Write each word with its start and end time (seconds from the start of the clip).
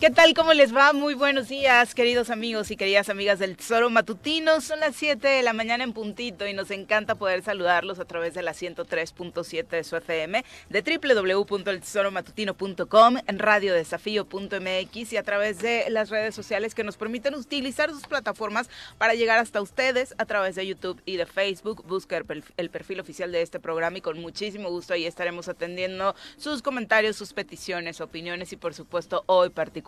¿Qué 0.00 0.10
tal? 0.10 0.32
¿Cómo 0.32 0.54
les 0.54 0.72
va? 0.72 0.92
Muy 0.92 1.14
buenos 1.14 1.48
días, 1.48 1.92
queridos 1.92 2.30
amigos 2.30 2.70
y 2.70 2.76
queridas 2.76 3.08
amigas 3.08 3.40
del 3.40 3.56
Tesoro 3.56 3.90
Matutino. 3.90 4.60
Son 4.60 4.78
las 4.78 4.94
7 4.94 5.26
de 5.26 5.42
la 5.42 5.52
mañana 5.52 5.82
en 5.82 5.92
puntito 5.92 6.46
y 6.46 6.52
nos 6.52 6.70
encanta 6.70 7.16
poder 7.16 7.42
saludarlos 7.42 7.98
a 7.98 8.04
través 8.04 8.32
de 8.32 8.42
la 8.42 8.52
103.7 8.52 9.66
de 9.66 9.82
su 9.82 9.96
FM, 9.96 10.44
de 10.70 11.00
www.eltesoromatutino.com, 11.02 13.16
en 13.26 13.38
radiodesafío.mx 13.40 15.12
y 15.12 15.16
a 15.16 15.22
través 15.24 15.58
de 15.58 15.86
las 15.90 16.10
redes 16.10 16.32
sociales 16.32 16.76
que 16.76 16.84
nos 16.84 16.96
permiten 16.96 17.34
utilizar 17.34 17.90
sus 17.90 18.06
plataformas 18.06 18.70
para 18.98 19.14
llegar 19.14 19.40
hasta 19.40 19.60
ustedes 19.60 20.14
a 20.18 20.26
través 20.26 20.54
de 20.54 20.64
YouTube 20.64 21.02
y 21.06 21.16
de 21.16 21.26
Facebook. 21.26 21.84
Busca 21.88 22.22
el 22.56 22.70
perfil 22.70 23.00
oficial 23.00 23.32
de 23.32 23.42
este 23.42 23.58
programa 23.58 23.98
y 23.98 24.02
con 24.02 24.20
muchísimo 24.20 24.70
gusto 24.70 24.94
ahí 24.94 25.06
estaremos 25.06 25.48
atendiendo 25.48 26.14
sus 26.36 26.62
comentarios, 26.62 27.16
sus 27.16 27.32
peticiones, 27.32 28.00
opiniones 28.00 28.52
y 28.52 28.56
por 28.56 28.74
supuesto 28.74 29.24
hoy 29.26 29.50
particularmente 29.50 29.87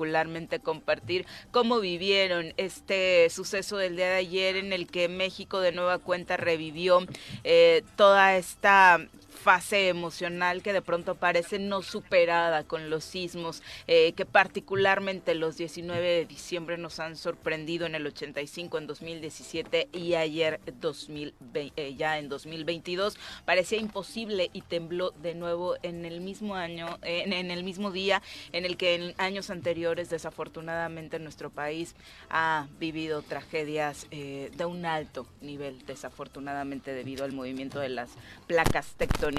compartir 0.61 1.27
cómo 1.51 1.81
vivieron 1.81 2.55
este 2.57 3.29
suceso 3.31 3.77
del 3.77 3.97
día 3.97 4.09
de 4.09 4.17
ayer 4.17 4.57
en 4.57 4.73
el 4.73 4.87
que 4.87 5.09
México 5.09 5.61
de 5.61 5.73
nueva 5.73 5.99
cuenta 5.99 6.37
revivió 6.37 7.07
eh, 7.45 7.83
toda 7.97 8.37
esta 8.37 9.07
fase 9.41 9.89
emocional 9.89 10.63
que 10.63 10.73
de 10.73 10.83
pronto 10.83 11.15
parece 11.15 11.59
no 11.59 11.83
superada 11.83 12.65
con 12.65 12.91
los 12.91 13.05
sismos, 13.05 13.63
eh, 13.87 14.13
que 14.13 14.27
particularmente 14.27 15.35
los 15.35 15.57
19 15.57 16.07
de 16.07 16.27
diciembre 16.27 16.77
nos 16.77 17.01
han 17.01 17.17
sorprendido 17.17 17.87
en 17.87 17.95
el 17.95 18.07
85, 18.07 18.79
en 18.79 18.87
2017 18.87 19.89
y 19.93 20.15
ayer 20.15 20.61
2020, 20.81 21.73
eh, 21.77 21.95
ya 21.95 22.19
en 22.19 22.29
2022. 22.29 23.17
Parecía 23.47 23.79
imposible 23.79 24.51
y 24.53 24.61
tembló 24.61 25.13
de 25.23 25.35
nuevo 25.35 25.77
en 25.83 26.05
el 26.05 26.21
mismo 26.21 26.55
año, 26.55 26.99
en, 27.03 27.33
el 27.51 27.65
mismo 27.65 27.91
día 27.91 28.23
en 28.53 28.67
el 28.67 28.77
que 28.77 28.95
en 28.95 29.15
años 29.17 29.49
anteriores 29.49 30.11
desafortunadamente 30.11 31.19
nuestro 31.19 31.49
país 31.49 31.95
ha 32.29 32.67
vivido 32.79 33.23
tragedias 33.23 34.07
eh, 34.11 34.51
de 34.55 34.65
un 34.67 34.85
alto 34.85 35.27
nivel, 35.41 35.85
desafortunadamente 35.87 36.93
debido 36.93 37.25
al 37.25 37.33
movimiento 37.33 37.81
de 37.81 37.89
las 37.89 38.11
placas 38.47 38.95
tectónicas 38.97 39.30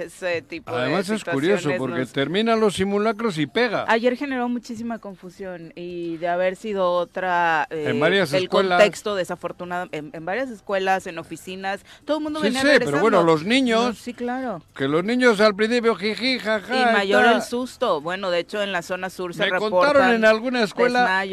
ese 0.00 0.42
tipo 0.42 0.72
Además 0.72 1.08
es 1.08 1.24
curioso 1.24 1.70
porque 1.78 2.06
terminan 2.06 2.60
los 2.60 2.74
simulacros 2.74 3.38
y 3.38 3.46
pega. 3.46 3.84
Ayer 3.88 4.16
generó 4.16 4.48
muchísima 4.48 4.98
confusión 4.98 5.72
y 5.74 6.16
de 6.18 6.28
haber 6.28 6.56
sido 6.56 6.92
otra 6.92 7.66
eh, 7.70 7.86
en 7.88 8.00
varias 8.00 8.32
el 8.32 8.48
contexto 8.48 9.14
desafortunado 9.14 9.88
en, 9.92 10.10
en, 10.12 10.24
varias 10.24 10.50
escuelas, 10.50 11.06
en 11.06 11.18
oficinas, 11.18 11.84
todo 12.04 12.20
sí, 12.42 12.52
sí, 12.52 12.68
pero 12.78 13.00
bueno, 13.00 13.22
los 13.22 13.44
niños. 13.44 13.98
sí, 13.98 14.14
claro. 14.14 14.62
Que 14.74 14.88
los 14.88 15.04
niños 15.04 15.40
al 15.40 15.54
principio 15.54 15.94
jiji, 15.94 16.38
jaja. 16.38 16.76
Y 16.76 16.92
mayor 16.92 17.26
el 17.26 17.42
susto. 17.42 18.00
Bueno, 18.00 18.30
de 18.30 18.40
hecho, 18.40 18.62
en 18.62 18.72
la 18.72 18.82
zona 18.82 19.10
sur 19.10 19.34
se 19.34 19.50
Me 19.50 19.58
contaron 19.58 20.12
en 20.12 20.24
alguna 20.24 20.62
escuela 20.62 21.24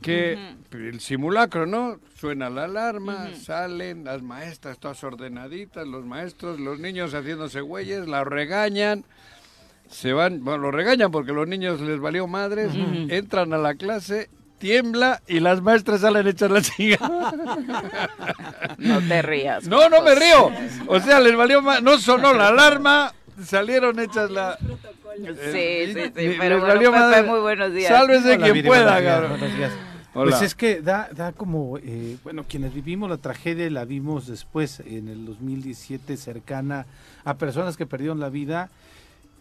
que 0.00 0.38
uh 0.38 0.66
el 0.76 1.00
simulacro, 1.00 1.64
¿no? 1.64 1.98
Suena 2.20 2.50
la 2.50 2.64
alarma, 2.64 3.30
salen 3.34 4.04
las 4.04 4.20
maestras 4.20 4.78
todas 4.78 5.02
ordenaditas, 5.04 5.86
los 5.86 6.04
maestros, 6.04 6.60
los 6.60 6.78
niños 6.78 7.14
haciéndose 7.14 7.62
güeyes, 7.62 8.06
la 8.06 8.24
regañan 8.24 9.04
se 9.88 10.12
van, 10.12 10.44
bueno, 10.44 10.58
lo 10.58 10.70
regañan 10.70 11.10
porque 11.10 11.32
los 11.32 11.46
niños 11.46 11.80
les 11.80 12.00
valió 12.00 12.26
madres, 12.26 12.72
entran 13.08 13.52
a 13.52 13.58
la 13.58 13.74
clase 13.74 14.28
tiembla 14.58 15.22
y 15.26 15.40
las 15.40 15.62
maestras 15.62 16.00
salen 16.00 16.26
hechas 16.26 16.50
la 16.50 16.62
chica. 16.62 16.98
No 18.78 19.00
te 19.00 19.22
rías. 19.22 19.66
No, 19.66 19.88
no 19.88 20.02
me 20.02 20.14
río. 20.14 20.50
O 20.86 21.00
sea, 21.00 21.18
les 21.20 21.34
valió 21.34 21.62
más, 21.62 21.82
no 21.82 21.98
sonó 21.98 22.34
la 22.34 22.48
alarma, 22.48 23.12
salieron 23.42 23.98
hechas 23.98 24.30
la... 24.30 24.58
Sí, 24.58 25.94
sí, 25.94 26.12
sí, 26.14 26.36
pero 26.38 26.60
bueno, 26.60 26.92
Pepe, 26.92 27.22
muy 27.22 27.40
buenos 27.40 27.72
días. 27.72 27.88
Sálvese 27.88 28.38
quien 28.38 28.64
pueda, 28.66 29.02
cabrón. 29.02 29.40
Pues 30.12 30.42
es 30.42 30.54
que 30.54 30.80
da, 30.80 31.08
da 31.14 31.32
como, 31.32 31.78
eh, 31.78 32.16
bueno, 32.24 32.44
quienes 32.48 32.72
vivimos 32.72 33.08
la 33.10 33.18
tragedia 33.18 33.68
la 33.70 33.84
vimos 33.84 34.26
después, 34.26 34.80
en 34.80 35.08
el 35.08 35.26
2017, 35.26 36.16
cercana 36.16 36.86
a 37.24 37.34
personas 37.34 37.76
que 37.76 37.86
perdieron 37.86 38.20
la 38.20 38.30
vida 38.30 38.70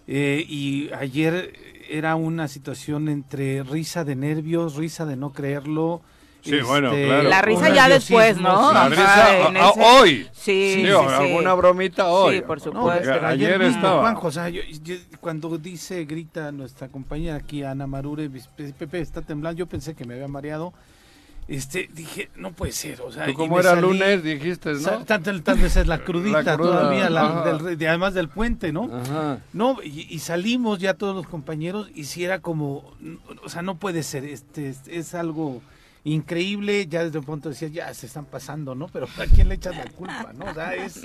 eh, 0.08 0.46
y 0.48 0.90
ayer 0.94 1.54
era 1.90 2.16
una 2.16 2.48
situación 2.48 3.10
entre 3.10 3.64
risa 3.64 4.04
de 4.04 4.16
nervios, 4.16 4.76
risa 4.76 5.06
de 5.06 5.16
no 5.16 5.32
creerlo. 5.32 6.02
Sí, 6.42 6.62
bueno, 6.62 6.92
este, 6.92 7.06
claro. 7.08 7.30
La 7.30 7.42
risa 7.42 7.70
ya 7.70 7.90
después, 7.90 8.38
¿no? 8.38 8.72
La 8.72 8.88
risa 8.88 9.48
ah, 9.48 9.74
hoy. 9.76 10.28
Sí, 10.32 10.84
sí, 10.84 10.88
alguna 10.88 11.56
bromita 11.56 12.08
hoy. 12.08 12.36
Sí, 12.36 12.42
por 12.44 12.60
supuesto. 12.62 13.26
ayer, 13.26 13.60
estaba. 13.64 14.02
Juanjo, 14.02 14.28
o 14.28 14.32
sea, 14.32 14.52
cuando 15.20 15.58
dice, 15.58 16.06
grita 16.06 16.52
nuestra 16.52 16.88
compañera 16.88 17.36
aquí, 17.36 17.64
Ana 17.64 17.88
Marure, 17.88 18.30
Pepe 18.78 19.00
está 19.00 19.24
temblando, 19.24 19.58
yo 19.58 19.66
pensé 19.66 19.96
que 19.96 20.06
me 20.06 20.14
había 20.14 20.28
mareado 20.28 20.72
este, 21.48 21.90
dije, 21.94 22.30
no 22.36 22.54
puede 22.54 22.72
ser, 22.72 23.02
o 23.02 23.12
sea, 23.12 23.32
como 23.34 23.60
era 23.60 23.76
lunes 23.76 24.24
dijiste, 24.24 24.74
¿no? 24.74 25.06
Tanto, 25.06 25.42
tal 25.44 25.60
vez 25.60 25.76
es 25.76 25.86
la 25.86 26.00
crudita 26.00 26.58
todavía, 26.58 27.08
además 27.08 28.14
del 28.14 28.30
puente, 28.30 28.72
¿no? 28.72 28.90
No, 29.54 29.78
y, 29.84 30.20
salimos 30.20 30.80
ya 30.80 30.96
todos 30.96 31.16
los 31.16 31.28
compañeros 31.28 31.90
y 31.94 32.06
si 32.06 32.24
era 32.24 32.40
como, 32.40 32.94
o 33.44 33.50
sea, 33.50 33.62
no 33.62 33.78
puede 33.78 34.02
ser, 34.02 34.26
este, 34.26 34.74
es 34.88 35.14
algo 35.14 35.62
increíble, 36.06 36.86
ya 36.88 37.04
desde 37.04 37.18
un 37.18 37.26
punto 37.26 37.50
decía, 37.50 37.68
ya 37.68 37.94
se 37.94 38.06
están 38.06 38.26
pasando, 38.26 38.76
¿no? 38.76 38.88
Pero 38.88 39.08
¿a 39.18 39.26
quién 39.26 39.50
le 39.50 39.56
echas 39.56 39.76
la 39.76 39.86
culpa, 39.86 40.32
no? 40.36 40.46
O 40.46 40.54
sea, 40.54 40.76
es, 40.76 41.02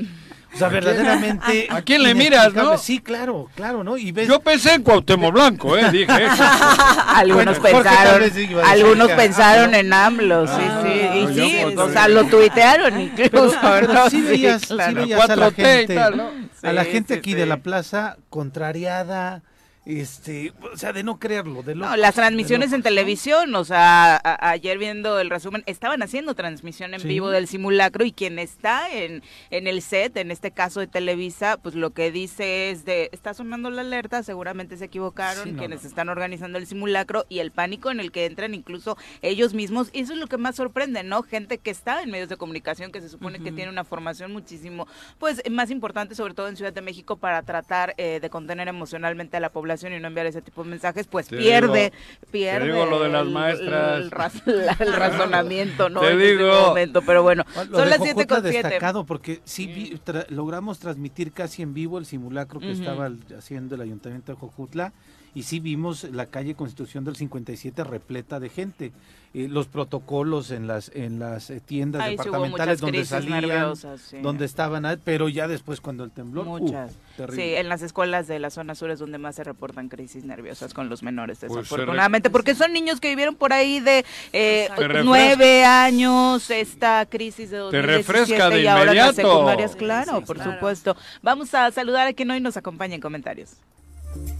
o 0.55 0.58
sea, 0.58 0.69
verdaderamente... 0.69 1.69
¿A 1.70 1.81
quién 1.81 2.02
le 2.02 2.14
miras, 2.14 2.52
no? 2.52 2.76
Sí, 2.76 3.00
claro, 3.00 3.49
claro, 3.55 3.82
¿no? 3.82 3.97
Y 3.97 4.12
ves... 4.12 4.29
Yo 4.29 4.41
pensé 4.41 4.75
en 4.75 4.82
Cuauhtémoc 4.82 5.32
Blanco, 5.32 5.75
¿eh? 5.76 5.91
Dije 5.91 6.25
eso. 6.26 6.44
algunos 7.06 7.58
pensaron, 7.58 8.31
algunos 8.62 9.11
pensaron 9.12 9.75
en 9.75 9.91
AMLO, 9.91 10.47
sí, 10.47 10.52
ah, 10.58 10.82
sí, 10.85 11.19
y 11.19 11.35
sí, 11.35 11.64
o 11.76 11.88
sea, 11.88 12.06
lo 12.06 12.25
tuitearon 12.25 13.00
incluso. 13.00 13.58
Pero, 13.62 14.11
sí 14.11 14.20
veías, 14.20 14.70
a 14.70 15.37
la 15.37 15.50
gente, 15.50 15.99
a 15.99 16.73
la 16.73 16.85
gente 16.85 17.14
aquí 17.14 17.32
de 17.32 17.46
la 17.46 17.56
plaza 17.62 18.19
contrariada, 18.29 19.43
este, 19.87 20.53
o 20.73 20.77
sea, 20.77 20.93
de 20.93 21.03
no 21.03 21.19
creerlo. 21.19 21.62
De 21.62 21.75
no, 21.75 21.97
las 21.97 22.15
transmisiones 22.15 22.73
en 22.73 22.82
televisión, 22.82 23.55
o 23.55 23.65
sea, 23.65 24.21
ayer 24.41 24.77
viendo 24.77 25.19
el 25.19 25.31
resumen, 25.31 25.62
estaban 25.67 26.03
haciendo 26.03 26.35
transmisión 26.35 26.93
en 26.93 27.03
vivo 27.03 27.31
del 27.31 27.49
simulacro 27.49 28.05
y 28.05 28.12
quien 28.12 28.38
está 28.38 28.91
en, 28.91 29.23
en 29.50 29.67
el 29.67 29.81
set, 29.81 30.17
en 30.19 30.31
este 30.31 30.50
caso 30.50 30.81
de 30.81 30.87
Televisa, 30.87 31.56
pues 31.56 31.75
lo 31.75 31.91
que 31.91 32.12
dice 32.12 32.71
es 32.71 32.85
de, 32.85 33.09
está 33.12 33.32
sonando 33.32 33.71
la 33.71 33.81
alerta, 33.81 34.23
seguramente 34.23 34.77
se 34.77 34.85
equivocaron 34.85 35.56
quienes 35.56 35.85
están 35.85 36.11
organizando 36.11 36.59
el 36.59 36.67
simulacro 36.67 37.25
y 37.29 37.38
el 37.38 37.50
pánico 37.50 37.91
en 37.91 38.00
el 38.00 38.12
que 38.12 38.27
entran 38.27 38.53
incluso 38.55 38.99
ellos 39.23 39.55
mismos, 39.55 39.88
y 39.94 40.00
eso 40.00 40.12
es 40.12 40.19
lo 40.19 40.27
que 40.27 40.37
más 40.37 40.56
sorprende, 40.56 41.03
¿no? 41.05 41.23
Gente 41.23 41.56
que 41.56 41.71
está 41.71 42.03
en 42.03 42.11
medios 42.11 42.29
de 42.29 42.37
comunicación, 42.37 42.93
que 42.93 43.00
se 43.00 43.09
supone 43.09 43.38
que 43.38 43.50
tiene 43.50 43.71
una 43.71 43.85
formación 43.85 44.31
muchísimo, 44.32 44.87
pues, 45.19 45.43
más 45.50 45.71
importante, 45.71 46.15
sobre 46.15 46.35
todo 46.35 46.49
en 46.49 46.56
Ciudad 46.56 46.73
de 46.73 46.82
México, 46.82 47.17
para 47.17 47.43
tratar 47.43 47.94
eh, 47.97 48.21
de 48.21 48.31
contener 48.31 48.69
emocionalmente 48.69 49.38
a 49.38 49.41
la 49.41 49.49
población 49.49 49.69
y 49.75 50.00
no 50.00 50.08
enviar 50.08 50.26
ese 50.26 50.43
tipo 50.43 50.64
de 50.64 50.70
mensajes, 50.70 51.06
pues 51.06 51.28
pierde, 51.28 51.93
pierde. 52.31 52.67
Te 52.67 52.72
digo 52.72 52.87
lo 52.87 53.02
de 53.02 53.08
las 53.08 53.26
maestras. 53.26 54.34
El, 54.81 54.93
razonamiento, 54.93 55.88
¿no? 55.88 56.00
Te 56.00 56.17
digo. 56.17 56.50
Este 56.50 56.67
momento, 56.67 57.02
pero 57.02 57.22
bueno, 57.22 57.44
son 57.70 57.90
las 57.90 58.02
siete 58.02 58.26
con 58.26 58.43
destacado 58.43 59.05
porque 59.05 59.40
sí 59.44 59.99
logramos 60.28 60.78
transmitir 60.78 61.32
casi 61.32 61.62
en 61.62 61.75
vivo 61.75 61.99
el 61.99 62.06
simulacro 62.06 62.61
que 62.61 62.72
estaba 62.72 63.11
haciendo 63.37 63.75
el 63.75 63.82
Ayuntamiento 63.82 64.32
de 64.32 64.38
Jojutla 64.38 64.93
y 65.35 65.44
sí 65.44 65.61
vimos 65.61 66.05
la 66.05 66.27
calle 66.27 66.55
Constitución 66.55 67.05
del 67.05 67.17
57 67.17 67.85
repleta 67.85 68.41
de 68.41 68.49
gente. 68.49 68.93
Eh, 69.32 69.47
los 69.49 69.69
protocolos 69.69 70.50
en 70.50 70.67
las 70.67 70.91
en 70.93 71.21
las 71.21 71.50
eh, 71.50 71.61
tiendas 71.61 72.05
departamentales 72.05 72.81
donde 72.81 73.05
salían, 73.05 73.75
donde 74.23 74.44
estaban, 74.44 75.00
pero 75.05 75.29
ya 75.29 75.47
después 75.47 75.81
cuando 75.81 76.03
el 76.03 76.11
temblor, 76.11 76.49
uh, 76.49 76.59
muchas. 76.59 76.97
sí, 77.32 77.55
en 77.55 77.69
las 77.69 77.82
escuelas 77.82 78.27
de 78.27 78.41
la 78.41 78.50
zona 78.50 78.75
sur 78.75 78.91
es 78.91 78.99
donde 78.99 79.19
más 79.19 79.37
se 79.37 79.44
reportan 79.44 79.88
crisis 79.88 80.25
nerviosas 80.25 80.75
con 80.75 80.88
los 80.88 81.05
menores, 81.05 81.38
pues 81.38 81.53
desafortunadamente, 81.53 82.29
porque 82.29 82.56
son 82.56 82.73
niños 82.73 82.99
que 82.99 83.09
vivieron 83.09 83.37
por 83.37 83.53
ahí 83.53 83.79
de 83.79 84.05
eh, 84.32 84.69
nueve 85.05 85.65
años 85.65 86.50
esta 86.50 87.06
crisis 87.06 87.53
de 87.53 87.59
2017 87.59 88.62
y 88.62 88.67
ahora 88.67 88.93
las 88.93 89.15
secundarias, 89.15 89.77
claro, 89.77 90.23
por 90.23 90.43
supuesto. 90.43 90.97
Vamos 91.23 91.55
a 91.55 91.71
saludar 91.71 92.09
a 92.09 92.12
quien 92.15 92.32
hoy 92.32 92.41
nos 92.41 92.56
acompaña 92.56 92.97
en 92.97 93.00
comentarios. 93.00 93.59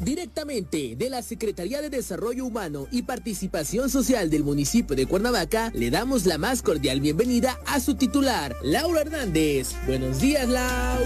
Directamente 0.01 0.97
de 0.97 1.11
la 1.11 1.23
Secretaría 1.23 1.83
de 1.83 1.91
Desarrollo 1.91 2.47
Humano 2.47 2.87
y 2.91 3.03
Participación 3.03 3.91
Social 3.91 4.31
del 4.31 4.45
municipio 4.45 4.97
de 4.97 5.07
Cuernavaca, 5.07 5.71
le 5.75 5.91
damos 5.91 6.27
la 6.27 6.39
más 6.39 6.63
cordial 6.63 7.01
bienvenida 7.01 7.59
a 7.67 7.81
su 7.81 7.95
titular, 7.95 8.57
Laura 8.63 9.03
Hernández. 9.03 9.75
Buenos 9.87 10.21
días, 10.21 10.49
Lau. 10.49 10.99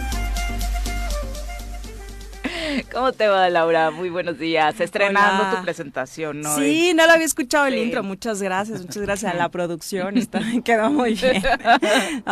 ¿Cómo 2.93 3.13
te 3.13 3.29
va, 3.29 3.49
Laura? 3.51 3.91
Muy 3.91 4.11
buenos 4.11 4.39
días. 4.39 4.79
Estrenando 4.81 5.57
tu 5.57 5.63
presentación, 5.63 6.41
¿no? 6.41 6.57
Sí, 6.57 6.93
no 6.95 7.07
lo 7.07 7.13
había 7.13 7.27
escuchado 7.27 7.67
el 7.67 7.77
intro. 7.77 8.03
Muchas 8.03 8.43
gracias, 8.43 8.81
muchas 8.83 9.03
gracias 9.03 9.33
a 9.33 9.37
la 9.37 9.49
producción. 9.51 10.17
Está, 10.17 10.41
quedó 10.65 10.91
muy 10.91 11.15
bien. 11.15 11.43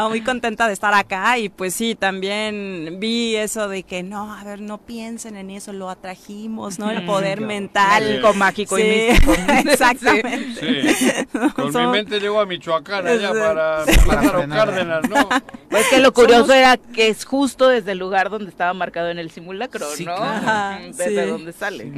muy 0.09 0.21
contenta 0.23 0.67
de 0.67 0.73
estar 0.73 0.95
acá 0.95 1.39
y 1.39 1.49
pues 1.49 1.75
sí, 1.75 1.95
también 1.95 2.97
vi 2.99 3.37
eso 3.37 3.69
de 3.69 3.83
que 3.83 4.03
no, 4.03 4.33
a 4.35 4.45
ver, 4.45 4.61
no 4.61 4.79
piensen 4.79 5.37
en 5.37 5.51
eso, 5.51 5.73
lo 5.73 5.91
atrajimos, 5.91 6.79
¿no? 6.79 6.91
El 6.91 7.05
poder 7.05 7.41
mental. 7.41 8.05
Mágico, 8.05 8.35
mágico 8.35 8.79
y 8.79 8.85
místico. 8.85 9.33
Exactamente. 9.67 11.27
Con 11.55 11.73
mi 11.73 11.87
mente 11.87 12.21
llegó 12.21 12.41
a 12.41 12.47
Michoacán 12.47 13.07
allá 13.07 13.33
para, 13.33 13.85
para 14.07 14.49
Cárdenas, 14.49 15.09
¿no? 15.09 15.29
Pues 15.71 15.89
que 15.89 15.99
lo 16.01 16.13
curioso 16.13 16.53
era 16.53 16.77
que 16.77 17.09
es 17.09 17.25
justo 17.25 17.69
desde 17.69 17.93
el 17.93 17.99
lugar 17.99 18.31
donde 18.31 18.51
estaba 18.51 18.75
marcado 18.75 19.09
en 19.09 19.19
el 19.19 19.31
simulacro, 19.31 19.87
¿no? 20.05 20.32
Desde 20.87 21.27
dónde 21.27 21.53
sale. 21.53 21.93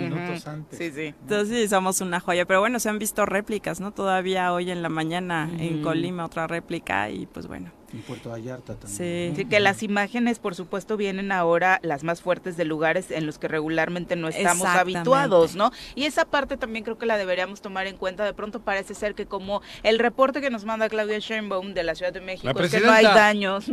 Sí, 0.71 0.91
sí. 0.93 1.15
Entonces 1.23 1.49
sí, 1.49 1.69
somos 1.69 2.01
una 2.01 2.21
joya. 2.21 2.45
Pero 2.45 2.61
bueno, 2.61 2.79
se 2.81 2.89
han 2.89 2.99
visto 2.99 3.27
réplicas, 3.27 3.81
¿no? 3.81 3.93
Todavía 3.93 4.53
hoy 4.53 4.71
en 4.71 4.83
la 4.83 4.89
mañana 4.89 5.51
en 5.59 5.83
Colima 5.83 6.25
otra 6.25 6.47
réplica 6.47 7.11
y 7.11 7.27
pues 7.27 7.47
bueno. 7.47 7.71
En 7.95 8.03
Puerto 8.03 8.31
Vallarta 8.31 8.75
también. 8.75 9.37
Sí. 9.37 9.45
que 9.45 9.61
las 9.61 9.85
imágenes, 9.85 10.41
por 10.41 10.57
supuesto, 10.57 10.97
vienen 10.97 11.31
ahora 11.31 11.79
las 11.83 12.03
más 12.03 12.21
fuertes 12.21 12.57
de 12.57 12.65
lugares 12.65 13.13
en 13.13 13.25
los 13.25 13.39
que 13.39 13.47
regularmente 13.47 14.17
no 14.17 14.27
estamos 14.27 14.67
habituados, 14.67 15.55
¿no? 15.55 15.71
Y 15.95 16.07
esa 16.07 16.25
parte 16.25 16.57
también 16.57 16.85
creo 16.85 16.99
que 16.99 17.07
la 17.07 17.17
deberíamos 17.17 17.61
tomar 17.61 17.87
en 17.87 17.97
cuenta. 17.97 18.25
De 18.25 18.35
pronto 18.35 18.61
parece 18.61 18.95
ser 18.95 19.15
que 19.15 19.27
como 19.27 19.63
el 19.85 20.01
reporte 20.01 20.41
que 20.41 20.51
nos 20.51 20.65
manda 20.65 20.89
Claudia 20.89 21.21
Sheinbaum 21.21 21.73
de 21.73 21.85
la 21.85 21.95
Ciudad 21.95 22.13
de 22.13 22.21
México 22.21 22.59
es 22.59 22.71
que 22.73 22.81
no 22.81 22.91
hay 22.91 23.05
daños, 23.05 23.67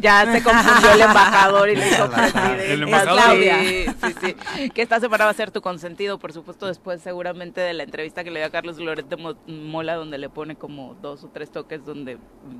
ya 0.00 0.30
se 0.30 0.42
confundió 0.42 0.92
el 0.92 1.00
embajador 1.00 1.70
y 1.70 1.76
le 1.76 1.88
hizo 1.88 2.10
El 2.62 2.82
embajador. 2.82 3.38
Sí, 3.38 3.86
sí, 3.86 4.14
sí. 4.20 4.70
Que 4.70 4.82
esta 4.82 5.00
semana 5.00 5.24
va 5.24 5.30
a 5.30 5.34
ser 5.34 5.50
tu 5.50 5.62
consentido, 5.62 6.18
por 6.18 6.34
supuesto, 6.34 6.66
después 6.66 7.00
seguramente 7.00 7.62
de 7.62 7.72
la 7.72 7.84
entrevista 7.84 8.22
que 8.22 8.30
le 8.30 8.40
dio 8.40 8.48
a 8.48 8.50
Carlos 8.50 8.76
Loret 8.78 9.08
de 9.08 9.34
Mola, 9.46 9.94
donde 9.94 10.18
le 10.18 10.28
pone 10.28 10.56
como 10.56 10.94
dos 11.00 11.24
o 11.24 11.28
tres 11.28 11.50
toques 11.50 11.86
donde 11.86 12.18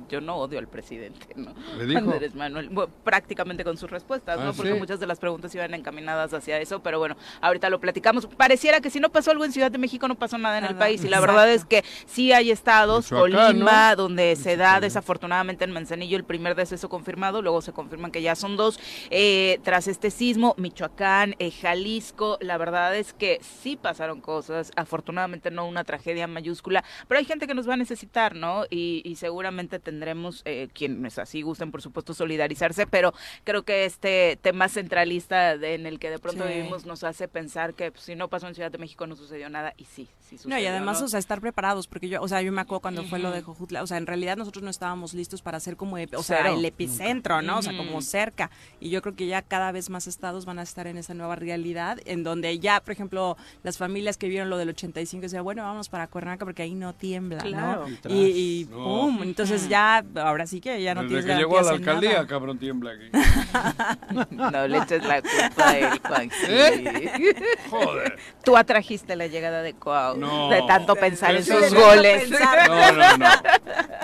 yo 0.09 0.19
no 0.19 0.37
odio 0.37 0.57
al 0.57 0.67
presidente 0.67 1.02
¿no? 1.35 1.53
Andrés 1.79 2.35
Manuel, 2.35 2.69
prácticamente 3.03 3.63
con 3.63 3.77
sus 3.77 3.89
respuestas, 3.89 4.39
¿no? 4.39 4.49
Ah, 4.49 4.53
Porque 4.55 4.73
muchas 4.73 4.99
de 4.99 5.07
las 5.07 5.19
preguntas 5.19 5.53
iban 5.55 5.73
encaminadas 5.73 6.33
hacia 6.33 6.59
eso, 6.59 6.81
pero 6.81 6.99
bueno, 6.99 7.15
ahorita 7.41 7.69
lo 7.69 7.79
platicamos. 7.79 8.25
Pareciera 8.25 8.81
que 8.81 8.89
si 8.89 8.99
no 8.99 9.09
pasó 9.11 9.31
algo 9.31 9.45
en 9.45 9.51
Ciudad 9.51 9.71
de 9.71 9.77
México, 9.77 10.07
no 10.07 10.15
pasó 10.15 10.37
nada 10.37 10.57
en 10.57 10.65
el 10.65 10.75
país, 10.75 11.03
y 11.03 11.09
la 11.09 11.19
verdad 11.19 11.51
es 11.51 11.65
que 11.65 11.83
sí 12.05 12.31
hay 12.31 12.51
estados, 12.51 13.09
Colima, 13.09 13.95
donde 13.95 14.35
se 14.35 14.57
da 14.57 14.79
desafortunadamente 14.79 15.63
en 15.63 15.71
Manzanillo 15.71 16.17
el 16.17 16.23
primer 16.23 16.55
deceso 16.55 16.89
confirmado, 16.89 17.41
luego 17.41 17.61
se 17.61 17.73
confirman 17.73 18.11
que 18.11 18.21
ya 18.21 18.35
son 18.35 18.57
dos, 18.57 18.79
eh, 19.09 19.59
tras 19.63 19.87
este 19.87 20.11
sismo, 20.11 20.55
Michoacán, 20.57 21.35
eh, 21.39 21.51
Jalisco, 21.51 22.37
la 22.41 22.57
verdad 22.57 22.95
es 22.95 23.13
que 23.13 23.39
sí 23.41 23.75
pasaron 23.75 24.21
cosas, 24.21 24.71
afortunadamente 24.75 25.51
no 25.51 25.67
una 25.67 25.83
tragedia 25.83 26.27
mayúscula, 26.27 26.83
pero 27.07 27.19
hay 27.19 27.25
gente 27.25 27.47
que 27.47 27.53
nos 27.53 27.67
va 27.67 27.73
a 27.73 27.77
necesitar, 27.77 28.35
¿no? 28.35 28.65
Y, 28.69 29.13
seguramente 29.13 29.79
tendremos 29.79 30.41
eh, 30.43 30.67
quien 30.73 30.82
quienes 30.83 31.17
así 31.17 31.41
gusten, 31.41 31.71
por 31.71 31.81
supuesto, 31.81 32.13
solidarizarse, 32.13 32.85
pero 32.85 33.13
creo 33.43 33.63
que 33.63 33.85
este 33.85 34.37
tema 34.41 34.67
centralista 34.67 35.53
en 35.53 35.85
el 35.85 35.97
que 35.99 36.09
de 36.09 36.19
pronto 36.19 36.45
vivimos 36.45 36.85
nos 36.85 37.03
hace 37.03 37.27
pensar 37.27 37.73
que 37.73 37.91
pues, 37.91 38.03
si 38.03 38.15
no 38.15 38.27
pasó 38.27 38.47
en 38.47 38.55
Ciudad 38.55 38.71
de 38.71 38.77
México 38.77 39.07
no 39.07 39.15
sucedió 39.15 39.49
nada, 39.49 39.73
y 39.77 39.85
sí, 39.85 40.09
sí 40.19 40.37
sucedió. 40.37 40.55
No, 40.55 40.61
y 40.61 40.65
además, 40.65 41.01
o 41.01 41.07
sea, 41.07 41.19
estar 41.19 41.39
preparados, 41.39 41.87
porque 41.87 42.09
yo, 42.09 42.21
o 42.21 42.27
sea, 42.27 42.41
yo 42.41 42.51
me 42.51 42.61
acuerdo 42.61 42.81
cuando 42.81 43.03
fue 43.05 43.19
lo 43.19 43.31
de 43.31 43.41
Jojutla, 43.41 43.81
o 43.81 43.87
sea, 43.87 43.97
en 43.97 44.07
realidad 44.07 44.35
nosotros 44.35 44.63
no 44.63 44.69
estábamos 44.69 45.13
listos 45.13 45.41
para 45.41 45.57
hacer 45.57 45.77
como, 45.77 45.97
o 46.15 46.23
sea, 46.23 46.51
el 46.51 46.65
epicentro, 46.65 47.41
¿no? 47.41 47.59
O 47.59 47.61
sea, 47.61 47.75
como 47.77 48.01
cerca, 48.01 48.51
y 48.81 48.89
yo 48.89 49.01
creo 49.01 49.15
que 49.15 49.27
ya 49.27 49.41
cada 49.41 49.71
vez 49.71 49.89
más 49.89 50.07
estados 50.07 50.45
van 50.45 50.59
a 50.59 50.63
estar 50.63 50.87
en 50.87 50.97
esa 50.97 51.13
nueva 51.13 51.35
realidad, 51.35 51.99
en 52.05 52.23
donde 52.23 52.59
ya, 52.59 52.81
por 52.81 52.91
ejemplo, 52.91 53.37
las 53.63 53.77
familias 53.77 54.17
que 54.17 54.27
vieron 54.27 54.49
lo 54.49 54.57
del 54.57 54.69
85, 54.69 55.21
decían, 55.21 55.43
bueno, 55.43 55.63
vamos 55.63 55.87
para 55.87 56.07
Cuernavaca 56.07 56.43
porque 56.43 56.63
ahí 56.63 56.75
no 56.75 56.93
tiembla, 56.93 57.43
¿no? 57.45 57.85
Y, 58.09 58.65
pum, 58.65 59.23
entonces 59.23 59.69
ya, 59.69 60.03
ahora 60.15 60.45
sí 60.47 60.59
que 60.59 60.72
ya 60.81 60.95
no 60.95 61.03
Desde 61.03 61.27
que 61.27 61.35
llegó 61.35 61.59
a 61.59 61.63
la 61.63 61.71
alcaldía, 61.71 62.25
cabrón, 62.27 62.57
tiembla 62.57 62.91
aquí. 62.91 63.09
no 64.31 64.67
le 64.67 64.77
eches 64.77 65.03
la 65.03 65.21
culpa 65.21 65.69
a 65.69 65.77
él, 65.77 65.99
Juan. 66.05 66.31
¿Eh? 66.47 67.35
Joder. 67.69 68.17
Tú 68.43 68.57
atrajiste 68.57 69.15
la 69.15 69.27
llegada 69.27 69.61
de 69.61 69.73
Cuau. 69.73 70.17
No. 70.17 70.49
De 70.49 70.61
tanto 70.67 70.95
pensar 70.95 71.35
en 71.35 71.43
sus 71.43 71.73
goles. 71.73 72.29
No, 72.29 72.91
no, 72.91 73.17
no. 73.17 73.27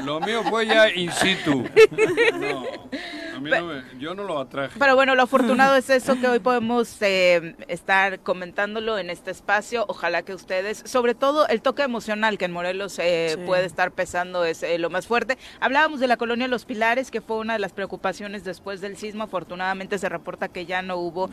Lo 0.03 0.19
mío 0.19 0.43
fue 0.43 0.65
ya 0.65 0.89
in 0.89 1.11
situ. 1.11 1.65
No 2.39 2.65
yo 3.99 4.15
no 4.15 4.23
lo 4.23 4.39
atraje. 4.39 4.77
Pero 4.77 4.95
bueno, 4.95 5.15
lo 5.15 5.23
afortunado 5.23 5.75
es 5.75 5.89
eso 5.89 6.19
que 6.19 6.27
hoy 6.27 6.39
podemos 6.39 7.01
eh, 7.01 7.55
estar 7.67 8.19
comentándolo 8.19 8.97
en 8.97 9.09
este 9.09 9.31
espacio. 9.31 9.85
Ojalá 9.87 10.23
que 10.23 10.33
ustedes, 10.33 10.83
sobre 10.85 11.15
todo 11.15 11.47
el 11.47 11.61
toque 11.61 11.83
emocional 11.83 12.37
que 12.37 12.45
en 12.45 12.51
Morelos 12.51 12.99
eh, 12.99 13.37
puede 13.45 13.65
estar 13.65 13.91
pesando 13.91 14.43
es 14.45 14.63
eh, 14.63 14.77
lo 14.77 14.89
más 14.89 15.07
fuerte. 15.07 15.37
Hablábamos 15.59 15.99
de 15.99 16.07
la 16.07 16.17
colonia 16.17 16.47
Los 16.47 16.58
Pilares, 16.65 17.11
que 17.11 17.21
fue 17.21 17.37
una 17.37 17.53
de 17.53 17.59
las 17.59 17.73
preocupaciones 17.73 18.43
después 18.43 18.81
del 18.81 18.97
sismo. 18.97 19.23
Afortunadamente 19.23 19.97
se 19.97 20.09
reporta 20.09 20.47
que 20.47 20.65
ya 20.65 20.81
no 20.81 20.97
hubo 20.97 21.29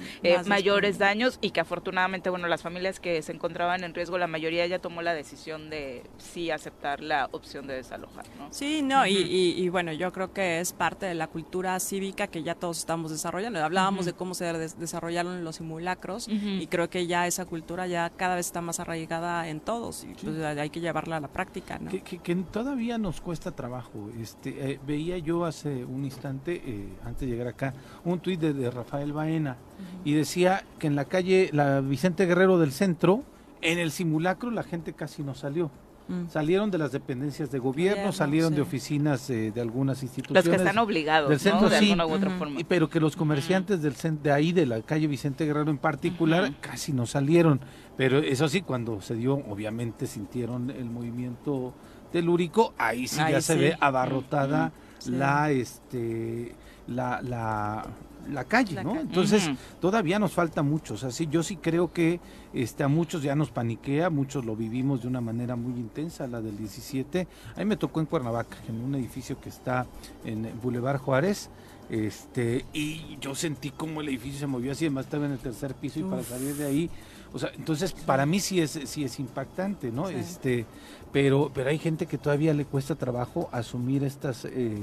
mayores 0.46 0.98
daños 0.98 1.38
y 1.40 1.50
que 1.50 1.60
afortunadamente, 1.60 2.30
bueno, 2.30 2.48
las 2.48 2.62
familias 2.62 3.00
que 3.00 3.20
se 3.22 3.32
encontraban 3.32 3.84
en 3.84 3.94
riesgo, 3.94 4.18
la 4.18 4.26
mayoría 4.26 4.66
ya 4.66 4.78
tomó 4.78 5.02
la 5.02 5.14
decisión 5.14 5.70
de 5.70 6.02
sí 6.18 6.50
aceptar 6.50 7.00
la 7.00 7.28
opción 7.32 7.66
de 7.66 7.74
desalojar. 7.74 8.24
¿no? 8.38 8.48
Sí, 8.50 8.82
no, 8.82 9.06
y, 9.06 9.68
bueno, 9.68 9.92
yo 9.92 10.12
creo 10.12 10.32
que 10.32 10.60
es 10.60 10.72
parte 10.72 11.06
de 11.06 11.14
la 11.14 11.26
cultura 11.26 11.78
cívica 11.80 12.26
que 12.26 12.42
ya 12.42 12.54
todos 12.54 12.78
estamos 12.78 13.10
desarrollando. 13.10 13.62
Hablábamos 13.62 14.06
de 14.06 14.12
cómo 14.12 14.34
se 14.34 14.44
desarrollaron 14.52 15.44
los 15.44 15.56
simulacros 15.56 16.28
y 16.28 16.66
creo 16.66 16.88
que 16.90 17.06
ya 17.06 17.26
esa 17.26 17.44
cultura 17.44 17.86
ya 17.86 18.10
cada 18.10 18.36
vez 18.36 18.46
está 18.46 18.60
más 18.60 18.80
arraigada 18.80 19.48
en 19.48 19.60
todos 19.60 20.04
y 20.04 20.14
pues, 20.14 20.38
hay 20.42 20.70
que 20.70 20.80
llevarla 20.80 21.16
a 21.16 21.20
la 21.20 21.28
práctica. 21.28 21.78
Que, 21.78 22.36
todavía 22.52 22.98
nos 22.98 23.20
cuesta 23.20 23.52
trabajo. 23.52 24.10
Este, 24.20 24.72
eh, 24.72 24.80
veía 24.86 25.15
yo 25.22 25.44
hace 25.44 25.84
un 25.84 26.04
instante, 26.04 26.62
eh, 26.64 26.88
antes 27.04 27.20
de 27.20 27.26
llegar 27.26 27.48
acá, 27.48 27.74
un 28.04 28.20
tuit 28.20 28.40
de, 28.40 28.70
Rafael 28.70 29.12
Baena 29.12 29.56
y 30.04 30.14
decía 30.14 30.64
que 30.78 30.86
en 30.86 30.96
la 30.96 31.04
calle 31.04 31.50
la 31.52 31.80
Vicente 31.80 32.26
Guerrero 32.26 32.58
del 32.58 32.72
centro, 32.72 33.22
en 33.62 33.78
el 33.78 33.90
simulacro 33.90 34.50
la 34.50 34.62
gente 34.62 34.92
casi 34.92 35.22
no 35.22 35.34
salió. 35.34 35.70
Mm. 36.08 36.28
Salieron 36.30 36.70
de 36.70 36.78
las 36.78 36.92
dependencias 36.92 37.50
de 37.50 37.58
gobierno, 37.58 38.12
salieron 38.12 38.54
de 38.54 38.60
oficinas 38.60 39.26
de 39.26 39.52
algunas 39.60 40.02
instituciones. 40.02 40.46
Los 40.46 40.54
que 40.54 40.62
están 40.62 40.78
obligados, 40.78 41.28
del 41.30 41.40
centro, 41.40 41.68
de 41.68 41.78
alguna 41.78 42.06
u 42.06 42.12
otra 42.12 42.30
forma. 42.30 42.60
Pero 42.68 42.88
que 42.88 43.00
los 43.00 43.16
comerciantes 43.16 43.82
del 43.82 43.94
de 44.22 44.30
ahí, 44.30 44.52
de 44.52 44.66
la 44.66 44.82
calle 44.82 45.08
Vicente 45.08 45.44
Guerrero 45.44 45.70
en 45.70 45.78
particular, 45.78 46.52
casi 46.60 46.92
no 46.92 47.06
salieron. 47.06 47.60
Pero 47.96 48.18
eso 48.18 48.48
sí, 48.48 48.62
cuando 48.62 49.00
se 49.00 49.16
dio, 49.16 49.34
obviamente 49.34 50.06
sintieron 50.06 50.70
el 50.70 50.84
movimiento 50.84 51.74
telúrico, 52.12 52.72
ahí 52.78 53.08
sí 53.08 53.18
ya 53.18 53.40
se 53.40 53.56
ve 53.56 53.76
abarrotada 53.80 54.72
la, 55.06 55.50
este, 55.50 56.54
la, 56.86 57.20
la 57.22 57.86
la 58.32 58.44
calle, 58.44 58.82
¿no? 58.82 58.98
Entonces, 58.98 59.50
todavía 59.80 60.18
nos 60.18 60.32
falta 60.32 60.62
mucho. 60.62 60.94
O 60.94 60.96
sea, 60.96 61.10
sí, 61.10 61.28
yo 61.30 61.42
sí 61.42 61.56
creo 61.56 61.92
que 61.92 62.20
este, 62.52 62.82
a 62.82 62.88
muchos 62.88 63.22
ya 63.22 63.34
nos 63.34 63.50
paniquea, 63.50 64.10
muchos 64.10 64.44
lo 64.44 64.56
vivimos 64.56 65.02
de 65.02 65.08
una 65.08 65.20
manera 65.20 65.56
muy 65.56 65.78
intensa, 65.78 66.26
la 66.26 66.40
del 66.40 66.56
17. 66.56 67.26
A 67.54 67.58
mí 67.58 67.64
me 67.64 67.76
tocó 67.76 68.00
en 68.00 68.06
Cuernavaca, 68.06 68.56
en 68.68 68.80
un 68.80 68.94
edificio 68.94 69.40
que 69.40 69.48
está 69.48 69.86
en 70.24 70.50
Boulevard 70.62 70.98
Juárez. 70.98 71.50
Este, 71.88 72.64
y 72.72 73.16
yo 73.20 73.36
sentí 73.36 73.70
como 73.70 74.00
el 74.00 74.08
edificio 74.08 74.40
se 74.40 74.46
movió 74.48 74.72
así, 74.72 74.86
además 74.86 75.04
estaba 75.04 75.26
en 75.26 75.32
el 75.32 75.38
tercer 75.38 75.72
piso 75.74 76.00
y 76.00 76.02
para 76.02 76.24
salir 76.24 76.56
de 76.56 76.66
ahí, 76.66 76.90
o 77.32 77.38
sea, 77.38 77.52
entonces 77.54 77.92
para 77.92 78.26
mí 78.26 78.40
sí 78.40 78.60
es, 78.60 78.80
sí 78.86 79.04
es 79.04 79.20
impactante, 79.20 79.92
¿no? 79.92 80.08
Este, 80.08 80.66
pero, 81.16 81.50
pero 81.54 81.70
hay 81.70 81.78
gente 81.78 82.04
que 82.04 82.18
todavía 82.18 82.52
le 82.52 82.66
cuesta 82.66 82.94
trabajo 82.94 83.48
asumir 83.50 84.04
estas 84.04 84.44
eh, 84.44 84.76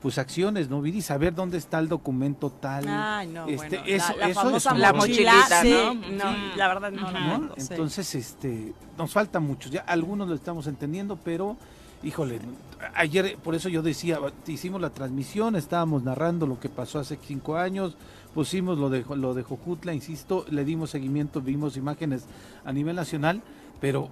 pues 0.00 0.16
acciones, 0.16 0.70
¿no? 0.70 0.86
Y 0.86 1.02
saber 1.02 1.34
dónde 1.34 1.58
está 1.58 1.78
el 1.80 1.86
documento 1.86 2.48
tal. 2.48 2.86
Ay, 2.88 3.26
no, 3.26 3.46
este, 3.46 3.82
eso, 3.94 4.16
la, 4.16 4.28
eso 4.30 4.56
es 4.56 4.64
la 4.64 4.94
mochilita, 4.94 5.64
¿no? 5.64 5.92
no 5.92 6.56
la 6.56 6.68
verdad 6.68 6.90
no, 6.90 7.10
no, 7.10 7.54
Entonces, 7.58 8.14
este, 8.14 8.72
nos 8.96 9.12
falta 9.12 9.38
mucho. 9.38 9.68
Ya 9.68 9.82
algunos 9.82 10.26
lo 10.28 10.34
estamos 10.34 10.66
entendiendo, 10.66 11.18
pero 11.22 11.58
híjole, 12.02 12.40
ayer 12.94 13.36
por 13.36 13.54
eso 13.54 13.68
yo 13.68 13.82
decía, 13.82 14.18
hicimos 14.46 14.80
la 14.80 14.88
transmisión, 14.88 15.56
estábamos 15.56 16.02
narrando 16.02 16.46
lo 16.46 16.58
que 16.58 16.70
pasó 16.70 17.00
hace 17.00 17.18
cinco 17.22 17.58
años, 17.58 17.98
pusimos 18.32 18.78
lo 18.78 18.88
de 18.88 19.04
lo 19.14 19.34
de 19.34 19.42
Jojutla, 19.42 19.92
insisto, 19.92 20.46
le 20.48 20.64
dimos 20.64 20.88
seguimiento, 20.88 21.42
vimos 21.42 21.76
imágenes 21.76 22.24
a 22.64 22.72
nivel 22.72 22.96
nacional, 22.96 23.42
pero 23.78 24.08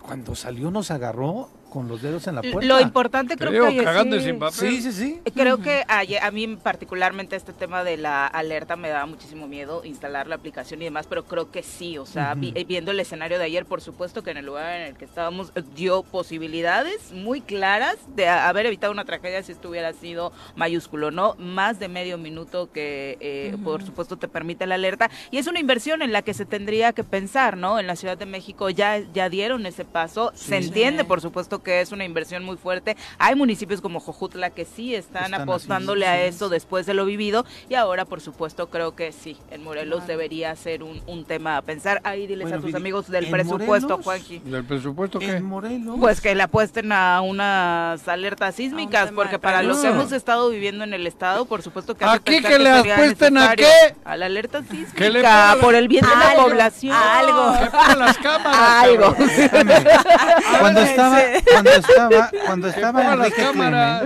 cuando 0.00 0.34
salió 0.34 0.70
nos 0.70 0.90
agarró 0.90 1.50
con 1.68 1.88
los 1.88 2.02
dedos 2.02 2.26
en 2.26 2.36
la 2.36 2.42
puerta. 2.42 2.66
Lo 2.66 2.80
importante 2.80 3.36
creo, 3.36 3.68
que 3.68 3.84
cagando 3.84 4.18
sin 4.20 4.38
papel. 4.38 4.58
Sí, 4.58 4.82
sí, 4.82 4.92
sí. 4.92 5.20
Creo 5.34 5.58
que 5.58 5.84
a, 5.88 6.30
mí 6.30 6.56
particularmente 6.56 7.36
este 7.36 7.52
tema 7.52 7.84
de 7.84 7.96
la 7.96 8.26
alerta 8.26 8.76
me 8.76 8.88
daba 8.88 9.06
muchísimo 9.06 9.46
miedo 9.46 9.84
instalar 9.84 10.26
la 10.26 10.36
aplicación 10.36 10.80
y 10.82 10.84
demás, 10.84 11.06
pero 11.06 11.24
creo 11.24 11.50
que 11.50 11.62
sí, 11.62 11.98
o 11.98 12.06
sea, 12.06 12.34
viendo 12.34 12.90
el 12.90 13.00
escenario 13.00 13.38
de 13.38 13.44
ayer, 13.44 13.66
por 13.66 13.80
supuesto 13.80 14.22
que 14.22 14.30
en 14.30 14.38
el 14.38 14.46
lugar 14.46 14.80
en 14.80 14.86
el 14.88 14.96
que 14.96 15.04
estábamos 15.04 15.52
eh, 15.54 15.62
dio 15.74 16.02
posibilidades 16.02 17.12
muy 17.12 17.40
claras 17.40 17.96
de 18.14 18.28
haber 18.28 18.66
evitado 18.66 18.92
una 18.92 19.04
tragedia 19.04 19.42
si 19.42 19.52
esto 19.52 19.68
hubiera 19.68 19.92
sido 19.92 20.32
mayúsculo, 20.56 21.10
¿no? 21.10 21.34
Más 21.38 21.78
de 21.78 21.88
medio 21.88 22.18
minuto 22.18 22.70
que 22.72 23.18
eh, 23.20 23.56
por 23.62 23.84
supuesto 23.84 24.16
te 24.16 24.28
permite 24.28 24.66
la 24.66 24.76
alerta 24.76 25.10
y 25.30 25.38
es 25.38 25.46
una 25.46 25.60
inversión 25.60 26.02
en 26.02 26.12
la 26.12 26.22
que 26.22 26.34
se 26.34 26.44
tendría 26.44 26.92
que 26.92 27.04
pensar, 27.04 27.56
¿no? 27.56 27.78
En 27.78 27.86
la 27.86 27.96
Ciudad 27.96 28.16
de 28.16 28.26
México 28.26 28.70
ya 28.70 28.98
ya 29.12 29.28
dieron 29.28 29.66
ese 29.66 29.84
paso, 29.84 30.32
se 30.34 30.56
entiende, 30.56 31.04
por 31.04 31.20
supuesto 31.20 31.57
que 31.62 31.80
es 31.80 31.92
una 31.92 32.04
inversión 32.04 32.44
muy 32.44 32.56
fuerte. 32.56 32.96
Hay 33.18 33.34
municipios 33.34 33.80
como 33.80 34.00
Jojutla 34.00 34.50
que 34.50 34.64
sí 34.64 34.94
están, 34.94 35.34
apostándole 35.34 36.06
a 36.06 36.24
eso 36.24 36.48
después 36.48 36.86
de 36.86 36.94
lo 36.94 37.04
vivido 37.04 37.44
y 37.68 37.74
ahora, 37.74 38.04
por 38.04 38.20
supuesto, 38.20 38.68
creo 38.68 38.94
que 38.94 39.12
sí, 39.12 39.36
en 39.50 39.62
Morelos 39.62 40.06
debería 40.06 40.54
ser 40.56 40.82
un, 40.82 41.02
un, 41.06 41.24
tema 41.24 41.56
a 41.56 41.62
pensar. 41.62 42.00
Ahí 42.04 42.26
diles 42.26 42.50
a 42.52 42.58
tus 42.58 42.74
amigos 42.74 43.08
del 43.08 43.26
presupuesto, 43.28 43.98
Juanji. 44.02 44.38
¿Del 44.38 44.64
presupuesto 44.64 45.18
qué? 45.18 45.36
En 45.36 45.44
Morelos. 45.44 45.96
Pues 46.00 46.20
que 46.20 46.34
le 46.34 46.42
apuesten 46.42 46.92
a 46.92 47.20
unas 47.20 48.06
alertas 48.08 48.54
sísmicas, 48.54 49.12
porque 49.12 49.38
para 49.38 49.62
los 49.62 49.78
que 49.78 49.88
hemos 49.88 50.12
estado 50.12 50.50
viviendo 50.50 50.84
en 50.84 50.94
el 50.94 51.06
estado, 51.06 51.44
por 51.44 51.62
supuesto 51.62 51.94
que 51.96 52.04
aquí 52.04 52.40
que 52.40 52.58
le 52.58 52.70
apuesten 52.70 53.38
a 53.38 53.54
qué? 53.56 53.94
A 54.04 54.16
la 54.16 54.26
alerta 54.26 54.62
sísmica, 54.62 55.56
por 55.60 55.74
el 55.74 55.88
bien 55.88 56.04
de 56.04 56.16
la 56.16 56.42
población. 56.42 56.96
Algo. 56.96 57.54
las 57.98 58.18
cámaras. 58.18 58.84
Algo. 58.84 59.14
Cuando 60.60 60.80
estaba, 60.80 61.20
cuando 61.52 61.70
estaba, 61.72 62.30
cuando 62.46 62.68
estaba 62.68 63.16
las 63.16 63.34
cámaras. 63.34 64.04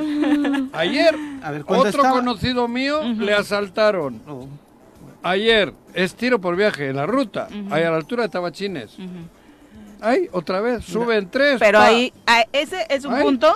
Ayer, 0.73 1.15
otro 1.67 2.03
conocido 2.11 2.69
mío 2.69 3.03
le 3.03 3.35
asaltaron. 3.35 4.21
Ayer, 5.23 5.73
es 5.95 6.15
tiro 6.15 6.41
por 6.41 6.57
viaje 6.57 6.89
en 6.89 6.97
la 6.97 7.07
ruta, 7.07 7.49
ahí 7.71 7.83
a 7.83 7.91
la 7.91 7.97
altura 7.97 8.25
de 8.25 8.29
Tabachines. 8.29 8.97
Ahí, 10.01 10.29
otra 10.33 10.61
vez, 10.61 10.85
suben 10.85 11.31
tres. 11.31 11.59
Pero 11.61 11.79
ahí, 11.79 12.13
ese 12.53 12.87
es 12.89 13.05
un 13.05 13.19
punto 13.21 13.53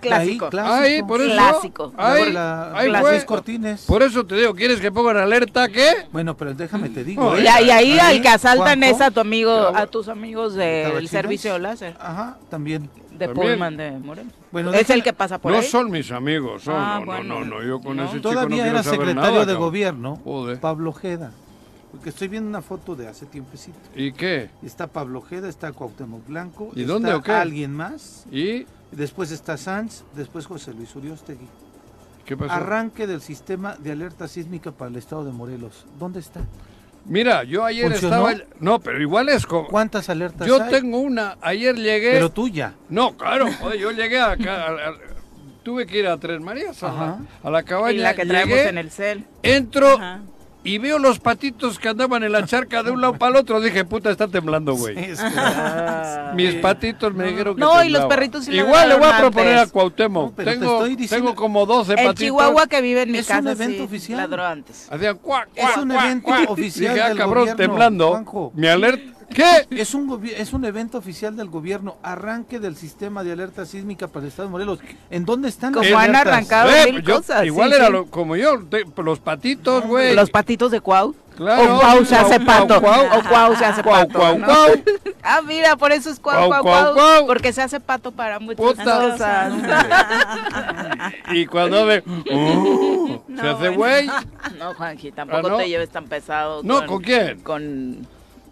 clásico. 0.00 0.50
Ahí, 0.58 1.02
por 1.02 1.20
eso, 1.20 1.32
clásico. 1.32 1.92
Ahí, 1.96 2.34
ahí 2.36 2.92
fue. 3.00 3.24
Cortines. 3.24 3.82
Por 3.82 4.02
eso 4.02 4.24
te 4.24 4.36
digo, 4.36 4.54
¿quieres 4.54 4.80
que 4.80 4.90
pongan 4.90 5.18
alerta 5.18 5.68
qué? 5.68 6.06
Bueno, 6.12 6.36
pero 6.36 6.54
déjame 6.54 6.88
te 6.88 7.04
digo. 7.04 7.38
y, 7.38 7.46
ahí, 7.46 7.98
al 7.98 8.20
que 8.20 8.28
asaltan 8.28 8.82
es 8.82 9.00
a 9.00 9.10
tu 9.10 9.20
amigo, 9.20 9.52
a 9.52 9.86
tus 9.86 10.08
amigos 10.08 10.54
del 10.54 11.08
servicio 11.08 11.58
láser. 11.58 11.96
Ajá, 12.00 12.38
también 12.48 12.88
de 13.20 13.28
Pullman 13.28 13.76
de 13.76 13.92
Moreno. 13.98 14.30
Bueno, 14.50 14.72
es 14.72 14.90
el 14.90 15.02
que 15.02 15.12
pasa 15.12 15.38
por 15.38 15.52
no 15.52 15.58
ahí. 15.58 15.64
No 15.64 15.70
son 15.70 15.90
mis 15.90 16.10
amigos, 16.10 16.62
son, 16.62 16.74
ah, 16.76 17.00
no, 17.04 17.22
no, 17.22 17.44
no, 17.44 17.62
yo 17.62 17.80
con 17.80 18.00
ese 18.00 18.16
chico 18.16 18.30
Todavía 18.30 18.64
no 18.64 18.70
era 18.70 18.82
secretario 18.82 19.46
de 19.46 19.54
gobierno, 19.54 20.20
Pablo 20.60 20.90
Ojeda. 20.90 21.32
Porque 21.90 22.10
estoy 22.10 22.28
viendo 22.28 22.48
una 22.48 22.62
foto 22.62 22.94
de 22.94 23.08
hace 23.08 23.26
tiempecito. 23.26 23.78
¿Y 23.96 24.12
qué? 24.12 24.48
Está 24.62 24.86
Pablo 24.86 25.18
Ojeda, 25.18 25.48
está 25.48 25.72
Cuauhtémoc 25.72 26.24
Blanco. 26.26 26.70
¿Y 26.74 26.82
está 26.82 26.92
dónde 26.92 27.12
o 27.14 27.20
qué? 27.20 27.32
alguien 27.32 27.74
más. 27.74 28.26
¿Y? 28.30 28.64
Después 28.92 29.32
está 29.32 29.56
Sanz, 29.56 30.04
después 30.14 30.46
José 30.46 30.72
Luis 30.72 30.94
Uriostegui. 30.94 31.48
¿Qué 32.24 32.36
pasó? 32.36 32.52
Arranque 32.52 33.08
del 33.08 33.20
sistema 33.20 33.74
de 33.74 33.90
alerta 33.90 34.28
sísmica 34.28 34.70
para 34.70 34.90
el 34.90 34.96
estado 34.96 35.24
de 35.24 35.32
Morelos. 35.32 35.84
¿Dónde 35.98 36.20
está? 36.20 36.42
Mira, 37.04 37.44
yo 37.44 37.64
ayer 37.64 37.92
estaba. 37.92 38.34
No, 38.60 38.80
pero 38.80 39.00
igual 39.00 39.28
es 39.28 39.46
como. 39.46 39.68
¿Cuántas 39.68 40.08
alertas 40.08 40.46
Yo 40.46 40.64
tengo 40.66 40.98
una. 40.98 41.36
Ayer 41.40 41.76
llegué. 41.76 42.12
Pero 42.12 42.30
tuya. 42.30 42.74
No, 42.88 43.16
claro. 43.16 43.46
yo 43.78 43.90
llegué 43.90 44.20
acá. 44.20 44.76
tuve 45.62 45.86
que 45.86 45.98
ir 45.98 46.06
a 46.06 46.18
Tres 46.18 46.40
Marías, 46.40 46.82
a, 46.82 47.18
a, 47.42 47.50
la 47.50 47.62
cabaña. 47.62 47.98
Y 47.98 47.98
la 47.98 48.14
que 48.14 48.26
traemos 48.26 48.58
en 48.58 48.78
el 48.78 48.90
cel. 48.90 49.24
Entro 49.42 49.98
y 50.62 50.78
veo 50.78 50.98
los 50.98 51.18
patitos 51.18 51.78
que 51.78 51.88
andaban 51.88 52.22
en 52.22 52.32
la 52.32 52.44
charca 52.44 52.82
de 52.82 52.90
un 52.90 53.00
lado 53.00 53.14
para 53.14 53.30
el 53.32 53.36
otro. 53.38 53.60
Dije, 53.60 53.84
puta, 53.84 54.10
está 54.10 54.28
temblando, 54.28 54.74
güey. 54.74 54.94
Mis 56.34 56.54
patitos 56.56 57.14
me 57.14 57.24
dijeron 57.26 57.54
que 57.56 57.60
No, 57.60 57.82
y 57.82 57.88
los 57.88 58.04
perritos 58.06 58.46
Igual 58.48 58.88
le 58.88 58.96
voy 58.96 59.08
a 59.08 59.18
proponer 59.18 59.58
a 59.58 59.66
Cuauhtémoc. 59.66 60.36
tengo, 60.36 60.84
tengo 61.08 61.34
como 61.34 61.66
12 61.66 61.94
patitos. 61.94 62.10
El 62.12 62.26
Chihuahua 62.26 62.66
que 62.66 62.80
vive 62.82 63.02
en 63.02 63.12
mi 63.12 63.18
es 63.18 63.26
casa, 63.26 63.40
un 63.40 63.48
evento 63.48 63.84
oficial. 63.84 64.18
ladró 64.18 64.44
antes. 64.44 64.86
Hacían 64.90 65.18
cuac, 65.18 65.48
cuac, 65.54 65.70
Es 65.70 65.76
un 65.76 65.92
evento 65.92 66.30
oficial 66.48 66.94
Dije, 66.94 67.04
ah, 67.04 67.08
del 67.08 67.18
cabrón, 67.18 67.42
gobierno, 67.42 67.62
temblando. 67.62 68.08
Juanjo. 68.10 68.52
Mi 68.54 68.66
alerta 68.68 69.19
¿Qué? 69.34 69.66
Es 69.70 69.94
un, 69.94 70.24
es 70.24 70.52
un 70.52 70.64
evento 70.64 70.98
oficial 70.98 71.36
del 71.36 71.48
gobierno, 71.48 71.96
arranque 72.02 72.58
del 72.58 72.76
sistema 72.76 73.22
de 73.22 73.32
alerta 73.32 73.64
sísmica 73.64 74.08
para 74.08 74.24
el 74.24 74.28
Estado 74.28 74.48
de 74.48 74.52
Morelos. 74.52 74.80
¿En 75.08 75.24
dónde 75.24 75.48
están 75.48 75.72
Como 75.72 75.98
han 75.98 76.16
arrancado 76.16 76.70
eh, 76.70 76.92
mil 76.92 77.04
cosas. 77.04 77.44
Igual 77.44 77.72
era 77.72 77.88
como 78.10 78.36
yo, 78.36 78.60
los 78.96 79.20
patitos, 79.20 79.86
güey. 79.86 80.14
Los 80.14 80.30
patitos 80.30 80.70
de 80.70 80.80
Cuau. 80.80 81.14
Claro. 81.36 81.76
O 81.76 81.80
Cuau 81.80 82.04
se 82.04 82.16
hace 82.16 82.40
pato. 82.40 82.76
O 82.76 83.28
Cuau 83.28 83.56
se 83.56 83.64
hace 83.64 83.82
pato. 83.82 84.18
Cuau, 84.18 84.38
cuau, 84.40 84.68
ah, 85.22 85.40
mira, 85.46 85.76
por 85.76 85.92
eso 85.92 86.10
es 86.10 86.18
Cuau, 86.18 86.48
Cuau, 86.48 86.94
Cuau. 86.94 87.26
Porque 87.26 87.52
se 87.52 87.62
hace 87.62 87.78
pato 87.80 88.10
para 88.10 88.40
muchas 88.40 88.74
cosas. 88.76 89.52
y 91.32 91.46
cuando 91.46 91.86
ve, 91.86 92.02
uh, 92.32 93.20
se 93.40 93.48
hace 93.48 93.68
güey. 93.70 94.06
No, 94.58 94.74
Juanji, 94.74 95.12
tampoco 95.12 95.54
ah, 95.54 95.58
te 95.58 95.68
lleves 95.68 95.88
tan 95.90 96.06
pesado. 96.06 96.62
No, 96.64 96.84
¿con 96.86 97.00
quién? 97.02 97.40
Con 97.40 98.06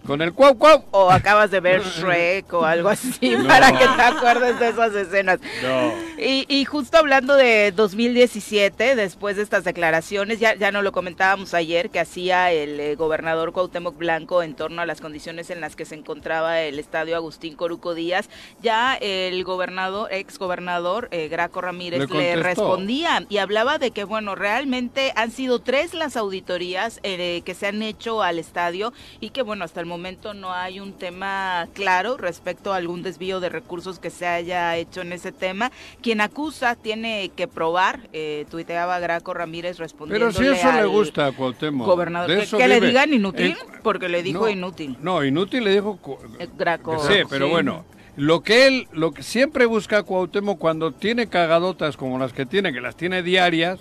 con 0.07 0.23
el 0.23 0.33
cuau 0.33 0.57
cuau. 0.57 0.85
O 0.91 1.11
acabas 1.11 1.51
de 1.51 1.61
ver 1.61 1.83
Shrek 1.85 2.53
o 2.53 2.65
algo 2.65 2.89
así 2.89 3.37
para 3.47 3.73
que 3.73 3.85
te 3.85 4.03
acuerdes 4.03 4.59
de 4.59 4.69
esas 4.69 4.95
escenas. 4.95 5.39
No. 5.63 5.93
Y, 6.19 6.47
y, 6.49 6.65
justo 6.65 6.97
hablando 6.97 7.35
de 7.35 7.73
2017, 7.73 8.97
después 8.97 9.37
de 9.37 9.43
estas 9.43 9.65
declaraciones, 9.65 10.41
ya, 10.41 10.55
ya 10.55 10.73
no 10.73 10.83
lo 10.83 10.93
comentábamos 10.93 11.55
ayer, 11.55 11.91
que 11.91 12.01
hacía 12.01 12.51
el 12.51 12.81
eh, 12.81 12.97
gobernador 12.97 13.53
Cuauhtémoc 13.53 13.97
Blanco 13.97 14.43
en 14.43 14.55
torno 14.55 14.83
a 14.83 14.87
las 14.87 15.01
condiciones 15.01 15.51
en 15.51 15.61
las 15.61 15.77
que 15.77 15.85
se 15.85 15.95
encontraba 15.95 16.61
el 16.63 16.79
estadio 16.79 17.15
Agustín 17.15 17.55
Coruco 17.55 17.95
Díaz, 17.95 18.29
ya 18.63 18.97
el 18.97 19.45
gobernador, 19.45 20.09
ex 20.11 20.39
gobernador 20.39 21.09
eh, 21.13 21.29
Graco 21.29 21.61
Ramírez 21.61 22.11
le, 22.11 22.37
respondía 22.37 23.27
y 23.29 23.39
hablaba 23.39 23.79
de 23.79 23.91
que, 23.91 24.05
bueno, 24.05 24.35
realmente 24.35 25.13
han 25.17 25.31
sido 25.31 25.61
tres 25.61 25.95
las 25.95 26.17
auditorías 26.17 26.99
eh, 27.03 27.43
que 27.45 27.55
se 27.55 27.69
han 27.69 27.83
hecho 27.83 28.23
al 28.23 28.39
estadio 28.39 28.93
y 29.21 29.31
que, 29.31 29.43
bueno, 29.43 29.65
hasta 29.65 29.81
el 29.81 29.87
momento 29.87 29.98
momento 29.99 30.33
no 30.33 30.53
hay 30.53 30.79
un 30.79 30.93
tema 30.93 31.67
claro 31.75 32.17
respecto 32.17 32.73
a 32.73 32.77
algún 32.77 33.03
desvío 33.03 33.41
de 33.41 33.49
recursos 33.49 33.99
que 33.99 34.11
se 34.11 34.27
haya 34.27 34.77
hecho 34.77 35.01
en 35.01 35.13
ese 35.13 35.33
tema. 35.33 35.73
Quien 36.01 36.21
acusa 36.21 36.77
tiene 36.77 37.31
que 37.35 37.49
probar, 37.49 38.09
eh, 38.13 38.47
tuiteaba 38.49 39.01
Graco 39.01 39.35
Ramírez 39.35 39.79
respondiendo. 39.79 40.29
Pero 40.29 40.39
si 40.39 40.47
eso 40.47 40.73
le 40.73 40.87
gusta 40.87 41.27
a 41.27 41.33
Cuauhtémoc. 41.33 41.87
Gobernador, 41.87 42.47
que, 42.47 42.69
le 42.69 42.81
digan 42.81 43.13
inútil, 43.13 43.57
porque 43.83 44.09
le 44.09 44.23
dijo 44.23 44.49
inútil. 44.49 44.97
No, 45.03 45.25
inútil 45.25 45.65
le 45.65 45.73
dijo 45.73 45.99
eh, 46.39 46.49
Graco. 46.57 46.99
Sí, 47.07 47.23
pero 47.29 47.49
bueno 47.49 47.85
Lo 48.17 48.43
que 48.43 48.69
él, 48.69 48.87
lo 48.93 49.11
que 49.11 49.25
siempre 49.25 49.67
busca 49.67 50.05
Cuauhtémoc 50.05 50.59
cuando 50.59 50.93
tiene 50.93 51.27
cagadotas 51.27 51.97
como 51.97 52.19
las 52.21 52.33
que 52.33 52.47
tiene, 52.47 52.73
que 52.73 52.81
las 52.81 52.97
tiene 52.97 53.25
diarias, 53.25 53.81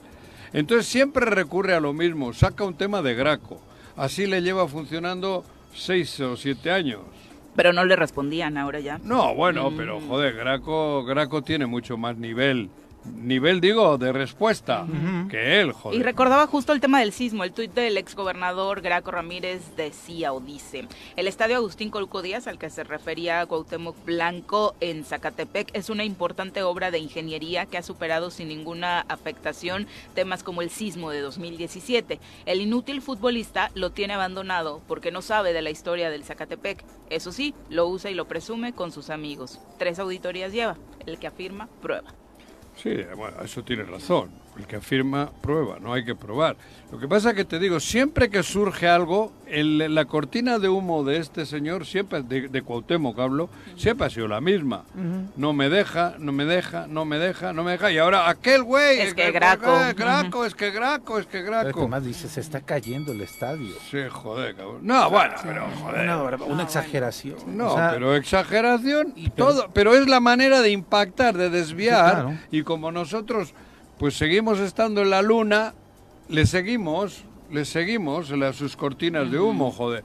entonces 0.51 0.87
siempre 0.87 1.27
recurre 1.27 1.75
a 1.75 1.79
lo 1.79 1.93
mismo, 1.93 2.33
saca 2.33 2.63
un 2.63 2.75
tema 2.75 3.03
de 3.03 3.13
Graco. 3.13 3.61
Así 3.95 4.27
le 4.27 4.41
lleva 4.41 4.67
funcionando 4.67 5.43
seis 5.77 6.19
o 6.19 6.35
siete 6.35 6.71
años. 6.71 7.01
Pero 7.55 7.73
no 7.73 7.85
le 7.85 7.95
respondían 7.95 8.57
ahora 8.57 8.79
ya. 8.79 8.99
No, 9.03 9.33
bueno, 9.33 9.71
pero 9.75 9.99
mm. 9.99 10.07
joder, 10.07 10.35
Graco, 10.35 11.03
Graco 11.05 11.41
tiene 11.41 11.65
mucho 11.65 11.97
más 11.97 12.17
nivel 12.17 12.69
nivel, 13.15 13.61
digo, 13.61 13.97
de 13.97 14.11
respuesta 14.11 14.85
que 15.29 15.61
él, 15.61 15.71
joder. 15.71 15.99
Y 15.99 16.03
recordaba 16.03 16.47
justo 16.47 16.73
el 16.73 16.79
tema 16.79 16.99
del 16.99 17.11
sismo. 17.11 17.43
El 17.43 17.51
tuit 17.51 17.73
del 17.73 17.97
exgobernador 17.97 18.81
Graco 18.81 19.11
Ramírez 19.11 19.75
decía 19.75 20.33
o 20.33 20.39
dice: 20.39 20.87
El 21.15 21.27
estadio 21.27 21.57
Agustín 21.57 21.89
Colco 21.89 22.21
Díaz, 22.21 22.47
al 22.47 22.57
que 22.57 22.69
se 22.69 22.83
refería 22.83 23.45
Cuauhtémoc 23.45 23.95
Blanco 24.05 24.75
en 24.79 25.03
Zacatepec, 25.03 25.69
es 25.73 25.89
una 25.89 26.03
importante 26.03 26.63
obra 26.63 26.91
de 26.91 26.99
ingeniería 26.99 27.65
que 27.65 27.77
ha 27.77 27.83
superado 27.83 28.31
sin 28.31 28.47
ninguna 28.47 29.01
afectación 29.01 29.87
temas 30.13 30.43
como 30.43 30.61
el 30.61 30.69
sismo 30.69 31.11
de 31.11 31.21
2017. 31.21 32.19
El 32.45 32.61
inútil 32.61 33.01
futbolista 33.01 33.71
lo 33.73 33.91
tiene 33.91 34.13
abandonado 34.13 34.81
porque 34.87 35.11
no 35.11 35.21
sabe 35.21 35.53
de 35.53 35.61
la 35.61 35.69
historia 35.69 36.09
del 36.09 36.23
Zacatepec. 36.23 36.83
Eso 37.09 37.31
sí, 37.31 37.53
lo 37.69 37.87
usa 37.87 38.11
y 38.11 38.13
lo 38.13 38.27
presume 38.27 38.73
con 38.73 38.91
sus 38.91 39.09
amigos. 39.09 39.59
Tres 39.77 39.99
auditorías 39.99 40.51
lleva. 40.51 40.77
El 41.05 41.19
que 41.19 41.27
afirma, 41.27 41.69
prueba. 41.81 42.13
Sí, 42.77 42.95
bueno, 43.15 43.41
eso 43.43 43.63
tiene 43.63 43.83
razón. 43.83 44.29
El 44.57 44.65
que 44.65 44.77
afirma, 44.77 45.29
prueba, 45.41 45.77
no 45.79 45.93
hay 45.93 46.03
que 46.03 46.15
probar. 46.15 46.57
Lo 46.91 46.97
que 46.97 47.07
pasa 47.07 47.31
es 47.31 47.35
que 47.35 47.43
te 47.43 47.59
digo, 47.59 47.81
siempre 47.81 48.29
que 48.29 48.43
surge 48.43 48.87
algo, 48.87 49.33
la 49.49 50.05
cortina 50.05 50.57
de 50.57 50.69
humo 50.69 51.03
de 51.03 51.17
este 51.17 51.45
señor, 51.45 51.85
siempre, 51.85 52.23
de, 52.23 52.47
de 52.47 52.61
Cuauhtémoc 52.61 53.19
hablo, 53.19 53.49
siempre 53.75 54.07
ha 54.07 54.09
sido 54.09 54.27
la 54.29 54.39
misma. 54.39 54.85
No 55.35 55.51
me 55.51 55.69
deja, 55.69 56.15
no 56.17 56.31
me 56.31 56.45
deja, 56.45 56.87
no 56.87 57.03
me 57.03 57.19
deja, 57.19 57.51
no 57.51 57.63
me 57.65 57.71
deja. 57.71 57.91
Y 57.91 57.97
ahora 57.97 58.29
aquel 58.29 58.63
güey... 58.63 59.01
Es 59.01 59.13
que 59.13 59.31
Graco. 59.31 59.79
Graco, 59.97 60.45
es 60.45 60.55
que 60.55 60.71
Graco, 60.71 61.19
es 61.19 61.27
que 61.27 61.41
Graco. 61.41 61.87
más 61.89 62.05
dice, 62.05 62.29
se 62.29 62.39
está 62.39 62.61
cayendo 62.61 63.11
el 63.11 63.19
estadio. 63.19 63.75
Sí, 63.91 63.99
joder, 64.09 64.55
cabrón. 64.55 64.79
No, 64.81 65.09
bueno, 65.09 65.33
pero 65.43 65.67
joder. 65.81 66.39
Una, 66.47 66.63
exageración. 66.63 67.35
No, 67.47 67.75
pero 67.91 68.15
exageración 68.15 69.11
y 69.17 69.29
todo. 69.29 69.69
Pero 69.73 69.93
es 69.93 70.07
la 70.07 70.21
manera 70.21 70.61
de 70.61 70.71
impactar, 70.71 71.35
de 71.35 71.49
desviar. 71.49 72.39
Y 72.49 72.63
como 72.63 72.91
nosotros 72.93 73.53
pues 73.99 74.15
seguimos 74.15 74.59
estando 74.59 75.01
en 75.01 75.09
la 75.09 75.21
luna, 75.21 75.73
le 76.29 76.45
seguimos, 76.45 77.23
le 77.51 77.65
seguimos 77.65 78.29
las, 78.31 78.55
sus 78.55 78.75
cortinas 78.75 79.31
de 79.31 79.39
humo, 79.39 79.71
joder. 79.71 80.03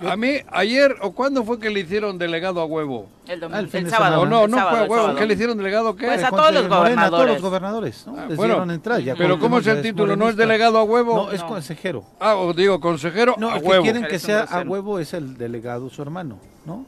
A 0.00 0.16
mí, 0.16 0.38
ayer, 0.50 0.96
¿o 1.02 1.12
cuándo 1.12 1.44
fue 1.44 1.60
que 1.60 1.70
le 1.70 1.80
hicieron 1.80 2.18
delegado 2.18 2.60
a 2.60 2.64
huevo? 2.64 3.06
El, 3.28 3.40
domingo, 3.40 3.68
ah, 3.72 3.78
el, 3.78 3.90
sábado. 3.90 4.22
O 4.22 4.26
no, 4.26 4.48
no 4.48 4.56
fue 4.68 4.80
a 4.80 4.84
huevo. 4.84 5.14
¿Qué 5.14 5.26
le 5.26 5.34
hicieron 5.34 5.56
delegado 5.56 5.94
qué? 5.94 6.06
Pues 6.06 6.24
a 6.24 6.30
todos 6.30 6.52
los 6.52 6.68
gobernadores. 6.68 6.98
a 6.98 7.10
todos 7.10 7.26
los 7.26 7.42
gobernadores, 7.42 8.06
¿no? 8.06 8.16
Ah, 8.18 8.28
bueno, 8.34 8.72
entrar, 8.72 9.00
ya 9.00 9.14
pero 9.14 9.38
¿cómo 9.38 9.58
es 9.58 9.66
el 9.66 9.82
título? 9.82 10.16
¿No 10.16 10.28
es 10.28 10.36
delegado 10.36 10.78
a 10.78 10.84
huevo? 10.84 11.26
No, 11.26 11.32
es 11.32 11.42
consejero. 11.42 12.04
Ah, 12.18 12.34
o 12.36 12.52
digo, 12.52 12.80
consejero 12.80 13.36
no, 13.38 13.50
a 13.50 13.56
huevo. 13.56 13.84
que 13.84 13.92
quieren 13.92 14.08
que 14.08 14.18
sea 14.18 14.42
a 14.42 14.62
huevo 14.62 14.98
es 14.98 15.14
el 15.14 15.36
delegado, 15.36 15.88
su 15.90 16.02
hermano, 16.02 16.38
¿no? 16.66 16.84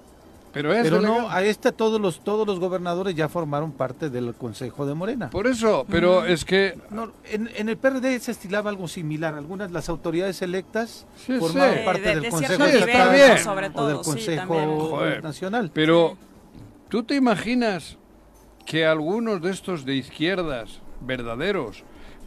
Pero, 0.63 1.03
no, 1.03 1.29
a 1.29 1.43
este 1.43 1.71
todos 1.71 2.01
los 2.01 2.21
todos 2.21 2.47
los 2.47 2.59
gobernadores 2.59 3.15
ya 3.15 3.29
formaron 3.29 3.73
parte 3.73 4.09
del 4.09 4.35
Consejo 4.35 4.87
de 4.87 4.95
Morena. 4.95 5.29
Por 5.29 5.47
eso, 5.47 5.85
pero 5.91 6.25
es 6.25 6.47
que 6.47 6.79
en, 7.31 7.69
el 7.69 7.77
PRD 7.77 8.19
se 8.21 8.31
estilaba 8.31 8.71
algo 8.71 8.89
similar. 8.89 9.35
Algunas 9.35 9.71
las 9.71 9.91
autoridades 9.91 10.41
electas 10.41 11.07
formaban 11.39 11.85
parte 11.85 12.09
del 12.09 12.31
Consejo 12.31 12.65
de 12.65 13.39
sobre 13.39 13.71
todo, 13.71 13.85
o 13.85 13.89
del 13.89 13.99
Consejo 13.99 15.01
Nacional. 15.23 15.71
Pero 15.75 16.17
tú 16.89 17.03
te 17.03 17.17
imaginas 17.17 17.99
que 18.65 18.87
algunos 18.87 19.43
de 19.43 19.51
estos 19.51 19.85
de 19.85 19.95
izquierdas 19.97 20.81
verdaderos, 21.03 21.85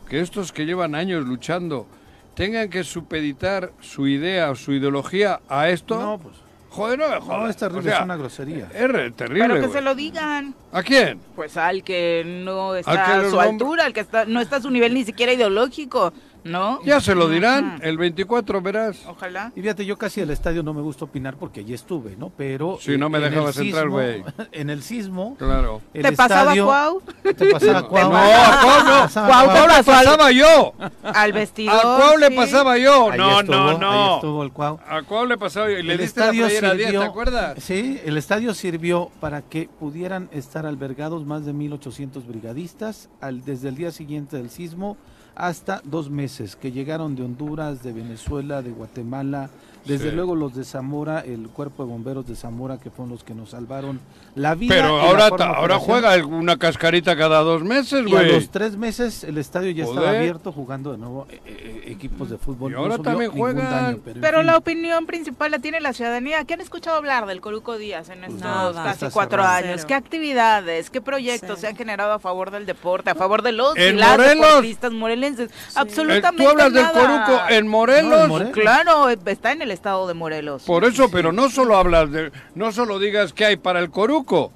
que 0.08 0.22
estos 0.22 0.52
que 0.52 0.66
llevan 0.66 0.94
años 0.94 1.26
luchando, 1.26 1.88
tengan 2.36 2.70
que 2.70 2.84
supeditar 2.84 3.74
su 3.82 4.08
idea 4.08 4.52
o 4.52 4.56
su 4.56 4.72
ideología 4.72 5.42
a 5.50 5.70
esto. 5.70 6.00
No, 6.00 6.20
pues 6.20 6.49
Joder, 6.70 7.00
no 7.00 7.22
joder. 7.22 7.40
No, 7.42 7.50
es 7.50 7.58
terrible, 7.58 7.92
es 7.92 8.02
una 8.02 8.16
grosería. 8.16 8.70
Es 8.74 9.16
terrible. 9.16 9.48
Pero 9.48 9.62
que 9.62 9.70
se 9.70 9.82
lo 9.82 9.96
digan. 9.96 10.54
¿A 10.72 10.84
quién? 10.84 11.20
Pues 11.36 11.58
al 11.58 11.84
que 11.84 12.24
no 12.26 12.76
está 12.76 13.20
a 13.20 13.30
su 13.30 13.40
altura, 13.40 13.86
al 13.86 13.94
que 13.94 14.02
está, 14.02 14.26
no 14.26 14.40
está 14.40 14.58
a 14.58 14.62
su 14.62 14.70
nivel 14.70 14.94
ni 14.94 15.04
siquiera 15.04 15.34
ideológico. 15.34 16.14
¿No? 16.44 16.84
Ya 16.84 17.00
se 17.00 17.16
lo 17.16 17.28
dirán, 17.28 17.80
el 17.84 17.98
24 17.98 18.62
verás. 18.62 19.06
Ojalá. 19.08 19.52
Y 19.56 19.62
fíjate, 19.62 19.86
yo 19.86 19.98
casi 19.98 20.22
el 20.22 20.30
estadio 20.30 20.64
no 20.64 20.74
me 20.74 20.82
gusta 20.82 21.06
opinar 21.06 21.36
porque 21.36 21.62
allí 21.62 21.74
estuve, 21.74 22.16
¿no? 22.16 22.32
Pero. 22.36 22.78
Si 22.82 22.98
no 22.98 23.10
me 23.10 23.20
dejabas 23.20 23.58
entrar, 23.58 23.90
güey. 23.90 24.24
En 24.52 24.70
el 24.70 24.82
sismo. 24.82 25.36
Claro. 25.38 25.82
¿Te 25.94 26.12
pasaba 26.12 26.54
Cuau? 26.56 27.02
¿Te 27.24 27.52
pasaba 27.52 27.88
Cuau? 27.88 28.12
No, 28.12 28.18
a 28.18 28.62
Cuau 28.62 28.84
no. 28.84 29.22
A 29.22 29.46
Cuau 29.46 29.68
le 29.68 29.84
pasaba 29.84 30.32
yo. 30.32 30.74
Al 31.04 31.34
vestidor. 31.34 31.76
A 31.76 31.82
Cuau 31.82 32.18
le 32.18 32.32
pasaba 32.32 32.78
yo. 32.78 33.16
No, 33.16 33.44
no, 33.44 33.78
no. 33.78 33.92
Ahí 33.92 34.16
estuvo 34.16 34.44
el 34.44 34.52
Cuau. 34.52 34.80
A 34.88 35.02
Cuau 35.04 35.26
le 35.26 35.38
pasaba 35.38 35.70
yo. 35.70 35.78
Y 35.78 35.84
le 35.84 35.94
el 35.94 36.00
diste 36.00 36.22
estadio 36.22 36.44
la 36.44 36.50
sirvió, 36.50 37.00
¿te 37.02 37.06
acuerdas? 37.06 37.64
Sí, 37.64 38.00
el 38.06 38.18
estadio 38.18 38.54
sirvió 38.54 39.12
para 39.20 39.42
que 39.42 39.70
pudieran 39.80 40.30
estar 40.32 40.66
albergados 40.66 41.26
más 41.26 41.46
de 41.46 41.54
1.800 41.54 42.26
brigadistas 42.26 43.10
al, 43.22 43.44
desde 43.44 43.70
el 43.70 43.76
día 43.76 43.92
siguiente 43.92 44.38
del 44.38 44.50
sismo 44.50 44.98
hasta 45.40 45.82
dos 45.86 46.10
meses, 46.10 46.58
que 46.58 46.72
llegaron 46.72 47.16
de 47.16 47.24
Honduras, 47.24 47.82
de 47.82 47.94
Venezuela, 47.94 48.62
de 48.62 48.72
Guatemala, 48.72 49.50
desde 49.86 50.12
luego 50.12 50.36
los 50.36 50.56
de 50.56 50.64
Zamora, 50.64 51.22
el 51.22 51.50
cuerpo 51.50 51.84
de 51.84 51.90
bomberos 51.90 52.28
de 52.28 52.36
Zamora, 52.36 52.78
que 52.78 52.90
fueron 52.90 53.12
los 53.12 53.24
que 53.24 53.34
nos 53.34 53.52
salvaron 53.52 54.00
la 54.36 54.56
vida. 54.56 54.76
Pero 54.76 55.00
ahora, 55.00 55.28
ahora 55.28 55.80
juega 55.80 56.16
una 56.26 56.58
cascarita 56.58 57.18
cada 57.18 57.40
dos 57.42 57.64
meses, 57.64 58.06
güey. 58.06 58.28
Y 58.28 58.30
a 58.30 58.34
los 58.34 58.50
tres 58.50 58.78
meses 58.78 59.24
el 59.24 59.38
estadio 59.38 59.72
ya 59.72 59.86
estaba 59.86 60.10
abierto 60.10 60.52
jugando 60.52 60.92
de 60.92 60.98
nuevo 60.98 61.28
eh, 61.30 61.42
eh, 61.46 61.84
equipos 61.88 62.30
de 62.30 62.38
fútbol. 62.38 62.72
Y 62.72 62.76
ahora 62.76 62.98
también 62.98 63.32
juega. 63.32 63.96
pero, 64.22 64.44
la 64.44 64.58
opinión 64.58 65.06
principal 65.06 65.52
la 65.52 65.60
tiene 65.60 65.80
la 65.80 65.94
ciudadanía. 65.94 66.44
¿Qué 66.46 66.54
han 66.54 66.62
escuchado 66.62 66.98
hablar 66.98 67.26
del 67.26 67.42
Coruco 67.42 67.78
Díaz 67.78 68.10
en 68.10 68.24
estos 68.24 68.76
casi 68.76 69.08
cuatro 69.08 69.44
años? 69.44 69.86
¿Qué 69.86 69.94
actividades, 69.94 70.90
qué 70.90 71.02
proyectos 71.02 71.60
se 71.60 71.68
han 71.68 71.76
generado 71.76 72.14
a 72.14 72.20
favor 72.20 72.52
del 72.52 72.66
deporte, 72.66 73.10
a 73.10 73.16
favor 73.16 73.42
de 73.42 73.52
los 73.52 73.78
y 73.78 73.92
las 73.94 74.18
deportistas 74.18 74.92
morelenses? 74.92 75.50
Absolutamente 75.76 76.44
¿Tú 76.44 76.50
hablas 76.50 76.74
del 76.74 76.92
Coruco 76.92 77.42
en 77.50 77.68
Morelos? 77.68 78.30
No, 78.30 78.42
en 78.42 78.52
Claro, 78.52 79.10
está 79.10 79.52
en 79.52 79.62
el 79.62 79.69
estado 79.72 80.08
de 80.08 80.14
Morelos. 80.14 80.64
Por 80.64 80.86
eso, 80.86 81.10
pero 81.10 81.32
no 81.32 81.50
solo 81.50 81.78
hablas 81.78 82.12
de, 82.12 82.32
no 82.56 82.72
solo 82.72 83.00
digas 83.00 83.34
qué 83.34 83.46
hay 83.46 83.58
para 83.58 83.80
el 83.80 83.90
Coruco. 83.90 84.52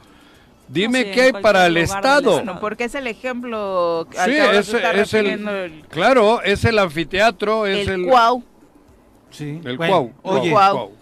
Dime 0.68 1.12
qué 1.12 1.24
hay 1.24 1.34
para 1.34 1.68
el 1.68 1.78
Estado. 1.78 2.42
porque 2.60 2.86
es 2.86 2.96
el 2.96 3.08
ejemplo. 3.08 4.08
sí, 4.12 4.32
es, 4.32 5.14
el, 5.14 5.84
claro, 5.90 6.42
es 6.42 6.64
el 6.66 6.80
anfiteatro, 6.80 7.68
es 7.68 7.88
el. 7.88 8.02
el 8.02 8.08
Cuau. 8.08 8.44
Sí. 9.30 9.60
El 9.64 9.78
cuau. 9.78 10.12
Oye, 10.22 10.54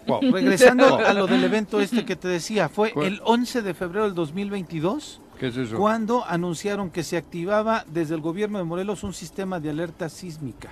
regresando 0.32 0.96
a 1.06 1.12
lo 1.12 1.26
del 1.26 1.44
evento 1.44 1.80
este 1.80 2.04
que 2.04 2.16
te 2.16 2.28
decía, 2.28 2.68
fue 2.68 2.92
el 2.96 3.20
11 3.24 3.62
de 3.62 3.74
febrero 3.74 4.06
del 4.06 4.14
2022. 4.14 5.20
¿Qué 5.38 5.48
es 5.48 5.56
eso? 5.56 5.76
Cuando 5.76 6.24
anunciaron 6.24 6.90
que 6.90 7.02
se 7.02 7.16
activaba 7.16 7.84
desde 7.88 8.14
el 8.14 8.20
gobierno 8.20 8.58
de 8.58 8.64
Morelos 8.64 9.04
un 9.04 9.12
sistema 9.12 9.60
de 9.60 9.70
alerta 9.70 10.08
sísmica. 10.08 10.70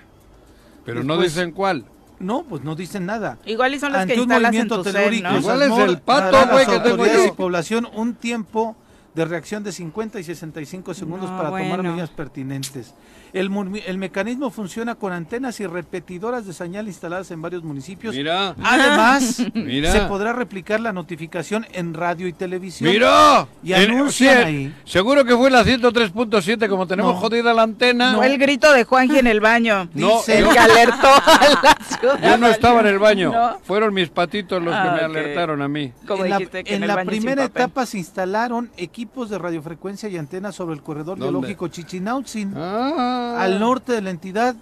Pero 0.84 1.04
no 1.04 1.18
dicen 1.18 1.52
cuál. 1.52 1.84
No, 2.20 2.42
pues 2.44 2.62
no 2.62 2.76
dicen 2.76 3.06
nada. 3.06 3.38
Igual 3.46 3.74
y 3.74 3.80
son 3.80 3.92
las 3.92 4.06
que 4.06 4.14
instalas 4.14 4.54
en 4.54 4.68
tu 4.68 4.82
telúrico. 4.82 5.32
Igual 5.36 5.62
es 5.62 5.78
el 5.78 5.98
pato, 5.98 6.38
güey, 6.52 6.66
que 6.66 6.78
tengo 6.80 7.06
yo. 7.06 7.26
Y 7.26 7.30
población 7.32 7.88
un 7.94 8.14
tiempo 8.14 8.76
de 9.14 9.24
reacción 9.24 9.64
de 9.64 9.72
50 9.72 10.20
y 10.20 10.24
65 10.24 10.94
segundos 10.94 11.30
para 11.30 11.48
tomar 11.48 11.82
medidas 11.82 12.10
pertinentes. 12.10 12.94
El, 13.32 13.50
el, 13.86 13.98
mecanismo 13.98 14.50
funciona 14.50 14.94
con 14.94 15.12
antenas 15.12 15.60
y 15.60 15.66
repetidoras 15.66 16.46
de 16.46 16.52
señal 16.52 16.88
instaladas 16.88 17.30
en 17.30 17.40
varios 17.40 17.62
municipios. 17.62 18.14
Mira. 18.14 18.54
Además, 18.62 19.24
se 19.54 20.00
podrá 20.08 20.32
replicar 20.32 20.80
la 20.80 20.92
notificación 20.92 21.66
en 21.72 21.94
radio 21.94 22.26
y 22.26 22.32
televisión. 22.32 22.90
¡Mira! 22.90 23.46
Y 23.62 23.72
anuncian 23.72 24.46
ahí. 24.46 24.74
Seguro 24.84 25.24
que 25.24 25.36
fue 25.36 25.50
la 25.50 25.64
103.7 25.64 26.68
como 26.68 26.86
tenemos 26.86 27.18
jodida 27.18 27.54
la 27.54 27.62
antena. 27.62 28.12
No, 28.12 28.22
el 28.22 28.38
grito 28.38 28.72
de 28.72 28.84
Juanji 28.84 29.18
en 29.18 29.26
el 29.26 29.40
baño. 29.40 29.88
No, 30.00 30.22
el 30.26 30.48
que 30.48 30.58
alertó 30.58 31.08
a 31.08 31.60
la 31.62 31.84
ciudad. 31.84 32.20
Yo 32.22 32.38
no 32.38 32.46
estaba 32.46 32.80
en 32.80 32.86
el 32.86 32.98
baño. 32.98 33.32
Fueron 33.64 33.92
mis 33.92 34.08
patitos 34.08 34.62
los 34.62 34.72
que 34.72 34.80
ah, 34.80 34.96
me 34.96 35.04
alertaron 35.04 35.60
a 35.60 35.68
mí. 35.68 35.92
en 36.08 36.30
la, 36.30 36.40
en 36.52 36.86
la 36.86 37.04
primera 37.04 37.44
etapa 37.44 37.84
se 37.84 37.98
instalaron 37.98 38.70
equipos 38.78 39.28
de 39.28 39.38
radiofrecuencia 39.38 40.08
y 40.08 40.16
antenas 40.16 40.54
sobre 40.54 40.74
el 40.74 40.82
corredor 40.82 41.18
biológico 41.18 41.68
Chichinautzin. 41.68 42.54
Ah 42.56 43.19
al 43.38 43.60
norte 43.60 43.92
de 43.92 44.02
la 44.02 44.10
entidad. 44.10 44.54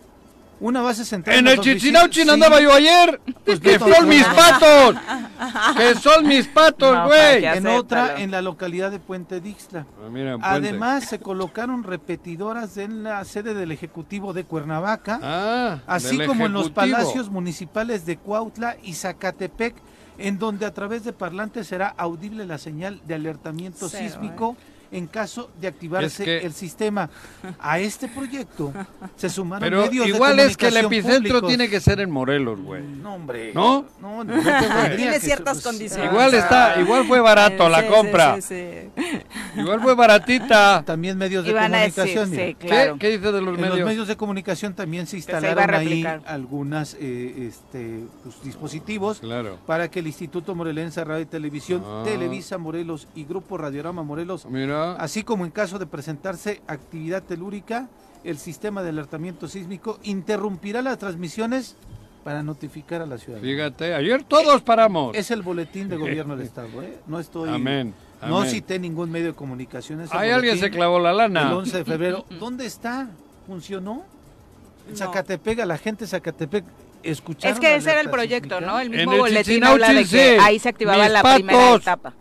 Una 0.61 0.83
base 0.83 1.05
central. 1.05 1.38
En 1.38 1.47
el 1.47 1.61
Chichinauchin 1.61 2.29
andaba 2.31 2.61
yo 2.61 2.73
ayer. 2.73 3.21
Pues 3.44 3.61
que 3.61 3.79
son 3.79 4.09
mis 4.09 4.25
patos. 4.25 4.97
que 5.77 5.94
son 5.94 6.27
mis 6.27 6.49
patos, 6.55 7.07
güey. 7.07 7.44
en 7.44 7.66
otra, 7.68 8.21
en 8.21 8.33
la 8.33 8.42
localidad 8.42 8.90
de 8.90 8.99
Puente 8.99 9.40
Dixla. 9.40 9.87
Ah, 10.42 10.55
Además, 10.55 11.05
se 11.05 11.21
colocaron 11.21 11.85
repetidoras 11.85 12.77
en 12.77 13.05
la 13.05 13.25
sede 13.25 13.55
del 13.55 13.71
Ejecutivo 13.71 14.33
de 14.33 14.42
Cuernavaca. 14.42 15.21
Ah, 15.23 15.79
así 15.87 16.18
como 16.27 16.47
en 16.47 16.53
los 16.53 16.71
palacios 16.71 17.31
municipales 17.31 18.05
de 18.05 18.16
Cuautla 18.16 18.77
y 18.83 18.94
Zacatepec 18.94 19.77
en 20.18 20.38
donde 20.38 20.66
a 20.66 20.75
través 20.75 21.05
de 21.05 21.12
parlantes 21.12 21.68
será 21.68 21.94
audible 21.97 22.44
la 22.44 22.59
señal 22.59 23.01
de 23.07 23.14
alertamiento 23.14 23.88
sísmico. 23.88 24.57
¿eh? 24.59 24.77
En 24.90 25.07
caso 25.07 25.51
de 25.61 25.68
activarse 25.68 26.44
el 26.44 26.53
sistema. 26.53 27.11
A 27.59 27.79
este 27.79 28.09
proyecto 28.09 28.72
se 29.16 29.29
sumaron 29.29 29.68
Pero 29.68 29.83
medios 29.83 30.09
igual 30.09 30.38
es 30.40 30.57
que 30.57 30.68
el 30.68 30.77
epicentro 30.79 31.42
tiene 31.42 31.68
que 31.68 31.81
ser 31.81 32.01
en 32.01 32.11
Morelos, 32.11 32.61
güey. 32.61 32.83
No, 32.83 33.14
hombre. 33.14 33.53
¿No? 33.55 33.87
No, 34.01 34.24
no, 34.24 34.35
Tiene 34.96 35.20
ciertas 35.20 35.62
condiciones. 35.62 36.11
Igual 36.11 36.35
está, 36.35 36.81
igual 36.81 37.07
fue 37.07 37.20
barato 37.20 37.68
la 37.68 37.87
compra. 37.87 38.38
igual 39.57 39.81
fue 39.81 39.94
baratita. 39.94 40.83
También 40.85 41.18
medios 41.18 41.44
de 41.44 41.53
comunicación. 41.53 42.31
¿Qué? 42.31 42.94
¿Qué 42.98 43.11
dice 43.11 43.33
de 43.33 43.40
los 43.42 43.57
medios? 43.57 43.74
En 43.74 43.81
los 43.81 43.88
medios 43.88 44.09
de 44.09 44.16
comunicación 44.16 44.74
también 44.74 45.07
se 45.07 45.16
instalaron 45.16 45.74
ahí 45.74 46.05
algunas 46.27 46.96
eh, 47.01 47.48
este, 47.48 48.05
pues, 48.22 48.42
dispositivos 48.42 49.20
para 49.66 49.90
que 49.90 50.01
el 50.01 50.07
Instituto 50.07 50.55
Morelense 50.55 51.05
Radio 51.05 51.22
y 51.22 51.27
Televisión, 51.27 51.83
ah. 51.85 52.03
Televisa 52.05 52.59
Morelos 52.59 53.09
y 53.14 53.24
Grupo 53.24 53.59
Radiorama 53.59 54.03
Morelos 54.03 54.46
Mira 54.46 54.77
Así 54.98 55.22
como 55.22 55.44
en 55.44 55.50
caso 55.50 55.78
de 55.78 55.86
presentarse 55.86 56.62
actividad 56.66 57.22
telúrica, 57.22 57.88
el 58.24 58.38
sistema 58.38 58.82
de 58.82 58.90
alertamiento 58.90 59.48
sísmico 59.48 59.98
interrumpirá 60.02 60.82
las 60.82 60.98
transmisiones 60.98 61.76
para 62.24 62.42
notificar 62.42 63.00
a 63.00 63.06
la 63.06 63.18
ciudad. 63.18 63.40
Fíjate, 63.40 63.94
ayer 63.94 64.22
todos 64.24 64.60
paramos. 64.62 65.16
Es 65.16 65.30
el 65.30 65.42
boletín 65.42 65.88
de 65.88 65.96
gobierno 65.96 66.36
del 66.36 66.46
Estado, 66.46 66.82
¿eh? 66.82 66.98
No 67.06 67.20
estoy... 67.20 67.48
Amén. 67.48 67.94
No 68.20 68.44
cité 68.44 68.78
ningún 68.78 69.10
medio 69.10 69.28
de 69.28 69.32
comunicación. 69.34 70.04
Ahí 70.10 70.30
alguien 70.30 70.58
se 70.58 70.70
clavó 70.70 70.98
la 70.98 71.12
lana. 71.12 71.48
El 71.48 71.54
11 71.54 71.78
de 71.78 71.84
febrero. 71.84 72.24
¿Dónde 72.38 72.66
está? 72.66 73.08
¿Funcionó? 73.46 74.04
En 74.88 74.96
Zacatepec, 74.96 75.60
a 75.60 75.66
la 75.66 75.78
gente 75.78 76.04
de 76.04 76.08
Zacatepec 76.08 76.64
escucharon 77.02 77.54
Es 77.54 77.60
que 77.60 77.76
ese 77.76 77.90
era 77.90 78.00
el 78.00 78.10
proyecto, 78.10 78.60
¿no? 78.60 78.80
El 78.80 78.90
mismo 78.90 79.16
boletín 79.16 79.64
habla 79.64 79.92
de 79.92 80.04
que 80.04 80.38
ahí 80.40 80.58
se 80.58 80.68
activaba 80.68 81.08
la 81.08 81.22
primera 81.22 81.74
etapa. 81.74 82.14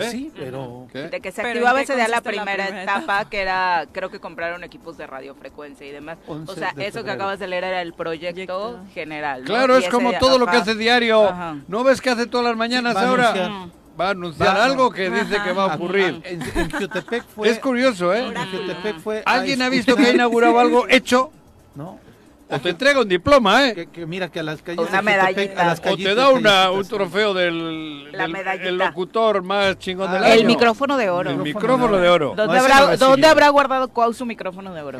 ¿Eh? 0.00 0.10
Sí, 0.10 0.32
pero... 0.36 0.86
De 0.92 1.20
que 1.20 1.32
se 1.32 1.42
activaba 1.42 1.80
ese 1.80 1.94
día 1.94 2.08
la 2.08 2.20
primera, 2.20 2.82
etapa, 2.82 3.28
que 3.28 3.40
era, 3.40 3.86
creo 3.92 4.10
que 4.10 4.20
compraron 4.20 4.64
equipos 4.64 4.96
de 4.96 5.06
radiofrecuencia 5.06 5.86
y 5.86 5.92
demás. 5.92 6.18
O 6.26 6.54
sea, 6.54 6.74
eso 6.78 7.04
que 7.04 7.10
acabas 7.10 7.38
de 7.38 7.48
leer 7.48 7.64
era 7.64 7.82
el 7.82 7.92
proyecto 7.92 8.80
general. 8.94 9.44
Claro, 9.44 9.76
es 9.76 9.88
como 9.88 10.12
todo 10.18 10.38
lo 10.38 10.46
que 10.46 10.56
hace 10.56 10.74
diario. 10.74 11.34
¿No 11.68 11.84
ves 11.84 12.00
que 12.00 12.10
hace 12.10 12.26
todas 12.26 12.46
las 12.46 12.56
mañanas 12.56 12.96
ahora? 12.96 13.68
va 13.98 14.08
a 14.08 14.10
anunciar 14.10 14.56
algo 14.58 14.90
que 14.90 15.10
dice 15.10 15.36
que 15.42 15.52
va 15.52 15.72
a 15.72 15.74
ocurrir. 15.74 16.20
En, 16.24 16.42
fue... 17.34 17.48
Es 17.48 17.58
curioso, 17.58 18.14
¿eh? 18.14 18.26
En 18.26 19.00
fue... 19.00 19.22
¿Alguien 19.24 19.62
ha 19.62 19.68
visto 19.68 19.96
que 19.96 20.06
ha 20.06 20.10
inaugurado 20.10 20.58
algo 20.60 20.86
hecho? 20.90 21.32
No. 21.74 21.98
O 22.48 22.60
te 22.60 22.70
entrega 22.70 23.00
un 23.00 23.08
diploma, 23.08 23.68
¿eh? 23.68 23.88
Que, 23.92 24.06
mira 24.06 24.30
que 24.30 24.38
a 24.38 24.42
las 24.42 24.62
calles 24.62 24.88
una 24.88 25.02
medallita. 25.02 25.76
o 25.84 25.96
te 25.96 26.14
da 26.14 26.28
una, 26.30 26.70
un 26.70 26.86
trofeo 26.86 27.34
del, 27.34 28.08
el 28.12 28.76
locutor 28.76 29.42
más 29.42 29.78
chingón 29.78 30.12
del 30.12 30.22
año. 30.22 30.34
El 30.34 30.46
micrófono 30.46 30.96
de 30.96 31.10
oro. 31.10 31.30
El 31.30 31.38
micrófono 31.38 31.96
de 31.96 32.08
oro. 32.08 32.34
¿Dónde, 32.36 32.58
habrá, 32.58 32.96
¿dónde 32.96 33.26
habrá 33.26 33.48
guardado 33.48 33.88
Cuau 33.88 34.12
su 34.12 34.24
micrófono 34.24 34.72
de 34.72 34.82
oro? 34.82 34.98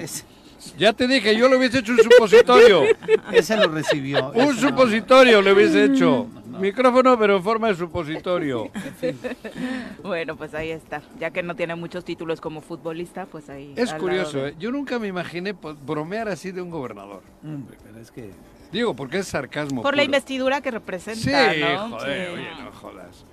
Ya 0.76 0.92
te 0.92 1.06
dije, 1.06 1.36
yo 1.36 1.48
le 1.48 1.56
hubiese 1.56 1.78
hecho 1.78 1.92
un 1.92 1.98
supositorio. 1.98 2.82
Ese 3.32 3.56
lo 3.56 3.68
recibió. 3.68 4.32
Un 4.34 4.56
supositorio 4.56 5.40
le 5.40 5.52
hubiese 5.52 5.84
hecho. 5.84 6.26
Micrófono, 6.58 7.18
pero 7.18 7.36
en 7.36 7.42
forma 7.42 7.68
de 7.68 7.74
supositorio. 7.74 8.70
bueno, 10.02 10.36
pues 10.36 10.54
ahí 10.54 10.70
está. 10.70 11.02
Ya 11.18 11.30
que 11.30 11.42
no 11.42 11.54
tiene 11.54 11.74
muchos 11.74 12.04
títulos 12.04 12.40
como 12.40 12.60
futbolista, 12.60 13.26
pues 13.26 13.48
ahí. 13.48 13.72
Es 13.76 13.92
curioso, 13.94 14.46
¿eh? 14.46 14.54
yo 14.58 14.70
nunca 14.70 14.98
me 14.98 15.08
imaginé 15.08 15.54
bromear 15.84 16.28
así 16.28 16.52
de 16.52 16.62
un 16.62 16.70
gobernador. 16.70 17.22
Hombre, 17.42 17.76
pero 17.82 17.98
es 17.98 18.10
que. 18.10 18.30
Digo, 18.72 18.94
porque 18.94 19.18
es 19.18 19.28
sarcasmo. 19.28 19.82
Por 19.82 19.96
la 19.96 20.02
investidura 20.02 20.60
que 20.60 20.70
representa, 20.70 21.52
sí, 21.52 21.62
Joder, 21.90 22.30
oye, 22.30 22.48
no 22.62 22.72
jodas. 22.72 23.24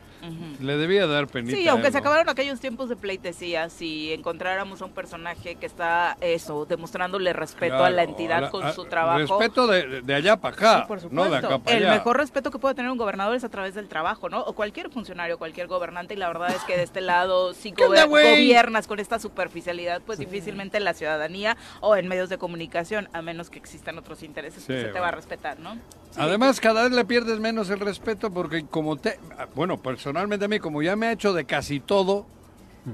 Le 0.59 0.77
debía 0.77 1.05
dar 1.07 1.27
penita. 1.27 1.57
Sí, 1.57 1.67
aunque 1.67 1.91
se 1.91 1.97
acabaron 1.97 2.29
aquellos 2.29 2.59
tiempos 2.59 2.87
de 2.89 2.95
pleitesía, 2.95 3.69
si 3.69 4.13
encontráramos 4.13 4.81
a 4.81 4.85
un 4.85 4.91
personaje 4.91 5.55
que 5.55 5.65
está, 5.65 6.17
eso, 6.21 6.65
demostrándole 6.65 7.33
respeto 7.33 7.83
a 7.83 7.89
la 7.89 8.03
entidad 8.03 8.49
con 8.49 8.71
su 8.73 8.85
trabajo. 8.85 9.39
Respeto 9.39 9.67
de, 9.67 10.13
allá 10.13 10.37
para 10.37 10.55
acá, 10.55 10.87
no 11.11 11.29
de 11.29 11.37
acá 11.37 11.59
para 11.59 11.77
El 11.77 11.87
mejor 11.87 12.17
respeto 12.17 12.51
que 12.51 12.59
puede 12.59 12.75
tener 12.75 12.89
un 12.89 12.97
gobernador 12.97 13.35
es 13.35 13.43
a 13.43 13.49
través 13.49 13.75
del 13.75 13.89
trabajo, 13.89 14.29
¿no? 14.29 14.41
O 14.41 14.53
cualquier 14.53 14.89
funcionario, 14.89 15.37
cualquier 15.37 15.67
gobernante, 15.67 16.13
y 16.13 16.17
la 16.17 16.27
verdad 16.27 16.51
es 16.55 16.63
que 16.63 16.77
de 16.77 16.83
este 16.83 17.01
lado, 17.01 17.53
si 17.53 17.71
gobiernas 17.71 18.87
con 18.87 18.99
esta 18.99 19.19
superficialidad, 19.19 20.01
pues 20.05 20.19
difícilmente 20.19 20.77
en 20.77 20.85
la 20.85 20.93
ciudadanía 20.93 21.57
o 21.81 21.95
en 21.95 22.07
medios 22.07 22.29
de 22.29 22.37
comunicación, 22.37 23.09
a 23.11 23.21
menos 23.21 23.49
que 23.49 23.59
existan 23.59 23.97
otros 23.97 24.23
intereses, 24.23 24.63
pues 24.65 24.81
se 24.81 24.87
te 24.87 24.99
va 24.99 25.09
a 25.09 25.11
respetar, 25.11 25.59
¿no? 25.59 25.77
Además, 26.15 26.59
cada 26.59 26.83
vez 26.83 26.91
le 26.91 27.05
pierdes 27.05 27.39
menos 27.39 27.69
el 27.71 27.79
respeto 27.79 28.31
porque 28.31 28.65
como 28.67 28.97
te... 28.97 29.19
Bueno, 29.55 29.81
personalmente 29.81 30.12
a 30.19 30.47
mí, 30.47 30.59
como 30.59 30.81
ya 30.81 30.95
me 30.95 31.07
ha 31.07 31.11
hecho 31.11 31.33
de 31.33 31.45
casi 31.45 31.79
todo, 31.79 32.25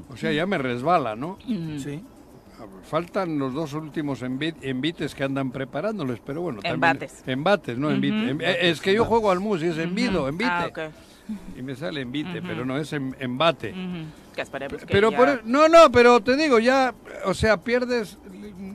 o 0.09 0.17
sea, 0.17 0.31
ya 0.31 0.45
me 0.45 0.57
resbala, 0.57 1.15
¿no? 1.15 1.37
Sí. 1.77 2.03
Faltan 2.83 3.39
los 3.39 3.53
dos 3.53 3.73
últimos 3.73 4.21
envites 4.21 5.15
que 5.15 5.23
andan 5.23 5.51
preparándoles, 5.51 6.19
pero 6.25 6.41
bueno. 6.41 6.59
Embates. 6.63 7.23
embates, 7.25 7.77
no 7.77 7.89
envite. 7.89 8.69
Es 8.69 8.81
que 8.81 8.93
yo 8.93 9.05
juego 9.05 9.31
al 9.31 9.39
mus 9.39 9.61
y 9.63 9.67
es 9.67 9.77
envido, 9.77 10.27
envite. 10.27 10.51
Ah, 10.51 10.91
y 11.57 11.61
me 11.61 11.75
sale 11.75 12.01
envite, 12.01 12.41
pero 12.41 12.65
no 12.65 12.77
es 12.77 12.91
embate. 12.93 13.73
pero 14.89 15.11
por, 15.11 15.45
no, 15.45 15.67
no, 15.69 15.91
pero 15.91 16.21
te 16.21 16.35
digo, 16.35 16.59
ya, 16.59 16.93
o 17.25 17.33
sea, 17.33 17.57
pierdes, 17.57 18.17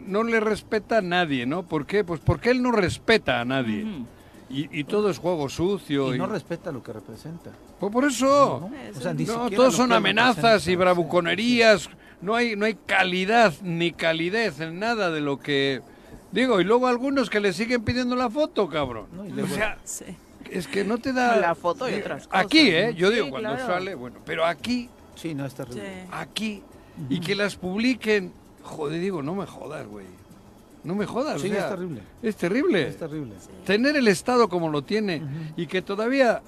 no 0.06 0.22
le 0.22 0.40
respeta 0.40 0.98
a 0.98 1.02
nadie, 1.02 1.46
¿no? 1.46 1.64
¿Por 1.64 1.86
qué? 1.86 2.04
Pues 2.04 2.20
porque 2.20 2.50
él 2.50 2.62
no 2.62 2.72
respeta 2.72 3.40
a 3.40 3.44
nadie. 3.44 4.04
Y, 4.48 4.84
todo 4.84 5.10
es 5.10 5.18
juego 5.18 5.48
sucio. 5.48 6.14
Y, 6.14 6.18
no 6.18 6.26
respeta 6.26 6.70
lo 6.70 6.82
que 6.82 6.92
representa. 6.92 7.50
Pues 7.78 7.92
por 7.92 8.04
eso. 8.04 8.70
No, 9.26 9.50
todos 9.50 9.74
son 9.74 9.92
amenazas 9.92 10.66
y 10.68 10.76
bravuconerías. 10.76 11.88
No 12.20 12.34
hay, 12.34 12.56
no 12.56 12.64
hay 12.64 12.74
calidad 12.74 13.52
ni 13.62 13.92
calidez 13.92 14.60
en 14.60 14.78
nada 14.78 15.10
de 15.10 15.20
lo 15.20 15.38
que. 15.38 15.82
Digo, 16.32 16.60
y 16.60 16.64
luego 16.64 16.86
algunos 16.86 17.30
que 17.30 17.40
le 17.40 17.52
siguen 17.52 17.84
pidiendo 17.84 18.16
la 18.16 18.30
foto, 18.30 18.68
cabrón. 18.68 19.06
o 19.40 19.46
sea, 19.46 19.78
es 20.50 20.66
que 20.66 20.84
no 20.84 20.98
te 20.98 21.12
da. 21.12 21.36
La 21.36 21.54
foto 21.54 21.88
y 21.88 21.94
otras 21.94 22.26
cosas. 22.26 22.44
Aquí, 22.44 22.70
¿eh? 22.70 22.94
Yo 22.94 23.10
digo, 23.10 23.30
cuando 23.30 23.56
sale, 23.58 23.94
bueno, 23.94 24.18
pero 24.24 24.44
aquí. 24.44 24.88
Sí, 25.16 25.34
no, 25.34 25.46
es 25.46 25.54
terrible. 25.54 26.06
Aquí. 26.10 26.62
Y 27.08 27.20
que 27.20 27.34
las 27.34 27.56
publiquen. 27.56 28.32
Joder, 28.62 29.00
digo, 29.00 29.22
no 29.22 29.34
me 29.34 29.46
jodas, 29.46 29.86
güey. 29.86 30.06
No 30.84 30.94
me 30.94 31.06
jodas. 31.06 31.40
Sí, 31.40 31.48
es 31.48 31.68
terrible. 31.68 32.02
Es 32.22 32.36
terrible. 32.36 32.88
Es 32.88 32.98
terrible. 32.98 33.34
Tener 33.64 33.96
el 33.96 34.08
Estado 34.08 34.48
como 34.48 34.68
lo 34.68 34.82
tiene 34.82 35.22
y 35.56 35.66
que 35.66 35.82
todavía 35.82 36.42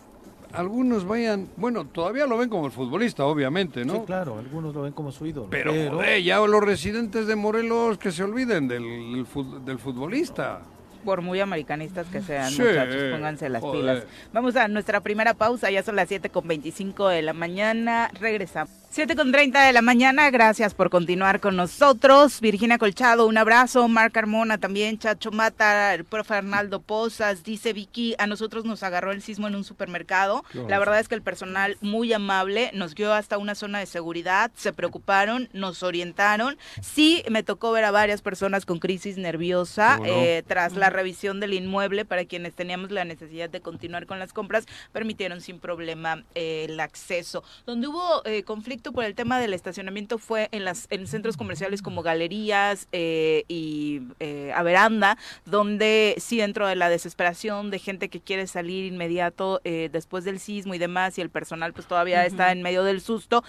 algunos 0.56 1.04
vayan, 1.06 1.48
bueno, 1.56 1.86
todavía 1.86 2.26
lo 2.26 2.38
ven 2.38 2.48
como 2.48 2.66
el 2.66 2.72
futbolista, 2.72 3.24
obviamente, 3.24 3.84
¿no? 3.84 3.94
Sí, 3.94 4.00
claro, 4.06 4.38
algunos 4.38 4.74
lo 4.74 4.82
ven 4.82 4.92
como 4.92 5.12
su 5.12 5.26
ídolo. 5.26 5.48
Pero, 5.50 5.72
ya 6.18 6.38
los 6.38 6.62
residentes 6.62 7.26
de 7.26 7.36
Morelos 7.36 7.98
que 7.98 8.10
se 8.10 8.24
olviden 8.24 8.66
del, 8.68 9.26
del 9.64 9.78
futbolista 9.78 10.62
por 11.04 11.22
muy 11.22 11.38
americanistas 11.38 12.08
que 12.08 12.20
sean, 12.20 12.52
muchachos, 12.52 13.12
pónganse 13.12 13.48
las 13.48 13.62
pilas. 13.62 14.02
Vamos 14.32 14.56
a 14.56 14.66
nuestra 14.66 15.00
primera 15.00 15.34
pausa, 15.34 15.70
ya 15.70 15.84
son 15.84 15.94
las 15.94 16.08
7 16.08 16.30
con 16.30 16.48
25 16.48 17.08
de 17.08 17.22
la 17.22 17.32
mañana, 17.32 18.10
regresamos. 18.20 18.74
7 18.96 19.14
con 19.14 19.30
30 19.30 19.62
de 19.62 19.74
la 19.74 19.82
mañana, 19.82 20.30
gracias 20.30 20.72
por 20.72 20.88
continuar 20.88 21.38
con 21.38 21.54
nosotros. 21.54 22.40
Virginia 22.40 22.78
Colchado, 22.78 23.26
un 23.26 23.36
abrazo. 23.36 23.88
Marc 23.88 24.14
Carmona 24.14 24.56
también, 24.56 24.98
Chacho 24.98 25.30
Mata, 25.30 25.92
el 25.92 26.06
profe 26.06 26.32
Arnaldo 26.32 26.80
Pozas, 26.80 27.44
dice 27.44 27.74
Vicky, 27.74 28.14
a 28.16 28.26
nosotros 28.26 28.64
nos 28.64 28.82
agarró 28.82 29.12
el 29.12 29.20
sismo 29.20 29.48
en 29.48 29.54
un 29.54 29.64
supermercado. 29.64 30.46
La 30.66 30.78
verdad 30.78 30.98
es 30.98 31.08
que 31.08 31.14
el 31.14 31.20
personal 31.20 31.76
muy 31.82 32.10
amable 32.14 32.70
nos 32.72 32.94
guió 32.94 33.12
hasta 33.12 33.36
una 33.36 33.54
zona 33.54 33.80
de 33.80 33.84
seguridad, 33.84 34.50
se 34.56 34.72
preocuparon, 34.72 35.50
nos 35.52 35.82
orientaron. 35.82 36.56
Sí, 36.80 37.22
me 37.28 37.42
tocó 37.42 37.72
ver 37.72 37.84
a 37.84 37.90
varias 37.90 38.22
personas 38.22 38.64
con 38.64 38.78
crisis 38.78 39.18
nerviosa 39.18 40.00
eh, 40.06 40.42
tras 40.46 40.72
la 40.72 40.88
revisión 40.88 41.38
del 41.38 41.52
inmueble 41.52 42.06
para 42.06 42.24
quienes 42.24 42.54
teníamos 42.54 42.90
la 42.90 43.04
necesidad 43.04 43.50
de 43.50 43.60
continuar 43.60 44.06
con 44.06 44.18
las 44.18 44.32
compras, 44.32 44.64
permitieron 44.92 45.42
sin 45.42 45.58
problema 45.58 46.24
eh, 46.34 46.64
el 46.66 46.80
acceso. 46.80 47.44
Donde 47.66 47.88
hubo 47.88 48.24
eh, 48.24 48.42
conflicto 48.42 48.85
por 48.92 49.04
el 49.04 49.14
tema 49.14 49.40
del 49.40 49.54
estacionamiento 49.54 50.18
fue 50.18 50.48
en 50.52 50.64
las 50.64 50.86
en 50.90 51.06
centros 51.06 51.36
comerciales 51.36 51.82
como 51.82 52.02
galerías 52.02 52.88
eh, 52.92 53.44
y 53.48 54.02
eh, 54.20 54.52
a 54.54 54.62
veranda, 54.62 55.18
donde 55.44 56.14
sí 56.18 56.38
dentro 56.38 56.66
de 56.66 56.76
la 56.76 56.88
desesperación 56.88 57.70
de 57.70 57.78
gente 57.78 58.08
que 58.08 58.20
quiere 58.20 58.46
salir 58.46 58.84
inmediato 58.84 59.60
eh, 59.64 59.88
después 59.92 60.24
del 60.24 60.38
sismo 60.38 60.74
y 60.74 60.78
demás 60.78 61.18
y 61.18 61.20
el 61.20 61.30
personal 61.30 61.72
pues 61.72 61.86
todavía 61.86 62.24
está 62.26 62.52
en 62.52 62.62
medio 62.62 62.84
del 62.84 63.00
susto, 63.00 63.44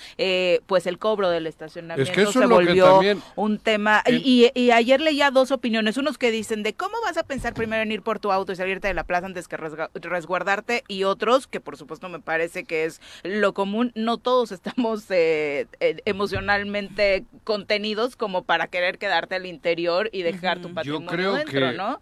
pues 0.65 0.87
el 0.87 0.97
cobro 0.97 1.29
del 1.29 1.47
estacionamiento 1.47 2.31
se 2.31 2.45
volvió 2.45 2.99
un 3.35 3.59
tema. 3.59 4.03
Y, 4.07 4.51
y, 4.53 4.71
ayer 4.71 5.01
leía 5.01 5.31
dos 5.31 5.51
opiniones, 5.51 5.97
unos 5.97 6.17
que 6.17 6.31
dicen 6.31 6.63
de 6.63 6.73
cómo 6.73 6.95
vas 7.03 7.17
a 7.17 7.23
pensar 7.23 7.53
primero 7.53 7.81
en 7.83 7.91
ir 7.91 8.01
por 8.01 8.19
tu 8.19 8.31
auto 8.31 8.51
y 8.51 8.55
salirte 8.55 8.87
de 8.87 8.93
la 8.93 9.03
plaza 9.03 9.25
antes 9.25 9.47
que 9.47 9.57
resguardarte 9.57 10.83
y 10.87 11.03
otros 11.03 11.47
que 11.47 11.59
por 11.59 11.77
supuesto 11.77 12.09
me 12.09 12.19
parece 12.19 12.63
que 12.63 12.85
es 12.85 13.01
lo 13.23 13.53
común, 13.53 13.91
no 13.95 14.17
todos 14.17 14.51
estamos 14.57 15.07
de 15.17 15.67
eh, 15.79 15.97
emocionalmente 16.05 17.25
contenidos 17.43 18.15
como 18.15 18.43
para 18.43 18.67
querer 18.67 18.97
quedarte 18.97 19.35
al 19.35 19.45
interior 19.45 20.09
y 20.11 20.21
dejar 20.21 20.59
tu 20.59 20.73
patrimonio 20.73 21.07
Yo 21.07 21.11
creo 21.15 21.33
dentro, 21.33 21.51
que 21.51 21.77
¿no? 21.77 22.01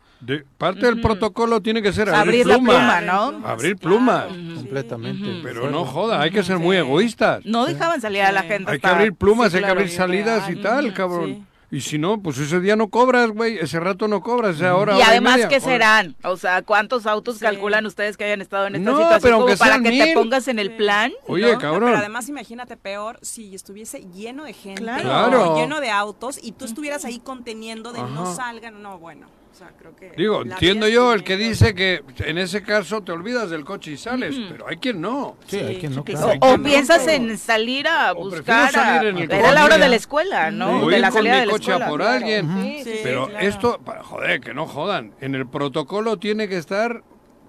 parte 0.58 0.86
del 0.86 1.02
protocolo 1.02 1.62
tiene 1.62 1.82
que 1.82 1.94
ser 1.94 2.10
abrir, 2.10 2.42
abrir 2.42 2.44
plumas. 2.44 2.74
la 2.74 3.00
pluma, 3.00 3.02
¿no? 3.02 3.48
Abrir 3.48 3.76
plumas. 3.78 4.26
Completamente. 4.28 5.40
Pero 5.44 5.70
no 5.70 5.86
joda, 5.86 6.22
hay 6.22 6.32
que 6.32 6.44
ser 6.44 6.58
muy 6.58 6.78
egoístas. 6.78 7.46
No 7.46 7.66
dejaban 7.66 8.02
salir 8.02 8.22
a 8.22 8.32
la 8.32 8.44
gente. 8.44 8.72
Hay 8.72 8.80
que 8.80 8.88
abrir 8.88 9.14
plumas, 9.14 9.52
sí, 9.52 9.58
hay 9.58 9.64
que 9.64 9.70
abrir 9.72 9.90
salidas 9.90 10.50
y 10.50 10.56
tal, 10.56 10.94
cabrón. 10.94 11.48
Y 11.76 11.82
si 11.82 11.98
no, 11.98 12.22
pues 12.22 12.38
ese 12.38 12.62
día 12.62 12.78
no 12.78 12.88
cobras, 12.88 13.32
güey. 13.32 13.58
Ese 13.58 13.82
rato 13.82 14.08
no 14.08 14.22
cobras, 14.22 14.56
esa 14.56 14.78
hora. 14.78 14.94
Y 14.94 14.96
hora 14.96 15.08
además, 15.10 15.34
media, 15.34 15.50
¿qué 15.50 15.60
serán? 15.60 16.16
O 16.24 16.38
sea, 16.38 16.62
¿cuántos 16.62 17.06
autos 17.06 17.38
calculan 17.38 17.86
ustedes 17.86 18.16
que 18.16 18.24
hayan 18.24 18.40
estado 18.40 18.68
en 18.68 18.76
esta 18.76 18.92
No, 18.92 18.96
situación 18.98 19.22
pero 19.22 19.42
como 19.42 19.58
para 19.58 19.82
que 19.82 19.90
te 19.92 20.14
pongas 20.14 20.48
en 20.48 20.60
el 20.60 20.78
plan? 20.78 21.12
Oye, 21.28 21.52
¿no? 21.52 21.60
cabrón. 21.60 21.90
Pero 21.90 21.98
además 21.98 22.30
imagínate 22.30 22.78
peor 22.78 23.20
si 23.22 23.54
estuviese 23.54 24.06
lleno 24.16 24.46
de 24.46 24.54
gente, 24.54 24.84
Claro. 24.84 25.58
Lleno 25.58 25.82
de 25.82 25.90
autos 25.90 26.40
y 26.42 26.54
tú 26.54 26.64
estuvieras 26.64 27.04
ahí 27.04 27.20
conteniendo 27.20 27.92
de 27.92 28.00
no 28.04 28.34
salgan, 28.34 28.82
no, 28.82 28.98
bueno, 28.98 29.28
o 29.56 29.58
sea, 29.58 29.70
creo 29.80 29.96
que 29.96 30.12
Digo, 30.18 30.42
entiendo 30.42 30.86
yo 30.90 31.14
el 31.14 31.24
que 31.24 31.38
dice 31.38 31.74
que 31.74 32.04
en 32.26 32.38
ese 32.38 32.62
caso 32.62 33.02
te 33.04 33.14
olvidas 33.14 33.50
del 33.50 33.64
coche 33.64 33.92
y 33.92 33.98
sales, 33.98 34.36
pero 34.50 34.68
hay 34.68 34.76
quien 34.78 35.00
no. 35.00 35.38
Sí, 35.48 35.58
hay 35.60 35.78
quien 35.78 35.96
no, 35.96 36.04
Sí, 36.06 36.12
claro. 36.12 36.28
hay 36.32 36.40
O 36.42 36.58
no, 36.58 36.64
piensas 36.64 37.08
en 37.08 37.38
salir 37.38 37.88
a 37.88 38.12
buscar. 38.12 38.70
salir 38.74 39.08
a- 39.08 39.10
en 39.12 39.18
el 39.18 39.32
Era 39.32 39.54
la 39.54 39.64
hora 39.64 39.78
de 39.78 39.88
la 39.88 39.96
escuela, 39.96 40.52
¿no? 40.52 40.82
O 40.82 40.90
de 40.90 40.96
ir 40.98 41.02
la 41.02 41.08
con 41.10 41.20
salida 41.20 41.34
mi 41.36 41.40
de 41.40 41.46
la 41.46 41.52
coche 41.54 41.72
a 41.72 41.88
por 41.88 42.00
claro. 42.02 42.16
alguien. 42.18 42.50
Sí, 42.64 42.82
sí, 42.84 43.00
Pero 43.02 43.28
claro. 43.30 43.48
esto, 43.48 43.80
joder, 44.04 44.42
que 44.42 44.54
no 44.54 44.68
jodan. 44.68 45.14
En 45.22 45.36
el 45.36 45.48
protocolo 45.48 46.18
tiene 46.18 46.50
que 46.50 46.58
estar 46.58 47.02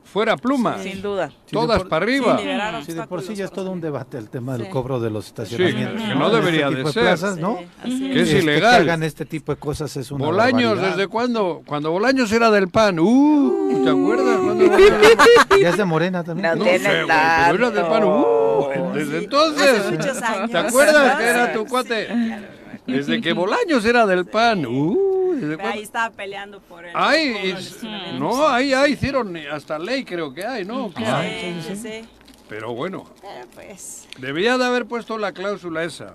fuera 0.07 0.37
pluma. 0.37 0.79
Sin 0.83 1.03
duda. 1.03 1.29
Sí, 1.29 1.35
de 1.47 1.53
Todas 1.53 1.79
por- 1.81 1.89
para 1.89 2.05
arriba. 2.05 2.39
Sí, 2.39 2.45
Sí, 2.87 2.93
de 2.95 3.07
por 3.07 3.23
sí 3.23 3.35
ya 3.35 3.45
es 3.47 3.51
todo 3.51 3.71
un 3.71 3.81
debate 3.81 4.17
el 4.19 4.29
tema 4.31 4.55
del 4.57 4.67
Sí. 4.67 4.73
cobro 4.73 5.01
de 5.01 5.11
los 5.11 5.27
estacionamientos. 5.27 6.03
que 6.09 6.15
no 6.15 6.31
De 6.31 6.37
debería 6.37 6.69
este 6.69 6.83
de 6.85 6.93
ser. 6.93 7.03
plazas, 7.03 7.37
¿no? 7.39 7.59
Sí, 7.85 8.11
Que 8.13 8.23
es 8.23 8.29
Este, 8.29 8.43
ilegal. 8.43 8.77
Que 8.85 8.91
hagan 8.91 9.03
este 9.03 9.25
tipo 9.27 9.53
de 9.53 9.59
cosas 9.59 9.95
es 9.97 10.11
una 10.11 10.25
Bolaños, 10.25 10.71
barbaridad. 10.71 10.97
¿desde 10.97 11.09
cuándo? 11.09 11.63
Cuando 11.67 11.91
Bolaños 11.91 12.31
era 12.33 12.51
del 12.51 12.69
PAN. 12.69 12.99
Uh, 12.99 13.83
¿te 13.85 13.91
acuerdas? 13.91 14.37
Cuando 14.39 14.65
Bolaños- 14.67 15.27
Ya 15.61 15.69
es 15.71 15.77
de 15.77 15.85
Morena 15.85 16.23
también. 16.25 16.51
No 16.51 16.57
No 16.57 16.63
tiene 16.65 16.79
sé, 16.79 16.85
güey, 17.05 17.07
pero 17.07 17.69
era 17.69 17.71
del 17.71 17.87
PAN. 17.87 18.05
Uh, 18.05 18.93
desde 18.95 19.19
entonces. 19.19 19.79
Hace 19.81 19.91
muchos 19.91 20.23
años. 20.23 20.51
¿Te 20.51 20.59
acuerdas 20.59 21.17
que 21.19 21.25
era 21.27 21.47
Sí, 21.47 21.53
tu 21.55 21.61
sí, 21.61 21.67
cuate? 21.71 22.07
claro. 22.07 22.56
Desde 22.87 23.21
que 23.21 23.33
Bolaños 23.33 23.85
era 23.85 24.07
del 24.07 24.27
PAN. 24.27 24.67
Uh, 24.67 25.35
¿desde 25.35 25.63
Ahí 25.63 25.83
estaba 25.83 26.11
peleando 26.15 26.61
por 26.61 26.85
Ay, 26.95 27.51
estacionamiento. 27.51 28.19
no, 28.19 28.49
ahí, 28.49 28.73
ahí 28.73 28.93
hicieron 28.93 29.37
hasta 29.37 29.79
ley, 29.79 30.05
creo 30.05 30.33
que 30.33 30.45
hay, 30.45 30.65
¿no? 30.65 30.93
¿Qué 30.95 31.05
hay? 31.05 31.63
Sí, 31.63 31.75
sí, 31.75 31.83
sí. 31.83 32.09
Pero 32.49 32.75
bueno, 32.75 33.05
Pero 33.21 33.47
pues, 33.55 34.07
debía 34.19 34.57
de 34.57 34.65
haber 34.65 34.87
puesto 34.87 35.19
la 35.19 35.33
cláusula 35.33 35.83
esa. 35.85 36.15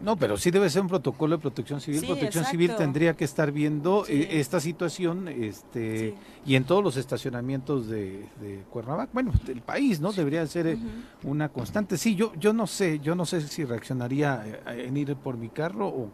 No, 0.00 0.16
pero 0.16 0.36
sí 0.38 0.50
debe 0.50 0.70
ser 0.70 0.82
un 0.82 0.88
protocolo 0.88 1.36
de 1.36 1.42
protección 1.42 1.80
civil. 1.80 2.00
Sí, 2.00 2.06
protección 2.06 2.42
exacto. 2.42 2.50
civil 2.50 2.74
tendría 2.76 3.14
que 3.16 3.24
estar 3.24 3.52
viendo 3.52 4.04
Sí. 4.06 4.14
eh, 4.14 4.40
esta 4.40 4.58
situación 4.60 5.28
este 5.28 6.10
Sí. 6.10 6.14
y 6.46 6.54
en 6.54 6.64
todos 6.64 6.82
los 6.82 6.96
estacionamientos 6.96 7.86
de, 7.88 8.24
de 8.40 8.64
Cuernavaca, 8.70 9.10
bueno, 9.12 9.30
del 9.46 9.60
país, 9.60 10.00
¿no? 10.00 10.12
Debería 10.12 10.46
ser 10.46 10.66
eh, 10.68 10.78
una 11.22 11.48
constante. 11.50 11.98
Sí, 11.98 12.14
yo 12.14 12.32
yo 12.38 12.52
no 12.52 12.66
sé, 12.66 12.98
yo 13.00 13.14
no 13.14 13.26
sé 13.26 13.42
si 13.42 13.64
reaccionaría 13.64 14.42
eh, 14.66 14.86
en 14.88 14.96
ir 14.96 15.14
por 15.16 15.36
mi 15.36 15.48
carro 15.50 15.88
o, 15.88 16.10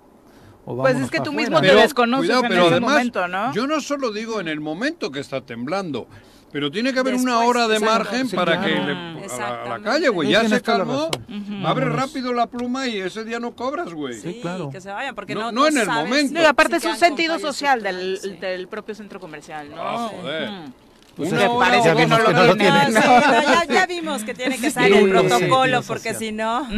Pues 0.64 0.96
es 0.96 1.08
que 1.10 1.18
tú 1.18 1.30
afuera. 1.30 1.36
mismo 1.42 1.60
te 1.60 1.68
Pero, 1.68 1.80
desconoces 1.80 2.26
cuidado, 2.26 2.42
en 2.44 2.48
pero 2.50 2.62
ese 2.64 2.72
además, 2.72 2.90
momento, 2.92 3.28
¿no? 3.28 3.52
Yo 3.52 3.66
no 3.68 3.80
solo 3.80 4.10
digo 4.10 4.40
en 4.40 4.48
el 4.48 4.60
momento 4.60 5.12
que 5.12 5.20
está 5.20 5.40
temblando, 5.42 6.08
pero 6.52 6.70
tiene 6.70 6.92
que 6.92 6.98
haber 7.00 7.14
una 7.14 7.40
hora 7.40 7.68
de 7.68 7.76
exacto. 7.76 7.94
margen 8.04 8.28
Sí, 8.28 8.36
para 8.36 8.52
claro. 8.60 8.66
que 8.66 8.80
le, 8.80 8.92
a, 8.92 9.38
la, 9.38 9.62
a 9.64 9.68
la 9.68 9.78
calle, 9.80 10.08
güey. 10.08 10.30
Ya 10.30 10.48
se 10.48 10.60
calmó, 10.62 11.10
abre 11.64 11.86
rápido 11.90 12.32
la 12.32 12.46
pluma 12.46 12.86
y 12.86 12.98
ese 12.98 13.24
día 13.24 13.38
no 13.40 13.52
cobras, 13.54 13.92
güey. 13.92 14.14
sí, 14.14 14.34
Sí, 14.34 14.38
claro. 14.40 14.70
que 14.70 14.80
se 14.80 14.90
vayan, 14.90 15.14
porque 15.14 15.34
No- 15.34 15.52
no, 15.52 15.52
no 15.52 15.66
en 15.66 15.78
el 15.78 15.88
momento. 15.88 16.34
No, 16.34 16.42
y 16.42 16.44
aparte 16.44 16.80
si 16.80 16.86
es 16.86 16.92
un 16.94 16.98
sentido 16.98 17.38
social 17.38 17.82
del, 17.82 18.18
sí. 18.22 18.30
del 18.40 18.68
propio 18.68 18.94
centro 18.94 19.20
comercial, 19.20 19.68
¿no? 19.70 19.76
Ah, 19.80 20.10
joder. 20.14 20.50
Pues 21.16 21.32
Una 21.32 21.42
es- 21.44 21.48
hora 21.48 21.66
parece 21.70 21.94
que 21.96 22.06
no 22.06 22.18
lo 22.18 22.28
horas. 22.28 22.56
tiene. 22.58 22.70
No, 22.70 22.88
No. 22.90 23.00
sí, 23.00 23.26
no, 23.26 23.42
ya, 23.42 23.64
ya 23.64 23.86
vimos 23.86 24.22
que 24.22 24.34
tiene 24.34 24.58
que 24.58 24.66
estar 24.66 24.86
Sí, 24.86 24.92
el 24.92 25.08
protocolo, 25.10 25.82
porque 25.82 26.12
si 26.14 26.30
no... 26.32 26.68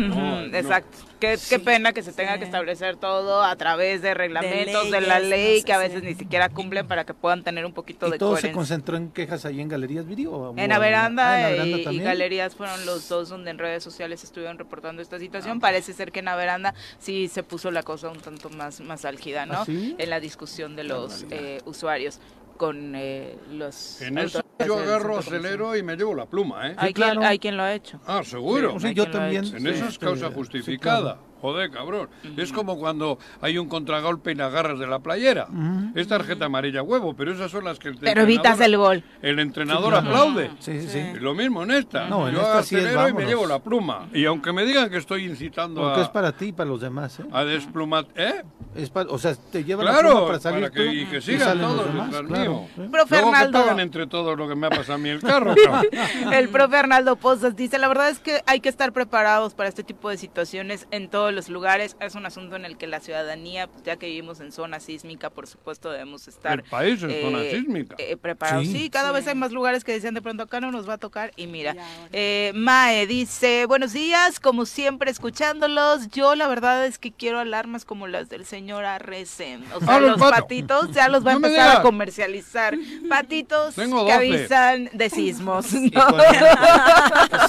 Exacto. 0.53 0.96
Qué, 1.18 1.37
qué 1.48 1.59
pena 1.59 1.92
que 1.92 2.05
se 2.05 2.12
tenga 2.12 2.35
Sí. 2.35 2.38
que 2.38 2.44
establecer 2.44 2.94
todo 2.96 3.42
a 3.42 3.57
través 3.57 4.03
de 4.03 4.14
reglamentos 4.14 4.88
de, 4.92 5.01
la 5.01 5.18
leyes, 5.18 5.29
ley 5.31 5.53
no 5.55 5.59
sé, 5.59 5.64
que 5.64 5.72
a 5.72 5.77
sí. 5.81 5.88
veces 5.88 6.03
ni 6.05 6.14
siquiera 6.14 6.48
cumplen 6.48 6.87
para 6.87 7.05
que 7.05 7.12
puedan 7.12 7.42
tener 7.42 7.66
un 7.66 7.72
poquito 7.72 8.07
y 8.07 8.12
de 8.12 8.18
todo 8.18 8.37
se 8.37 8.53
concentró 8.53 8.96
en 8.96 9.11
quejas 9.11 9.44
ahí 9.44 9.61
en 9.61 9.66
Galerías 9.66 10.07
Viri 10.07 10.27
o- 10.27 10.55
En 10.57 10.68
la 10.68 10.79
veranda, 10.79 11.33
ah, 11.33 11.51
en 11.51 11.57
la 11.59 11.64
veranda 11.64 11.92
y, 11.92 11.98
galerías 11.98 12.55
fueron 12.55 12.87
los 12.87 13.09
dos 13.09 13.29
donde 13.31 13.51
en 13.51 13.59
redes 13.59 13.83
sociales 13.83 14.22
estuvieron 14.22 14.59
reportando 14.59 15.03
esta 15.03 15.18
situación. 15.18 15.59
Parece 15.59 15.92
ser 15.92 16.12
que 16.12 16.20
en 16.20 16.27
la 16.27 16.37
veranda 16.37 16.72
sí 17.01 17.27
se 17.27 17.42
puso 17.42 17.72
la 17.72 17.83
cosa 17.83 18.11
un 18.11 18.20
tanto 18.20 18.48
más, 18.51 18.81
más 18.81 19.05
álgida, 19.05 19.44
¿no? 19.44 19.55
¿Ah, 19.62 19.64
sí? 19.66 19.96
En 19.98 20.11
la 20.11 20.20
discusión 20.20 20.77
de 20.77 20.85
los 20.85 21.27
eh, 21.33 21.61
usuarios 21.64 22.20
con 22.58 22.94
eh, 22.94 23.38
los... 23.52 24.02
En 24.02 24.18
eso 24.18 24.42
yo 24.66 24.78
agarro, 24.78 25.18
acelero 25.18 25.76
y 25.76 25.82
me 25.82 25.96
llevo 25.96 26.14
la 26.14 26.26
pluma, 26.26 26.68
¿eh? 26.68 26.74
Hay, 26.76 26.92
claro. 26.92 27.20
quien, 27.20 27.26
hay 27.26 27.38
quien 27.38 27.56
lo 27.56 27.62
ha 27.62 27.72
hecho. 27.72 28.00
Ah, 28.06 28.22
seguro. 28.22 28.78
Sí, 28.78 28.92
yo 28.92 29.10
también. 29.10 29.44
En 29.46 29.66
eso 29.66 29.86
es 29.86 29.98
causa 29.98 30.28
sí, 30.28 30.34
justificada. 30.34 31.18
Joder, 31.40 31.70
cabrón. 31.70 32.09
Es 32.37 32.53
como 32.53 32.79
cuando 32.79 33.18
hay 33.40 33.59
un 33.59 33.68
contragolpe 33.68 34.33
y 34.33 34.35
la 34.35 34.46
agarras 34.46 34.79
de 34.79 34.87
la 34.87 34.98
playera. 34.98 35.46
Es 35.94 36.09
tarjeta 36.09 36.46
amarilla 36.46 36.83
huevo, 36.83 37.14
pero 37.14 37.33
esas 37.33 37.51
son 37.51 37.64
las 37.64 37.79
que 37.79 37.88
el 37.88 37.96
Pero 37.98 38.22
evitas 38.22 38.61
el 38.61 38.77
gol. 38.77 39.03
El 39.22 39.38
entrenador 39.38 39.90
claro. 39.92 40.09
aplaude. 40.09 40.51
Sí, 40.59 40.81
sí, 40.81 40.88
sí. 40.88 40.98
Y 41.14 41.20
Lo 41.20 41.35
mismo 41.35 41.62
en 41.62 41.70
esta. 41.72 42.09
No, 42.09 42.29
en 42.29 42.35
Yo 42.35 42.40
esta 42.42 42.62
sí 42.62 42.77
es 42.77 42.85
acelero 42.85 43.09
y 43.09 43.12
me 43.12 43.24
llevo 43.27 43.46
la 43.46 43.59
pluma. 43.61 44.09
Y 44.12 44.24
aunque 44.24 44.53
me 44.53 44.64
digan 44.64 44.90
que 44.90 44.96
estoy 44.96 45.24
incitando 45.27 45.81
Porque 45.83 46.01
a, 46.01 46.03
es 46.05 46.09
para 46.09 46.33
ti 46.33 46.46
y 46.46 46.53
para 46.53 46.68
los 46.70 46.81
demás, 46.81 47.20
¿eh? 47.20 47.24
a 47.33 47.44
desplumar... 47.44 48.07
¿Eh? 48.16 48.42
Es 48.74 48.92
o 48.94 49.18
sea, 49.18 49.35
te 49.35 49.64
lleva 49.64 49.83
la 49.83 49.92
Claro, 49.92 50.11
pluma 50.11 50.27
para 50.27 50.40
salir 50.40 50.61
para 50.61 50.74
que, 50.74 50.85
tú 50.85 50.92
y 50.92 51.07
que 51.07 51.16
y 51.18 51.22
sigan 51.22 51.59
los 51.59 51.74
todos 51.77 51.87
demás, 51.87 52.09
claro. 52.11 52.29
mío. 52.29 52.66
Sí. 52.77 52.83
Profe 52.90 53.14
Luego 53.16 53.31
que 53.31 53.37
Arnaldo. 53.37 53.61
paguen 53.64 53.81
entre 53.81 54.07
todos 54.07 54.37
lo 54.38 54.48
que 54.48 54.55
me 54.55 54.66
ha 54.66 54.70
pasado 54.70 54.94
a 54.94 54.98
mí 54.98 55.09
el 55.09 55.20
carro. 55.20 55.55
El 56.33 56.48
profe 56.48 56.77
Arnaldo 56.77 57.16
Pozas 57.16 57.57
dice, 57.57 57.79
la 57.79 57.88
verdad 57.88 58.09
es 58.11 58.18
que 58.18 58.42
hay 58.46 58.61
que 58.61 58.68
estar 58.68 58.92
preparados 58.92 59.55
para 59.55 59.68
este 59.68 59.83
tipo 59.83 60.11
de 60.11 60.16
situaciones 60.16 60.87
en 60.90 61.09
todos 61.28 61.34
los 61.34 61.48
lugares. 61.50 61.94
Es 62.00 62.14
un 62.14 62.24
asunto 62.24 62.56
en 62.56 62.64
el 62.64 62.78
que 62.78 62.86
la 62.86 63.00
ciudadanía, 63.00 63.66
pues, 63.66 63.82
ya 63.82 63.96
que 63.96 64.06
vivimos 64.06 64.40
en 64.40 64.50
zona 64.50 64.80
sísmica, 64.80 65.28
por 65.28 65.46
supuesto 65.46 65.90
debemos 65.90 66.26
estar 66.26 66.52
El 66.54 66.62
país 66.64 67.02
en 67.02 67.10
eh, 67.10 67.20
zona 67.22 67.42
sísmica. 67.50 67.96
eh, 67.98 68.16
preparados. 68.16 68.66
Sí, 68.66 68.72
Sí. 68.72 68.90
cada 68.90 69.08
Sí. 69.10 69.14
vez 69.16 69.26
hay 69.26 69.34
más 69.34 69.52
lugares 69.52 69.84
que 69.84 69.92
decían 69.92 70.14
de 70.14 70.22
pronto 70.22 70.44
acá 70.44 70.60
no 70.60 70.70
nos 70.72 70.88
va 70.88 70.94
a 70.94 70.98
tocar 70.98 71.32
y 71.36 71.46
mira. 71.46 71.74
Eh, 72.12 72.52
Mae 72.54 73.06
dice, 73.06 73.66
buenos 73.66 73.92
días, 73.92 74.40
como 74.40 74.64
siempre 74.64 75.10
escuchándolos. 75.10 76.08
Yo 76.08 76.34
la 76.34 76.48
verdad 76.48 76.86
es 76.86 76.98
que 76.98 77.12
quiero 77.12 77.38
alarmas 77.40 77.84
como 77.84 78.06
las 78.06 78.30
del 78.30 78.46
señor 78.46 78.86
Arrecen. 78.86 79.64
O 79.74 79.80
sea, 79.80 79.96
Ah, 79.96 80.00
los 80.00 80.18
patitos 80.18 80.92
ya 80.92 81.08
los 81.08 81.26
va 81.26 81.32
a 81.32 81.38
No 81.38 81.46
empezar 81.46 81.76
a 81.78 81.82
comercializar. 81.82 82.74
Patitos 83.08 83.74
que 83.74 83.86
12. 83.86 84.12
avisan 84.12 84.88
de 84.94 85.10
sismos. 85.10 85.72
Y 85.74 85.90
¿no? 85.94 86.06
pues 86.08 86.38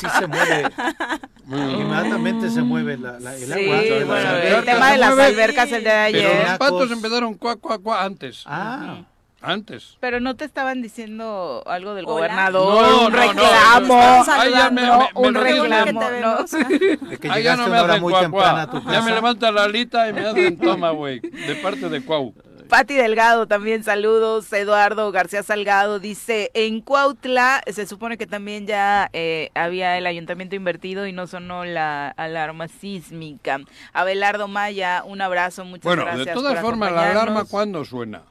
sí 0.01 0.07
se 0.19 0.27
mueve, 0.27 0.69
inmediatamente 1.47 2.49
se 2.49 2.61
mueve 2.61 2.97
la, 2.97 3.19
la- 3.19 3.35
el 3.35 3.53
Sí, 3.53 3.65
bueno, 4.05 4.36
el 4.36 4.65
tema 4.65 4.91
de 4.91 4.97
las 4.97 5.17
albercas 5.19 5.71
el 5.71 5.84
de 5.84 5.89
Pero 5.89 6.01
ayer. 6.01 6.36
los 6.36 6.47
Nacos. 6.47 6.58
patos 6.71 6.91
empezaron 6.91 7.34
cuac, 7.36 7.60
cuac, 7.60 7.82
cuac 7.82 8.01
antes. 8.01 8.43
Ah, 8.45 9.01
Antes. 9.41 9.95
Pero 10.01 10.19
no 10.19 10.36
te 10.36 10.43
estaban 10.43 10.82
diciendo 10.82 11.63
algo 11.65 11.93
del 11.95 12.03
Hola. 12.03 12.13
gobernador, 12.13 12.82
No, 12.82 12.97
un 12.97 13.03
no, 13.03 13.10
no, 13.10 13.15
reclamo, 13.15 14.19
están 14.19 14.39
Ahí 14.41 14.51
ya 14.51 14.69
me- 14.69 14.82
no, 14.82 14.99
me- 14.99 15.05
me 15.05 15.10
un 15.29 15.34
dicen. 15.34 15.71
reclamo, 15.71 16.01
¿no? 16.19 16.38
de 17.10 17.17
que 17.17 17.29
Ahí 17.32 17.43
ya 17.43 17.55
no 17.55 17.63
me 17.63 17.69
una 17.69 17.84
hora 17.84 17.93
hacen 17.93 18.01
muy 18.03 18.12
cuac, 18.12 18.23
temprana 18.23 18.62
a 18.63 18.69
tu 18.69 18.82
Ya 18.91 19.01
me 19.01 19.12
levanta 19.13 19.49
la 19.53 19.63
alita 19.63 20.10
y 20.10 20.13
me 20.13 20.21
hacen 20.27 20.58
toma, 20.60 20.89
güey. 20.91 21.21
De 21.21 21.55
parte 21.55 21.88
de 21.88 22.01
Cuau. 22.01 22.34
Pati 22.69 22.93
Delgado 22.93 23.47
también 23.47 23.84
saludos, 23.84 24.53
Eduardo 24.53 25.12
García 25.12 25.41
Salgado 25.41 25.99
dice, 25.99 26.51
en 26.53 26.82
Cuautla 26.82 27.63
se 27.65 27.88
supone 27.88 28.15
que 28.15 28.27
también 28.27 28.67
ya 28.67 29.10
eh, 29.12 29.49
había 29.55 29.97
el 29.97 30.05
ayuntamiento 30.05 30.55
invertido 30.55 31.08
y 31.08 31.12
no 31.12 31.25
sonó 31.25 31.65
la 31.65 32.10
alarma 32.10 32.67
sísmica. 32.67 33.60
Abelardo 33.91 34.47
Maya, 34.47 35.03
un 35.03 35.19
abrazo, 35.19 35.65
muchas 35.65 35.84
Bueno, 35.84 36.05
gracias. 36.05 36.27
de 36.27 36.34
todas 36.34 36.62
formas, 36.62 36.91
la 36.91 37.10
alarma. 37.10 37.45
¿cuándo 37.45 37.84
suena? 37.84 38.21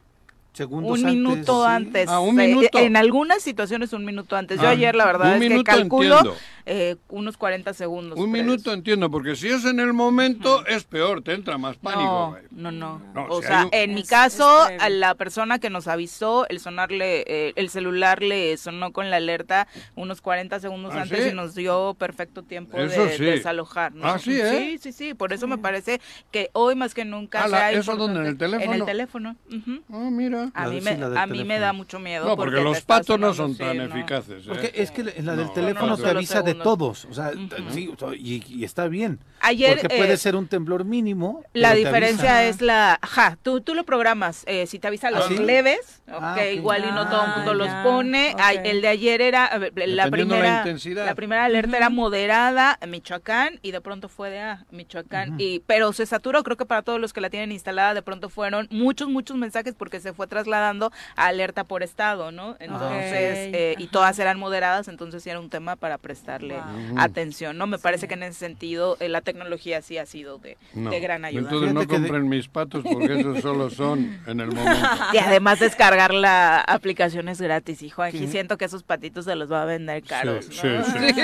Segundos 0.53 0.90
Un 0.90 0.98
antes, 0.98 1.14
minuto 1.14 1.62
sí. 1.64 1.70
antes. 1.70 2.09
Ah, 2.09 2.20
un 2.20 2.40
eh, 2.40 2.48
minuto. 2.48 2.79
en 2.79 2.96
algunas 2.96 3.42
situaciones 3.42 3.92
un 3.92 4.05
minuto 4.05 4.35
antes. 4.35 4.61
Yo 4.61 4.66
Ah, 4.66 4.70
ayer 4.70 4.94
la 4.96 5.05
verdad 5.07 5.37
un 5.37 5.42
es 5.42 5.48
que 5.51 5.62
calculo 5.64 6.16
entiendo. 6.18 6.38
Eh, 6.70 6.96
unos 7.09 7.37
40 7.37 7.72
segundos. 7.72 8.18
Un 8.18 8.31
minuto 8.31 8.72
entiendo, 8.72 9.11
porque 9.11 9.35
si 9.37 9.48
es 9.48 9.64
en 9.64 9.81
el 9.81 9.92
momento, 9.94 10.64
es 10.66 10.85
peor, 10.85 11.22
te 11.22 11.33
entra 11.33 11.57
más 11.59 11.76
pánico, 11.78 12.37
No, 12.50 12.70
no, 12.70 12.98
no. 12.98 13.02
No, 13.14 13.26
o 13.35 13.40
si 13.40 13.48
sea, 13.48 13.64
un- 13.64 13.70
en 13.72 13.94
mi 13.94 14.04
caso, 14.04 14.68
es 14.68 14.81
a 14.83 14.88
la 14.90 15.14
persona 15.14 15.59
que 15.59 15.70
nos 15.70 15.88
avisó, 15.88 16.46
el 16.48 16.61
sonarle, 16.61 17.24
eh, 17.26 17.52
el 17.57 17.70
celular 17.70 18.22
le 18.22 18.57
sonó 18.59 18.92
con 18.92 19.09
la 19.11 19.16
alerta 19.16 19.66
unos 19.96 20.20
40 20.20 20.61
segundos 20.61 20.92
¿Ah, 20.94 21.02
antes 21.02 21.24
sí? 21.24 21.31
y 21.31 21.35
nos 21.35 21.54
dio 21.54 21.94
perfecto 21.98 22.42
tiempo 22.42 22.76
Eso 22.78 23.04
de 23.07 23.16
sí. 23.16 23.24
desalojar. 23.24 23.94
¿no? 23.94 24.07
Ah, 24.07 24.18
sí, 24.18 24.38
¿eh? 24.38 24.76
Sí, 24.78 24.78
sí, 24.78 24.92
sí. 24.92 25.14
Por 25.14 25.33
eso 25.33 25.46
me 25.46 25.57
parece 25.59 26.00
que 26.31 26.50
hoy 26.52 26.74
más 26.74 26.92
que 26.94 27.04
nunca. 27.04 27.44
Ah, 27.44 27.48
la- 27.48 27.59
sea 27.59 27.70
¿eso 27.72 27.96
dónde, 27.96 28.20
en 28.20 28.26
el 28.26 28.33
importante- 28.33 28.64
En 28.64 28.72
el 28.74 28.85
teléfono? 28.85 29.37
teléfono. 29.48 29.78
Ah, 29.90 30.09
mira. 30.11 30.50
A 30.54 30.68
mí, 30.68 30.81
me, 30.81 30.90
a 30.90 30.96
mí 31.26 31.38
me 31.38 31.54
teléfono. 31.54 31.61
da 31.61 31.72
mucho 31.72 31.98
miedo. 31.98 32.26
No, 32.26 32.37
porque 32.37 32.61
los 32.61 32.81
patos 32.83 33.18
no 33.18 33.33
son 33.33 33.57
tan 33.57 33.81
eficaces. 33.81 34.42
¿eh? 34.44 34.48
Porque 34.48 34.72
es 34.74 34.90
que 34.90 35.00
en 35.16 35.24
la 35.26 35.35
del 35.37 35.46
No, 35.46 35.52
teléfono 35.52 35.87
no, 35.88 35.96
te 35.96 36.09
avisa 36.09 36.42
de 36.42 36.54
todos, 36.62 37.05
o 37.07 37.14
sea, 37.14 37.33
sí, 37.71 37.90
y, 38.18 38.64
está 38.64 38.88
bien. 38.88 39.18
Ayer, 39.40 39.79
porque 39.81 39.97
puede 39.97 40.14
eh, 40.14 40.16
ser 40.16 40.37
un 40.37 40.49
temblor 40.49 40.85
mínimo. 40.85 41.42
La 41.53 41.75
diferencia 41.75 42.44
es 42.44 42.61
la, 42.61 42.99
ajá, 43.01 43.38
tú, 43.42 43.61
tú 43.61 43.75
lo 43.75 43.85
programas, 43.85 44.42
eh, 44.47 44.66
si 44.66 44.79
te 44.79 44.88
avisa 44.88 45.11
los 45.11 45.27
¿Ah, 45.27 45.33
leves, 45.33 46.03
ah, 46.09 46.35
que 46.37 46.55
igual 46.55 46.85
y 46.88 46.92
no 46.92 47.09
todo 47.09 47.25
el 47.25 47.31
mundo 47.37 47.55
los 47.55 47.68
pone. 47.85 48.35
El 48.64 48.83
de 48.83 48.88
ayer 48.88 49.21
era 49.21 49.59
la 49.75 50.11
primera, 50.11 50.64
la, 50.64 51.14
primera 51.14 51.44
alerta 51.44 51.77
era 51.77 51.90
moderada, 51.90 52.79
Michoacán, 52.87 53.59
y 53.62 53.71
de 53.71 53.81
pronto 53.81 54.09
fue 54.09 54.31
de 54.31 54.40
ah, 54.40 54.64
Michoacán, 54.71 55.37
y 55.38 55.61
pero 55.61 55.92
se 55.92 56.07
saturó, 56.07 56.42
creo 56.42 56.57
que 56.57 56.66
para 56.66 56.83
todos 56.83 57.01
los 57.01 57.12
que 57.12 57.21
la 57.21 57.31
tienen 57.31 57.53
instalada, 57.53 57.94
de 57.94 58.03
pronto 58.03 58.29
fueron 58.29 58.68
muchos, 58.71 59.09
muchos 59.09 59.37
mensajes 59.37 59.75
porque 59.75 60.01
se 60.01 60.12
fue 60.12 60.27
trasladando 60.27 60.92
a 61.16 61.27
alerta 61.27 61.64
por 61.64 61.83
estado, 61.83 62.33
¿no? 62.33 62.57
Entonces, 62.59 63.51
eh, 63.53 63.75
y 63.79 63.87
todas 63.88 64.18
eran 64.18 64.38
moderadas, 64.38 64.88
entonces 64.88 65.23
sí 65.23 65.31
era 65.31 65.40
un 65.40 65.51
tema 65.51 65.77
para 65.77 65.99
prestarle 65.99 66.47
atención, 66.96 67.56
¿no? 67.58 67.66
Me 67.66 67.78
parece 67.78 68.08
que 68.08 68.14
en 68.14 68.22
ese 68.22 68.38
sentido 68.38 68.96
eh, 69.00 69.08
la 69.08 69.20
tecnología 69.20 69.82
sí 69.82 69.98
ha 69.98 70.06
sido 70.06 70.38
de, 70.38 70.56
gran 71.00 71.24
ayuda. 71.24 71.42
Entonces 71.42 71.74
no 71.74 71.87
compren 71.87 72.28
mis 72.28 72.48
patos 72.48 72.84
porque 72.90 73.20
esos 73.20 73.40
solo 73.40 73.70
son 73.70 74.18
en 74.26 74.40
el 74.40 74.48
momento. 74.48 74.88
Y 75.12 75.18
además 75.18 75.61
descargar 75.61 76.12
la 76.12 76.61
aplicación 76.61 77.28
es 77.28 77.40
gratis, 77.40 77.82
hijo. 77.82 78.02
Aquí 78.02 78.26
siento 78.26 78.58
que 78.58 78.66
esos 78.66 78.82
patitos 78.82 79.24
se 79.24 79.34
los 79.34 79.50
va 79.50 79.62
a 79.62 79.64
vender 79.64 80.02
caros. 80.02 80.46
Sí, 80.46 80.54
sí, 80.61 81.08
sí. 81.14 81.22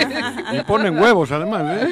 Y 0.59 0.63
ponen 0.65 0.99
huevos 0.99 1.31
además, 1.33 1.83
¿eh? 1.83 1.89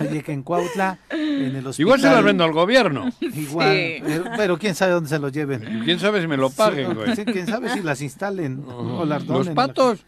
Oye, 0.00 0.22
que 0.22 0.32
en 0.32 0.42
Cuautla, 0.42 0.98
en 1.10 1.56
el 1.56 1.66
hospital... 1.66 1.80
Igual 1.80 2.00
se 2.00 2.10
los 2.10 2.24
vendo 2.24 2.44
al 2.44 2.52
gobierno. 2.52 3.10
Igual, 3.20 4.02
pero, 4.36 4.58
quién 4.58 4.74
sabe 4.74 4.92
dónde 4.92 5.08
se 5.08 5.18
los 5.18 5.32
lleven. 5.32 5.82
¿Quién 5.84 5.98
sabe 5.98 6.20
si 6.20 6.26
me 6.26 6.36
lo 6.36 6.50
paguen, 6.50 6.94
güey? 6.94 7.14
quién 7.24 7.46
sabe 7.46 7.70
si 7.70 7.80
las 7.80 8.00
instalen 8.00 8.64
o 8.68 9.04
las 9.04 9.26
donen. 9.26 9.46
Los 9.46 9.54
patos. 9.54 10.04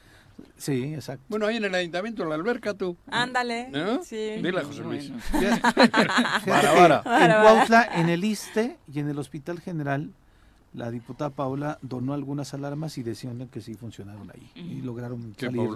Sí, 0.57 0.95
exacto. 0.95 1.25
Bueno, 1.29 1.47
ahí 1.47 1.57
en 1.57 1.65
el 1.65 1.75
ayuntamiento, 1.75 2.25
la 2.25 2.35
alberca, 2.35 2.75
tú. 2.75 2.97
Ándale. 3.11 3.71
Sí. 4.03 4.17
Dile 4.17 4.61
a 4.61 4.65
José 4.65 4.83
Luis. 4.83 5.13
Para, 6.47 6.75
para. 7.05 7.25
En 7.25 7.43
Cuautla, 7.43 7.89
en 7.95 8.09
el 8.09 8.25
ISTE 8.25 8.79
y 8.93 9.01
en 9.01 9.09
el 9.09 9.19
Hospital 9.19 9.61
General, 9.61 10.11
la 10.75 10.91
diputada 10.91 11.31
Paula 11.31 11.79
donó 11.83 12.15
algunas 12.15 12.53
alarmas 12.53 12.99
y 12.99 13.03
decían 13.03 13.49
que 13.49 13.61
sí 13.61 13.75
funcionaron 13.75 14.31
ahí 14.31 14.51
y 14.55 14.83
lograron 14.83 15.35
salir. 15.39 15.69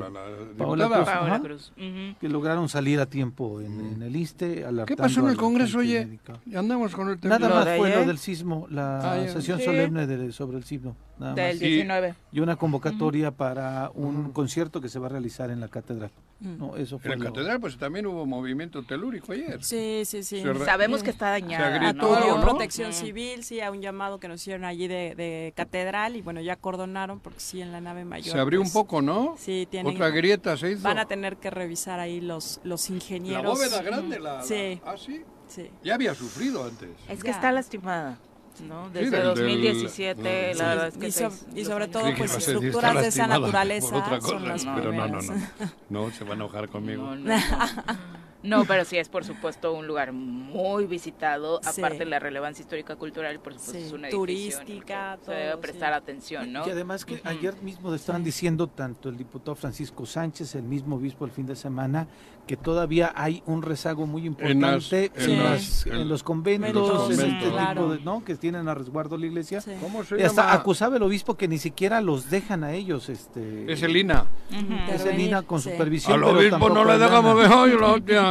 Paula, 0.57 0.89
la 0.89 1.05
Paula 1.05 1.41
Cruz, 1.41 1.73
que 1.77 2.29
lograron 2.29 2.69
salir 2.69 3.01
a 3.01 3.07
tiempo 3.07 3.61
en, 3.61 4.03
el 4.03 4.15
ISTE. 4.15 4.67
¿Qué 4.87 4.97
pasó 4.97 5.21
en 5.21 5.29
el 5.29 5.37
Congreso, 5.37 5.79
oye? 5.79 6.19
Andamos 6.55 6.95
con 6.95 7.11
el 7.11 7.19
Nada 7.23 7.49
más 7.49 7.77
fue 7.77 7.95
lo 7.95 8.05
del 8.05 8.19
sismo, 8.19 8.67
la 8.71 9.13
ah, 9.13 9.29
sesión 9.29 9.61
solemne 9.61 10.33
sobre 10.33 10.59
el 10.59 10.65
sismo. 10.65 10.97
Nada 11.19 11.35
del 11.35 11.59
19. 11.59 12.15
Y 12.33 12.41
una 12.41 12.57
convocatoria 12.57 13.31
para 13.31 13.91
un 13.95 14.33
concierto 14.33 14.81
que 14.81 14.89
se 14.89 14.99
va 14.99 15.07
a 15.07 15.11
realizar 15.11 15.51
en 15.51 15.61
la 15.61 15.69
catedral. 15.69 16.11
Mm. 16.41 16.59
No, 16.59 16.77
eso 16.77 16.99
fue 16.99 17.15
en 17.15 17.19
la 17.19 17.27
catedral 17.27 17.61
pues 17.61 17.77
también 17.77 18.07
hubo 18.07 18.25
movimiento 18.25 18.85
telúrico 18.85 19.33
ayer. 19.33 19.63
Sí, 19.63 20.03
sí, 20.05 20.23
sí. 20.23 20.43
Sabemos 20.65 21.03
que 21.03 21.11
está 21.11 21.31
dañada. 21.31 21.93
Se 21.93 22.41
protección 22.41 22.93
civil, 22.93 23.45
sí, 23.45 23.61
a 23.61 23.71
un 23.71 23.81
llamado 23.81 24.21
que 24.21 24.29
nos 24.29 24.41
hicieron 24.41 24.65
allí 24.65 24.87
de, 24.89 25.53
catedral 25.57 26.17
y 26.17 26.23
bueno, 26.23 26.41
ya 26.41 26.57
cordonaron 26.57 27.21
porque 27.21 27.41
sí, 27.41 27.61
en 27.61 27.73
la 27.73 27.81
nave 27.81 28.05
mayor. 28.05 28.33
Se 28.33 28.39
abrió 28.39 28.61
un 28.61 28.67
pues, 28.67 28.75
poco, 28.75 29.03
¿no? 29.03 29.35
Sí, 29.39 29.67
tiene. 29.71 29.91
Otra 29.91 30.11
grieta 30.11 30.57
se 30.57 30.73
hizo. 30.73 30.83
Van 30.83 30.99
a 30.99 31.07
tener 31.07 31.37
que 31.37 31.51
revisar 31.51 31.99
ahí 32.01 32.21
los, 32.21 32.61
los 32.63 32.89
ingenieros. 32.91 33.43
La 33.43 33.51
bóveda 33.51 33.83
grande, 33.83 34.21
la, 34.21 34.43
sí. 34.43 34.81
ah, 34.85 34.95
sí. 34.97 35.23
Sí. 35.49 35.71
Ya 35.83 35.95
había 35.95 36.15
sufrido 36.15 36.63
antes. 36.65 36.91
Es 37.09 37.25
que 37.25 37.31
está 37.31 37.51
lastimada. 37.53 38.19
¿No? 38.61 38.91
Desde 38.91 39.23
2017, 39.23 40.55
la 40.55 40.69
verdad 40.69 40.89
es 40.89 40.97
que... 40.97 41.61
y, 41.61 41.65
sobre 41.65 41.89
todo, 41.89 42.05
pues, 42.17 42.37
estructuras 42.37 43.01
de 43.01 43.09
esa 43.09 43.27
naturaleza 43.27 44.21
son 44.21 44.49
las 44.49 44.65
Pero 44.65 44.93
no, 44.93 45.09
no, 45.09 45.23
no, 45.23 45.35
no, 45.89 46.11
se 46.11 46.25
va 46.25 46.31
a 46.31 46.35
enojar 46.35 46.69
conmigo. 46.69 47.15
No, 47.15 47.37
pero 48.67 48.85
sí 48.85 48.99
es 48.99 49.09
por 49.09 49.25
supuesto 49.25 49.73
un 49.73 49.87
lugar 49.87 50.13
muy 50.13 50.87
visitado, 50.87 51.61
aparte 51.65 51.99
de 51.99 52.07
la 52.07 52.19
relevancia 52.19 52.63
histórica 52.63 52.97
cultural, 52.97 53.41
por 53.41 53.55
supuesto 53.55 53.79
es 53.79 53.93
una 53.93 54.09
turística, 54.09 55.19
se 55.25 55.33
debe 55.33 55.57
prestar 55.59 55.93
atención, 55.93 56.53
¿no? 56.53 56.67
Y 56.67 56.71
además 56.71 57.05
que 57.05 57.21
ayer 57.25 57.55
mismo 57.63 57.95
estaban 57.95 58.25
diciendo 58.25 58.67
tanto 58.67 59.09
el 59.09 59.17
diputado 59.17 59.55
Francisco 59.55 60.07
Sánchez, 60.07 60.55
el 60.55 60.63
mismo 60.63 60.97
obispo 60.97 61.25
el 61.25 61.31
fin 61.31 61.47
de 61.47 61.57
semana, 61.57 62.07
que 62.49 62.57
todavía 62.57 63.13
hay 63.15 63.43
un 63.47 63.63
rezago 63.63 64.07
muy 64.07 64.25
importante 64.25 65.13
en, 65.15 66.09
los 66.09 66.23
conventos, 66.23 67.11
en 67.11 67.21
este 67.21 67.49
tipo 67.49 67.93
de, 67.93 68.01
¿no? 68.01 68.25
que 68.25 68.35
tienen 68.37 68.69
a 68.69 68.75
resguardo 68.75 69.19
la 69.19 69.27
iglesia. 69.27 69.63
¿Cómo 69.83 70.03
se 70.03 70.19
y 70.19 70.23
hasta 70.23 70.53
acusaba 70.53 70.97
el 70.97 71.03
obispo 71.03 71.37
que 71.37 71.47
ni 71.47 71.59
siquiera 71.59 72.01
los 72.01 72.31
dejan 72.31 72.65
a 72.65 72.73
ellos. 72.73 73.11
Este, 73.11 73.71
es 73.71 73.83
el 73.83 73.97
INA. 73.97 74.25
Es 74.93 75.05
el 75.05 75.21
INA 75.21 75.43
con 75.43 75.61
supervisión. 75.61 76.15
Al 76.15 76.25
obispo 76.25 76.71
no 76.71 76.85
le 76.85 76.99
dejamos 76.99 77.37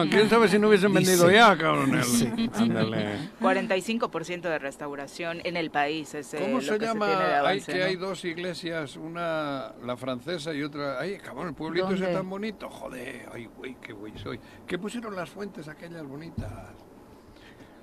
quién 0.10 0.30
sabe 0.30 0.48
si 0.48 0.60
no 0.60 0.68
hubiesen 0.68 0.94
vendido 0.94 1.32
ya, 1.32 1.58
cabrón. 1.58 2.04
Sí. 2.04 2.28
45% 2.28 4.42
de 4.42 4.60
restauración 4.60 5.40
en 5.44 5.58
el 5.58 5.72
país. 5.72 6.14
Es, 6.14 6.34
eh, 6.34 6.40
¿Cómo 6.42 6.62
se 6.62 6.78
llama? 6.78 7.42
hay 7.46 7.62
que 7.62 7.84
hay 7.84 7.96
dos 7.96 8.24
iglesias, 8.26 8.98
una 8.98 9.74
la 9.84 9.98
francesa 9.98 10.54
y 10.54 10.64
otra. 10.64 11.00
Ay, 11.00 11.18
cabrón, 11.18 11.50
el 11.50 11.54
pueblito 11.54 11.92
ese 11.92 12.08
tan 12.08 12.30
bonito. 12.30 12.70
Joder, 12.70 13.30
ay, 13.34 13.50
güey, 13.58 13.76
qué 13.82 13.94
güey 13.94 14.14
soy. 14.18 14.40
¿Qué 14.66 14.78
pusieron 14.78 15.16
las 15.16 15.30
fuentes 15.30 15.68
aquellas 15.68 16.06
bonitas? 16.06 16.52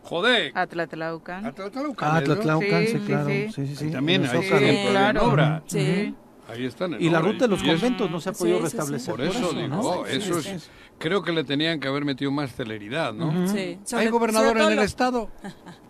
Joder. 0.04 0.52
Atlatlaucan. 0.54 1.46
Atlatlaucan. 1.46 2.10
Ah, 2.10 2.16
Atlatlaucan, 2.18 2.86
sí, 2.86 2.98
claro. 3.06 3.26
Sí, 3.26 3.48
sí, 3.50 3.76
sí. 3.76 3.90
También 3.90 4.26
hay 4.26 4.42
sí, 4.42 4.86
claro. 4.90 5.24
obra. 5.24 5.62
Sí. 5.66 6.14
Ahí 6.46 6.66
están. 6.66 7.00
Y 7.00 7.08
la 7.08 7.20
ruta 7.20 7.44
de 7.44 7.48
los 7.48 7.62
conventos 7.62 8.10
no 8.10 8.20
se 8.20 8.30
ha 8.30 8.32
podido 8.32 8.60
restablecer. 8.60 9.14
Por 9.14 9.24
eso, 9.24 9.52
digo, 9.52 10.06
eso 10.06 10.38
es, 10.38 10.70
creo 10.98 11.22
que 11.22 11.32
le 11.32 11.44
tenían 11.44 11.80
que 11.80 11.88
haber 11.88 12.04
metido 12.04 12.30
más 12.30 12.54
celeridad, 12.54 13.12
¿no? 13.12 13.48
Sí. 13.48 13.78
¿Hay 13.94 14.08
gobernador 14.08 14.58
en 14.58 14.78
el 14.78 14.78
estado? 14.80 15.30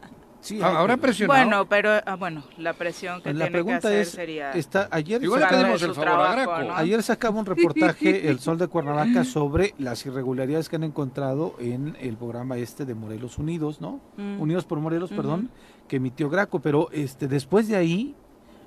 Sí, 0.44 0.60
habrá 0.60 0.98
presión. 0.98 1.26
Bueno, 1.26 1.66
pero 1.66 1.90
ah, 2.04 2.16
bueno, 2.16 2.44
la 2.58 2.74
presión 2.74 3.22
que 3.22 3.32
la 3.32 3.48
tiene 3.48 3.64
que 3.64 3.72
hacer 3.72 4.00
es, 4.00 4.10
sería. 4.10 4.52
Está, 4.52 4.88
ayer 4.90 5.22
Igual 5.22 5.40
le 5.40 5.46
pedimos 5.46 5.82
el 5.82 5.94
favor 5.94 6.20
a 6.20 6.32
Graco. 6.32 6.72
Ayer 6.74 7.02
sacaba 7.02 7.40
un 7.40 7.46
reportaje 7.56 8.28
El 8.28 8.40
Sol 8.40 8.58
de 8.58 8.68
Cuernavaca 8.68 9.24
sobre 9.24 9.74
las 9.78 10.04
irregularidades 10.04 10.68
que 10.68 10.76
han 10.76 10.84
encontrado 10.84 11.54
en 11.58 11.96
el 11.98 12.18
programa 12.18 12.58
este 12.58 12.84
de 12.84 12.94
Morelos 12.94 13.38
Unidos, 13.38 13.80
¿no? 13.80 14.02
Mm. 14.18 14.38
Unidos 14.38 14.66
por 14.66 14.80
Morelos, 14.80 15.12
perdón, 15.12 15.48
que 15.88 15.96
emitió 15.96 16.28
Graco. 16.28 16.60
Pero 16.60 16.90
este 16.92 17.26
después 17.26 17.66
de 17.66 17.76
ahí, 17.76 18.14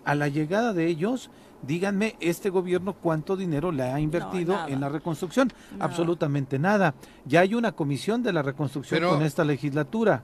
a 0.04 0.16
la 0.16 0.30
llegada 0.30 0.74
de 0.74 0.88
ellos, 0.88 1.30
díganme 1.62 2.16
este 2.20 2.50
gobierno 2.50 2.94
cuánto 2.94 3.36
dinero 3.36 3.72
le 3.72 3.84
ha 3.84 4.00
invertido 4.00 4.58
en 4.68 4.80
la 4.80 4.90
reconstrucción. 4.90 5.52
Absolutamente 5.80 6.60
nada. 6.60 6.94
Ya 7.26 7.42
hay 7.42 7.54
una 7.54 7.72
comisión 7.72 8.24
de 8.24 8.34
la 8.34 8.42
reconstrucción 8.42 9.04
con 9.10 9.22
esta 9.22 9.44
legislatura 9.44 10.24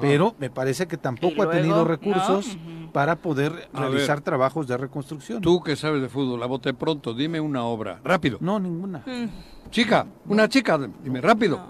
pero 0.00 0.34
me 0.38 0.50
parece 0.50 0.86
que 0.86 0.96
tampoco 0.96 1.42
ha 1.42 1.50
tenido 1.50 1.84
recursos 1.84 2.56
para 2.92 3.16
poder 3.16 3.68
realizar 3.72 4.20
trabajos 4.20 4.66
de 4.66 4.76
reconstrucción. 4.76 5.40
Tú 5.40 5.62
que 5.62 5.76
sabes 5.76 6.02
de 6.02 6.08
fútbol, 6.08 6.42
a 6.42 6.46
bote 6.46 6.74
pronto, 6.74 7.14
dime 7.14 7.40
una 7.40 7.64
obra, 7.64 8.00
rápido. 8.04 8.38
No, 8.40 8.58
ninguna. 8.58 9.02
Mm. 9.06 9.70
Chica, 9.70 10.06
una 10.26 10.48
chica, 10.48 10.78
dime 11.02 11.20
rápido. 11.20 11.60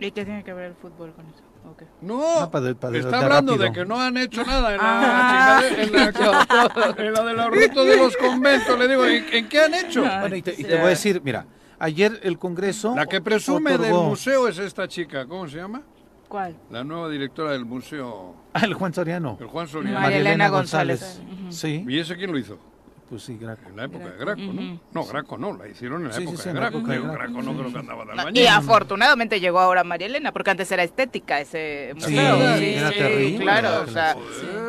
¿Y 0.00 0.10
qué 0.10 0.24
tiene 0.24 0.42
que 0.42 0.52
ver 0.52 0.66
el 0.66 0.74
fútbol 0.74 1.12
con 1.12 1.26
eso? 1.26 1.53
No, 2.00 2.50
está 2.92 3.20
hablando 3.20 3.56
de 3.56 3.72
que 3.72 3.84
no 3.84 4.00
han 4.00 4.16
hecho 4.16 4.44
nada 4.44 4.72
en 4.72 4.78
la, 4.78 5.58
ah. 5.58 5.62
en 5.76 5.92
la, 5.92 7.24
de 7.24 7.34
la 7.34 7.48
ruta 7.48 7.82
de 7.82 7.96
los 7.96 8.16
conventos. 8.16 8.78
Le 8.78 8.88
digo, 8.88 9.04
¿en, 9.06 9.48
qué 9.48 9.60
han 9.60 9.74
hecho? 9.74 10.04
y 10.34 10.42
te, 10.42 10.76
voy 10.76 10.86
a 10.86 10.88
decir, 10.88 11.22
mira, 11.24 11.46
ayer 11.78 12.20
el 12.22 12.38
Congreso... 12.38 12.94
La 12.94 13.06
que 13.06 13.20
presume 13.20 13.78
del 13.78 13.94
museo 13.94 14.48
es 14.48 14.58
esta 14.58 14.86
chica, 14.86 15.26
¿cómo 15.26 15.48
se 15.48 15.56
llama? 15.56 15.82
¿Cuál? 16.28 16.56
La 16.70 16.84
nueva 16.84 17.08
directora 17.08 17.52
del 17.52 17.64
museo. 17.64 18.34
Ah, 18.52 18.64
el 18.64 18.74
Juan 18.74 18.92
Soriano. 18.92 19.38
El 19.40 19.46
Juan 19.46 19.68
Soriano. 19.68 20.00
María 20.00 20.18
Elena 20.18 20.48
González. 20.48 21.20
Sí. 21.50 21.84
¿Y 21.88 21.98
ese 21.98 22.16
quién 22.16 22.32
lo 22.32 22.38
hizo? 22.38 22.58
Pues 23.08 23.22
sí, 23.22 23.36
Graco. 23.38 23.68
En 23.68 23.76
la 23.76 23.84
época 23.84 24.04
de 24.06 24.16
Graco, 24.16 24.40
¿no? 24.40 24.80
No, 24.92 25.04
Graco 25.04 25.38
no, 25.38 25.56
la 25.56 25.68
hicieron 25.68 26.02
en 26.04 26.10
la 26.10 26.16
época 26.16 26.42
de 26.42 26.52
Graco. 26.52 26.82
Graco, 26.82 27.42
no 27.42 27.56
creo 27.56 27.72
que 27.72 27.78
andaba 27.78 28.04
de 28.04 28.40
Y 28.40 28.46
afortunadamente 28.46 29.40
llegó 29.40 29.60
ahora 29.60 29.84
María 29.84 30.06
Elena, 30.06 30.32
porque 30.32 30.50
antes 30.50 30.70
era 30.72 30.82
estética 30.82 31.40
ese 31.40 31.92
museo. 31.94 32.58
Sí, 32.58 32.74
era 32.74 32.90
terrible. 32.90 33.44
Claro, 33.44 33.82
o 33.82 33.86
sea, 33.86 34.16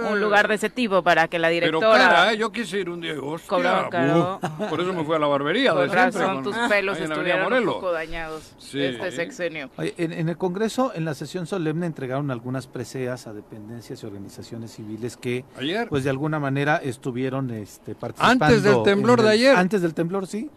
un 0.09 0.19
lugar 0.19 0.47
de 0.47 0.55
ese 0.55 0.69
tipo 0.69 1.01
para 1.01 1.27
que 1.27 1.39
la 1.39 1.49
directora... 1.49 1.79
Pero 1.79 2.03
cara, 2.03 2.33
¿eh? 2.33 2.37
yo 2.37 2.51
quise 2.51 2.79
ir 2.79 2.89
un 2.89 3.01
día, 3.01 3.15
hostia, 3.21 3.47
cobraba 3.47 3.89
caro. 3.89 4.39
por 4.69 4.79
eso 4.81 4.93
me 4.93 5.03
fui 5.03 5.15
a 5.15 5.19
la 5.19 5.27
barbería 5.27 5.73
Por 5.73 5.89
razón, 5.89 6.43
tus 6.43 6.55
pelos 6.69 6.99
estuvieron 6.99 7.51
un 7.53 7.65
poco 7.65 7.91
dañados 7.91 8.53
este 8.73 9.11
sexenio. 9.11 9.69
En, 9.77 10.11
en 10.11 10.29
el 10.29 10.37
Congreso, 10.37 10.91
en 10.93 11.05
la 11.05 11.13
sesión 11.13 11.47
solemne, 11.47 11.85
entregaron 11.85 12.31
algunas 12.31 12.67
preseas 12.67 13.27
a 13.27 13.33
dependencias 13.33 14.03
y 14.03 14.05
organizaciones 14.05 14.71
civiles 14.71 15.17
que, 15.17 15.45
Ayer. 15.57 15.87
pues 15.87 16.03
de 16.03 16.09
alguna 16.09 16.39
manera, 16.39 16.77
estuvieron 16.77 17.49
este, 17.51 17.95
participando. 17.95 18.24
Antes 18.29 18.63
del 18.63 18.83
temblor 18.83 19.21
de 19.21 19.29
ayer. 19.29 19.55
Antes 19.55 19.81
del 19.81 19.93
temblor, 19.93 20.27
sí. 20.27 20.49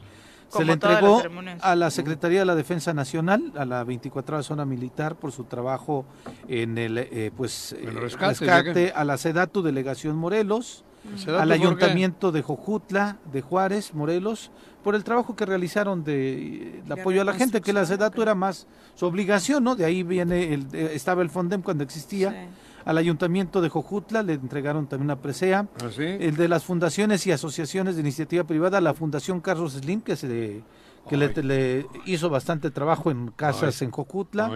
Se 0.49 0.65
le 0.65 0.73
entregó 0.73 1.23
a 1.61 1.75
la 1.77 1.91
Secretaría 1.91 2.41
de 2.41 2.45
la 2.47 2.55
Defensa 2.55 2.95
Nacional, 2.95 3.53
a 3.57 3.65
la 3.65 3.85
24 3.85 4.43
zona 4.43 4.65
militar, 4.65 5.17
por 5.17 5.31
su 5.31 5.45
trabajo 5.45 6.07
en 6.49 6.79
el, 6.79 6.99
eh, 6.99 7.31
pues, 7.37 7.77
rescate, 7.83 8.93
a 8.95 9.05
la 9.05 9.19
SEDATU 9.19 9.63
Delegación 9.63 10.17
Morelos, 10.17 10.85
al 11.27 11.53
ayuntamiento 11.53 12.33
de 12.33 12.43
Jojutla, 12.43 13.19
de 13.31 13.43
Juárez, 13.43 13.95
Morelos, 13.95 14.51
por 14.83 14.95
el 14.95 15.05
trabajo 15.05 15.37
que 15.37 15.45
realizaron 15.45 16.03
de, 16.03 16.83
apoyo 16.89 17.21
a 17.21 17.25
la 17.25 17.35
gente, 17.35 17.61
que 17.61 17.73
la 17.73 17.85
SEDATU 17.85 18.23
era 18.23 18.35
más 18.35 18.67
su 18.95 19.05
obligación, 19.07 19.65
¿no? 19.65 19.77
De 19.77 19.85
ahí 19.85 20.03
viene, 20.03 20.55
el, 20.55 20.67
estaba 20.73 21.23
el 21.23 21.31
FONDEM 21.31 21.63
cuando 21.63 21.85
existía. 21.85 22.49
Al 22.89 22.97
ayuntamiento 22.97 23.61
de 23.61 23.69
Jojutla 23.69 24.23
le 24.23 24.33
entregaron 24.33 24.87
también 24.87 25.09
una 25.09 25.21
presea. 25.21 25.67
¿Ah, 25.83 25.91
el 25.99 26.37
de 26.37 26.49
las 26.49 26.65
fundaciones 26.65 27.27
y 27.27 27.33
asociaciones 27.33 27.97
de 27.97 28.01
iniciativa 28.01 28.45
privada, 28.45 28.81
la 28.81 28.95
Fundación 28.95 29.43
Carlos 29.43 29.75
Slim, 29.75 30.01
que 30.01 30.17
se 30.17 30.63
que 31.07 31.17
le, 31.19 31.87
hizo 32.07 32.31
bastante 32.31 32.71
trabajo 32.71 33.11
en 33.11 33.29
casas 33.29 33.83
en 33.83 33.91
Jojutla. 33.91 34.51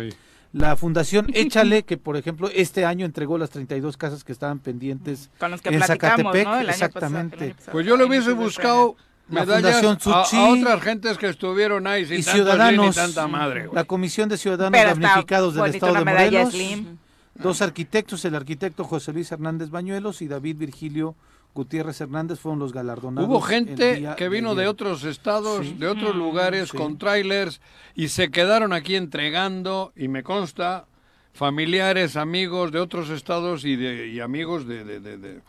La 0.55 0.77
Fundación 0.77 1.27
Échale, 1.35 1.83
que 1.83 1.99
por 1.99 2.17
ejemplo 2.17 2.49
este 2.55 2.87
año 2.87 3.05
entregó 3.05 3.37
las 3.37 3.51
32 3.51 3.99
casas 3.99 4.25
que 4.25 4.33
estaban 4.33 4.61
pendientes 4.61 5.29
Con 5.39 5.59
que 5.59 5.69
en 5.69 5.83
Zacatepec. 5.83 6.49
exactamente. 6.71 7.55
pues 7.71 7.85
yo 7.85 7.99
le 7.99 8.05
hubiese 8.05 8.33
buscado 8.33 8.97
medallas 9.29 9.85
a, 10.07 10.49
otras 10.49 10.81
gentes 10.81 11.19
que 11.19 11.29
estuvieron 11.29 11.87
ahí 11.87 12.07
sin 12.07 12.21
y 12.21 12.23
ciudadanos, 12.23 12.97
tanta 12.97 13.29
madre. 13.29 13.69
La 13.75 13.85
Comisión 13.85 14.31
de 14.31 14.39
Ciudadanos 14.39 14.73
Damnificados 14.73 15.55
del 15.55 15.67
Estado 15.67 15.95
de 15.97 16.05
Morelos. 16.07 16.55
Dos 17.43 17.63
arquitectos, 17.63 18.25
el 18.25 18.35
arquitecto 18.35 18.85
José 18.85 19.13
Luis 19.13 19.33
Hernández 19.33 19.71
Bañuelos 19.71 20.23
y 20.23 20.29
David 20.29 20.57
Virgilio 20.59 21.17
Gutiérrez 21.55 22.01
Hernández 22.01 22.39
fueron 22.39 22.59
los 22.59 22.73
galardonados. 22.73 23.29
Hubo 23.29 23.41
gente 23.41 24.09
que 24.17 24.29
vino 24.29 24.55
de, 24.55 24.69
otros 24.69 25.05
estados, 25.05 25.79
de 25.79 25.87
otros 25.87 26.17
lugares, 26.17 26.73
con 26.73 26.99
trailers 26.99 27.61
y 27.95 28.09
se 28.09 28.31
quedaron 28.31 28.73
aquí 28.73 28.97
entregando, 28.97 29.93
y 29.95 30.09
me 30.09 30.23
consta, 30.23 30.87
familiares, 31.33 32.17
amigos 32.17 32.73
de 32.73 32.81
otros 32.81 33.11
estados 33.11 33.65
y, 33.65 33.77
de, 33.77 34.09
y 34.09 34.21
amigos 34.21 34.67
de, 34.67 34.85
de, 34.85 35.41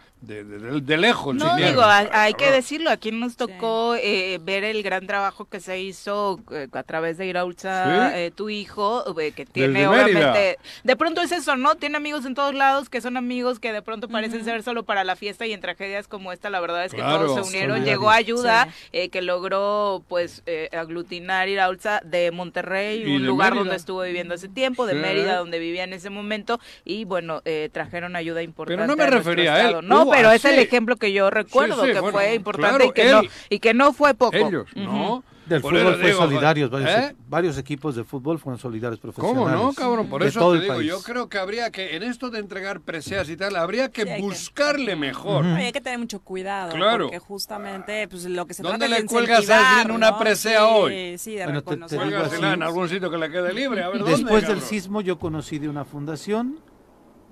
lejos. 0.98 1.36
No, 1.36 1.56
digo, 1.56 1.82
hay, 1.84 2.34
que 2.34 2.52
decirlo, 2.52 2.90
aquí 2.90 3.12
nos 3.12 3.36
tocó 3.36 3.96
eh, 3.96 4.40
ver 4.42 4.64
el 4.64 4.84
gran 4.84 5.06
trabajo 5.08 5.46
que 5.46 5.60
se 5.60 5.80
hizo 5.80 6.40
eh, 6.52 6.68
a 6.72 6.84
través 6.84 7.18
de 7.18 7.28
Iraulza, 7.28 8.18
eh, 8.18 8.32
tu 8.32 8.50
hijo, 8.50 9.04
que 9.36 9.46
tiene 9.46 9.88
obviamente... 9.88 10.58
De 10.84 10.96
pronto 10.96 11.22
es 11.22 11.32
eso, 11.32 11.56
¿no? 11.56 11.76
Tiene 11.76 11.98
amigos 11.98 12.26
en 12.26 12.36
todos 12.36 12.54
lados 12.54 12.90
que 12.90 13.02
son 13.02 13.18
amigos 13.18 13.60
que 13.60 13.74
de 13.74 13.82
pronto 13.82 14.08
parecen 14.08 14.44
ser 14.44 14.64
solo 14.64 14.84
para 14.84 15.04
la 15.04 15.16
fiesta 15.16 15.46
y 15.46 15.54
en 15.54 15.62
tragedias 15.62 16.08
como 16.08 16.32
esta, 16.32 16.50
la 16.50 16.60
verdad 16.60 16.86
es 16.86 16.94
que 16.94 17.02
todos 17.02 17.34
se 17.34 17.50
unieron. 17.50 17.84
Llegó 17.84 18.10
ayuda 18.10 18.68
que 18.92 19.22
logró, 19.22 20.04
pues, 20.08 20.44
aglutinar 20.72 21.50
Iraulza 21.50 22.02
de 22.04 22.32
Monterrey, 22.32 23.16
un 23.16 23.26
lugar 23.26 23.56
donde 23.56 23.76
estuvo 23.76 24.02
viviendo 24.02 24.36
hace 24.36 24.50
tiempo, 24.50 24.86
de 24.86 24.96
Mérida, 24.96 25.38
donde 25.38 25.60
vivía 25.60 25.84
en 25.84 25.94
ese 25.94 26.10
momento, 26.10 26.60
y 26.86 27.06
bueno, 27.06 27.42
trajeron 27.72 28.16
ayuda 28.16 28.42
importante. 28.42 28.82
Pero 28.82 28.88
no 28.88 28.96
me 28.96 29.10
refería 29.10 29.56
a 29.56 29.70
él. 29.70 29.78
No, 29.84 30.13
pero 30.14 30.32
es 30.32 30.46
el 30.46 30.60
ejemplo 30.60 30.96
que 30.96 31.12
yo 31.12 31.30
recuerdo 31.30 31.84
que 31.84 32.02
fue 32.02 32.36
importante 32.36 32.86
y, 32.86 32.92
que 32.92 33.12
no, 33.12 33.22
y 33.50 33.60
que 33.60 33.74
no 33.74 33.94
fue 33.94 34.14
poco. 34.14 34.36
Ellos, 34.36 34.68
¿no? 34.76 35.24
Del 35.46 35.62
fútbol 35.62 35.98
fue 36.00 36.14
solidarios, 36.14 36.72
¿eh? 36.74 37.16
varios, 37.28 37.58
equipos 37.58 37.96
de 37.96 38.06
fútbol 38.06 38.40
fueron 38.40 38.58
solidarios 38.58 39.00
profesionales. 39.00 39.54
¿Cómo 39.54 39.66
no, 39.66 39.74
cabrón? 39.74 40.08
Por 40.08 40.24
eso 40.24 40.54
te 40.54 40.62
digo, 40.62 40.82
yo 40.82 41.02
creo 41.02 41.28
que 41.28 41.38
habría 41.38 41.70
que, 41.70 41.98
en 41.98 42.04
esto 42.04 42.30
de 42.30 42.40
entregar 42.40 42.80
preseas 42.80 43.28
y 43.30 43.36
tal, 43.36 43.58
habría 43.58 43.90
que 43.90 44.22
buscarle 44.22 44.96
mejor. 44.96 45.46
Hay 45.46 45.74
que 45.74 45.82
tener 45.82 46.00
mucho 46.00 46.22
cuidado, 46.22 46.74
claro. 46.74 47.06
porque 47.06 47.20
justamente 47.20 48.08
pues, 48.08 48.24
lo 48.26 48.46
que 48.46 48.54
se 48.54 48.64
¿Dónde 48.64 48.88
trata 48.88 49.02
le 49.02 49.06
cuelgas 49.06 49.50
a 49.50 49.80
alguien 49.80 49.96
una 49.96 50.18
presea 50.18 50.66
hoy? 50.68 51.18
Sí, 51.18 51.36
de 51.36 51.44
bueno, 51.44 51.60
reconocer. 51.60 52.00
Te, 52.00 52.36
en 52.38 52.64
algún 52.64 52.88
sitio 52.88 53.12
que 53.12 53.18
le 53.18 53.30
quede 53.30 53.54
libre, 53.54 53.84
a 53.84 53.90
ver 53.90 54.04
Después 54.04 54.48
del 54.48 54.62
sismo 54.62 55.02
yo 55.02 55.20
conocí 55.20 55.60
de 55.60 55.68
una 55.68 55.84
fundación 55.84 56.60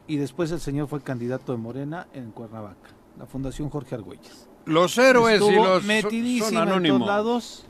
y 0.07 0.17
después 0.17 0.51
el 0.51 0.59
señor 0.59 0.87
fue 0.87 1.01
candidato 1.01 1.51
de 1.51 1.57
Morena 1.57 2.07
en 2.13 2.31
Cuernavaca 2.31 3.01
la 3.17 3.25
Fundación 3.25 3.69
Jorge 3.69 3.95
Argüelles. 3.95 4.47
Los 4.65 4.97
héroes 4.97 5.41
y 5.41 5.55
los 5.55 5.83
son 5.83 6.57
anónimos. 6.57 7.01
En 7.01 7.07
lados, 7.07 7.65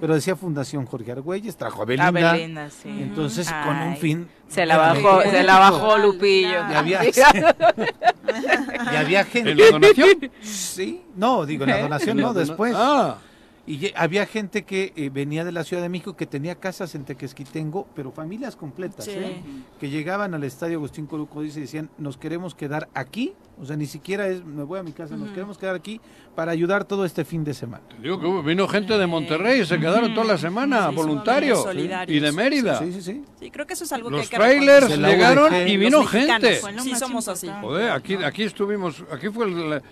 Pero 0.00 0.14
decía 0.14 0.36
Fundación 0.36 0.86
Jorge 0.86 1.12
Argüelles, 1.12 1.56
trajo 1.56 1.82
a 1.82 1.84
Belinda. 1.84 2.32
Belinda 2.32 2.70
sí. 2.70 2.88
Entonces, 2.88 3.52
con 3.64 3.76
un 3.76 3.96
fin. 3.96 4.28
Se 4.48 4.64
la 4.64 4.76
bajó, 4.76 5.22
se 5.22 5.42
la 5.42 5.58
bajó 5.58 5.98
Lupillo. 5.98 6.68
Y 6.70 6.74
había, 6.74 7.00
y 8.92 8.96
había 8.96 9.24
gente. 9.24 9.50
¿En 9.50 9.58
la 9.58 9.70
donación? 9.70 10.30
Sí. 10.40 11.02
No, 11.14 11.44
digo, 11.46 11.64
en 11.64 11.70
la 11.70 11.82
donación 11.82 12.16
no, 12.16 12.32
después. 12.32 12.74
Ah. 12.76 13.18
Y 13.66 13.92
había 13.96 14.26
gente 14.26 14.64
que 14.64 14.92
eh, 14.94 15.10
venía 15.10 15.44
de 15.44 15.50
la 15.50 15.64
Ciudad 15.64 15.82
de 15.82 15.88
México 15.88 16.16
que 16.16 16.26
tenía 16.26 16.54
casas 16.54 16.94
en 16.94 17.04
Tequesquitengo, 17.04 17.88
pero 17.96 18.12
familias 18.12 18.54
completas, 18.54 19.08
¿eh? 19.08 19.42
que 19.80 19.90
llegaban 19.90 20.34
al 20.34 20.44
estadio 20.44 20.76
Agustín 20.76 21.06
Coruco 21.06 21.42
y 21.42 21.50
decían, 21.50 21.90
nos 21.98 22.16
queremos 22.16 22.54
quedar 22.54 22.88
aquí, 22.94 23.34
o 23.60 23.64
sea, 23.64 23.76
ni 23.76 23.86
siquiera 23.86 24.28
es, 24.28 24.44
me 24.44 24.62
voy 24.62 24.78
a 24.78 24.84
mi 24.84 24.92
casa, 24.92 25.16
nos 25.16 25.30
queremos 25.30 25.58
quedar 25.58 25.74
aquí 25.74 26.00
para 26.36 26.52
ayudar 26.52 26.84
todo 26.84 27.04
este 27.04 27.24
fin 27.24 27.42
de 27.42 27.54
semana. 27.54 27.82
digo 28.00 28.20
que 28.20 28.48
vino 28.48 28.68
gente 28.68 28.96
de 28.96 29.06
Monterrey, 29.08 29.62
y 29.62 29.66
se 29.66 29.80
quedaron 29.80 30.14
toda 30.14 30.26
la 30.26 30.38
semana, 30.38 30.88
voluntarios, 30.90 31.66
y 32.06 32.20
de 32.20 32.32
Mérida. 32.32 32.78
Sí, 32.78 32.92
sí, 32.92 33.02
sí. 33.02 33.24
Sí, 33.40 33.50
creo 33.50 33.66
que 33.66 33.74
eso 33.74 33.82
es 33.82 33.92
algo 33.92 34.10
Los 34.10 34.28
que 34.28 34.36
trailers 34.36 34.96
llegaron 34.96 35.52
y 35.66 35.76
vino 35.76 36.04
gente. 36.04 36.60
Sí, 36.82 36.94
somos 36.94 37.26
así. 37.26 37.50
Joder, 37.60 37.90
aquí, 37.90 38.14
aquí 38.14 38.44
estuvimos, 38.44 39.02
aquí 39.10 39.28
fue 39.28 39.46
el 39.46 39.82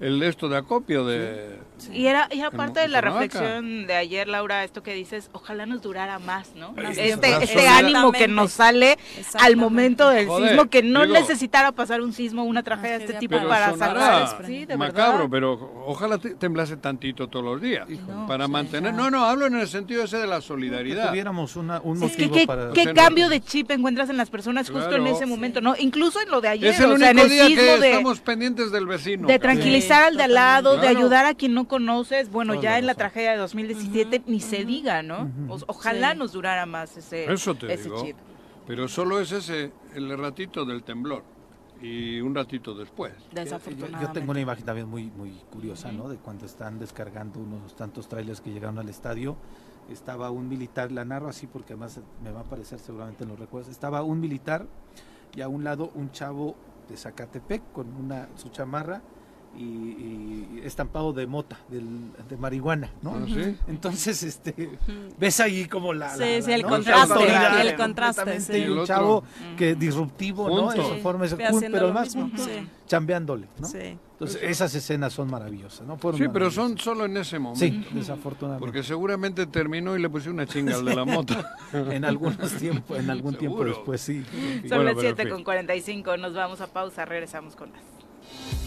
el 0.00 0.22
esto 0.22 0.48
de 0.48 0.56
acopio 0.56 1.04
de 1.04 1.58
y 1.92 2.06
era 2.06 2.28
y 2.30 2.40
aparte 2.40 2.80
de 2.80 2.88
la 2.88 3.00
reflexión 3.00 3.86
de 3.86 3.94
ayer 3.94 4.28
Laura 4.28 4.64
esto 4.64 4.82
que 4.82 4.94
dices 4.94 5.30
ojalá 5.32 5.66
nos 5.66 5.82
durara 5.82 6.18
más 6.18 6.54
no 6.54 6.74
este 6.78 7.42
este 7.42 7.68
ánimo 7.68 8.12
que 8.12 8.28
nos 8.28 8.52
sale 8.52 8.98
al 9.34 9.56
momento 9.56 10.08
del 10.08 10.28
sismo 10.28 10.66
que 10.66 10.82
no 10.82 11.06
necesitara 11.06 11.72
pasar 11.72 12.00
un 12.00 12.12
sismo 12.12 12.44
una 12.44 12.62
tragedia 12.62 12.98
de 12.98 13.04
este 13.04 13.18
tipo 13.18 13.36
para 13.48 13.76
salvar 13.76 14.44
sí, 14.46 14.64
de 14.64 14.76
macabro 14.76 15.28
pero 15.28 15.84
ojalá 15.86 16.18
temblase 16.18 16.76
tantito 16.76 17.28
todos 17.28 17.44
los 17.44 17.60
días. 17.60 17.86
Para 18.26 18.48
mantener 18.48 18.94
no 18.94 19.10
no 19.10 19.24
hablo 19.24 19.46
en 19.46 19.56
el 19.56 19.68
sentido 19.68 20.04
ese 20.04 20.18
de 20.18 20.26
la 20.26 20.40
solidaridad. 20.40 21.08
Tuviéramos 21.08 21.56
una, 21.56 21.80
un 21.80 21.98
motivo 21.98 22.34
qué, 22.34 22.46
para 22.46 22.72
qué 22.72 22.92
cambio 22.92 23.28
de 23.28 23.40
chip 23.40 23.70
encuentras 23.70 24.10
en 24.10 24.16
las 24.16 24.30
personas 24.30 24.70
justo 24.70 24.96
en 24.96 25.06
ese 25.06 25.26
momento 25.26 25.60
no 25.60 25.74
incluso 25.78 26.20
en 26.20 26.30
lo 26.30 26.40
de 26.40 26.48
ayer 26.48 26.72
es 26.72 26.80
el 26.80 26.92
único 26.92 27.22
o 27.22 27.28
día 27.28 27.46
que 27.46 27.90
estamos 27.90 28.20
pendientes 28.20 28.70
del 28.70 28.86
vecino 28.86 29.28
de 29.28 29.38
tranquilizar 29.38 30.04
al 30.04 30.16
de 30.16 30.24
al 30.24 30.34
lado, 30.34 30.76
de 30.76 30.88
ayudar 30.88 31.26
a 31.26 31.34
quien 31.34 31.54
no 31.54 31.66
conoces. 31.74 32.30
Bueno, 32.30 32.60
ya 32.60 32.78
en 32.78 32.86
la 32.86 32.94
tragedia 32.94 33.32
de 33.32 33.38
2017 33.38 34.22
ni 34.26 34.40
se 34.40 34.64
diga, 34.64 35.02
¿no? 35.02 35.30
ojalá 35.66 36.14
nos 36.14 36.32
durara 36.32 36.66
más 36.66 36.96
ese, 36.96 37.32
Eso 37.32 37.54
te 37.54 37.76
digo. 37.76 38.06
Pero 38.66 38.88
solo 38.88 39.20
es 39.20 39.32
ese, 39.32 39.72
el 39.94 40.16
ratito 40.16 40.64
del 40.64 40.84
temblor 40.84 41.22
y 41.82 42.20
un 42.20 42.34
ratito 42.34 42.74
después. 42.74 43.12
Yo, 43.34 44.12
tengo 44.12 44.30
una 44.30 44.40
imagen 44.40 44.64
también 44.64 44.88
muy 44.88 45.10
muy 45.10 45.32
curiosa, 45.50 45.92
¿no? 45.92 46.08
De 46.08 46.16
cuando 46.16 46.46
están 46.46 46.78
descargando 46.78 47.40
unos 47.40 47.74
tantos 47.76 48.08
trailers 48.08 48.40
que 48.40 48.52
llegaron 48.52 48.78
al 48.78 48.88
estadio, 48.88 49.36
estaba 49.90 50.30
un 50.30 50.48
militar, 50.48 50.92
la 50.92 51.04
narro 51.04 51.28
así 51.28 51.46
porque 51.46 51.74
además 51.74 52.00
me 52.22 52.30
va 52.30 52.40
a 52.40 52.42
aparecer 52.44 52.78
seguramente 52.78 53.24
en 53.24 53.30
los 53.30 53.38
recuerdos, 53.38 53.70
estaba 53.70 54.02
un 54.02 54.20
militar 54.20 54.66
y 55.36 55.42
a 55.42 55.48
un 55.48 55.64
lado 55.64 55.90
un 55.94 56.10
chavo 56.12 56.54
de 56.88 56.96
Zacatepec 56.96 57.72
con 57.72 57.92
una 57.96 58.28
su 58.36 58.48
chamarra 58.48 59.02
y, 59.56 60.60
estampado 60.64 61.12
de 61.12 61.26
mota, 61.26 61.58
de 61.68 62.36
marihuana, 62.38 62.90
¿no? 63.02 63.14
Ah, 63.14 63.52
Entonces, 63.68 64.22
este, 64.22 64.78
ves 65.18 65.38
ahí 65.40 65.66
como 65.66 65.92
la... 65.92 66.16
Sí, 66.16 66.40
sí, 66.42 66.52
el 66.52 66.64
contraste, 66.64 67.60
el 67.60 67.76
contraste, 67.76 68.40
sí. 68.40 68.68
un 68.68 68.86
chavo 68.86 69.24
que 69.58 69.74
disruptivo, 69.74 70.48
¿no? 70.48 70.72
En 70.72 70.82
su 70.82 71.02
forma, 71.02 71.26
pero 71.28 71.86
además 71.86 72.16
chambeándole, 72.86 73.46
¿no? 73.58 73.66
Sí. 73.66 73.98
Entonces, 74.12 74.40
esas 74.42 74.74
escenas 74.74 75.12
son 75.12 75.28
maravillosas, 75.28 75.86
¿no? 75.86 75.98
sí, 76.16 76.24
pero 76.32 76.50
son 76.50 76.78
solo 76.78 77.04
en 77.04 77.16
ese 77.16 77.38
momento. 77.38 77.64
Sí, 77.64 77.84
desafortunadamente. 77.92 78.64
Porque 78.64 78.82
seguramente 78.84 79.46
terminó 79.46 79.96
y 79.96 80.00
le 80.00 80.08
puse 80.08 80.30
una 80.30 80.46
chinga 80.46 80.76
al 80.76 80.84
de 80.84 80.94
la 80.94 81.04
moto. 81.04 81.34
en 81.72 82.04
algunos 82.04 82.52
tiempos, 82.52 82.96
en 82.98 83.10
algún 83.10 83.34
tiempo 83.34 83.64
después, 83.64 84.00
sí. 84.00 84.24
Son 84.68 84.84
las 84.84 84.96
7 84.98 85.28
con 85.28 85.42
45, 85.42 86.16
nos 86.16 86.32
vamos 86.32 86.60
a 86.60 86.68
pausa, 86.68 87.04
regresamos 87.04 87.56
con 87.56 87.72
más. 87.72 87.82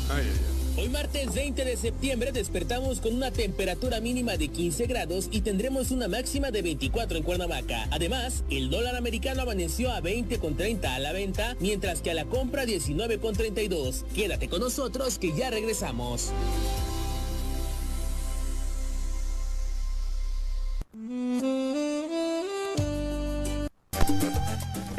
Ay, 0.09 0.25
ay, 0.25 0.45
ay. 0.51 0.56
Hoy 0.80 0.89
martes 0.89 1.34
20 1.34 1.65
de 1.65 1.75
septiembre 1.75 2.32
despertamos 2.32 3.01
con 3.01 3.15
una 3.15 3.32
temperatura 3.32 3.99
mínima 3.99 4.38
de 4.38 4.49
15 4.49 4.86
grados 4.86 5.28
y 5.32 5.41
tendremos 5.41 5.89
una 5.89 6.07
máxima 6.07 6.51
de 6.51 6.61
24 6.61 7.17
en 7.17 7.23
Cuernavaca. 7.23 7.88
Además, 7.89 8.43
el 8.51 8.69
dólar 8.69 8.95
americano 8.95 9.41
amaneció 9.41 9.91
a 9.91 10.03
20,30 10.03 10.86
a 10.86 10.99
la 10.99 11.13
venta, 11.13 11.55
mientras 11.59 12.03
que 12.03 12.11
a 12.11 12.13
la 12.13 12.25
compra 12.25 12.65
19,32. 12.65 14.03
Quédate 14.13 14.49
con 14.49 14.59
nosotros 14.59 15.17
que 15.17 15.36
ya 15.36 15.49
regresamos. 15.49 16.32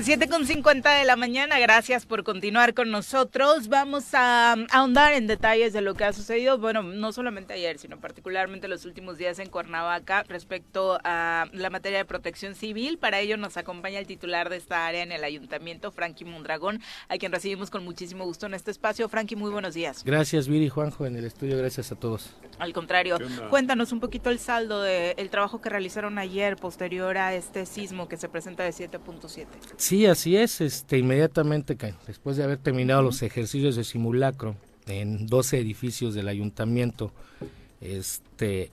7 0.09 0.27
con 0.29 0.47
50 0.47 0.91
de 0.91 1.05
la 1.05 1.17
mañana, 1.17 1.59
gracias 1.59 2.07
por 2.07 2.25
continuar 2.25 2.73
con 2.73 2.91
nosotros. 2.91 3.69
Vamos 3.69 4.15
a 4.15 4.55
ahondar 4.71 5.13
en 5.13 5.27
detalles 5.27 5.75
de 5.75 5.83
lo 5.83 5.93
que 5.95 6.05
ha 6.05 6.15
sucedido, 6.15 6.57
bueno, 6.57 6.83
no 6.83 7.13
solamente 7.13 7.53
ayer, 7.53 7.79
sino 7.79 8.01
particularmente 8.01 8.69
los 8.69 8.87
últimos 8.87 9.19
días 9.19 9.39
en 9.39 9.51
Cuernavaca 9.51 10.23
respecto 10.23 10.99
a 11.05 11.47
la 11.53 11.69
materia 11.69 11.99
de 11.99 12.05
protección 12.07 12.55
civil. 12.55 12.97
Para 12.97 13.21
ello 13.21 13.37
nos 13.37 13.59
acompaña 13.59 13.99
el 13.99 14.07
titular 14.07 14.49
de 14.49 14.57
esta 14.57 14.87
área 14.87 15.03
en 15.03 15.13
el 15.13 15.25
ayuntamiento, 15.25 15.93
Frankie 15.93 16.25
Mondragón, 16.25 16.81
a 17.09 17.19
quien 17.19 17.31
recibimos 17.31 17.69
con 17.69 17.85
muchísimo 17.85 18.25
gusto 18.25 18.47
en 18.47 18.55
este 18.55 18.71
espacio. 18.71 19.11
Frankie, 19.11 19.37
muy 19.37 19.51
buenos 19.51 19.75
días. 19.75 20.05
Gracias, 20.05 20.49
Viri 20.49 20.71
Juanjo, 20.71 21.05
en 21.05 21.17
el 21.17 21.27
estudio, 21.27 21.59
gracias 21.59 21.93
a 21.93 21.97
todos. 21.97 22.35
Al 22.59 22.73
contrario, 22.73 23.19
cuéntanos 23.51 23.93
un 23.93 24.01
poquito 24.01 24.31
el 24.31 24.39
saldo 24.39 24.81
del 24.81 25.29
trabajo 25.29 25.61
que 25.61 25.69
realizaron 25.69 26.17
ayer 26.17 26.57
posterior 26.57 27.19
a 27.19 27.35
este 27.35 27.67
sismo 27.67 28.09
que 28.09 28.17
se 28.17 28.31
presenta 28.31 28.63
de 28.63 28.73
7.7. 29.07 29.47
Sí, 29.77 30.07
así 30.07 30.37
es. 30.37 30.61
Este, 30.61 30.99
inmediatamente, 30.99 31.77
después 32.07 32.37
de 32.37 32.45
haber 32.45 32.59
terminado 32.59 33.03
los 33.03 33.23
ejercicios 33.23 33.77
de 33.77 33.85
simulacro 33.85 34.57
en 34.87 35.27
12 35.27 35.59
edificios 35.59 36.15
del 36.15 36.29
ayuntamiento, 36.29 37.13
este, 37.81 38.71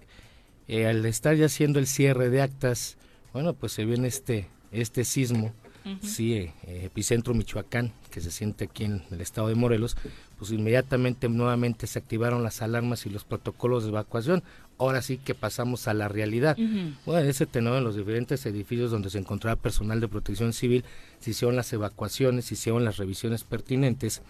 eh, 0.68 0.88
al 0.88 1.06
estar 1.06 1.36
ya 1.36 1.46
haciendo 1.46 1.80
el 1.80 1.88
cierre 1.88 2.30
de 2.30 2.42
actas, 2.42 2.98
bueno, 3.34 3.54
pues 3.54 3.74
se 3.74 3.86
viene 3.86 4.08
este, 4.08 4.48
este 4.72 5.04
sismo, 5.04 5.54
sí, 6.02 6.34
eh, 6.34 6.54
epicentro 6.64 7.34
Michoacán, 7.34 7.94
que 8.10 8.22
se 8.22 8.32
siente 8.32 8.66
aquí 8.66 8.86
en 8.86 9.04
el 9.12 9.22
estado 9.22 9.50
de 9.50 9.56
Morelos, 9.56 9.98
pues 10.38 10.52
inmediatamente 10.52 11.30
nuevamente 11.30 11.88
se 11.88 12.00
activaron 12.00 12.44
las 12.44 12.62
alarmas 12.62 13.06
y 13.06 13.10
los 13.10 13.24
protocolos 13.24 13.84
de 13.84 13.90
evacuación 13.90 14.44
ahora 14.78 15.02
sí 15.02 15.18
que 15.18 15.36
pasamos 15.36 15.88
a 15.88 15.94
la 15.94 16.08
realidad. 16.08 16.58
Bueno, 17.06 17.22
en 17.22 17.28
ese 17.28 17.46
tenor, 17.46 17.78
en 17.78 17.84
los 17.84 17.96
diferentes 17.96 18.46
edificios 18.46 18.92
donde 18.92 19.10
se 19.10 19.18
encontraba 19.18 19.56
personal 19.56 20.00
de 20.02 20.08
protección 20.08 20.54
civil, 20.54 20.84
se 21.20 21.32
hicieron 21.32 21.56
las 21.56 21.72
evacuaciones, 21.74 22.46
se 22.46 22.56
hicieron 22.56 22.84
las 22.84 22.98
revisiones 22.98 23.44
pertinentes, 23.44 24.22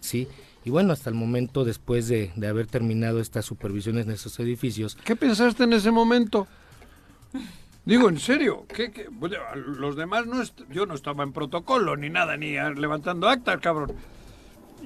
¿sí? 0.00 0.28
Y 0.64 0.70
bueno, 0.70 0.92
hasta 0.92 1.08
el 1.08 1.16
momento, 1.16 1.64
después 1.64 2.08
de, 2.08 2.32
haber 2.48 2.66
terminado 2.66 3.20
estas 3.20 3.46
supervisiones 3.46 4.06
en 4.06 4.12
esos 4.12 4.38
edificios... 4.40 4.96
¿Qué 5.04 5.16
pensaste 5.16 5.64
en 5.64 5.72
ese 5.72 5.90
momento? 5.90 6.46
Digo, 7.84 8.08
en 8.10 8.18
serio, 8.18 8.66
¿qué, 8.68 9.08
los 9.54 9.96
demás 9.96 10.26
no... 10.26 10.42
yo 10.70 10.84
no 10.84 10.94
estaba 10.94 11.24
en 11.24 11.32
protocolo 11.32 11.96
ni 11.96 12.10
nada, 12.10 12.36
ni 12.36 12.52
levantando 12.76 13.28
actas, 13.28 13.58
cabrón. 13.60 13.92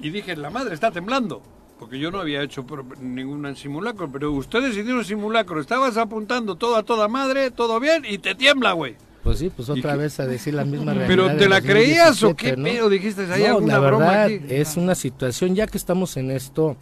Y 0.01 0.09
dije, 0.09 0.35
la 0.35 0.49
madre 0.49 0.73
está 0.73 0.91
temblando 0.91 1.41
porque 1.79 1.99
yo 1.99 2.11
no 2.11 2.19
había 2.19 2.41
hecho 2.41 2.65
ningún 3.01 3.55
simulacro, 3.55 4.09
pero 4.11 4.31
ustedes 4.31 4.77
hicieron 4.77 5.03
simulacro, 5.03 5.59
estabas 5.59 5.97
apuntando 5.97 6.55
todo 6.55 6.77
a 6.77 6.83
toda 6.83 7.07
madre, 7.07 7.51
todo 7.51 7.79
bien, 7.79 8.03
y 8.07 8.17
te 8.17 8.35
tiembla, 8.35 8.73
güey. 8.73 8.95
Pues 9.23 9.39
sí, 9.39 9.49
pues 9.49 9.69
otra 9.69 9.95
vez 9.95 10.19
a 10.19 10.27
decir 10.27 10.53
la 10.53 10.65
misma 10.65 10.93
realidad. 10.93 11.07
¿Pero 11.07 11.35
te 11.35 11.49
la 11.49 11.59
creías 11.59 12.21
o 12.21 12.35
qué 12.35 12.55
¿no? 12.55 12.89
Dijiste, 12.89 13.23
¿hay 13.33 13.41
no, 13.41 13.55
alguna 13.55 13.73
la 13.73 13.79
verdad, 13.79 14.29
es 14.29 14.77
una 14.77 14.93
situación, 14.93 15.55
ya 15.55 15.65
que 15.65 15.77
estamos 15.77 16.15
en 16.17 16.29
esto, 16.29 16.77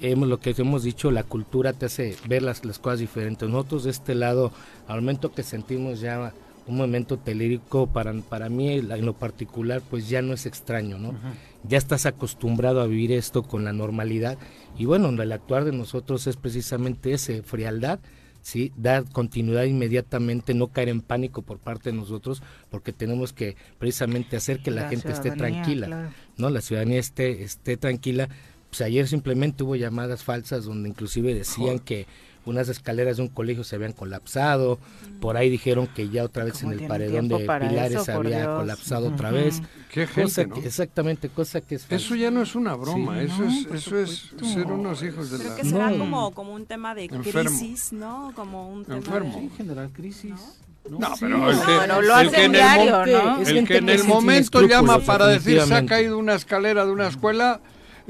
hemos, 0.00 0.28
lo 0.28 0.38
que 0.38 0.54
hemos 0.56 0.84
dicho, 0.84 1.10
la 1.10 1.24
cultura 1.24 1.72
te 1.72 1.86
hace 1.86 2.16
ver 2.28 2.42
las, 2.42 2.64
las 2.64 2.78
cosas 2.78 3.00
diferentes. 3.00 3.48
Nosotros 3.48 3.84
de 3.84 3.90
este 3.90 4.14
lado, 4.14 4.52
al 4.86 5.00
momento 5.00 5.32
que 5.32 5.42
sentimos 5.42 6.00
ya 6.00 6.32
un 6.68 6.76
momento 6.76 7.18
telírico, 7.18 7.88
para, 7.88 8.14
para 8.14 8.48
mí 8.48 8.70
en 8.74 9.04
lo 9.04 9.14
particular, 9.14 9.82
pues 9.90 10.08
ya 10.08 10.22
no 10.22 10.32
es 10.32 10.46
extraño, 10.46 10.96
¿no? 10.96 11.14
Ya 11.62 11.78
estás 11.78 12.06
acostumbrado 12.06 12.80
a 12.80 12.86
vivir 12.86 13.12
esto 13.12 13.42
con 13.42 13.64
la 13.64 13.72
normalidad 13.72 14.38
y 14.78 14.86
bueno, 14.86 15.08
el 15.10 15.32
actuar 15.32 15.64
de 15.64 15.72
nosotros 15.72 16.26
es 16.26 16.36
precisamente 16.36 17.12
ese, 17.12 17.42
frialdad, 17.42 18.00
¿sí? 18.42 18.72
dar 18.76 19.04
continuidad 19.10 19.64
inmediatamente, 19.64 20.54
no 20.54 20.68
caer 20.68 20.88
en 20.88 21.00
pánico 21.00 21.42
por 21.42 21.58
parte 21.58 21.90
de 21.90 21.96
nosotros, 21.96 22.42
porque 22.70 22.92
tenemos 22.92 23.32
que 23.32 23.56
precisamente 23.78 24.36
hacer 24.36 24.62
que 24.62 24.70
la, 24.70 24.88
gente 24.88 25.12
esté 25.12 25.32
tranquila, 25.32 26.12
¿no? 26.36 26.50
La 26.50 26.60
ciudadanía 26.60 26.98
esté, 26.98 27.42
esté 27.42 27.76
tranquila. 27.76 28.28
Pues 28.70 28.82
ayer 28.82 29.08
simplemente 29.08 29.64
hubo 29.64 29.74
llamadas 29.74 30.22
falsas 30.22 30.64
donde 30.64 30.88
inclusive 30.88 31.34
decían 31.34 31.80
que 31.80 32.06
unas 32.50 32.68
escaleras 32.68 33.16
de 33.16 33.22
un 33.22 33.28
colegio 33.28 33.64
se 33.64 33.76
habían 33.76 33.92
colapsado, 33.92 34.78
por 35.20 35.36
ahí 35.36 35.48
dijeron 35.48 35.86
que 35.86 36.08
ya 36.08 36.24
otra 36.24 36.44
vez 36.44 36.62
en 36.62 36.72
el 36.72 36.86
paredón 36.86 37.28
de 37.28 37.38
Pilares 37.38 38.08
había 38.08 38.46
colapsado 38.46 39.08
otra 39.08 39.30
vez. 39.30 39.62
Qué 39.90 40.06
gente, 40.06 40.48
exactamente, 40.64 41.28
cosa 41.28 41.60
que 41.60 41.76
es 41.76 41.86
Eso 41.90 42.14
ya 42.14 42.30
no 42.30 42.42
es 42.42 42.54
una 42.54 42.74
broma, 42.74 43.22
eso 43.22 43.44
es 43.44 43.66
eso 43.72 43.98
es 43.98 44.30
ser 44.42 44.66
unos 44.66 45.02
hijos 45.02 45.30
de 45.30 45.38
Creo 45.38 45.56
que 45.56 45.64
será 45.64 45.90
como, 45.96 46.32
como 46.32 46.52
un 46.52 46.66
tema 46.66 46.94
de 46.94 47.08
crisis, 47.08 47.92
¿no? 47.92 48.32
Como 48.34 48.68
un 48.68 48.84
tema 48.84 48.98
Enfermo. 48.98 49.40
De... 49.40 49.48
general 49.56 49.90
crisis. 49.92 50.60
No, 50.88 51.12
pero 51.20 51.50
el 51.50 51.58
que, 51.60 51.86
lo 52.02 52.18
el 52.18 52.30
que 52.30 52.44
en 52.44 52.54
el, 52.54 53.56
el 53.58 53.68
que 53.68 53.76
en 53.76 53.88
el 53.90 54.04
momento 54.04 54.62
llama 54.62 54.98
para 55.00 55.26
decir 55.26 55.60
se 55.60 55.74
ha 55.74 55.84
caído 55.84 56.18
una 56.18 56.34
escalera 56.34 56.86
de 56.86 56.90
una 56.90 57.08
escuela, 57.08 57.60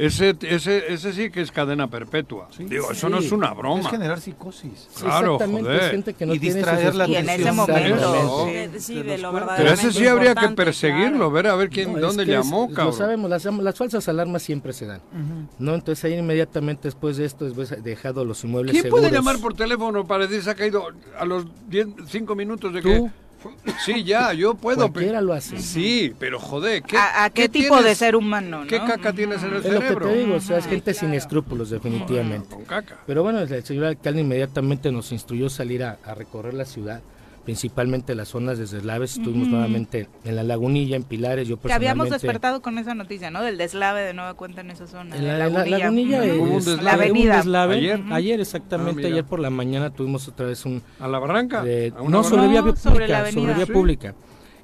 ese, 0.06 0.36
ese, 0.42 0.92
ese 0.92 1.12
sí 1.12 1.30
que 1.30 1.42
es 1.42 1.52
cadena 1.52 1.88
perpetua. 1.88 2.48
Digo, 2.58 2.90
eso 2.90 3.08
no 3.08 3.18
es 3.18 3.30
una 3.32 3.52
broma. 3.52 3.80
Es 3.80 3.88
generar 3.88 4.20
psicosis. 4.20 4.88
Claro, 4.98 5.38
joder. 5.38 6.02
que 6.14 6.26
no 6.26 6.34
y 6.34 6.38
distraer 6.38 6.94
la 6.94 7.04
atención. 7.04 7.26
Y 7.26 7.32
en 7.32 7.40
ese 7.40 7.52
momento. 7.52 8.48
Sí, 8.78 9.02
de 9.02 9.18
lo 9.18 9.32
Pero 9.32 9.72
ese 9.72 9.92
sí 9.92 10.06
habría 10.06 10.34
que 10.34 10.48
perseguirlo, 10.48 11.30
ver 11.30 11.48
a 11.48 11.54
ver 11.54 11.68
quién, 11.68 12.00
dónde 12.00 12.24
llamó, 12.24 12.68
cabrón. 12.68 12.86
Lo 12.86 12.92
sabemos, 12.92 13.30
las, 13.30 13.44
las, 13.44 13.76
falsas 13.76 14.08
alarmas 14.08 14.42
siempre 14.42 14.72
se 14.72 14.86
dan. 14.86 15.02
¿no? 15.58 15.74
Entonces 15.74 16.04
ahí 16.04 16.14
inmediatamente 16.14 16.88
después 16.88 17.16
de 17.16 17.24
esto, 17.24 17.44
después 17.44 17.70
dejado 17.82 18.24
los 18.24 18.42
inmuebles 18.44 18.72
¿Quién 18.72 18.90
puede 18.90 19.10
llamar 19.10 19.38
por 19.38 19.54
teléfono 19.54 20.06
para 20.06 20.26
decir 20.26 20.42
se 20.42 20.50
ha 20.50 20.54
caído 20.54 20.86
a 21.18 21.24
los 21.24 21.46
10, 21.68 21.88
5 22.06 22.34
minutos 22.34 22.72
de 22.72 22.82
que... 22.82 23.10
Sí, 23.84 24.04
ya, 24.04 24.32
yo 24.32 24.54
puedo. 24.54 24.90
Cualquiera 24.90 25.20
lo 25.20 25.32
hace. 25.32 25.58
Sí, 25.58 26.14
pero 26.18 26.38
joder, 26.38 26.82
¿qué, 26.82 26.96
¿A, 26.96 27.30
qué, 27.30 27.48
tipo 27.48 27.82
de 27.82 27.94
ser 27.94 28.16
humano? 28.16 28.64
¿Qué 28.68 28.78
caca 28.78 29.12
tienes 29.12 29.42
en 29.42 29.54
el 29.54 29.62
cerebro? 29.62 29.86
Es 29.86 29.92
lo 29.92 29.98
que 29.98 30.06
te 30.06 30.18
digo, 30.20 30.34
o 30.36 30.40
sea, 30.40 30.58
es 30.58 30.66
gente 30.66 30.94
sin 30.94 31.14
escrúpulos, 31.14 31.70
definitivamente. 31.70 32.54
con 32.54 32.64
caca. 32.64 32.98
Pero 33.06 33.22
bueno, 33.22 33.40
el 33.40 33.64
señor 33.64 33.86
alcalde 33.86 34.20
inmediatamente 34.20 34.92
nos 34.92 35.12
instruyó 35.12 35.48
salir 35.48 35.82
a 35.84 35.96
recorrer 36.14 36.54
la 36.54 36.64
ciudad 36.64 37.00
principalmente 37.50 38.14
las 38.14 38.28
zonas 38.28 38.58
de 38.58 38.66
deslaves. 38.66 39.16
Estuvimos 39.16 39.48
nuevamente 39.48 40.08
en 40.24 40.36
la 40.36 40.44
Lagunilla, 40.44 40.94
en 40.94 41.02
Pilares. 41.02 41.48
Yo 41.48 41.58
que 41.58 41.72
habíamos 41.72 42.08
despertado 42.08 42.62
con 42.62 42.78
esa 42.78 42.94
noticia, 42.94 43.32
¿no? 43.32 43.42
Del 43.42 43.58
deslave 43.58 44.02
de 44.02 44.14
nueva 44.14 44.34
cuenta 44.34 44.60
en 44.60 44.70
esa 44.70 44.86
zona. 44.86 45.16
En 45.16 45.26
la, 45.26 45.36
Lagunilla, 45.48 46.22
la 46.80 46.92
avenida. 46.92 47.40
ayer, 47.40 48.00
ayer 48.12 48.40
exactamente, 48.40 49.04
ah, 49.04 49.10
ayer 49.10 49.24
por 49.24 49.40
la 49.40 49.50
mañana 49.50 49.90
tuvimos 49.90 50.28
otra 50.28 50.46
vez 50.46 50.64
un... 50.64 50.80
¿A 51.00 51.08
la 51.08 51.18
barranca? 51.18 51.64
no, 52.08 52.22
sobre 52.22 52.46
vía 52.46 52.62
pública, 52.62 52.80
sobre, 52.80 53.08
la 53.08 53.32
sobre 53.32 53.54
vía 53.54 53.66
pública. 53.66 54.14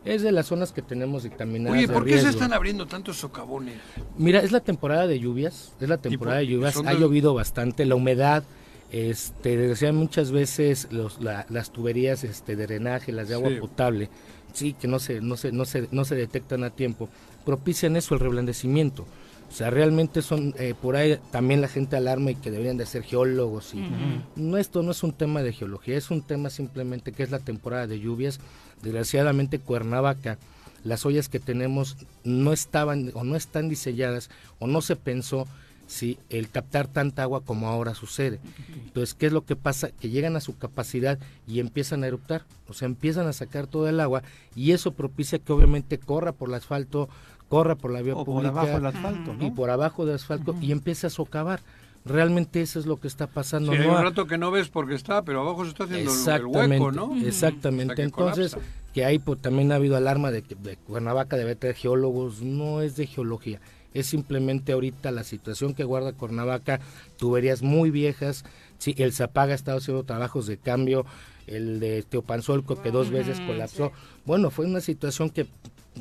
Es 0.04 0.22
de 0.22 0.30
las 0.30 0.46
zonas 0.46 0.70
que 0.70 0.82
tenemos 0.82 1.24
dictaminadas. 1.24 1.76
Oye, 1.76 1.88
¿por 1.88 2.04
qué 2.04 2.20
se 2.20 2.28
están 2.28 2.52
abriendo 2.52 2.86
tantos 2.86 3.16
socavones? 3.16 3.78
Mira, 4.16 4.38
es 4.38 4.52
la 4.52 4.60
temporada 4.60 5.08
de 5.08 5.18
lluvias, 5.18 5.72
es 5.80 5.88
la 5.88 5.98
temporada 5.98 6.38
de 6.38 6.46
lluvias, 6.46 6.76
ha 6.76 6.92
llovido 6.92 7.34
bastante, 7.34 7.84
la 7.84 7.96
humedad 7.96 8.44
este, 8.90 9.56
decían 9.56 9.96
muchas 9.96 10.30
veces 10.30 10.88
los, 10.90 11.18
las 11.20 11.70
tuberías 11.70 12.24
este, 12.24 12.56
de 12.56 12.66
drenaje, 12.66 13.12
las 13.12 13.28
de 13.28 13.34
agua 13.34 13.50
potable, 13.60 14.08
sí, 14.52 14.74
que 14.74 14.88
no 14.88 14.98
se, 14.98 15.20
no, 15.20 15.36
se, 15.36 15.52
no, 15.52 15.64
se, 15.64 15.88
no 15.90 16.04
se 16.04 16.14
detectan 16.14 16.64
a 16.64 16.70
tiempo, 16.70 17.08
propician 17.44 17.96
eso, 17.96 18.14
el 18.14 18.20
reblandecimiento. 18.20 19.06
O 19.48 19.52
sea, 19.52 19.70
realmente 19.70 20.22
son, 20.22 20.54
eh, 20.58 20.74
por 20.80 20.96
ahí 20.96 21.18
también 21.30 21.60
la 21.60 21.68
gente 21.68 21.96
alarma 21.96 22.32
y 22.32 22.34
que 22.34 22.50
deberían 22.50 22.76
de 22.76 22.86
ser 22.86 23.04
geólogos. 23.04 23.74
Y, 23.74 23.88
no, 24.34 24.58
esto 24.58 24.82
no 24.82 24.90
es 24.90 25.02
un 25.02 25.12
tema 25.12 25.42
de 25.42 25.52
geología, 25.52 25.96
es 25.96 26.10
un 26.10 26.22
tema 26.22 26.50
simplemente 26.50 27.12
que 27.12 27.22
es 27.22 27.30
la 27.30 27.38
temporada 27.38 27.86
de 27.86 28.00
lluvias. 28.00 28.40
Desgraciadamente 28.82 29.60
Cuernavaca, 29.60 30.38
las 30.82 31.06
ollas 31.06 31.28
que 31.28 31.38
tenemos 31.38 31.96
no 32.24 32.52
estaban 32.52 33.12
o 33.14 33.22
no 33.22 33.36
están 33.36 33.68
diseñadas 33.68 34.30
o 34.58 34.66
no 34.66 34.82
se 34.82 34.96
pensó 34.96 35.46
¿sí? 35.86 36.18
el 36.30 36.48
captar 36.48 36.88
tanta 36.88 37.22
agua 37.22 37.42
como 37.42 37.68
ahora 37.68 37.94
sucede. 37.94 38.40
Entonces, 38.84 39.14
¿qué 39.14 39.26
es 39.26 39.32
lo 39.32 39.44
que 39.44 39.56
pasa? 39.56 39.90
Que 39.90 40.10
llegan 40.10 40.36
a 40.36 40.40
su 40.40 40.56
capacidad 40.56 41.18
y 41.46 41.60
empiezan 41.60 42.04
a 42.04 42.08
eruptar, 42.08 42.44
o 42.68 42.74
sea, 42.74 42.86
empiezan 42.86 43.26
a 43.26 43.32
sacar 43.32 43.66
todo 43.66 43.88
el 43.88 44.00
agua 44.00 44.22
y 44.54 44.72
eso 44.72 44.92
propicia 44.92 45.38
que 45.38 45.52
obviamente 45.52 45.98
corra 45.98 46.32
por 46.32 46.48
el 46.48 46.54
asfalto, 46.54 47.08
corra 47.48 47.76
por 47.76 47.92
la 47.92 48.02
vía 48.02 48.14
pública 48.14 48.52
por 48.52 48.60
abajo 48.60 48.74
del 48.74 48.86
asfalto, 48.86 49.36
y 49.40 49.50
por 49.50 49.70
abajo 49.70 50.06
del 50.06 50.16
asfalto 50.16 50.54
y 50.60 50.72
empieza 50.72 51.06
a 51.06 51.10
socavar. 51.10 51.60
Realmente 52.04 52.62
eso 52.62 52.78
es 52.78 52.86
lo 52.86 52.98
que 52.98 53.08
está 53.08 53.26
pasando. 53.26 53.72
Sí, 53.72 53.78
hay 53.78 53.88
un 53.88 54.00
rato 54.00 54.28
que 54.28 54.38
no 54.38 54.52
ves 54.52 54.68
porque 54.68 54.94
está, 54.94 55.22
pero 55.22 55.40
abajo 55.40 55.64
se 55.64 55.70
está 55.70 55.84
haciendo 55.84 56.12
el 56.12 56.46
hueco, 56.46 56.92
¿no? 56.92 57.16
Exactamente. 57.16 58.00
Entonces, 58.00 58.56
que 58.94 59.04
hay 59.04 59.18
pues, 59.18 59.42
también 59.42 59.72
ha 59.72 59.74
habido 59.74 59.96
alarma 59.96 60.30
de 60.30 60.42
que 60.42 60.54
de 60.54 60.76
Cuernavaca 60.76 61.36
debe 61.36 61.56
tener 61.56 61.74
geólogos, 61.74 62.42
no 62.42 62.80
es 62.80 62.94
de 62.94 63.08
geología 63.08 63.60
es 63.98 64.06
simplemente 64.06 64.72
ahorita 64.72 65.10
la 65.10 65.24
situación 65.24 65.74
que 65.74 65.84
guarda 65.84 66.12
Cuernavaca, 66.12 66.80
tuberías 67.16 67.62
muy 67.62 67.90
viejas, 67.90 68.44
sí, 68.78 68.94
el 68.98 69.12
Zapaga 69.12 69.52
ha 69.52 69.56
estado 69.56 69.78
haciendo 69.78 70.04
trabajos 70.04 70.46
de 70.46 70.58
cambio, 70.58 71.06
el 71.46 71.80
de 71.80 72.02
Teopanzolco 72.02 72.82
que 72.82 72.90
dos 72.90 73.10
veces 73.10 73.40
colapsó. 73.40 73.92
Bueno, 74.24 74.50
fue 74.50 74.66
una 74.66 74.80
situación 74.80 75.30
que 75.30 75.46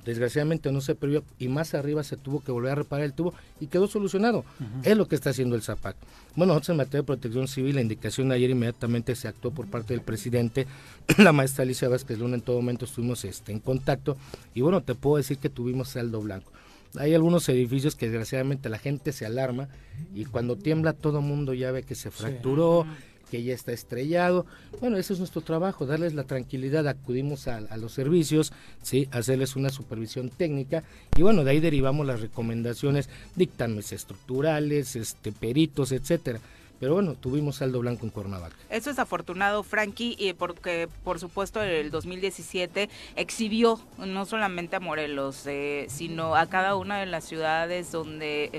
desgraciadamente 0.03 0.71
no 0.71 0.81
se 0.81 0.95
previó 0.95 1.23
y 1.39 1.47
más 1.47 1.73
arriba 1.73 2.03
se 2.03 2.17
tuvo 2.17 2.41
que 2.41 2.51
volver 2.51 2.73
a 2.73 2.75
reparar 2.75 3.05
el 3.05 3.13
tubo 3.13 3.33
y 3.59 3.67
quedó 3.67 3.87
solucionado. 3.87 4.43
Es 4.83 4.97
lo 4.97 5.07
que 5.07 5.15
está 5.15 5.29
haciendo 5.29 5.55
el 5.55 5.61
ZAPAC. 5.61 5.95
Bueno, 6.35 6.53
nosotros 6.53 6.69
en 6.69 6.77
materia 6.77 7.01
de 7.01 7.07
protección 7.07 7.47
civil, 7.47 7.75
la 7.75 7.81
indicación 7.81 8.29
de 8.29 8.35
ayer 8.35 8.49
inmediatamente 8.49 9.15
se 9.15 9.27
actuó 9.27 9.51
por 9.51 9.67
parte 9.67 9.93
del 9.93 10.01
presidente, 10.01 10.67
la 11.17 11.31
maestra 11.31 11.63
Alicia 11.63 11.87
Vázquez 11.87 12.19
Luna, 12.19 12.35
en 12.35 12.41
todo 12.41 12.57
momento 12.57 12.85
estuvimos 12.85 13.23
este, 13.23 13.51
en 13.51 13.59
contacto 13.59 14.17
y 14.53 14.61
bueno, 14.61 14.81
te 14.81 14.95
puedo 14.95 15.17
decir 15.17 15.37
que 15.37 15.49
tuvimos 15.49 15.89
saldo 15.89 16.21
blanco. 16.21 16.51
Hay 16.97 17.13
algunos 17.13 17.47
edificios 17.49 17.95
que 17.95 18.07
desgraciadamente 18.07 18.69
la 18.69 18.77
gente 18.77 19.11
se 19.11 19.25
alarma 19.25 19.69
y 20.13 20.25
cuando 20.25 20.55
tiembla 20.55 20.93
todo 20.93 21.19
el 21.19 21.25
mundo 21.25 21.53
ya 21.53 21.71
ve 21.71 21.83
que 21.83 21.95
se 21.95 22.11
fracturó 22.11 22.85
que 23.29 23.43
ya 23.43 23.53
está 23.53 23.71
estrellado. 23.71 24.45
Bueno, 24.79 24.97
ese 24.97 25.13
es 25.13 25.19
nuestro 25.19 25.41
trabajo, 25.41 25.85
darles 25.85 26.13
la 26.13 26.23
tranquilidad, 26.23 26.87
acudimos 26.87 27.47
a, 27.47 27.61
los 27.77 27.93
servicios, 27.93 28.53
¿sí? 28.81 29.07
hacerles 29.11 29.55
una 29.55 29.69
supervisión 29.69 30.29
técnica 30.29 30.83
y 31.17 31.21
bueno, 31.21 31.43
de 31.43 31.51
ahí 31.51 31.59
derivamos 31.59 32.05
las 32.05 32.21
recomendaciones, 32.21 33.09
dictámenes 33.35 33.91
estructurales, 33.91 34.95
este, 34.95 35.31
peritos, 35.31 35.91
etcétera. 35.91 36.39
Pero 36.79 36.93
bueno, 36.93 37.15
tuvimos 37.15 37.57
saldo 37.57 37.79
blanco 37.79 38.05
en 38.05 38.11
Cuernavaca. 38.11 38.55
Eso 38.69 38.89
es 38.89 38.99
afortunado, 38.99 39.63
Frankie, 39.63 40.15
y 40.19 40.33
porque 40.33 40.89
por 41.03 41.19
supuesto 41.19 41.61
el 41.61 41.91
2017 41.91 42.89
exhibió 43.15 43.79
no 43.97 44.25
solamente 44.25 44.75
a 44.75 44.79
Morelos, 44.79 45.45
eh, 45.45 45.85
sino 45.89 46.35
a 46.35 46.47
cada 46.47 46.75
una 46.75 46.99
de 46.99 47.05
las 47.05 47.23
ciudades 47.23 47.91
donde 47.91 48.49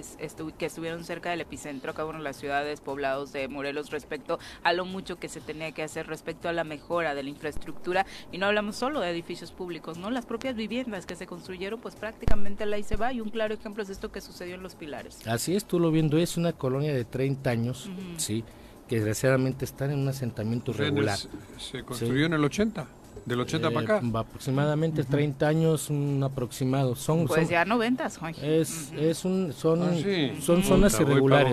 que 0.57 0.67
estuvieron 0.67 1.05
cerca 1.05 1.31
del 1.31 1.41
epicentro, 1.41 1.93
cada 1.95 2.09
una 2.09 2.19
de 2.19 2.25
las 2.25 2.37
ciudades 2.37 2.81
poblados 2.81 3.33
de 3.33 3.49
Morelos 3.49 3.91
respecto 3.91 4.39
a 4.63 4.73
lo 4.73 4.85
mucho 4.85 5.19
que 5.19 5.29
se 5.29 5.41
tenía 5.41 5.73
que 5.73 5.83
hacer 5.83 6.07
respecto 6.07 6.49
a 6.49 6.53
la 6.53 6.65
mejora 6.65 7.15
de 7.15 7.23
la 7.23 7.31
infraestructura. 7.31 8.07
Y 8.33 8.39
no 8.39 8.47
hablamos 8.47 8.77
solo 8.77 9.01
de 9.01 9.11
edificios 9.11 9.53
públicos, 9.53 9.99
¿no? 9.99 10.11
Las 10.11 10.27
propias 10.27 10.57
viviendas 10.57 11.07
que 11.07 11.17
se 11.17 11.27
construyeron, 11.27 11.81
pues 11.81 11.95
prácticamente 11.95 12.65
la 12.65 12.77
se 12.83 12.97
va. 12.97 13.13
Y 13.13 13.21
un 13.21 13.31
claro 13.31 13.55
ejemplo 13.55 13.83
es 13.83 13.91
esto 13.91 14.13
que 14.13 14.21
sucedió 14.21 14.55
en 14.55 14.63
Los 14.63 14.75
Pilares. 14.75 15.27
Así 15.27 15.57
es, 15.57 15.65
tú 15.65 15.81
lo 15.81 15.91
viendo, 15.91 16.19
es 16.19 16.37
una 16.37 16.53
colonia 16.53 16.95
de 16.95 17.05
30 17.05 17.51
años. 17.51 17.91
¿Sí? 18.17 18.45
que 18.89 18.97
desgraciadamente 18.97 19.65
están 19.65 19.91
en 19.91 19.99
un 19.99 20.09
asentamiento 20.09 20.73
regular. 20.73 21.19
se 21.59 21.83
construyó 21.83 22.27
en 22.27 22.35
el 22.35 22.45
80, 22.45 22.87
del 23.25 23.41
80 23.41 23.71
para 23.71 23.97
acá. 23.97 24.19
Aproximadamente 24.19 25.03
30 25.03 25.49
años, 25.49 25.91
un 25.91 26.23
aproximado. 26.23 26.95
Son, 26.95 27.27
pues 27.27 27.49
ya 27.49 27.65
90, 27.65 28.07
Es, 28.43 28.93
es 28.97 29.25
un, 29.25 29.53
son, 29.53 29.83
ah, 29.83 30.41
son 30.41 30.63
zonas 30.63 31.01
irregulares. 31.01 31.53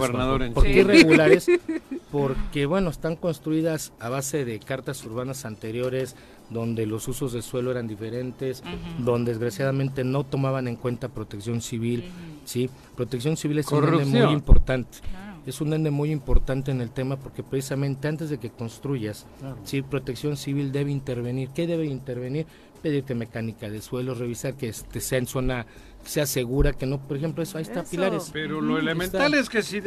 ¿Por 0.54 0.64
qué 0.64 0.82
irregulares? 0.82 1.48
Porque, 2.12 2.68
bueno, 2.68 2.92
están 2.92 3.16
construidas 3.16 3.92
a 4.00 4.10
base 4.10 4.46
de 4.46 4.60
cartas 4.60 5.04
urbanas 5.04 5.46
anteriores, 5.46 6.16
donde 6.52 6.86
los 6.86 7.08
usos 7.08 7.34
de 7.34 7.42
suelo 7.42 7.72
eran 7.72 7.88
diferentes, 7.88 8.62
donde 9.00 9.32
desgraciadamente 9.32 10.04
no 10.04 10.24
tomaban 10.24 10.68
en 10.68 10.76
cuenta 10.76 11.10
protección 11.10 11.62
civil, 11.62 12.04
¿sí? 12.46 12.70
Protección 12.96 13.36
civil 13.36 13.58
es 13.58 13.68
un 13.72 14.12
muy 14.12 14.32
importante 14.32 15.00
es 15.46 15.62
un 15.62 15.74
ende 15.74 15.92
muy 15.92 16.12
importante 16.12 16.72
en 16.72 16.82
el 16.82 16.92
tema 16.92 17.18
porque 17.18 17.44
precisamente 17.44 18.08
antes 18.08 18.30
de 18.30 18.38
que 18.38 18.50
construyas, 18.50 19.26
sí, 19.64 19.82
protección 19.82 20.38
civil 20.38 20.72
debe 20.72 20.92
intervenir. 20.92 21.50
¿Qué 21.50 21.68
debe 21.68 21.86
intervenir? 21.86 22.46
Pedirte 22.82 23.16
mecánica 23.16 23.70
de 23.70 23.82
suelo, 23.82 24.14
revisar 24.14 24.56
que 24.56 24.70
este 24.70 25.00
sea 25.00 25.18
en 25.18 25.28
zona, 25.28 25.66
sea 26.04 26.26
segura, 26.26 26.74
que 26.74 26.86
no, 26.86 27.00
por 27.00 27.18
ejemplo, 27.18 27.44
eso, 27.44 27.58
ahí 27.58 27.64
está 27.64 27.84
pilares. 27.84 28.30
Pero 28.34 28.62
lo 28.62 28.78
elemental 28.78 29.34
es 29.34 29.50
que 29.50 29.64
si, 29.64 29.82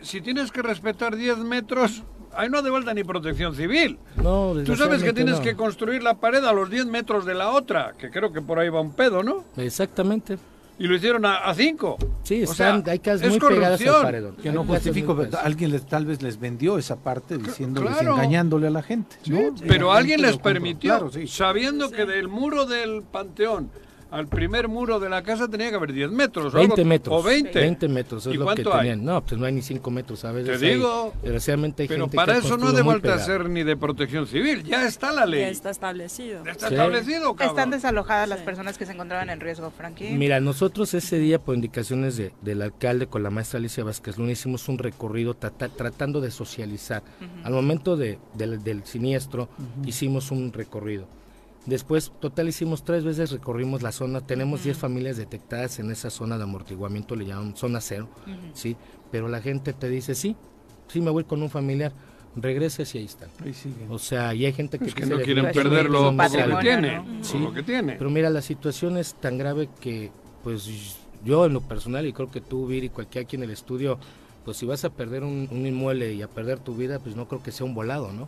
si 0.00 0.20
tienes 0.20 0.50
que 0.50 0.62
respetar 0.62 1.16
10 1.16 1.38
metros, 1.38 2.02
ahí 2.34 2.48
no 2.48 2.58
hace 2.58 2.70
falta 2.70 2.94
ni 2.94 3.04
protección 3.04 3.54
civil. 3.54 3.98
No, 4.16 4.54
Tú 4.64 4.76
sabes 4.76 5.02
que 5.02 5.12
tienes 5.12 5.40
que 5.40 5.54
construir 5.54 6.02
la 6.02 6.14
pared 6.14 6.44
a 6.44 6.52
los 6.52 6.70
10 6.70 6.86
metros 6.86 7.26
de 7.26 7.34
la 7.34 7.50
otra, 7.50 7.92
que 7.98 8.10
creo 8.10 8.32
que 8.32 8.40
por 8.40 8.58
ahí 8.58 8.70
va 8.70 8.80
un 8.80 8.92
pedo, 8.92 9.22
¿no? 9.22 9.44
Exactamente 9.56 10.38
y 10.78 10.86
lo 10.86 10.96
hicieron 10.96 11.24
a, 11.24 11.52
cinco. 11.54 11.96
Sí, 12.22 12.42
están, 12.42 12.82
hay 12.86 12.98
casas 12.98 13.28
muy 13.28 13.38
pegadas 13.38 13.80
al 13.80 14.02
paredón. 14.02 14.36
Que 14.36 14.50
no 14.50 14.64
justifico, 14.64 15.16
pero 15.16 15.38
alguien 15.38 15.70
les, 15.70 15.86
tal 15.86 16.06
vez 16.06 16.22
les 16.22 16.40
vendió 16.40 16.78
esa 16.78 16.96
parte 16.96 17.38
diciéndoles, 17.38 18.00
engañándole 18.00 18.66
a 18.66 18.70
la 18.70 18.82
gente. 18.82 19.16
pero 19.66 19.92
alguien 19.92 20.22
les 20.22 20.38
permitió, 20.38 21.10
sabiendo 21.26 21.90
que 21.90 22.06
del 22.06 22.28
muro 22.28 22.66
del 22.66 23.02
panteón 23.02 23.70
al 24.12 24.28
primer 24.28 24.68
muro 24.68 25.00
de 25.00 25.08
la 25.08 25.22
casa 25.22 25.48
tenía 25.48 25.70
que 25.70 25.76
haber 25.76 25.92
10 25.92 26.10
metros. 26.10 26.52
20 26.52 26.84
metros. 26.84 27.18
O 27.18 27.22
20. 27.22 27.58
20 27.58 27.88
metros 27.88 28.26
es 28.26 28.36
lo 28.36 28.46
que 28.54 28.62
tenían. 28.62 29.02
No, 29.02 29.24
pues 29.24 29.40
no 29.40 29.46
hay 29.46 29.52
ni 29.52 29.62
5 29.62 29.90
metros 29.90 30.22
a 30.26 30.32
veces. 30.32 30.60
Te 30.60 30.66
digo. 30.66 31.14
desgraciadamente 31.22 31.84
hay 31.84 31.88
pero 31.88 32.08
para 32.08 32.36
eso 32.36 32.58
no 32.58 32.68
hace 32.68 32.84
falta 32.84 33.18
ser 33.18 33.48
ni 33.48 33.62
de 33.64 33.74
protección 33.74 34.26
civil. 34.26 34.64
Ya 34.64 34.86
está 34.86 35.12
la 35.12 35.24
ley. 35.24 35.40
Ya 35.40 35.48
está 35.48 35.70
establecido. 35.70 36.44
Ya 36.44 36.52
está 36.52 36.68
establecido, 36.68 37.34
cabrón. 37.34 37.56
Están 37.56 37.70
desalojadas 37.70 38.28
las 38.28 38.40
personas 38.40 38.76
que 38.76 38.84
se 38.84 38.92
encontraban 38.92 39.30
en 39.30 39.40
riesgo, 39.40 39.70
Frankie. 39.70 40.10
Mira, 40.10 40.40
nosotros 40.40 40.92
ese 40.92 41.18
día, 41.18 41.38
por 41.38 41.54
indicaciones 41.54 42.18
de, 42.18 42.32
del 42.42 42.60
alcalde 42.60 43.06
con 43.06 43.22
la 43.22 43.30
maestra 43.30 43.60
Alicia 43.60 43.82
Vázquez 43.82 44.18
Luna, 44.18 44.32
hicimos 44.32 44.68
un 44.68 44.76
recorrido 44.76 45.34
tratando 45.34 46.20
de 46.20 46.30
socializar. 46.30 47.02
Al 47.44 47.52
momento 47.52 47.96
de, 47.96 48.18
del, 48.34 48.84
siniestro, 48.84 49.48
hicimos 49.86 50.30
un 50.30 50.52
recorrido 50.52 51.06
Después, 51.66 52.12
total, 52.20 52.48
hicimos 52.48 52.84
tres 52.84 53.04
veces, 53.04 53.30
recorrimos 53.30 53.82
la 53.82 53.92
zona, 53.92 54.20
tenemos 54.20 54.64
10 54.64 54.76
familias 54.76 55.16
detectadas 55.16 55.78
en 55.78 55.92
esa 55.92 56.10
zona 56.10 56.36
de 56.36 56.42
amortiguamiento, 56.42 57.14
le 57.14 57.26
llaman 57.26 57.56
zona 57.56 57.80
cero, 57.80 58.08
¿sí? 58.52 58.76
Pero 59.12 59.28
la 59.28 59.40
gente 59.40 59.72
te 59.72 59.88
dice, 59.88 60.16
sí, 60.16 60.34
sí 60.88 61.00
me 61.00 61.10
voy 61.10 61.22
con 61.22 61.40
un 61.40 61.50
familiar, 61.50 61.92
regreses 62.34 62.92
y 62.96 62.98
ahí 62.98 63.04
están. 63.04 63.30
O 63.90 63.98
sea, 64.00 64.34
y 64.34 64.44
hay 64.44 64.52
gente 64.52 64.80
que, 64.80 64.86
que 64.86 65.06
no 65.06 65.20
quieren 65.20 65.52
perder 65.52 65.88
lo, 65.88 66.16
que 66.16 66.56
tiene, 66.60 67.04
sí, 67.22 67.38
lo 67.38 67.52
que 67.52 67.62
tiene. 67.62 67.92
Pero 67.92 68.10
mira, 68.10 68.28
la 68.28 68.42
situación 68.42 68.98
es 68.98 69.14
tan 69.14 69.38
grave 69.38 69.68
que, 69.80 70.10
pues, 70.42 70.68
yo 71.24 71.46
en 71.46 71.52
lo 71.52 71.60
personal, 71.60 72.04
y 72.06 72.12
creo 72.12 72.28
que 72.28 72.40
tú, 72.40 72.66
Vir, 72.66 72.82
y 72.82 72.88
cualquiera 72.88 73.24
aquí 73.24 73.36
en 73.36 73.44
el 73.44 73.50
estudio, 73.50 74.00
pues 74.44 74.56
si 74.56 74.66
vas 74.66 74.84
a 74.84 74.90
perder 74.90 75.22
un, 75.22 75.46
un 75.52 75.64
inmueble 75.64 76.12
y 76.12 76.22
a 76.22 76.28
perder 76.28 76.58
tu 76.58 76.74
vida, 76.74 76.98
pues 76.98 77.14
no 77.14 77.28
creo 77.28 77.40
que 77.40 77.52
sea 77.52 77.64
un 77.64 77.74
volado, 77.74 78.12
¿no? 78.12 78.26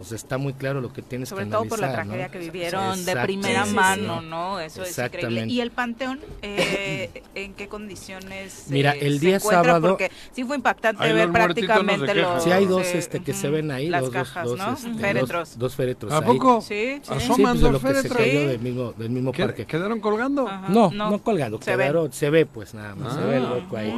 Pues 0.00 0.12
está 0.12 0.38
muy 0.38 0.54
claro 0.54 0.80
lo 0.80 0.90
que 0.94 1.02
tienes 1.02 1.28
Sobre 1.28 1.44
que 1.44 1.50
todo 1.50 1.66
por 1.66 1.78
la 1.78 1.92
tragedia 1.92 2.30
que 2.30 2.38
vivieron 2.38 3.04
de 3.04 3.16
primera 3.16 3.66
mano, 3.66 4.22
¿no? 4.22 4.58
Eso 4.58 4.82
es 4.82 4.96
increíble. 4.96 5.44
¿Y 5.46 5.60
el 5.60 5.72
Panteón, 5.72 6.18
eh, 6.40 7.22
en 7.34 7.52
qué 7.52 7.68
condiciones 7.68 8.64
Mira, 8.70 8.92
el 8.92 9.20
día 9.20 9.38
sábado... 9.38 9.90
Porque 9.90 10.10
sí 10.32 10.42
fue 10.44 10.56
impactante 10.56 11.12
ver 11.12 11.30
prácticamente 11.30 12.14
los... 12.14 12.42
Sí, 12.42 12.50
hay 12.50 12.64
dos 12.64 12.86
este, 12.86 13.20
que 13.20 13.34
se 13.34 13.50
ven 13.50 13.70
ahí, 13.70 13.90
las 13.90 14.00
dos, 14.00 14.10
cajas, 14.10 14.46
dos, 14.46 14.58
¿no? 14.58 14.72
Este, 14.72 14.94
féretros. 14.94 15.58
Dos, 15.58 15.76
féretros 15.76 16.10
¿A 16.14 16.22
poco? 16.22 16.62
Sí, 16.62 17.02
sí. 17.02 17.12
Asoman 17.12 17.58
sí, 17.58 17.60
pues, 17.60 17.72
dos 17.72 17.82
féretros. 17.82 18.16
Que 18.16 18.24
se 18.24 18.30
cayó 18.30 18.48
del 18.48 18.60
mismo, 18.60 18.94
del 18.94 19.10
mismo 19.10 19.32
parque. 19.32 19.66
¿Quedaron 19.66 20.00
colgando? 20.00 20.48
no, 20.70 20.90
no, 20.90 21.22
colgando, 21.22 21.58
se 21.60 21.72
quedaron, 21.72 22.10
se 22.10 22.30
ve 22.30 22.46
pues 22.46 22.72
nada 22.72 22.94
más, 22.94 23.16
se 23.16 23.20
ve 23.20 23.36
el 23.36 23.44
hueco 23.44 23.76
ahí. 23.76 23.94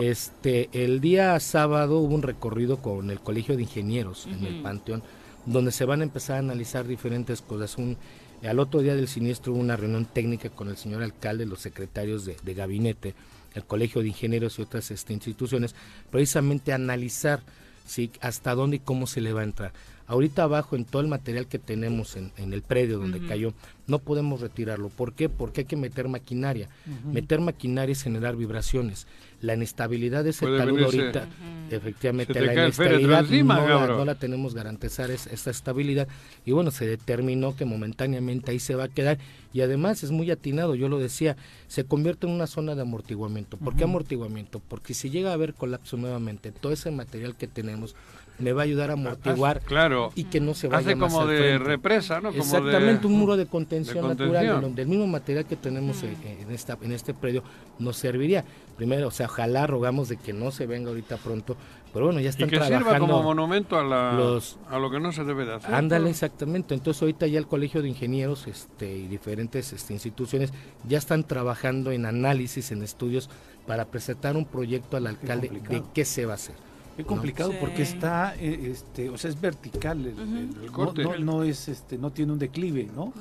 este, 0.00 0.70
el 0.72 1.02
día 1.02 1.38
sábado 1.40 1.98
hubo 1.98 2.14
un 2.14 2.22
recorrido 2.22 2.78
con 2.78 3.10
el 3.10 3.20
Colegio 3.20 3.54
de 3.54 3.64
Ingenieros 3.64 4.26
en 4.26 4.46
el 4.46 4.62
Panteón 4.62 5.02
donde 5.46 5.72
se 5.72 5.84
van 5.84 6.00
a 6.00 6.04
empezar 6.04 6.36
a 6.36 6.40
analizar 6.40 6.86
diferentes 6.86 7.42
cosas. 7.42 7.76
Un, 7.78 7.96
al 8.42 8.58
otro 8.58 8.80
día 8.80 8.94
del 8.94 9.08
siniestro 9.08 9.52
hubo 9.52 9.60
una 9.60 9.76
reunión 9.76 10.04
técnica 10.04 10.50
con 10.50 10.68
el 10.68 10.76
señor 10.76 11.02
alcalde, 11.02 11.46
los 11.46 11.60
secretarios 11.60 12.24
de, 12.24 12.54
gabinete, 12.54 13.14
el 13.54 13.64
Colegio 13.64 14.02
de 14.02 14.08
Ingenieros 14.08 14.58
y 14.58 14.62
otras 14.62 14.90
este, 14.90 15.12
instituciones, 15.12 15.74
precisamente 16.10 16.72
analizar 16.72 17.42
¿sí? 17.86 18.10
hasta 18.20 18.54
dónde 18.54 18.76
y 18.76 18.80
cómo 18.80 19.06
se 19.06 19.20
le 19.20 19.32
va 19.32 19.42
a 19.42 19.44
entrar. 19.44 19.72
Ahorita 20.12 20.42
abajo, 20.42 20.76
en 20.76 20.84
todo 20.84 21.00
el 21.00 21.08
material 21.08 21.46
que 21.46 21.58
tenemos 21.58 22.16
en, 22.16 22.32
el 22.36 22.60
predio 22.60 22.98
donde 22.98 23.26
cayó, 23.26 23.54
no 23.86 23.98
podemos 23.98 24.42
retirarlo. 24.42 24.90
¿Por 24.90 25.14
qué? 25.14 25.30
Porque 25.30 25.62
hay 25.62 25.64
que 25.64 25.76
meter 25.76 26.06
maquinaria. 26.06 26.68
Meter 27.10 27.40
maquinaria 27.40 27.94
es 27.94 28.02
generar 28.02 28.36
vibraciones. 28.36 29.06
La 29.40 29.54
inestabilidad 29.54 30.22
de 30.22 30.30
ese 30.30 30.44
talud 30.44 30.82
ahorita, 30.82 31.28
efectivamente, 31.70 32.38
la 32.42 32.52
inestabilidad 32.52 33.24
no, 33.24 34.04
la, 34.04 34.14
tenemos 34.14 34.54
garantizar 34.54 35.10
es, 35.10 35.26
esta 35.28 35.50
estabilidad. 35.50 36.06
Y 36.44 36.52
bueno, 36.52 36.70
se 36.72 36.86
determinó 36.86 37.56
que 37.56 37.64
momentáneamente 37.64 38.50
ahí 38.50 38.58
se 38.58 38.74
va 38.74 38.84
a 38.84 38.88
quedar. 38.88 39.16
Y 39.54 39.62
además 39.62 40.02
es 40.02 40.10
muy 40.10 40.30
atinado, 40.30 40.74
yo 40.74 40.90
lo 40.90 40.98
decía, 40.98 41.38
se 41.68 41.84
convierte 41.84 42.26
en 42.26 42.34
una 42.34 42.46
zona 42.46 42.74
de 42.74 42.82
amortiguamiento. 42.82 43.56
¿Por 43.56 43.76
qué 43.76 43.84
amortiguamiento? 43.84 44.60
Porque 44.60 44.92
si 44.92 45.08
llega 45.08 45.30
a 45.30 45.34
haber 45.34 45.54
colapso 45.54 45.96
nuevamente, 45.96 46.52
todo 46.52 46.72
ese 46.72 46.90
material 46.90 47.34
que 47.34 47.48
tenemos 47.48 47.96
me 48.38 48.52
va 48.52 48.62
a 48.62 48.64
ayudar 48.64 48.90
a 48.90 48.94
amortiguar 48.94 49.60
claro. 49.60 50.10
y 50.14 50.24
que 50.24 50.40
no 50.40 50.54
se 50.54 50.68
vaya 50.68 50.90
Hace 50.90 50.98
como 50.98 51.26
de 51.26 51.58
represa, 51.58 52.20
¿no? 52.20 52.30
Exactamente, 52.30 53.06
un 53.06 53.14
muro 53.14 53.36
de 53.36 53.46
contención, 53.46 54.06
natural, 54.06 54.60
donde 54.60 54.82
el 54.82 54.88
mismo 54.88 55.06
material 55.06 55.44
que 55.46 55.56
tenemos 55.56 56.02
en, 56.02 56.16
esta, 56.50 56.78
en 56.82 56.92
este 56.92 57.14
predio 57.14 57.42
nos 57.78 57.96
serviría. 57.96 58.44
Primero, 58.76 59.08
o 59.08 59.10
sea, 59.10 59.26
ojalá 59.26 59.66
rogamos 59.66 60.08
de 60.08 60.16
que 60.16 60.32
no 60.32 60.50
se 60.50 60.66
venga 60.66 60.88
ahorita 60.88 61.18
pronto, 61.18 61.56
pero 61.92 62.06
bueno, 62.06 62.20
ya 62.20 62.30
están 62.30 62.48
y 62.48 62.50
que 62.50 62.64
sirva 62.64 62.98
como 62.98 63.22
monumento 63.22 63.78
a, 63.78 63.84
la, 63.84 64.40
a 64.70 64.78
lo 64.78 64.90
que 64.90 64.98
no 64.98 65.12
se 65.12 65.24
debe 65.24 65.44
de 65.44 65.54
hacer. 65.54 65.74
Ándale, 65.74 66.08
exactamente. 66.10 66.74
Entonces 66.74 67.02
ahorita 67.02 67.26
ya 67.26 67.38
el 67.38 67.46
Colegio 67.46 67.82
de 67.82 67.88
Ingenieros 67.88 68.46
este, 68.46 68.96
y 68.96 69.06
diferentes 69.08 69.72
este, 69.72 69.92
instituciones 69.92 70.52
ya 70.88 70.98
están 70.98 71.24
trabajando 71.24 71.92
en 71.92 72.06
análisis, 72.06 72.72
en 72.72 72.82
estudios, 72.82 73.28
para 73.66 73.84
presentar 73.84 74.36
un 74.36 74.46
proyecto 74.46 74.96
al 74.96 75.06
alcalde 75.06 75.50
de 75.68 75.82
qué 75.92 76.04
se 76.04 76.24
va 76.24 76.32
a 76.32 76.36
hacer. 76.36 76.56
Es 76.96 77.06
complicado 77.06 77.52
porque 77.58 77.82
está, 77.82 78.34
eh, 78.36 78.70
este, 78.70 79.08
o 79.08 79.16
sea, 79.16 79.30
es 79.30 79.40
vertical, 79.40 80.04
el, 80.04 80.70
corte. 80.70 81.02
No, 81.02 81.16
no, 81.18 81.42
es, 81.42 81.68
este, 81.68 81.96
no 81.96 82.10
tiene 82.10 82.32
un 82.32 82.38
declive, 82.38 82.88
¿no? 82.94 83.12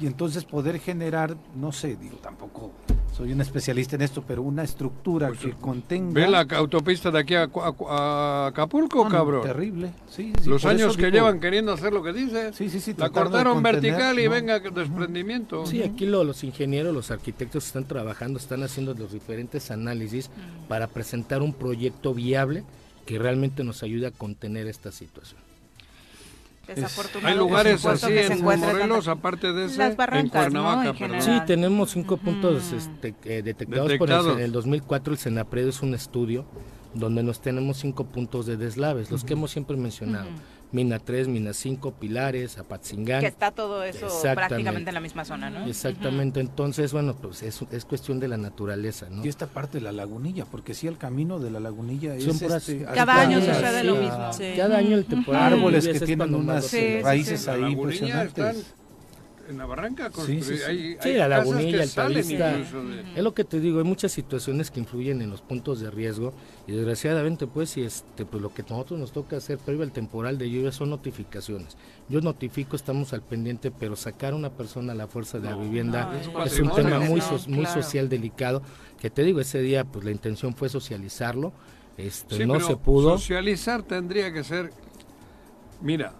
Y 0.00 0.06
entonces 0.06 0.44
poder 0.44 0.78
generar, 0.80 1.36
no 1.54 1.72
sé, 1.72 1.96
digo, 1.96 2.16
tampoco 2.16 2.72
soy 3.18 3.32
un 3.32 3.40
especialista 3.40 3.96
en 3.96 4.02
esto, 4.02 4.22
pero 4.26 4.42
una 4.42 4.62
estructura 4.62 5.28
pues, 5.28 5.40
que 5.40 5.50
contenga... 5.52 6.12
¿Ve 6.12 6.28
la 6.28 6.46
autopista 6.56 7.10
de 7.10 7.18
aquí 7.18 7.34
a, 7.34 8.46
Acapulco, 8.46 9.08
cabrón? 9.08 9.42
Terrible, 9.42 9.92
sí. 10.08 10.32
Los 10.46 10.64
años 10.64 10.96
que 10.96 11.10
llevan 11.10 11.40
queriendo 11.40 11.72
hacer 11.72 11.92
lo 11.92 12.02
que 12.02 12.12
dice. 12.12 12.52
Sí, 12.52 12.70
sí, 12.70 12.78
sí. 12.78 12.94
La 12.96 13.10
cortaron 13.10 13.60
vertical 13.60 14.18
y 14.20 14.28
venga 14.28 14.60
desprendimiento. 14.60 15.66
Sí, 15.66 15.82
aquí 15.82 16.06
los 16.06 16.44
ingenieros, 16.44 16.94
los 16.94 17.10
arquitectos 17.10 17.66
están 17.66 17.84
trabajando, 17.86 18.38
están 18.38 18.62
haciendo 18.62 18.94
los 18.94 19.12
diferentes 19.12 19.70
análisis 19.72 20.30
para 20.68 20.86
presentar 20.86 21.42
un 21.42 21.52
proyecto 21.52 22.14
viable 22.14 22.64
que 23.08 23.18
realmente 23.18 23.64
nos 23.64 23.82
ayude 23.82 24.06
a 24.06 24.10
contener 24.10 24.66
esta 24.66 24.92
situación. 24.92 25.40
Hay 27.22 27.34
lugares 27.34 27.86
así 27.86 28.12
en 28.12 28.44
Morelos, 28.44 29.08
aparte 29.08 29.50
de 29.54 29.64
ese, 29.64 29.82
en 30.12 30.28
Cuernavaca. 30.28 30.94
sí, 31.22 31.30
tenemos 31.46 31.92
cinco 31.92 32.18
puntos 32.18 32.70
este, 32.70 33.14
eh, 33.24 33.40
detectados, 33.42 33.90
por 33.94 34.10
el, 34.10 34.26
en 34.32 34.40
el 34.40 34.52
2004. 34.52 35.14
El 35.14 35.18
Senapred 35.18 35.68
es 35.68 35.80
un 35.80 35.94
estudio 35.94 36.44
donde 36.92 37.22
nos 37.22 37.40
tenemos 37.40 37.78
cinco 37.78 38.04
puntos 38.04 38.44
de 38.44 38.58
deslaves, 38.58 39.10
los 39.10 39.24
que 39.24 39.32
hemos 39.32 39.52
siempre 39.52 39.78
mencionado. 39.78 40.28
Mina 40.70 40.98
3, 40.98 41.28
Mina 41.28 41.52
5, 41.52 41.92
Pilares, 41.92 42.58
Apatzingán. 42.58 43.20
Que 43.20 43.26
está 43.26 43.50
todo 43.50 43.82
eso 43.82 44.08
prácticamente 44.34 44.90
en 44.90 44.94
la 44.94 45.00
misma 45.00 45.24
zona, 45.24 45.50
¿no? 45.50 45.66
Exactamente, 45.66 46.40
entonces, 46.40 46.92
bueno, 46.92 47.14
pues 47.14 47.42
es, 47.42 47.62
es, 47.70 47.84
cuestión 47.84 48.20
de 48.20 48.28
la 48.28 48.36
naturaleza, 48.36 49.08
¿no? 49.10 49.24
Y 49.24 49.28
esta 49.28 49.46
parte 49.46 49.78
de 49.78 49.84
la 49.84 49.92
lagunilla, 49.92 50.44
porque 50.44 50.74
si 50.74 50.86
el 50.86 50.98
camino 50.98 51.38
de 51.38 51.50
la 51.50 51.60
lagunilla 51.60 52.14
es... 52.14 52.26
Este, 52.26 52.84
cada 52.84 53.20
año 53.20 53.40
sucede 53.40 53.84
lo 53.84 53.96
mismo. 53.96 54.30
Cada 54.56 54.78
año 54.78 54.96
el 54.96 55.04
temporal... 55.06 55.54
Árboles 55.54 55.88
que 55.88 56.00
tienen 56.00 56.34
unas 56.34 56.72
raíces 57.02 57.48
ahí 57.48 57.72
impresionantes 57.72 58.74
en 59.48 59.58
la 59.58 59.66
barranca 59.66 60.10
sí, 60.26 60.42
sí, 60.42 60.56
sí. 61.00 61.12
la 61.12 61.28
lagunilla, 61.28 61.82
el 61.82 61.90
talista. 61.90 62.58
Es 62.58 63.22
lo 63.22 63.34
que 63.34 63.44
te 63.44 63.60
digo, 63.60 63.78
hay 63.78 63.84
muchas 63.84 64.12
situaciones 64.12 64.70
que 64.70 64.80
influyen 64.80 65.22
en 65.22 65.30
los 65.30 65.40
puntos 65.40 65.80
de 65.80 65.90
riesgo 65.90 66.32
y 66.66 66.72
desgraciadamente 66.72 67.46
pues 67.46 67.70
si 67.70 67.82
este 67.82 68.24
pues 68.24 68.42
lo 68.42 68.52
que 68.52 68.62
nosotros 68.62 68.98
nos 69.00 69.12
toca 69.12 69.36
hacer 69.36 69.58
previo 69.58 69.82
al 69.82 69.92
temporal 69.92 70.38
de 70.38 70.50
lluvia 70.50 70.72
son 70.72 70.90
notificaciones. 70.90 71.76
Yo 72.08 72.20
notifico, 72.20 72.76
estamos 72.76 73.12
al 73.12 73.22
pendiente, 73.22 73.70
pero 73.70 73.96
sacar 73.96 74.32
a 74.32 74.36
una 74.36 74.50
persona 74.50 74.92
a 74.92 74.96
la 74.96 75.06
fuerza 75.06 75.38
de 75.38 75.50
la 75.50 75.56
vivienda 75.56 76.12
es, 76.44 76.58
un 76.58 76.70
tema 76.74 77.00
muy 77.00 77.22
muy 77.48 77.66
social 77.66 78.08
delicado, 78.08 78.62
que 79.00 79.10
te 79.10 79.22
digo, 79.22 79.40
ese 79.40 79.60
día 79.60 79.84
pues 79.84 80.04
la 80.04 80.10
intención 80.10 80.54
fue 80.54 80.68
socializarlo, 80.68 81.52
este 81.96 82.46
no 82.46 82.60
se 82.60 82.76
pudo. 82.76 83.18
Socializar 83.18 83.82
tendría 83.82 84.32
que 84.32 84.44
ser 84.44 84.70
Mira, 85.80 86.12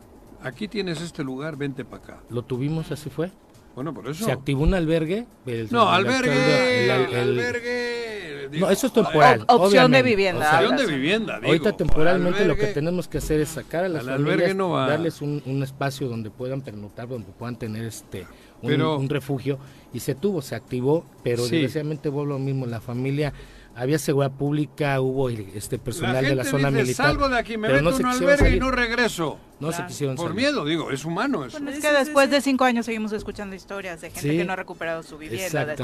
aquí 0.42 0.68
tienes 0.68 1.00
este 1.00 1.24
lugar, 1.24 1.56
vente 1.56 1.84
para 1.84 2.02
acá. 2.02 2.20
Lo 2.30 2.42
tuvimos, 2.42 2.90
así 2.90 3.10
fue. 3.10 3.30
Bueno, 3.74 3.94
por 3.94 4.08
eso. 4.08 4.24
Se 4.24 4.32
activó 4.32 4.64
un 4.64 4.74
albergue. 4.74 5.26
no, 5.70 5.88
albergue, 5.88 6.90
albergue. 6.92 8.58
no, 8.58 8.70
eso 8.70 8.88
es 8.88 8.92
temporal. 8.92 9.44
opción 9.46 9.92
de 9.92 10.02
vivienda. 10.02 10.52
opción 10.52 10.76
de 10.76 10.86
vivienda. 10.86 11.36
Digo, 11.36 11.46
ahorita 11.46 11.76
temporalmente 11.76 12.44
lo 12.44 12.56
que 12.56 12.66
tenemos 12.68 13.06
que 13.06 13.18
hacer 13.18 13.40
es 13.40 13.50
sacar 13.50 13.84
a 13.84 13.88
las 13.88 14.04
familias, 14.04 14.56
darles 14.56 15.22
un, 15.22 15.42
un, 15.46 15.62
espacio 15.62 16.08
donde 16.08 16.30
puedan 16.30 16.60
pernotar, 16.60 17.06
donde 17.08 17.30
puedan 17.30 17.56
tener 17.56 17.84
este 17.84 18.26
un, 18.62 18.80
un 18.80 19.08
refugio. 19.08 19.60
Y 19.92 20.00
se 20.00 20.14
tuvo, 20.14 20.42
se 20.42 20.56
activó, 20.56 21.04
pero 21.22 21.46
desgraciadamente 21.46 22.08
vuelvo 22.08 22.32
lo 22.32 22.38
mismo. 22.40 22.66
La 22.66 22.80
familia 22.80 23.32
había 23.78 23.98
seguridad 23.98 24.32
pública, 24.32 25.00
hubo 25.00 25.28
este 25.28 25.78
personal 25.78 26.24
de 26.24 26.34
la 26.34 26.44
zona 26.44 26.68
dice, 26.68 26.82
militar. 26.82 27.06
Salgo 27.06 27.28
de 27.28 27.38
aquí, 27.38 27.56
me 27.56 27.68
meto 27.68 27.96
en 27.96 28.06
un 28.06 28.06
albergue 28.06 28.56
y 28.56 28.60
no 28.60 28.72
regreso. 28.72 29.38
No 29.60 29.72
se 29.72 29.86
quisieron 29.86 30.16
Por 30.16 30.34
miedo, 30.34 30.64
digo, 30.64 30.90
es 30.90 31.04
humano 31.04 31.44
eso. 31.44 31.58
es 31.58 31.80
que 31.80 31.92
después 31.92 32.30
de 32.30 32.40
cinco 32.40 32.64
años 32.64 32.86
seguimos 32.86 33.12
escuchando 33.12 33.54
historias 33.54 34.00
de 34.00 34.10
gente 34.10 34.36
que 34.36 34.44
no 34.44 34.52
ha 34.52 34.56
recuperado 34.56 35.02
su 35.02 35.16
vivienda. 35.16 35.76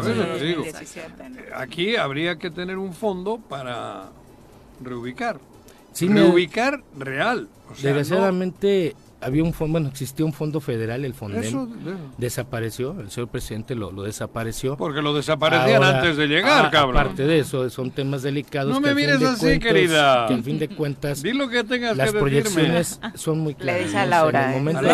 Aquí 1.55 1.97
habría 1.97 2.37
que 2.37 2.51
tener 2.51 2.79
un 2.79 2.93
fondo 2.93 3.39
para 3.39 4.11
reubicar. 4.81 5.39
reubicar 6.01 6.83
real. 6.99 7.49
Desgraciadamente 7.81 8.97
había 9.25 9.43
un 9.43 9.53
fondo, 9.53 9.73
bueno, 9.73 9.89
existía 9.89 10.27
un 10.27 10.33
fondo 10.33 10.61
federal, 10.61 11.05
el 11.05 11.15
Fonden, 11.15 11.71
desapareció, 12.19 13.01
el 13.01 13.11
señor 13.11 13.29
presidente 13.29 13.75
lo, 13.75 13.91
lo 13.91 14.03
desapareció. 14.03 14.77
Porque 14.77 15.01
lo 15.01 15.15
desaparecían 15.15 15.83
antes 15.83 16.17
de 16.17 16.27
llegar, 16.27 16.71
cabrón. 16.71 16.99
Aparte 16.99 17.25
de 17.25 17.39
eso, 17.39 17.69
son 17.71 17.91
temas 17.91 18.23
delicados. 18.23 18.73
No 18.73 18.81
me 18.81 18.95
mires 18.95 19.23
así, 19.23 19.59
querida. 19.59 20.27
Que 20.29 20.35
al 20.35 20.43
fin 20.43 20.59
de 20.59 20.69
cuentas, 20.69 21.23
lo 21.25 21.49
que 21.49 21.65
tengas 21.65 21.97
las 21.97 22.13
proyecciones 22.13 23.01
son 23.15 23.41
muy 23.41 23.55
claras. 23.55 23.81
Le 23.81 23.87
dice 23.87 23.99
a 23.99 24.07
Laura. 24.07 24.57
En, 24.57 24.69
el, 24.69 24.77
¿eh? 24.87 24.91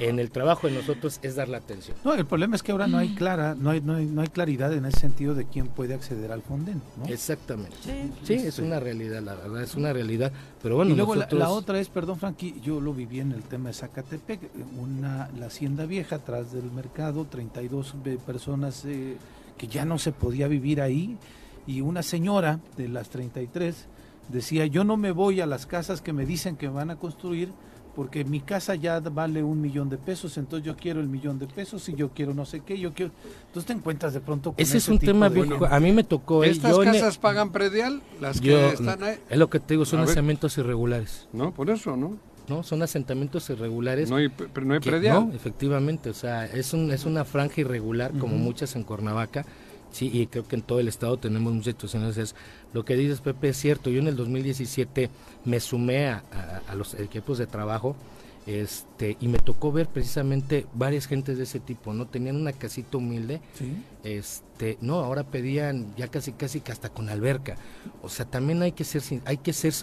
en 0.00 0.18
el 0.18 0.30
trabajo 0.30 0.66
de 0.66 0.74
nosotros 0.74 1.20
es 1.22 1.36
dar 1.36 1.48
la 1.48 1.58
atención. 1.58 1.96
No, 2.04 2.14
el 2.14 2.26
problema 2.26 2.56
es 2.56 2.62
que 2.62 2.72
ahora 2.72 2.86
no 2.86 2.98
hay 2.98 3.14
clara, 3.14 3.54
no 3.58 3.70
hay, 3.70 3.80
no 3.80 3.96
hay, 3.96 4.06
no 4.06 4.22
hay 4.22 4.28
claridad 4.28 4.72
en 4.72 4.86
ese 4.86 5.00
sentido 5.00 5.34
de 5.34 5.44
quién 5.44 5.68
puede 5.68 5.94
acceder 5.94 6.32
al 6.32 6.42
Fonden. 6.42 6.80
Exactamente. 7.08 7.76
Sí, 8.24 8.34
es 8.34 8.58
una 8.58 8.80
realidad, 8.80 9.22
la 9.22 9.34
verdad, 9.34 9.62
es 9.62 9.74
una 9.74 9.92
realidad. 9.92 10.32
Pero 10.62 10.76
bueno, 10.76 10.92
y 10.92 10.96
luego 10.96 11.14
la, 11.14 11.50
otra 11.50 11.80
es, 11.80 11.88
perdón, 11.88 12.18
Frankie, 12.18 12.60
yo 12.62 12.69
lo 12.78 12.92
viví 12.92 13.20
en 13.20 13.32
el 13.32 13.42
tema 13.42 13.70
de 13.70 13.74
Zacatepec, 13.74 14.40
una, 14.78 15.30
la 15.38 15.46
hacienda 15.46 15.86
vieja 15.86 16.16
atrás 16.16 16.52
del 16.52 16.70
mercado, 16.70 17.24
32 17.24 17.94
personas 18.26 18.84
eh, 18.84 19.16
que 19.56 19.66
ya 19.66 19.86
no 19.86 19.98
se 19.98 20.12
podía 20.12 20.46
vivir 20.46 20.82
ahí, 20.82 21.16
y 21.66 21.80
una 21.80 22.02
señora 22.02 22.60
de 22.76 22.88
las 22.88 23.08
33 23.08 23.86
decía, 24.28 24.66
yo 24.66 24.84
no 24.84 24.96
me 24.96 25.10
voy 25.10 25.40
a 25.40 25.46
las 25.46 25.66
casas 25.66 26.02
que 26.02 26.12
me 26.12 26.26
dicen 26.26 26.56
que 26.56 26.68
van 26.68 26.90
a 26.90 26.96
construir, 26.96 27.50
porque 27.94 28.24
mi 28.24 28.40
casa 28.40 28.74
ya 28.76 29.00
vale 29.00 29.42
un 29.42 29.60
millón 29.60 29.88
de 29.88 29.98
pesos, 29.98 30.38
entonces 30.38 30.64
yo 30.64 30.76
quiero 30.76 31.00
el 31.00 31.08
millón 31.08 31.38
de 31.38 31.46
pesos 31.46 31.88
y 31.88 31.94
yo 31.94 32.10
quiero 32.10 32.32
no 32.34 32.44
sé 32.44 32.60
qué, 32.60 32.78
yo 32.78 32.94
quiero... 32.94 33.12
Entonces 33.46 33.66
te 33.66 33.72
encuentras 33.72 34.14
de 34.14 34.20
pronto 34.20 34.52
con 34.52 34.60
Ese 34.60 34.78
es 34.78 34.88
un 34.88 34.98
tema 34.98 35.26
a 35.26 35.80
mí 35.80 35.92
me 35.92 36.04
tocó... 36.04 36.44
Eh, 36.44 36.50
¿Estas 36.50 36.78
casas 36.78 37.18
pagan 37.18 37.50
predial? 37.50 38.02
Las 38.20 38.40
que 38.40 38.70
están 38.70 39.02
ahí. 39.02 39.18
Es 39.28 39.38
lo 39.38 39.50
que 39.50 39.60
te 39.60 39.74
digo, 39.74 39.84
son 39.84 40.00
asentamientos 40.00 40.56
irregulares. 40.58 41.28
No, 41.32 41.52
por 41.52 41.68
eso, 41.70 41.96
¿no? 41.96 42.16
No, 42.50 42.64
son 42.64 42.82
asentamientos 42.82 43.48
irregulares. 43.48 44.10
No 44.10 44.16
hay, 44.16 44.28
pero 44.28 44.66
no 44.66 44.74
hay 44.74 44.80
predial. 44.80 45.28
no, 45.28 45.32
efectivamente, 45.32 46.10
o 46.10 46.14
sea, 46.14 46.46
es, 46.46 46.72
un, 46.72 46.90
es 46.90 47.04
una 47.04 47.24
franja 47.24 47.60
irregular, 47.60 48.10
como 48.18 48.36
muchas 48.36 48.74
en 48.74 48.82
Cuernavaca, 48.82 49.46
sí, 49.92 50.10
y 50.12 50.26
creo 50.26 50.48
que 50.48 50.56
en 50.56 50.62
todo 50.62 50.80
el 50.80 50.88
estado 50.88 51.16
tenemos 51.16 51.52
muchas 51.52 51.74
situaciones. 51.74 52.34
lo 52.72 52.84
que 52.84 52.96
dices, 52.96 53.20
Pepe, 53.20 53.50
es 53.50 53.56
cierto. 53.56 53.88
Yo 53.88 54.00
en 54.00 54.08
el 54.08 54.16
2017 54.16 55.10
me 55.44 55.60
sumé 55.60 56.08
a, 56.08 56.24
a, 56.66 56.74
los 56.74 56.94
equipos 56.94 57.38
de 57.38 57.46
trabajo 57.46 57.94
este 58.46 59.16
y 59.20 59.28
me 59.28 59.38
tocó 59.38 59.70
ver 59.70 59.86
precisamente 59.86 60.66
varias 60.72 61.06
gentes 61.06 61.36
de 61.36 61.44
ese 61.44 61.60
tipo 61.60 61.92
no 61.92 62.06
tenían 62.06 62.36
una 62.36 62.52
casita 62.52 62.96
humilde 62.96 63.42
este 64.02 64.78
no 64.80 64.94
ahora 65.00 65.24
pedían 65.24 65.94
ya 65.96 66.08
casi 66.08 66.32
casi 66.32 66.62
que 66.62 66.72
hasta 66.72 66.88
con 66.88 67.10
alberca 67.10 67.56
o 68.02 68.08
sea 68.08 68.24
también 68.24 68.62
hay 68.62 68.72
que 68.72 68.84
ser 68.84 69.02
hay 69.26 69.36
que 69.36 69.52
ser 69.52 69.74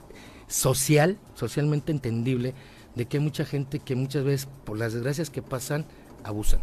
social, 0.48 1.18
socialmente 1.36 1.92
entendible, 1.92 2.54
de 2.96 3.06
que 3.06 3.18
hay 3.18 3.24
mucha 3.24 3.46
gente 3.46 3.80
que 3.80 3.96
muchas 3.96 4.24
veces, 4.24 4.48
por 4.66 4.78
las 4.78 4.94
desgracias 4.94 5.30
que 5.30 5.42
pasan, 5.42 5.86
abusan. 6.24 6.60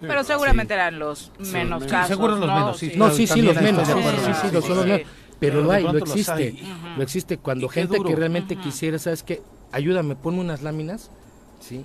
Pero 0.00 0.24
seguramente 0.24 0.74
eran 0.74 0.98
los 0.98 1.30
menos 1.52 1.84
casos. 1.84 2.08
Seguro 2.08 2.36
los 2.36 2.48
menos, 2.48 2.78
sí. 2.78 2.92
No, 2.96 3.10
sí, 3.10 3.26
sí, 3.26 3.42
los 3.42 3.60
menos, 3.60 3.86
sí, 3.86 3.94
sí, 4.42 4.50
los 4.52 4.68
menos. 4.68 5.00
Pero 5.38 5.62
lo 5.62 5.72
hay, 5.72 5.82
lo 5.84 5.96
existe. 5.98 6.54
Lo 6.96 7.02
existe 7.02 7.38
cuando 7.38 7.68
gente 7.68 7.98
que 8.02 8.16
realmente 8.16 8.56
quisiera, 8.56 8.98
¿sabes 8.98 9.22
qué? 9.22 9.42
Ayúdame, 9.72 10.16
ponme 10.16 10.40
unas 10.40 10.62
láminas, 10.62 11.10
¿sí? 11.60 11.84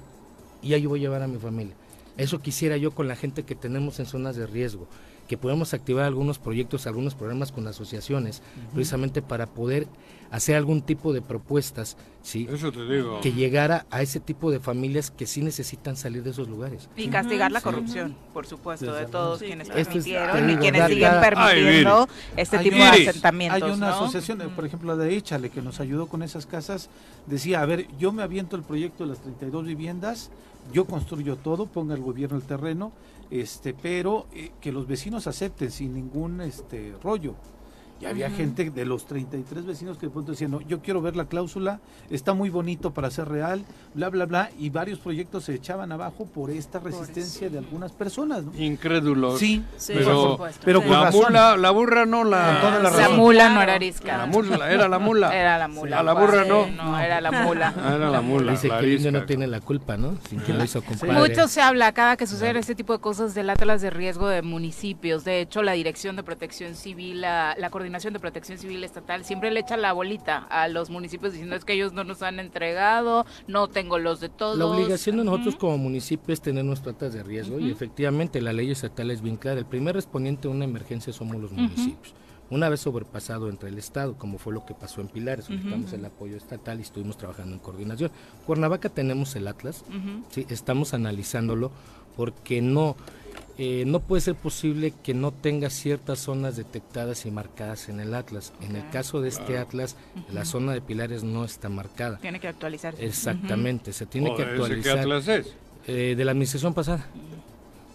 Y 0.62 0.74
ahí 0.74 0.86
voy 0.86 1.00
a 1.00 1.04
llevar 1.04 1.22
a 1.22 1.28
mi 1.28 1.38
familia. 1.38 1.76
Eso 2.18 2.40
quisiera 2.40 2.78
yo 2.78 2.92
con 2.92 3.08
la 3.08 3.16
gente 3.16 3.44
que 3.44 3.56
tenemos 3.56 4.00
en 4.00 4.06
zonas 4.06 4.36
de 4.36 4.48
riesgo, 4.48 4.88
que 5.28 5.38
podamos 5.38 5.74
activar 5.74 6.06
algunos 6.06 6.40
proyectos, 6.40 6.88
algunos 6.88 7.16
programas 7.16 7.52
con 7.52 7.68
asociaciones, 7.68 8.42
precisamente 8.74 9.22
para 9.22 9.48
poder 9.48 9.88
hacer 10.32 10.56
algún 10.56 10.82
tipo 10.82 11.14
de 11.14 11.22
propuestas, 11.22 11.98
¿sí? 12.22 12.48
Eso 12.52 12.72
te 12.72 12.86
digo. 12.86 13.22
Que 13.22 13.32
llegara 13.32 13.86
a 13.90 14.02
ese 14.02 14.20
tipo 14.20 14.52
de 14.52 14.60
familias 14.60 15.12
que 15.12 15.26
sí 15.28 15.42
necesitan 15.42 15.96
salir 15.96 16.24
de 16.24 16.32
esos 16.32 16.48
lugares. 16.48 16.90
Y 16.96 17.08
castigar 17.08 17.52
la 17.52 17.62
corrupción, 17.62 18.16
por 18.34 18.46
supuesto, 18.46 18.94
de 18.94 19.06
todos 19.06 19.40
quienes 19.40 19.70
permitieron 19.70 20.50
y 20.50 20.58
quienes 20.58 20.88
siguen 20.88 21.14
permitiendo 21.22 22.10
este 22.36 22.60
tipo 22.60 22.78
de 22.78 22.84
asentamientos. 22.84 23.64
Hay 23.64 23.72
una 23.72 23.92
asociación, 23.92 24.40
por 24.56 24.66
ejemplo, 24.66 24.96
la 24.96 25.04
de 25.04 25.16
Échale, 25.16 25.50
que 25.50 25.62
nos 25.62 25.80
ayudó 25.80 26.08
con 26.08 26.22
esas 26.22 26.46
casas, 26.46 26.90
decía, 27.28 27.62
a 27.62 27.66
ver, 27.66 27.88
yo 27.98 28.12
me 28.12 28.24
aviento 28.24 28.56
el 28.56 28.64
proyecto 28.64 29.04
de 29.04 29.12
las 29.12 29.22
32 29.22 29.66
viviendas, 29.66 30.32
yo 30.74 30.86
construyo 30.86 31.36
todo, 31.36 31.68
ponga 31.68 31.94
el 31.94 32.02
gobierno 32.02 32.38
el 32.38 32.44
terreno, 32.44 32.92
este, 33.30 33.74
pero 33.74 34.28
eh, 34.34 34.52
que 34.62 34.72
los 34.72 34.88
vecinos 34.88 35.28
acepten 35.28 35.72
sin 35.72 35.94
ningún 35.94 36.42
este 36.42 36.94
rollo 37.02 37.36
Y 38.02 38.06
había 38.06 38.30
gente 38.30 38.70
de 38.70 38.86
los 38.86 39.06
33 39.06 39.66
vecinos 39.66 39.98
que 39.98 40.08
de 40.08 40.12
pronto 40.12 40.34
decían, 40.34 40.52
no, 40.52 40.60
yo 40.62 40.82
quiero 40.82 41.02
ver 41.02 41.16
la 41.16 41.26
cláusula, 41.26 41.80
está 42.10 42.34
muy 42.34 42.50
bonito 42.50 42.94
para 42.94 43.10
ser 43.10 43.30
real, 43.30 43.64
bla, 43.94 44.10
bla, 44.10 44.26
bla, 44.26 44.50
y 44.60 44.70
varios 44.70 45.00
proyectos 45.00 45.46
se 45.46 45.54
echaban 45.54 45.94
abajo 45.94 46.26
por 46.26 46.52
esta 46.52 46.80
resistencia 46.80 47.50
de 47.50 47.58
algunas 47.58 47.94
personas. 47.94 48.44
¿no? 48.44 48.52
Incrédulos. 48.62 49.40
Sí, 49.40 49.64
pero, 49.88 50.38
pero 50.66 50.84
la, 50.84 51.10
mula, 51.10 51.56
la 51.56 51.72
burra 51.72 52.06
no 52.06 52.26
la... 52.26 52.82
la, 52.82 53.10
mula 53.10 53.50
no 53.50 53.62
era 53.62 53.76
arisca. 53.76 54.18
La 54.18 54.26
mula, 54.26 54.70
era 54.70 54.90
la 54.90 55.00
mula. 55.00 55.34
Era 55.34 55.58
la 55.58 55.68
mula. 55.70 56.00
A 56.00 56.04
la 56.04 56.14
burra 56.14 56.44
no. 56.44 56.68
No, 56.68 57.00
era 57.00 57.22
la 57.22 57.32
mula. 57.32 57.74
Era 57.96 58.10
la 58.10 58.22
mula. 58.22 58.52
Dice 58.52 58.70
que 58.70 58.80
el 58.80 58.94
indio 58.94 59.12
no 59.12 59.26
tiene 59.26 59.48
la 59.48 59.62
culpa, 59.62 59.96
¿no? 59.96 60.18
Sin 60.30 60.40
que 60.42 60.54
lo 60.54 60.64
hizo 60.64 60.84
Mucho 61.08 61.48
se 61.48 61.62
habla 61.62 61.94
cada 61.94 62.18
que 62.18 62.28
sucede 62.28 62.60
este 62.60 62.76
tipo 62.76 62.94
de 62.94 63.00
cosas 63.00 63.34
del 63.36 63.50
Atlas 63.50 63.82
de 63.82 63.90
Riesgo 63.90 64.28
de 64.28 64.42
municipios. 64.42 65.24
De 65.24 65.40
hecho, 65.42 65.64
la 65.64 65.74
Dirección 65.74 66.16
de 66.16 66.24
Protección 66.24 66.76
Civil, 66.76 67.22
la, 67.22 67.56
la 67.58 67.70
Coordinación 67.70 67.85
de 67.86 68.20
Protección 68.20 68.58
Civil 68.58 68.84
Estatal, 68.84 69.24
siempre 69.24 69.52
le 69.52 69.62
echa 69.62 69.78
la 69.78 69.94
bolita 69.94 70.38
a 70.50 70.68
los 70.68 70.90
municipios 70.90 71.34
diciendo 71.34 71.56
es 71.56 71.66
que 71.66 71.74
ellos 71.74 71.94
no 71.94 72.04
nos 72.04 72.22
han 72.22 72.40
entregado, 72.40 73.26
no 73.48 73.68
tengo 73.68 74.00
los 74.00 74.20
de 74.20 74.30
todos. 74.30 74.58
La 74.58 74.66
obligación 74.66 75.18
de 75.18 75.24
nosotros 75.24 75.56
como 75.56 75.78
municipio 75.78 76.34
es 76.34 76.42
tener 76.42 76.66
nuestras 76.66 76.98
tratas 76.98 77.14
de 77.14 77.24
riesgo 77.24 77.60
y 77.60 77.72
efectivamente 77.72 78.42
la 78.42 78.54
ley 78.54 78.72
estatal 78.72 79.12
es 79.12 79.22
bien 79.22 79.38
clara. 79.38 79.60
El 79.60 79.66
primer 79.66 79.96
respondiente 79.96 80.48
a 80.48 80.52
una 80.52 80.66
emergencia 80.66 81.14
somos 81.14 81.38
los 81.38 81.52
municipios. 81.52 82.14
Una 82.50 82.70
vez 82.70 82.82
sobrepasado 82.82 83.50
entre 83.50 83.70
el 83.70 83.78
Estado, 83.80 84.18
como 84.18 84.38
fue 84.38 84.54
lo 84.54 84.66
que 84.66 84.76
pasó 84.76 85.02
en 85.02 85.08
Pilares, 85.08 85.46
solicitamos 85.46 85.94
el 85.94 86.06
apoyo 86.06 86.38
estatal 86.38 86.78
y 86.78 86.84
estuvimos 86.84 87.18
trabajando 87.18 87.54
en 87.54 87.60
coordinación. 87.60 88.12
Cuernavaca 88.46 88.90
tenemos 88.90 89.36
el 89.36 89.48
Atlas, 89.48 89.84
¿sí? 90.30 90.46
estamos 90.50 90.94
analizándolo 90.94 91.72
porque 92.16 92.62
no, 92.62 92.96
eh, 93.58 93.84
no 93.88 94.02
puede 94.02 94.22
ser 94.22 94.36
posible 94.36 94.94
que 95.04 95.14
no 95.14 95.32
tenga 95.32 95.70
ciertas 95.70 96.20
zonas 96.20 96.58
detectadas 96.58 97.26
y 97.26 97.32
marcadas 97.32 97.88
en 97.88 98.02
el 98.02 98.14
Atlas. 98.14 98.52
En 98.62 98.76
el 98.76 98.90
caso 98.90 99.22
de 99.22 99.30
este 99.30 99.58
Atlas, 99.58 99.96
la 100.32 100.44
zona 100.44 100.74
de 100.74 100.82
Pilares 100.82 101.24
no 101.24 101.46
está 101.46 101.70
marcada. 101.70 102.18
Tiene 102.18 102.42
que 102.42 102.50
actualizarse. 102.50 103.06
Exactamente, 103.06 103.94
se 103.94 104.06
tiene 104.06 104.36
que 104.36 104.44
actualizar. 104.44 104.96
¿Qué 104.96 105.00
Atlas 105.00 105.28
es? 105.30 105.56
Eh, 105.88 106.16
de 106.18 106.26
la 106.26 106.32
administración 106.32 106.74
pasada. 106.74 107.06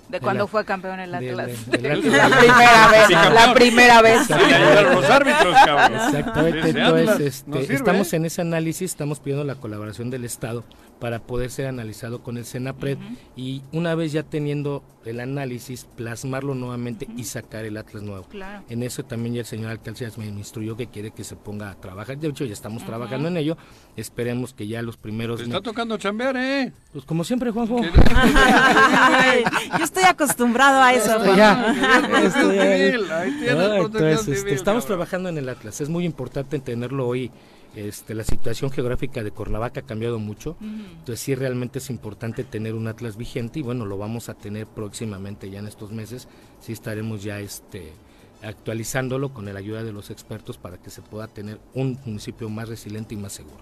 ¿De 0.09 0.19
cuándo 0.19 0.49
fue 0.49 0.65
campeón 0.65 0.99
el 0.99 1.15
Atlas? 1.15 1.67
la 1.67 1.79
primera 1.79 2.89
vez. 2.89 3.11
la 3.11 3.55
primera 3.55 4.03
vez. 4.03 4.31
los 4.95 5.05
árbitros, 5.05 5.55
cabrón. 5.55 6.01
Exactamente. 6.01 6.69
Entonces, 6.71 7.45
este, 7.47 7.75
estamos 7.75 8.13
en 8.15 8.25
ese 8.25 8.41
análisis, 8.41 8.91
estamos 8.91 9.21
pidiendo 9.21 9.45
la 9.45 9.57
colaboración 9.57 10.11
del 10.11 10.25
Estado 10.25 10.65
para 11.01 11.21
poder 11.21 11.51
ser 11.51 11.67
analizado 11.67 12.23
con 12.23 12.37
el 12.37 12.45
Senapred 12.45 12.99
y 13.35 13.63
una 13.73 13.95
vez 13.95 14.13
ya 14.13 14.23
teniendo 14.23 14.85
el 15.05 15.19
análisis, 15.21 15.87
plasmarlo 15.97 16.55
nuevamente 16.55 17.09
y 17.17 17.25
sacar 17.25 17.65
el 17.65 17.79
Atlas 17.79 18.03
nuevo. 18.03 18.27
En 18.69 18.83
eso 18.83 19.03
también 19.03 19.35
ya 19.35 19.41
el 19.41 19.47
señor 19.47 19.71
alcalde 19.71 20.11
me 20.19 20.27
instruyó 20.27 20.77
que 20.77 20.89
quiere 20.89 21.11
que 21.11 21.25
se 21.25 21.37
ponga 21.37 21.71
a 21.71 21.75
trabajar. 21.75 22.19
De 22.19 22.29
hecho, 22.29 22.45
ya 22.45 22.53
estamos 22.53 22.85
trabajando 22.85 23.29
en 23.29 23.39
ello. 23.39 23.57
Esperemos 23.97 24.53
que 24.53 24.67
ya 24.67 24.83
los 24.83 24.99
primeros... 24.99 25.41
está 25.41 25.63
tocando 25.63 25.97
chambear, 25.97 26.37
¿eh? 26.37 26.73
Pues 26.93 27.05
como 27.05 27.25
siempre, 27.25 27.51
Juanjo. 27.51 27.81
Yo 29.79 29.85
estoy 29.85 30.05
acostumbrado 30.05 30.83
a 30.83 30.93
eso. 30.93 31.19
entonces, 33.47 34.45
estamos 34.47 34.85
trabajando 34.85 35.31
en 35.31 35.39
el 35.39 35.49
Atlas. 35.49 35.81
Es 35.81 35.89
muy 35.89 36.05
importante 36.05 36.59
tenerlo 36.59 37.09
hoy 37.09 37.31
este, 37.75 38.15
la 38.15 38.25
situación 38.25 38.71
geográfica 38.71 39.23
de 39.23 39.31
Cuernavaca 39.31 39.81
ha 39.81 39.87
cambiado 39.87 40.19
mucho, 40.19 40.57
entonces 40.61 41.21
sí 41.21 41.35
realmente 41.35 41.79
es 41.79 41.91
importante 41.91 42.43
tener 42.43 42.75
un 42.75 42.89
atlas 42.89 43.17
vigente 43.17 43.61
y 43.61 43.63
bueno, 43.63 43.87
lo 43.87 43.97
vamos 43.97 44.29
a 44.29 44.35
tener 44.35 44.67
próximamente 44.67 45.51
ya 45.51 45.61
en 45.61 45.69
estos 45.69 45.93
meses, 45.93 46.27
sí 46.61 46.73
estaremos 46.73 47.23
ya 47.23 47.39
este, 47.41 47.93
actualizándolo 48.43 49.33
con 49.33 49.45
la 49.45 49.59
ayuda 49.59 49.85
de 49.85 49.93
los 49.93 50.11
expertos 50.11 50.59
para 50.59 50.79
que 50.79 50.91
se 50.91 51.03
pueda 51.03 51.29
tener 51.29 51.61
un 51.75 51.99
municipio 52.05 52.49
más 52.49 52.69
resiliente 52.69 53.15
y 53.15 53.19
más 53.19 53.33
seguro. 53.33 53.61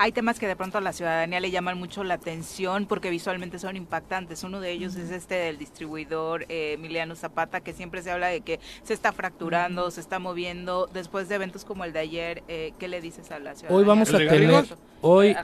Hay 0.00 0.12
temas 0.12 0.38
que 0.38 0.46
de 0.46 0.54
pronto 0.54 0.78
a 0.78 0.80
la 0.80 0.92
ciudadanía 0.92 1.40
le 1.40 1.50
llaman 1.50 1.76
mucho 1.76 2.04
la 2.04 2.14
atención 2.14 2.86
porque 2.86 3.10
visualmente 3.10 3.58
son 3.58 3.74
impactantes. 3.74 4.44
Uno 4.44 4.60
de 4.60 4.70
ellos 4.70 4.94
es 4.94 5.10
este 5.10 5.34
del 5.34 5.58
distribuidor 5.58 6.44
eh, 6.48 6.74
Emiliano 6.74 7.16
Zapata, 7.16 7.60
que 7.62 7.72
siempre 7.72 8.00
se 8.04 8.12
habla 8.12 8.28
de 8.28 8.42
que 8.42 8.60
se 8.84 8.94
está 8.94 9.10
fracturando, 9.10 9.90
se 9.90 10.00
está 10.00 10.20
moviendo. 10.20 10.88
Después 10.92 11.28
de 11.28 11.34
eventos 11.34 11.64
como 11.64 11.84
el 11.84 11.92
de 11.92 11.98
ayer, 11.98 12.44
eh, 12.46 12.74
¿qué 12.78 12.86
le 12.86 13.00
dices 13.00 13.32
a 13.32 13.40
la 13.40 13.56
ciudadanía? 13.56 13.76
Hoy 13.76 13.84
vamos 13.84 14.14
a 14.14 14.18
tener, 14.18 14.64
hoy 15.00 15.36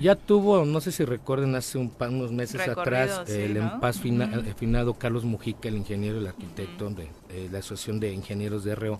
ya 0.00 0.14
tuvo, 0.14 0.64
no 0.64 0.80
sé 0.80 0.90
si 0.90 1.04
recuerden, 1.04 1.54
hace 1.56 1.76
un, 1.76 1.92
unos 2.00 2.32
meses 2.32 2.66
atrás, 2.66 3.28
el 3.28 3.58
en 3.58 3.80
paz 3.80 4.00
finado 4.00 4.94
Carlos 4.94 5.24
Mujica, 5.24 5.68
el 5.68 5.76
ingeniero, 5.76 6.18
el 6.18 6.26
arquitecto 6.26 6.88
de 6.88 7.10
eh, 7.28 7.48
la 7.52 7.58
Asociación 7.58 8.00
de 8.00 8.12
Ingenieros 8.12 8.64
de 8.64 8.74
REO, 8.74 8.98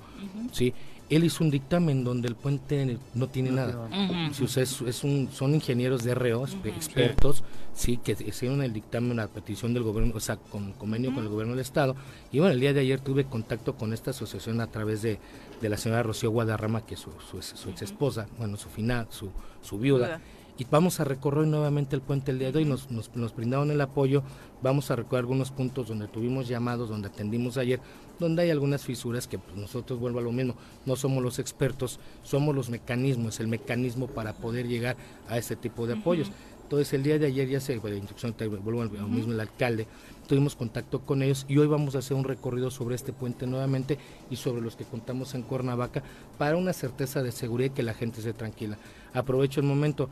¿sí? 0.53 0.74
Él 1.09 1.24
hizo 1.24 1.44
un 1.44 1.50
dictamen 1.50 2.04
donde 2.04 2.28
el 2.28 2.34
puente 2.34 2.98
no 3.14 3.28
tiene 3.28 3.50
nada. 3.50 3.88
si 4.32 4.44
es, 4.61 5.04
un, 5.04 5.28
son 5.32 5.54
ingenieros 5.54 6.02
de 6.02 6.14
REO, 6.14 6.46
expertos, 6.64 7.44
sí. 7.74 7.98
que 7.98 8.16
hicieron 8.26 8.62
el 8.62 8.72
dictamen 8.72 9.20
a 9.20 9.28
petición 9.28 9.72
del 9.74 9.84
gobierno, 9.84 10.12
o 10.16 10.20
sea, 10.20 10.36
con 10.36 10.72
convenio 10.72 11.14
con 11.14 11.22
el 11.24 11.28
gobierno 11.28 11.52
del 11.52 11.61
estado. 11.61 11.94
Y 12.32 12.40
bueno, 12.40 12.54
el 12.54 12.61
día 12.61 12.72
de 12.72 12.80
ayer 12.80 13.00
tuve 13.00 13.24
contacto 13.24 13.76
con 13.76 13.92
esta 13.92 14.11
asociación 14.11 14.61
a 14.61 14.66
través 14.66 15.02
de, 15.02 15.18
de 15.61 15.68
la 15.68 15.76
señora 15.76 16.02
Rocío 16.02 16.30
Guadarrama, 16.30 16.84
que 16.84 16.94
es 16.94 17.00
su, 17.00 17.11
su, 17.20 17.70
ex 17.70 17.82
esposa, 17.82 18.26
bueno, 18.38 18.57
su 18.57 18.68
final, 18.68 19.07
su, 19.11 19.30
su 19.62 19.78
viuda 19.78 20.20
y 20.59 20.66
vamos 20.70 21.00
a 21.00 21.04
recorrer 21.04 21.46
nuevamente 21.46 21.96
el 21.96 22.02
puente 22.02 22.30
el 22.30 22.38
día 22.38 22.50
de 22.50 22.59
hoy, 22.59 22.64
nos, 22.64 22.90
nos, 22.90 23.14
nos, 23.14 23.34
brindaron 23.34 23.70
el 23.70 23.80
apoyo, 23.80 24.22
vamos 24.62 24.90
a 24.90 24.96
recorrer 24.96 25.20
algunos 25.20 25.50
puntos 25.50 25.88
donde 25.88 26.09
tuvimos 26.09 26.48
llamados, 26.48 26.88
donde 26.88 27.09
atendimos 27.09 27.57
ayer, 27.59 27.80
donde 28.18 28.42
hay 28.42 28.50
algunas 28.50 28.84
fisuras 28.84 29.26
que 29.26 29.38
pues, 29.38 29.57
nosotros 29.57 29.98
vuelvo 29.98 30.20
a 30.20 30.22
lo 30.22 30.32
mismo, 30.32 30.54
no 30.86 30.96
somos 30.96 31.22
los 31.22 31.38
expertos, 31.38 32.00
somos 32.22 32.54
los 32.54 32.70
mecanismos, 32.70 33.40
el 33.40 33.48
mecanismo 33.48 34.07
para 34.07 34.32
poder 34.32 34.66
llegar 34.66 34.96
a 35.28 35.36
este 35.38 35.57
tipo 35.57 35.86
de 35.86 35.94
apoyos. 35.94 36.30
Entonces 36.62 36.92
el 36.94 37.04
día 37.04 37.16
de 37.16 37.26
ayer 37.26 37.48
ya 37.48 37.61
se, 37.61 37.78
de 37.78 37.96
instrucción, 37.96 38.34
vuelvo 38.61 38.82
a 38.82 38.86
lo 38.86 39.07
mismo 39.07 39.32
el 39.32 39.38
alcalde, 39.38 39.86
tuvimos 40.26 40.57
contacto 40.57 41.00
con 41.00 41.22
ellos 41.22 41.46
y 41.48 41.59
hoy 41.59 41.68
vamos 41.68 41.94
a 41.94 41.98
hacer 41.98 42.16
un 42.16 42.24
recorrido 42.24 42.72
sobre 42.72 42.96
este 42.96 43.12
puente 43.12 43.46
nuevamente 43.46 43.98
y 44.30 44.36
sobre 44.36 44.62
los 44.62 44.74
que 44.74 44.84
contamos 44.84 45.36
en 45.36 45.42
Cuernavaca 45.42 46.02
para 46.38 46.57
una 46.57 46.72
certeza 46.72 47.22
de 47.22 47.30
seguridad 47.30 47.70
y 47.70 47.74
que 47.74 47.84
la 47.84 47.94
gente 47.94 48.20
se 48.20 48.32
tranquila. 48.32 48.78
Aprovecho 49.14 49.61
el 49.61 49.66
momento, 49.66 50.11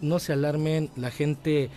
no 0.00 0.18
se 0.18 0.32
alarmen, 0.32 0.90
la 0.96 1.10
gente 1.10 1.70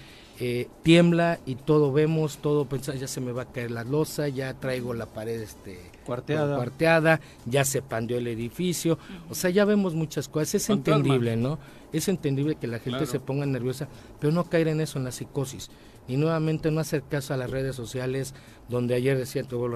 eh, 0.44 0.68
tiembla 0.82 1.40
y 1.46 1.54
todo 1.54 1.94
vemos, 1.94 2.40
todo 2.40 2.66
pensamos, 2.66 3.00
ya 3.00 3.08
se 3.08 3.22
me 3.22 3.32
va 3.32 3.44
a 3.44 3.52
caer 3.52 3.70
la 3.70 3.84
losa, 3.84 4.28
ya 4.28 4.56
traigo 4.56 4.96
la 4.96 5.06
pared 5.06 5.40
este, 5.40 5.80
cuarteada. 6.04 6.56
cuarteada, 6.56 7.22
ya 7.46 7.64
se 7.64 7.84
pandeó 7.84 8.18
el 8.18 8.28
edificio, 8.28 8.98
o 9.30 9.36
sea, 9.36 9.52
ya 9.52 9.66
vemos 9.66 9.94
muchas 9.94 10.28
cosas, 10.28 10.56
es 10.56 10.70
entendible, 10.72 11.36
¿no? 11.36 11.60
Es 11.94 12.08
entendible 12.08 12.56
que 12.56 12.66
la 12.66 12.80
gente 12.80 13.06
se 13.06 13.20
ponga 13.20 13.46
nerviosa, 13.46 13.88
pero 14.20 14.34
no 14.34 14.46
caer 14.46 14.70
en 14.70 14.82
eso, 14.82 14.98
en 14.98 15.06
la 15.06 15.12
psicosis. 15.12 15.70
Y 16.08 16.18
nuevamente 16.18 16.72
no 16.72 16.82
hacer 16.82 17.04
caso 17.04 17.36
a 17.36 17.38
las 17.38 17.52
redes 17.52 17.76
sociales, 17.76 18.34
donde 18.68 18.96
ayer 18.96 19.18
decían 19.18 19.46
tuvo 19.46 19.70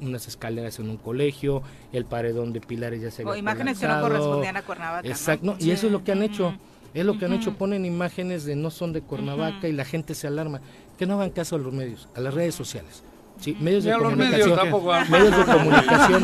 unas 0.00 0.28
escaleras 0.28 0.78
en 0.78 0.88
un 0.88 0.98
colegio, 0.98 1.62
el 1.92 2.04
paredón 2.04 2.52
de 2.52 2.60
pilares 2.60 3.00
ya 3.00 3.10
se 3.10 3.22
había 3.22 3.32
O 3.32 3.36
imágenes 3.36 3.80
que 3.80 3.88
no 3.88 4.00
correspondían 4.00 4.56
a 4.56 4.62
Cuernavaca. 4.62 5.08
Exacto, 5.08 5.56
y 5.58 5.72
eso 5.72 5.86
es 5.86 5.92
lo 5.92 6.04
que 6.04 6.12
han 6.12 6.22
hecho. 6.22 6.54
Es 6.94 7.04
lo 7.04 7.18
que 7.18 7.24
han 7.24 7.32
hecho, 7.32 7.54
ponen 7.54 7.84
imágenes 7.84 8.44
de 8.44 8.54
no 8.54 8.70
son 8.70 8.92
de 8.92 9.00
Cuernavaca 9.00 9.68
y 9.68 9.72
la 9.72 9.84
gente 9.84 10.14
se 10.14 10.26
alarma. 10.26 10.60
Que 10.98 11.06
no 11.06 11.14
hagan 11.14 11.30
caso 11.30 11.56
a 11.56 11.58
los 11.58 11.72
medios, 11.72 12.08
a 12.14 12.20
las 12.20 12.34
redes 12.34 12.54
sociales. 12.54 13.02
Sí, 13.40 13.56
medios 13.58 13.82
de, 13.82 13.92
comunicación, 13.92 14.50
medios, 15.10 15.36
de 15.36 15.44
comunicación, 15.44 16.22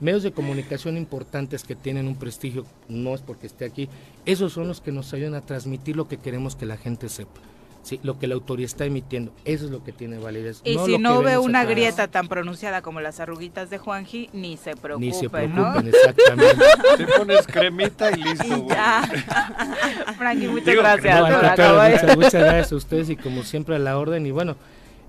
medios 0.00 0.22
de 0.22 0.32
comunicación 0.32 0.96
importantes 0.96 1.64
que 1.64 1.74
tienen 1.74 2.06
un 2.06 2.14
prestigio, 2.14 2.66
no 2.88 3.14
es 3.14 3.20
porque 3.20 3.48
esté 3.48 3.64
aquí, 3.64 3.88
esos 4.26 4.52
son 4.52 4.68
los 4.68 4.80
que 4.80 4.92
nos 4.92 5.12
ayudan 5.12 5.34
a 5.34 5.40
transmitir 5.40 5.96
lo 5.96 6.06
que 6.06 6.18
queremos 6.18 6.54
que 6.54 6.66
la 6.66 6.76
gente 6.76 7.08
sepa. 7.08 7.40
Sí, 7.82 7.98
lo 8.04 8.18
que 8.18 8.28
la 8.28 8.34
autoridad 8.34 8.66
está 8.66 8.84
emitiendo, 8.84 9.32
eso 9.44 9.64
es 9.64 9.72
lo 9.72 9.82
que 9.82 9.90
tiene 9.92 10.18
validez. 10.18 10.60
Y 10.64 10.78
si 10.78 10.98
no 10.98 11.20
ve 11.20 11.36
una 11.38 11.64
grieta 11.64 12.06
tan 12.08 12.28
pronunciada 12.28 12.80
como 12.80 13.00
las 13.00 13.18
arruguitas 13.18 13.70
de 13.70 13.78
Juanji, 13.78 14.30
ni 14.32 14.56
se 14.56 14.76
preocupen, 14.76 15.08
Ni 15.08 15.14
se 15.14 15.28
preocupen, 15.28 15.88
exactamente. 15.88 16.64
Te 16.96 17.06
pones 17.06 17.46
cremita 17.46 18.10
y 18.12 18.22
listo. 18.22 18.68
ya. 18.68 19.02
Frankie, 20.18 20.46
muchas 20.46 20.76
gracias. 20.76 22.16
muchas, 22.16 22.34
gracias 22.34 22.72
a 22.72 22.76
ustedes 22.76 23.10
y 23.10 23.16
como 23.16 23.42
siempre 23.42 23.74
a 23.74 23.80
la 23.80 23.98
orden. 23.98 24.26
Y 24.26 24.30
bueno, 24.30 24.56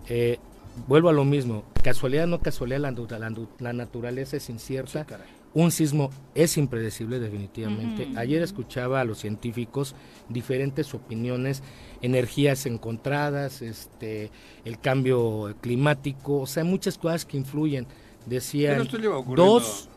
eh, 0.09 0.39
vuelvo 0.87 1.09
a 1.09 1.13
lo 1.13 1.25
mismo. 1.25 1.63
Casualidad, 1.83 2.25
no 2.25 2.39
casualidad, 2.39 2.79
la, 2.79 3.29
la, 3.59 3.73
naturaleza 3.73 4.37
es 4.37 4.49
incierta. 4.49 5.05
Un 5.53 5.71
sismo 5.71 6.09
es 6.33 6.57
impredecible 6.57 7.19
definitivamente. 7.19 8.09
Ayer 8.15 8.41
escuchaba 8.41 9.01
a 9.01 9.03
los 9.03 9.19
científicos 9.19 9.95
diferentes 10.29 10.93
opiniones 10.93 11.61
energías 12.01 12.65
encontradas, 12.65 13.61
este, 13.61 14.31
el 14.65 14.79
cambio 14.79 15.55
climático, 15.61 16.41
o 16.41 16.47
sea, 16.47 16.63
muchas 16.63 16.97
cosas 16.97 17.25
que 17.25 17.37
influyen. 17.37 17.85
Decían 18.25 18.87
dos, 19.35 19.89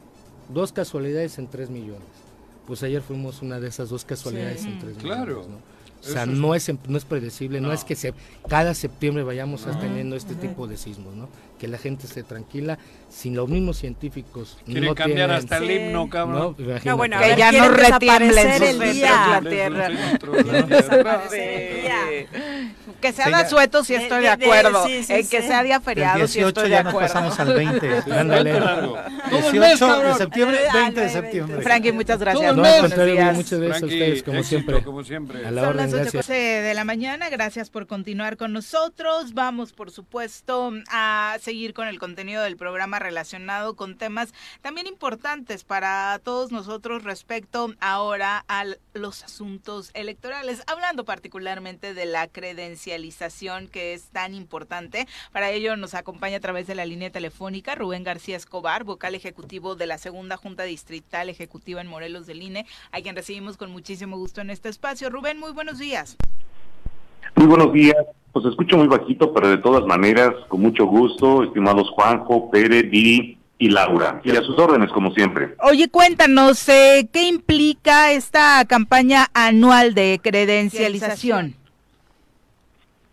dos 0.49 0.73
casualidades 0.73 1.39
en 1.39 1.47
tres 1.49 1.71
millones. 1.71 2.03
Pues 2.67 2.83
ayer 2.83 3.01
fuimos 3.01 3.43
una 3.43 3.61
de 3.61 3.69
esas 3.69 3.89
dos 3.89 4.05
casualidades 4.05 4.65
en 4.65 4.79
tres 4.79 4.97
millones. 4.97 5.25
Claro. 5.25 5.47
O 6.03 6.09
sea, 6.09 6.27
no 6.27 6.55
es, 6.55 6.71
no 6.89 6.99
es 6.99 7.05
predecible, 7.05 7.61
no. 7.61 7.73
es 7.73 7.83
que 7.83 7.97
se, 7.97 8.15
cada 8.49 8.75
septiembre 8.75 9.25
vayamos 9.25 9.67
teniendo 9.81 10.15
este 10.15 10.35
tipo 10.35 10.67
de 10.67 10.77
sismos, 10.77 11.15
¿no? 11.15 11.29
Que 11.59 11.69
la 11.69 11.79
gente 11.79 12.07
esté 12.07 12.23
tranquila, 12.23 12.79
sin 13.09 13.35
los 13.35 13.49
mismos 13.49 13.79
científicos. 13.79 14.59
Quieren 14.67 14.95
cambiar 14.95 15.31
hasta 15.31 15.59
el 15.59 15.71
himno, 15.71 16.09
cabrón. 16.11 16.57
No, 16.85 16.97
bueno, 16.97 17.19
que 17.19 17.37
ya 17.37 17.53
no 17.53 17.69
retiemble 17.69 18.71
el 18.71 18.93
día. 18.93 19.41
La 19.41 19.51
tierra. 19.51 19.91
Que 23.01 23.13
sea 23.13 23.43
de 23.43 23.49
sueto 23.49 23.85
si 23.85 23.95
estoy 23.95 24.23
de, 24.23 24.29
acuerdo. 24.29 24.87
en 24.87 25.29
que 25.29 25.43
sea 25.43 25.63
día 25.63 25.81
feriado 25.81 26.27
si 26.27 26.41
estoy 26.41 26.71
de 26.71 26.77
acuerdo. 26.77 27.01
pasamos 27.01 27.39
al 27.39 27.55
20. 27.55 28.03
18 29.31 30.03
de 30.03 30.15
septiembre, 30.15 30.59
20 30.73 31.01
de 31.01 31.09
septiembre. 31.09 31.63
Frankie, 31.63 31.93
muchas 31.93 32.19
gracias. 32.19 32.57
No, 32.57 32.63
muchas 32.63 33.61
gracias 33.61 33.83
a 33.83 33.87
ustedes, 33.87 34.23
como 34.23 34.43
siempre. 34.43 34.83
Como 34.83 35.05
siempre. 35.05 35.47
A 35.47 35.51
la 35.51 35.63
Son 35.63 35.71
orden, 35.71 35.91
las 35.91 36.15
8 36.15 36.33
de 36.33 36.73
la 36.75 36.85
mañana. 36.85 37.29
Gracias 37.29 37.71
por 37.71 37.87
continuar 37.87 38.37
con 38.37 38.53
nosotros. 38.53 39.35
Vamos, 39.35 39.73
por 39.73 39.91
supuesto, 39.91 40.73
a 40.91 41.37
seguir 41.47 41.75
con 41.75 41.87
el 41.87 42.01
contenido 42.01 42.43
del 42.43 42.57
programa 42.57 42.99
relacionado 42.99 43.77
con 43.77 43.97
temas 43.97 44.35
también 44.63 44.89
importantes 44.89 45.63
para 45.63 46.19
todos 46.25 46.51
nosotros 46.51 47.05
respecto 47.05 47.73
ahora 47.79 48.45
a 48.49 48.65
los 48.95 49.23
asuntos 49.23 49.93
electorales, 49.95 50.65
hablando 50.67 51.05
particularmente 51.05 51.95
de 51.95 52.05
la 52.05 52.27
credencialización 52.27 53.69
que 53.69 53.95
es 53.95 54.09
tan 54.09 54.35
importante. 54.35 55.07
Para 55.31 55.53
ello 55.53 55.77
nos 55.77 55.95
acompaña 55.95 56.39
a 56.39 56.41
través 56.41 56.67
de 56.67 56.75
la 56.75 56.85
línea 56.85 57.11
telefónica 57.11 57.77
Rubén 57.77 58.03
García 58.03 58.37
Escobar, 58.37 58.83
vocal 58.83 59.15
ejecutivo 59.15 59.77
de 59.77 59.87
la 59.87 59.99
Segunda 59.99 60.37
Junta 60.37 60.65
Distrital 60.65 61.29
Ejecutiva 61.29 61.81
en 61.81 61.87
Morelos 61.87 62.27
del 62.27 62.43
INE, 62.43 62.67
a 62.91 63.01
quien 63.01 63.15
recibimos 63.15 63.57
con 63.57 63.71
muchísimo 63.71 64.19
gusto 64.19 64.41
en 64.41 64.51
este 64.51 64.69
espacio. 64.69 65.11
Rubén, 65.11 65.39
muy 65.39 65.53
buenos 65.53 65.79
días. 65.79 66.17
Muy 67.37 67.47
buenos 67.47 67.73
días. 67.73 68.05
Pues 68.37 68.45
escucho 68.49 68.77
muy 68.77 68.87
bajito, 68.87 69.33
pero 69.33 69.49
de 69.49 69.57
todas 69.57 69.87
maneras, 69.87 70.35
con 70.49 70.61
mucho 70.61 70.85
gusto, 70.85 71.43
estimados 71.43 71.89
Juanjo, 71.89 72.51
Pérez, 72.51 72.91
Viri 72.91 73.39
y 73.59 73.71
Laura. 73.71 74.21
Y 74.25 74.31
a 74.33 74.43
sus 74.43 74.59
órdenes, 74.59 74.93
como 74.93 75.11
siempre. 75.13 75.55
Oye, 75.63 75.89
cuéntanos, 75.89 76.69
eh, 76.69 77.09
¿qué 77.11 77.29
implica 77.29 78.13
esta 78.13 78.63
campaña 78.67 79.29
anual 79.33 79.95
de 79.95 80.21
credencialización? 80.23 81.55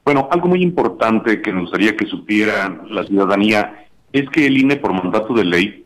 Bueno, 0.04 0.28
algo 0.30 0.50
muy 0.50 0.62
importante 0.62 1.42
que 1.42 1.54
nos 1.54 1.62
gustaría 1.62 1.96
que 1.96 2.06
supiera 2.06 2.82
la 2.90 3.06
ciudadanía 3.06 3.88
es 4.12 4.30
que 4.30 4.48
el 4.48 4.58
INE, 4.58 4.76
por 4.76 4.92
mandato 4.92 5.34
de 5.34 5.46
ley, 5.46 5.86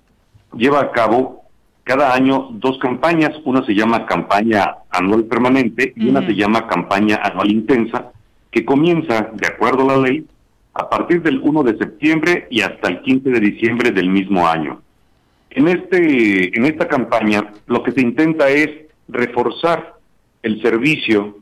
lleva 0.55 0.81
a 0.81 0.91
cabo 0.91 1.43
cada 1.83 2.15
año 2.15 2.47
dos 2.53 2.79
campañas. 2.79 3.33
Una 3.45 3.63
se 3.67 3.75
llama 3.75 4.07
campaña 4.07 4.77
anual 4.89 5.25
permanente 5.25 5.93
y 5.95 6.09
una 6.09 6.25
se 6.25 6.33
llama 6.33 6.65
campaña 6.65 7.19
anual 7.21 7.51
intensa, 7.51 8.13
que 8.57 8.65
comienza, 8.65 9.29
de 9.33 9.47
acuerdo 9.47 9.83
a 9.83 9.97
la 9.97 10.07
ley, 10.07 10.25
a 10.73 10.89
partir 10.89 11.21
del 11.21 11.39
1 11.43 11.61
de 11.61 11.77
septiembre 11.77 12.47
y 12.49 12.61
hasta 12.61 12.87
el 12.87 13.01
15 13.01 13.29
de 13.29 13.39
diciembre 13.39 13.91
del 13.91 14.09
mismo 14.09 14.47
año. 14.47 14.81
En, 15.51 15.67
este, 15.67 16.57
en 16.57 16.65
esta 16.65 16.87
campaña 16.87 17.53
lo 17.67 17.83
que 17.83 17.91
se 17.91 18.01
intenta 18.01 18.49
es 18.49 18.69
reforzar 19.07 19.93
el 20.41 20.59
servicio 20.63 21.37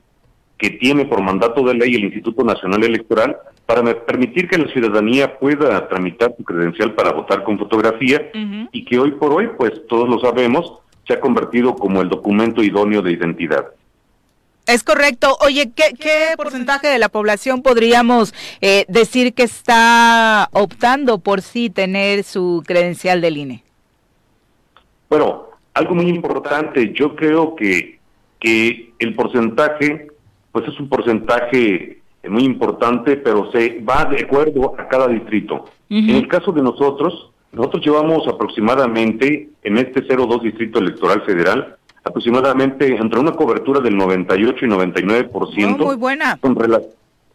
que 0.57 0.71
tiene 0.71 1.05
por 1.05 1.21
mandato 1.21 1.63
de 1.63 1.75
ley 1.75 1.95
el 1.95 2.03
Instituto 2.03 2.43
Nacional 2.43 2.83
Electoral 2.83 3.37
para 3.65 3.81
permitir 4.05 4.49
que 4.49 4.57
la 4.57 4.67
ciudadanía 4.67 5.39
pueda 5.39 5.87
tramitar 5.87 6.33
su 6.35 6.43
credencial 6.43 6.95
para 6.95 7.13
votar 7.13 7.45
con 7.45 7.57
fotografía 7.57 8.29
y 8.73 8.83
que 8.83 8.99
hoy 8.99 9.11
por 9.11 9.31
hoy, 9.31 9.51
pues 9.57 9.71
todos 9.87 10.09
lo 10.09 10.19
sabemos, 10.19 10.79
se 11.07 11.13
ha 11.13 11.21
convertido 11.21 11.75
como 11.75 12.01
el 12.01 12.09
documento 12.09 12.61
idóneo 12.61 13.01
de 13.01 13.13
identidad. 13.13 13.67
Es 14.67 14.83
correcto. 14.83 15.37
Oye, 15.41 15.71
¿qué, 15.75 15.93
qué 15.99 16.33
porcentaje 16.37 16.87
de 16.87 16.97
la 16.97 17.09
población 17.09 17.61
podríamos 17.61 18.33
eh, 18.61 18.85
decir 18.87 19.33
que 19.33 19.43
está 19.43 20.49
optando 20.53 21.19
por 21.19 21.41
sí 21.41 21.69
tener 21.69 22.23
su 22.23 22.63
credencial 22.65 23.21
del 23.21 23.37
INE? 23.37 23.63
Bueno, 25.09 25.49
algo 25.73 25.93
muy 25.93 26.07
importante, 26.07 26.93
yo 26.93 27.15
creo 27.15 27.55
que, 27.55 27.99
que 28.39 28.93
el 28.97 29.13
porcentaje, 29.13 30.07
pues 30.51 30.67
es 30.67 30.79
un 30.79 30.89
porcentaje 30.89 32.01
muy 32.27 32.43
importante, 32.43 33.17
pero 33.17 33.51
se 33.51 33.81
va 33.81 34.05
de 34.05 34.23
acuerdo 34.23 34.73
a 34.79 34.87
cada 34.87 35.07
distrito. 35.07 35.65
En 35.89 36.09
el 36.09 36.27
caso 36.27 36.51
de 36.51 36.63
nosotros, 36.63 37.29
nosotros 37.51 37.85
llevamos 37.85 38.27
aproximadamente 38.27 39.49
en 39.63 39.77
este 39.77 40.01
02 40.01 40.41
Distrito 40.41 40.79
Electoral 40.79 41.21
Federal 41.21 41.77
aproximadamente 42.05 42.95
entre 42.95 43.19
una 43.19 43.31
cobertura 43.31 43.81
del 43.81 43.97
98 43.97 44.65
y 44.65 44.69
99%. 44.69 45.77
muy 45.77 45.95
buena. 45.95 46.37
Con, 46.37 46.55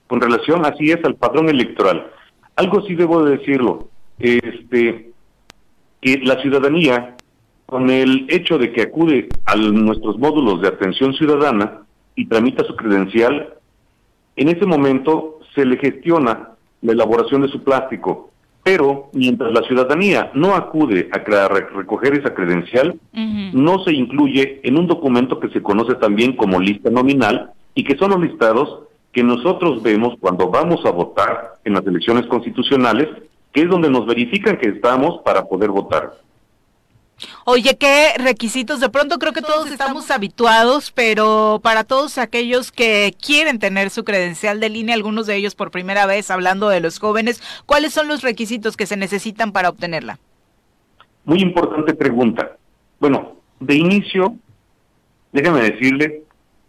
con 0.06 0.20
relación, 0.20 0.64
así 0.64 0.92
es, 0.92 1.04
al 1.04 1.16
padrón 1.16 1.48
electoral. 1.48 2.06
Algo 2.54 2.80
sí 2.86 2.94
debo 2.94 3.24
de 3.24 3.36
decirlo, 3.36 3.88
este, 4.18 5.10
que 6.00 6.18
la 6.22 6.40
ciudadanía, 6.40 7.16
con 7.66 7.90
el 7.90 8.26
hecho 8.28 8.58
de 8.58 8.72
que 8.72 8.82
acude 8.82 9.28
a 9.44 9.56
nuestros 9.56 10.18
módulos 10.18 10.62
de 10.62 10.68
atención 10.68 11.14
ciudadana 11.14 11.82
y 12.14 12.26
tramita 12.26 12.64
su 12.64 12.76
credencial, 12.76 13.54
en 14.36 14.48
ese 14.48 14.66
momento 14.66 15.40
se 15.54 15.64
le 15.64 15.78
gestiona 15.78 16.50
la 16.82 16.92
elaboración 16.92 17.42
de 17.42 17.48
su 17.48 17.62
plástico 17.64 18.29
pero 18.62 19.10
mientras 19.12 19.52
la 19.52 19.62
ciudadanía 19.62 20.30
no 20.34 20.54
acude 20.54 21.08
a 21.12 21.48
recoger 21.48 22.14
esa 22.14 22.34
credencial, 22.34 22.98
no 23.12 23.82
se 23.84 23.92
incluye 23.92 24.60
en 24.62 24.78
un 24.78 24.86
documento 24.86 25.40
que 25.40 25.48
se 25.48 25.62
conoce 25.62 25.94
también 25.94 26.36
como 26.36 26.60
lista 26.60 26.90
nominal 26.90 27.52
y 27.74 27.84
que 27.84 27.96
son 27.96 28.10
los 28.10 28.20
listados 28.20 28.80
que 29.12 29.24
nosotros 29.24 29.82
vemos 29.82 30.14
cuando 30.20 30.50
vamos 30.50 30.84
a 30.84 30.90
votar 30.90 31.54
en 31.64 31.74
las 31.74 31.86
elecciones 31.86 32.26
constitucionales, 32.26 33.08
que 33.52 33.62
es 33.62 33.68
donde 33.68 33.90
nos 33.90 34.06
verifican 34.06 34.56
que 34.58 34.68
estamos 34.68 35.20
para 35.24 35.44
poder 35.44 35.70
votar. 35.70 36.12
Oye, 37.44 37.76
¿qué 37.78 38.12
requisitos? 38.18 38.80
De 38.80 38.88
pronto 38.88 39.18
creo 39.18 39.32
que 39.32 39.42
todos, 39.42 39.70
estamos, 39.70 40.10
habituados, 40.10 40.90
pero 40.90 41.60
para 41.62 41.84
todos 41.84 42.18
aquellos 42.18 42.72
que 42.72 43.14
quieren 43.20 43.58
tener 43.58 43.90
su 43.90 44.04
credencial 44.04 44.60
de 44.60 44.68
línea, 44.70 44.94
algunos 44.94 45.26
de 45.26 45.36
ellos 45.36 45.54
por 45.54 45.70
primera 45.70 46.06
vez, 46.06 46.30
hablando 46.30 46.68
de 46.68 46.80
los 46.80 46.98
jóvenes, 46.98 47.42
¿cuáles 47.66 47.92
son 47.92 48.08
los 48.08 48.22
requisitos 48.22 48.76
que 48.76 48.86
se 48.86 48.96
necesitan 48.96 49.52
para 49.52 49.68
obtenerla? 49.68 50.18
Muy 51.24 51.40
importante 51.40 51.94
pregunta. 51.94 52.56
Bueno, 52.98 53.36
de 53.60 53.74
inicio, 53.74 54.36
déjame 55.32 55.62
decirle 55.62 56.22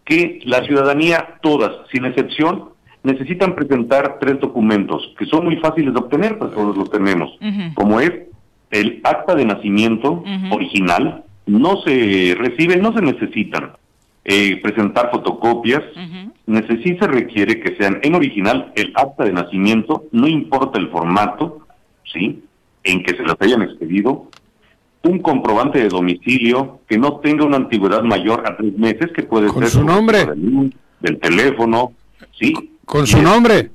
que 0.04 0.40
la 0.44 0.64
ciudadanía, 0.64 1.38
todas, 1.42 1.72
sin 1.90 2.04
excepción, 2.04 2.70
necesitan 3.02 3.54
presentar 3.54 4.18
tres 4.20 4.40
documentos 4.40 5.14
que 5.18 5.26
son 5.26 5.44
muy 5.44 5.56
fáciles 5.56 5.92
de 5.92 6.00
obtener, 6.00 6.38
pues 6.38 6.52
todos 6.52 6.76
los 6.76 6.90
tenemos, 6.90 7.30
como 7.74 8.00
es 8.00 8.12
el 8.72 9.00
acta 9.04 9.34
de 9.36 9.44
nacimiento 9.44 10.24
original 10.50 11.24
no 11.46 11.82
se 11.82 12.34
recibe, 12.36 12.76
no 12.76 12.92
se 12.92 13.02
necesitan 13.02 13.72
eh, 14.24 14.60
presentar 14.62 15.10
fotocopias, 15.10 15.82
necesita, 16.46 17.06
se 17.06 17.12
requiere 17.12 17.60
que 17.60 17.76
sean 17.76 18.00
en 18.02 18.14
original 18.14 18.72
el 18.74 18.92
acta 18.94 19.24
de 19.24 19.32
nacimiento, 19.32 20.04
no 20.12 20.26
importa 20.26 20.78
el 20.78 20.88
formato, 20.90 21.66
¿sí? 22.12 22.42
En 22.82 23.02
que 23.02 23.16
se 23.16 23.22
las 23.22 23.36
hayan 23.40 23.62
expedido, 23.62 24.28
un 25.02 25.18
comprobante 25.18 25.80
de 25.80 25.88
domicilio 25.88 26.80
que 26.88 26.98
no 26.98 27.16
tenga 27.16 27.44
una 27.44 27.56
antigüedad 27.56 28.02
mayor 28.02 28.44
a 28.46 28.56
tres 28.56 28.76
meses, 28.78 29.10
que 29.12 29.24
puede 29.24 29.48
¿Con 29.48 29.62
ser 29.62 29.70
su 29.70 29.84
nombre? 29.84 30.24
Del, 31.00 31.18
teléfono, 31.18 31.92
¿sí? 32.38 32.54
¿Con 32.84 33.06
su 33.06 33.20
nombre? 33.20 33.70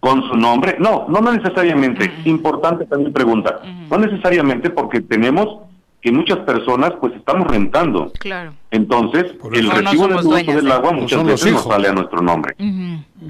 Con 0.00 0.22
su 0.28 0.36
nombre. 0.36 0.76
No, 0.78 1.06
no, 1.08 1.20
necesariamente. 1.20 2.10
Importante 2.24 2.86
también 2.86 3.12
pregunta. 3.12 3.60
No 3.90 3.98
necesariamente 3.98 4.70
porque 4.70 5.00
tenemos 5.00 5.60
que 6.00 6.10
muchas 6.10 6.38
personas 6.38 6.92
pues 7.00 7.14
estamos 7.14 7.46
rentando. 7.48 8.10
Claro. 8.18 8.54
Entonces, 8.70 9.26
el 9.52 9.70
recibo 9.70 10.08
de 10.08 10.14
uso 10.14 10.34
del 10.34 10.72
agua 10.72 10.92
muchas 10.92 11.24
veces 11.24 11.52
nos 11.52 11.64
sale 11.64 11.88
a 11.88 11.92
nuestro 11.92 12.22
nombre. 12.22 12.54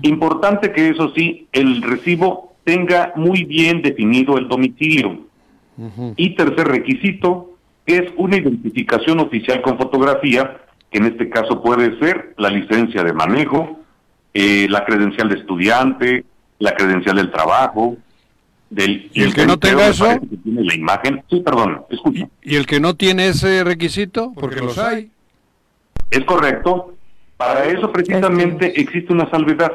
Importante 0.03 0.73
que 0.73 0.89
eso 0.91 1.12
sí, 1.14 1.49
el 1.53 1.83
recibo 1.83 2.55
tenga 2.64 3.12
muy 3.16 3.45
bien 3.45 3.83
definido 3.83 4.39
el 4.39 4.49
domicilio. 4.49 5.18
Y 6.16 6.37
tercer 6.37 6.68
requisito 6.68 7.55
es 7.87 8.03
una 8.16 8.37
identificación 8.37 9.18
oficial 9.18 9.62
con 9.62 9.79
fotografía, 9.79 10.59
que 10.91 10.99
en 10.99 11.07
este 11.07 11.29
caso 11.31 11.62
puede 11.62 11.99
ser 11.99 12.35
la 12.37 12.51
licencia 12.51 13.03
de 13.03 13.12
manejo, 13.12 13.81
eh, 14.35 14.66
la 14.68 14.85
credencial 14.85 15.29
de 15.29 15.37
estudiante, 15.37 16.25
la 16.61 16.74
credencial 16.74 17.16
del 17.16 17.32
trabajo, 17.32 17.96
del 18.68 19.11
y 19.12 19.22
el 19.22 19.34
que 19.34 19.46
no 19.46 19.58
tenga 19.58 19.88
eso 19.88 20.06
tiene 20.44 20.62
la 20.62 20.74
imagen. 20.74 21.24
Sí 21.28 21.40
perdón 21.40 21.82
escucha. 21.90 22.28
Y, 22.42 22.54
el 22.54 22.66
que 22.66 22.78
no 22.78 22.94
tiene 22.94 23.28
ese 23.28 23.64
requisito 23.64 24.32
porque, 24.34 24.61
los 24.61 24.78
hay. 24.78 25.11
Es 26.11 26.24
correcto. 26.24 26.94
Para 27.36 27.64
eso 27.64 27.90
precisamente 27.90 28.80
existe 28.80 29.12
una 29.12 29.28
salvedad. 29.30 29.72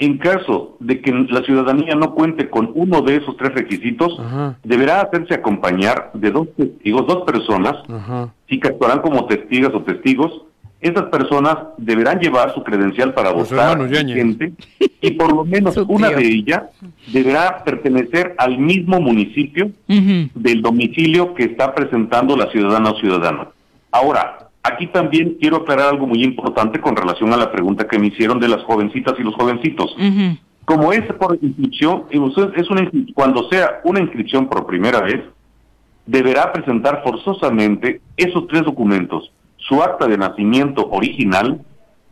En 0.00 0.18
caso 0.18 0.76
de 0.80 1.00
que 1.00 1.12
la 1.12 1.42
ciudadanía 1.44 1.94
no 1.94 2.14
cuente 2.14 2.50
con 2.50 2.72
uno 2.74 3.00
de 3.02 3.16
esos 3.16 3.36
tres 3.36 3.54
requisitos 3.54 4.18
deberá 4.64 5.02
hacerse 5.02 5.34
acompañar 5.34 6.10
de 6.14 6.32
dos 6.32 6.48
testigos 6.56 7.06
dos 7.06 7.24
personas. 7.24 7.76
Y 8.48 8.58
que 8.58 8.68
actuarán 8.68 9.00
como 9.00 9.26
testigos 9.26 9.72
o 9.74 9.82
testigos 9.82 10.32
esas 10.84 11.04
personas 11.04 11.56
deberán 11.78 12.20
llevar 12.20 12.52
su 12.52 12.62
credencial 12.62 13.14
para 13.14 13.32
votar 13.32 13.88
gente, 13.88 14.52
y 15.00 15.12
por 15.12 15.34
lo 15.34 15.42
menos 15.42 15.74
una 15.88 16.10
de 16.10 16.26
ellas 16.26 16.64
deberá 17.10 17.64
pertenecer 17.64 18.34
al 18.36 18.58
mismo 18.58 19.00
municipio 19.00 19.70
del 19.88 20.60
domicilio 20.60 21.32
que 21.32 21.44
está 21.44 21.74
presentando 21.74 22.36
la 22.36 22.50
ciudadana 22.50 22.90
o 22.90 23.00
ciudadano. 23.00 23.52
Una, 24.04 24.34
aquí 24.62 24.86
también 24.88 25.38
quiero 25.40 25.58
aclarar 25.58 25.88
algo 25.88 26.06
muy 26.06 26.22
importante 26.22 26.78
con 26.78 26.94
relación 26.94 27.32
a 27.32 27.38
la 27.38 27.50
pregunta 27.50 27.88
que 27.88 27.98
me 27.98 28.08
hicieron 28.08 28.38
de 28.38 28.48
las 28.48 28.62
jovencitas 28.64 29.14
y 29.18 29.22
los 29.22 29.34
jovencitos. 29.36 29.96
Como 30.66 30.92
es 30.92 31.10
por 31.14 31.38
inscripción, 31.40 32.04
es 32.10 32.70
una, 32.70 32.90
cuando 33.14 33.48
sea 33.48 33.80
una 33.84 34.00
inscripción 34.00 34.48
por 34.48 34.66
primera 34.66 35.00
vez, 35.00 35.22
deberá 36.04 36.52
presentar 36.52 37.02
forzosamente 37.02 38.02
esos 38.18 38.46
tres 38.48 38.64
documentos 38.64 39.30
su 39.68 39.82
acta 39.82 40.06
de 40.06 40.18
nacimiento 40.18 40.88
original, 40.90 41.60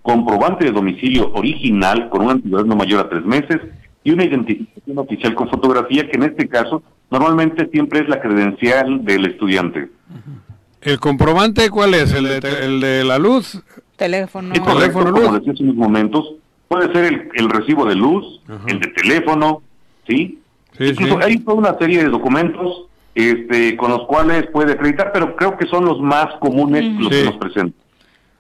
comprobante 0.03 0.65
de 0.65 0.73
domicilio 0.73 1.33
original 1.35 2.09
con 2.09 2.23
una 2.23 2.33
antigüedad 2.33 2.65
no 2.65 2.77
mayor 2.77 3.07
a 3.07 3.09
tres 3.09 3.25
meses 3.25 3.61
y 4.05 4.11
una 4.11 4.25
identificación 4.25 4.99
oficial 4.99 5.35
con 5.35 5.49
fotografía, 5.49 6.09
que 6.09 6.17
en 6.17 6.25
este 6.25 6.49
caso 6.49 6.83
normalmente 7.11 7.69
siempre 7.71 8.01
es 8.01 8.09
la 8.09 8.21
credencial 8.21 9.05
del 9.05 9.27
estudiante. 9.27 9.91
¿El 10.81 10.99
comprobante 10.99 11.71
cuál 11.71 11.95
es? 11.95 12.13
¿El 12.13 12.25
de, 12.25 12.39
el 12.63 12.81
de 12.81 13.05
la 13.05 13.19
luz? 13.19 13.63
Teléfono. 13.97 14.53
El 14.53 14.63
teléfono, 14.63 15.11
luz. 15.11 15.21
como 15.21 15.39
decía 15.39 15.53
hace 15.53 15.63
unos 15.63 15.77
momentos, 15.77 16.35
puede 16.67 16.93
ser 16.93 17.31
el, 17.35 17.51
recibo 17.51 17.85
de 17.85 17.95
luz, 17.95 18.41
el 18.67 18.81
de 18.81 18.89
teléfono, 18.89 19.63
¿sí? 20.09 20.41
sí 20.77 20.85
Incluso 20.85 21.19
hay 21.23 21.39
toda 21.39 21.59
una 21.59 21.79
serie 21.79 22.03
de 22.03 22.09
documentos 22.09 22.87
este, 23.15 23.77
con 23.77 23.91
los 23.91 24.07
cuales 24.07 24.47
puede 24.53 24.73
acreditar, 24.73 25.13
pero 25.13 25.37
creo 25.37 25.57
que 25.57 25.67
son 25.67 25.85
los 25.85 26.01
más 26.01 26.35
comunes 26.41 26.85
los 26.99 27.09
que 27.09 27.25
nos 27.25 27.37
presentan. 27.37 27.75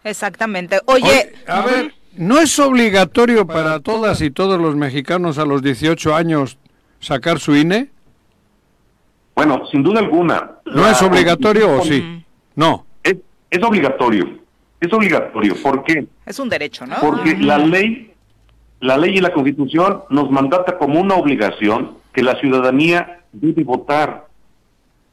Exactamente. 0.04 0.80
Oye, 0.86 1.32
a 1.46 1.60
ver, 1.62 1.94
¿no 2.16 2.40
es 2.40 2.58
obligatorio 2.58 3.46
para 3.46 3.80
todas 3.80 4.20
y 4.20 4.30
todos 4.30 4.60
los 4.60 4.74
mexicanos 4.74 5.38
a 5.38 5.44
los 5.44 5.62
18 5.62 6.14
años 6.14 6.58
sacar 7.00 7.38
su 7.38 7.54
INE? 7.54 7.90
Bueno, 9.34 9.62
sin 9.70 9.82
duda 9.82 10.00
alguna. 10.00 10.52
¿No 10.66 10.88
es 10.88 11.00
obligatorio 11.02 11.78
o 11.78 11.84
sí? 11.84 12.24
No. 12.54 12.86
Es, 13.02 13.16
es 13.50 13.62
obligatorio. 13.62 14.42
Es 14.80 14.92
obligatorio. 14.92 15.54
¿Por 15.62 15.84
qué? 15.84 16.06
Es 16.26 16.38
un 16.38 16.48
derecho, 16.48 16.84
¿no? 16.86 16.96
Porque 17.00 17.36
la 17.36 17.58
ley, 17.58 18.12
la 18.80 18.98
ley 18.98 19.16
y 19.16 19.20
la 19.20 19.32
constitución 19.32 20.02
nos 20.10 20.30
mandata 20.30 20.76
como 20.76 21.00
una 21.00 21.14
obligación 21.14 21.98
que 22.12 22.22
la 22.22 22.38
ciudadanía 22.40 23.20
debe 23.32 23.64
votar. 23.64 24.26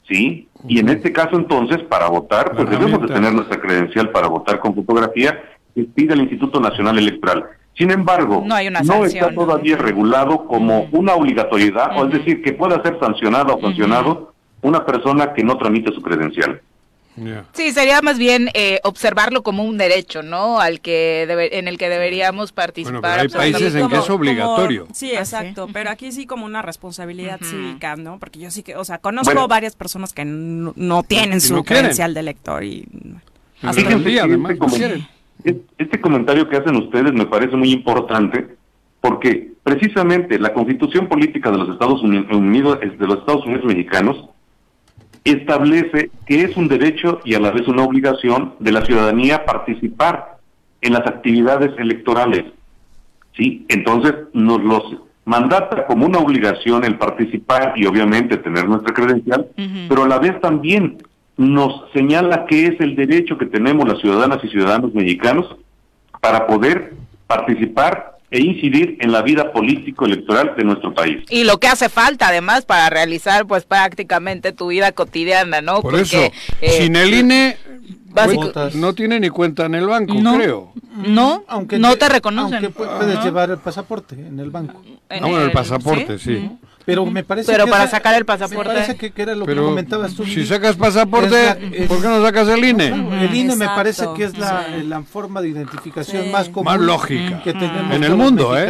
¿Sí? 0.10 0.50
Y 0.68 0.80
en 0.80 0.90
este 0.90 1.14
caso 1.14 1.38
entonces, 1.38 1.82
para 1.84 2.10
votar, 2.10 2.52
pues 2.54 2.70
debemos 2.70 3.02
de 3.02 3.08
tener 3.08 3.32
nuestra 3.32 3.62
credencial 3.62 4.10
para 4.10 4.28
votar 4.28 4.60
con 4.60 4.76
fotografía 4.76 5.42
que 5.74 5.84
pide 5.84 6.14
el 6.14 6.22
Instituto 6.22 6.60
Nacional 6.60 6.98
Electoral. 6.98 7.46
Sin 7.78 7.92
embargo, 7.92 8.44
no, 8.46 9.06
está 9.06 9.34
todavía 9.34 9.78
regulado 9.78 10.46
como 10.46 10.90
una 10.92 11.14
obligatoriedad, 11.14 11.98
o 11.98 12.06
es 12.06 12.12
decir, 12.12 12.42
que 12.42 12.52
pueda 12.52 12.82
ser 12.84 13.00
sancionado 13.00 13.56
o 13.56 13.62
sancionado 13.62 14.34
una 14.62 14.86
persona 14.86 15.34
que 15.34 15.44
no 15.44 15.58
tramite 15.58 15.94
su 15.94 16.02
credencial. 16.02 16.62
Sí, 17.54 17.72
sería 17.72 18.02
más 18.02 18.18
bien 18.18 18.50
eh, 18.54 18.80
observarlo 18.84 19.44
como 19.44 19.64
un 19.64 19.78
derecho, 19.78 20.24
¿no? 20.24 20.60
Al 20.60 20.82
que 20.82 21.24
en 21.52 21.68
el 21.68 21.78
que 21.78 21.90
deberíamos 21.90 22.52
participar. 22.52 23.20
hay 23.20 23.28
países 23.30 23.76
en 23.76 23.88
que 23.90 23.98
es 23.98 24.10
obligatorio. 24.10 24.88
sí, 24.94 25.12
ah, 25.16 25.20
exacto, 25.20 25.68
pero 25.72 25.90
aquí 25.90 26.12
sí 26.12 26.26
como 26.26 26.46
una 26.46 26.62
responsabilidad 26.62 27.40
cívica, 27.42 27.96
¿no? 27.96 28.20
Porque 28.20 28.40
yo 28.40 28.52
sí 28.52 28.64
que, 28.64 28.76
o 28.76 28.86
sea, 28.86 29.00
conozco 29.00 29.48
varias 29.48 29.76
personas 29.76 30.14
que 30.14 30.26
no, 30.26 31.04
tienen 31.04 31.42
su 31.42 31.64
credencial 31.64 32.14
de 32.14 32.20
elector 32.20 32.64
y 32.64 32.88
hasta 33.62 33.98
día, 33.98 34.24
además, 34.24 34.56
este, 35.44 35.62
este 35.78 36.02
comentario 36.02 36.48
que 36.48 36.58
hacen 36.58 36.76
ustedes 36.76 37.14
me 37.14 37.26
parece 37.26 37.56
muy 37.56 37.72
importante 37.72 38.58
porque 39.02 39.54
precisamente 39.64 40.40
la 40.40 40.54
Constitución 40.54 41.08
política 41.08 41.52
de 41.52 41.58
los 41.58 41.70
Estados 41.70 42.02
Unidos 42.02 42.80
de 42.80 43.08
los 43.08 43.20
Estados 43.20 43.46
Unidos 43.46 43.66
mexicanos 43.66 44.30
establece 45.24 46.12
que 46.26 46.44
es 46.44 46.56
un 46.58 46.68
derecho 46.68 47.20
y 47.24 47.36
a 47.36 47.40
la 47.40 47.52
vez 47.52 47.68
una 47.68 47.84
obligación 47.84 48.56
de 48.60 48.72
la 48.72 48.86
ciudadanía 48.86 49.46
participar 49.46 50.38
en 50.82 50.94
las 50.94 51.06
actividades 51.06 51.78
electorales. 51.78 52.46
¿Sí? 53.36 53.66
Entonces 53.70 54.16
nos 54.34 54.62
los 54.64 54.84
mandata 55.26 55.86
como 55.86 56.08
una 56.08 56.18
obligación 56.18 56.84
el 56.84 56.98
participar 56.98 57.74
y 57.76 57.86
obviamente 57.86 58.38
tener 58.38 58.68
nuestra 58.68 58.94
credencial, 58.94 59.48
pero 59.88 60.04
a 60.04 60.08
la 60.08 60.18
vez 60.18 60.40
también 60.42 60.98
nos 61.38 61.84
señala 61.94 62.46
que 62.48 62.66
es 62.66 62.82
el 62.82 62.96
derecho 62.96 63.38
que 63.38 63.46
tenemos 63.46 63.88
las 63.88 64.00
ciudadanas 64.00 64.44
y 64.44 64.50
ciudadanos 64.50 64.94
mexicanos 64.94 65.56
para 66.20 66.48
poder 66.48 66.96
participar 67.28 68.18
e 68.32 68.40
incidir 68.40 68.98
en 69.00 69.12
la 69.12 69.22
vida 69.22 69.52
político-electoral 69.52 70.54
de 70.56 70.64
nuestro 70.64 70.94
país. 70.94 71.24
Y 71.30 71.44
lo 71.44 71.60
que 71.60 71.68
hace 71.68 71.90
falta 71.90 72.28
además 72.28 72.66
para 72.66 72.90
realizar 72.90 73.48
pues 73.48 73.66
prácticamente 73.66 74.52
tu 74.52 74.68
vida 74.68 74.92
cotidiana, 74.92 75.62
¿no? 75.62 75.82
Por 75.82 75.96
eso, 75.96 76.18
eh, 76.62 76.70
sin 76.82 76.96
el 76.96 77.14
INE 77.14 77.58
no 78.76 78.94
tiene 78.94 79.20
ni 79.20 79.30
cuenta 79.30 79.66
en 79.66 79.76
el 79.76 79.88
banco, 79.88 80.16
creo. 80.36 80.74
No, 80.96 81.44
aunque 81.48 81.80
no 81.80 81.96
te, 81.96 82.10
reconocen. 82.10 82.66
Aunque 82.66 82.70
puedes 82.70 83.24
llevar 83.24 83.52
el 83.52 83.58
pasaporte 83.58 84.16
en 84.16 84.40
el 84.40 84.50
banco. 84.50 84.82
ah, 85.10 85.18
bueno, 85.22 85.42
el 85.42 85.52
pasaporte, 85.52 86.20
sí. 86.20 86.50
Pero 86.90 87.06
me 87.06 87.24
parece 87.24 87.52
Pero 87.52 87.68
para 87.68 87.88
sacar 87.88 88.16
el 88.16 88.26
pasaporte. 88.26 88.74
Me 88.74 88.80
parece 88.80 88.96
que, 88.96 89.22
era 89.22 89.36
lo 89.36 89.46
que 89.46 89.56
comentabas 89.56 90.16
tú. 90.16 90.26
Si 90.26 90.46
sacas 90.46 90.76
pasaporte, 90.76 91.86
¿por 91.88 92.02
qué 92.02 92.08
no 92.08 92.22
sacas 92.22 92.48
el 92.48 92.64
INE? 92.64 92.88
el 92.88 93.36
INE 93.36 93.56
me 93.56 93.68
parece 93.68 94.06
que 94.16 94.24
es 94.24 94.38
la, 94.38 94.68
la 94.84 95.04
forma 95.04 95.42
de 95.42 95.50
identificación 95.50 96.32
más 96.32 96.50
común. 96.50 96.66
Más 96.66 96.80
lógica. 96.80 97.42
Que 97.44 97.54
tenemos 97.54 97.96
en 97.96 98.04
el 98.04 98.16
mundo, 98.16 98.58
¿eh? 98.58 98.68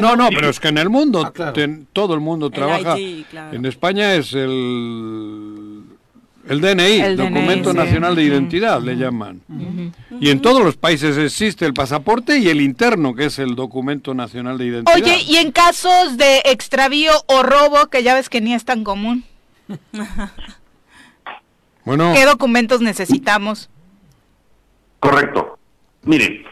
no, 0.00 0.16
no, 0.16 0.28
pero 0.30 0.48
es 0.48 0.58
que 0.58 0.68
en 0.68 0.78
el 0.78 0.90
mundo, 0.90 1.32
ah, 1.38 1.52
todo 1.92 2.14
el 2.14 2.20
mundo 2.20 2.50
trabaja. 2.50 2.96
En 2.96 3.66
España 3.66 4.14
es 4.14 4.32
el 4.34 5.61
el 6.52 6.60
DNI, 6.60 7.16
Documento 7.16 7.72
Nacional 7.72 8.14
de 8.14 8.24
Identidad, 8.24 8.80
le 8.82 8.96
llaman. 8.96 9.40
Y 10.20 10.30
en 10.30 10.40
todos 10.40 10.62
los 10.62 10.76
países 10.76 11.16
existe 11.16 11.64
el 11.64 11.72
pasaporte 11.72 12.38
y 12.38 12.48
el 12.48 12.60
interno, 12.60 13.14
que 13.14 13.26
es 13.26 13.38
el 13.38 13.54
Documento 13.54 14.14
Nacional 14.14 14.58
de 14.58 14.66
Identidad. 14.66 14.96
Oye, 14.96 15.22
y 15.26 15.36
en 15.36 15.50
casos 15.50 16.18
de 16.18 16.42
extravío 16.44 17.12
o 17.26 17.42
robo, 17.42 17.86
que 17.88 18.02
ya 18.02 18.14
ves 18.14 18.28
que 18.28 18.40
ni 18.40 18.52
es 18.54 18.64
tan 18.64 18.84
común. 18.84 19.24
bueno. 21.84 22.12
¿Qué 22.14 22.26
documentos 22.26 22.82
necesitamos? 22.82 23.70
Correcto. 25.00 25.58
Miren, 26.02 26.44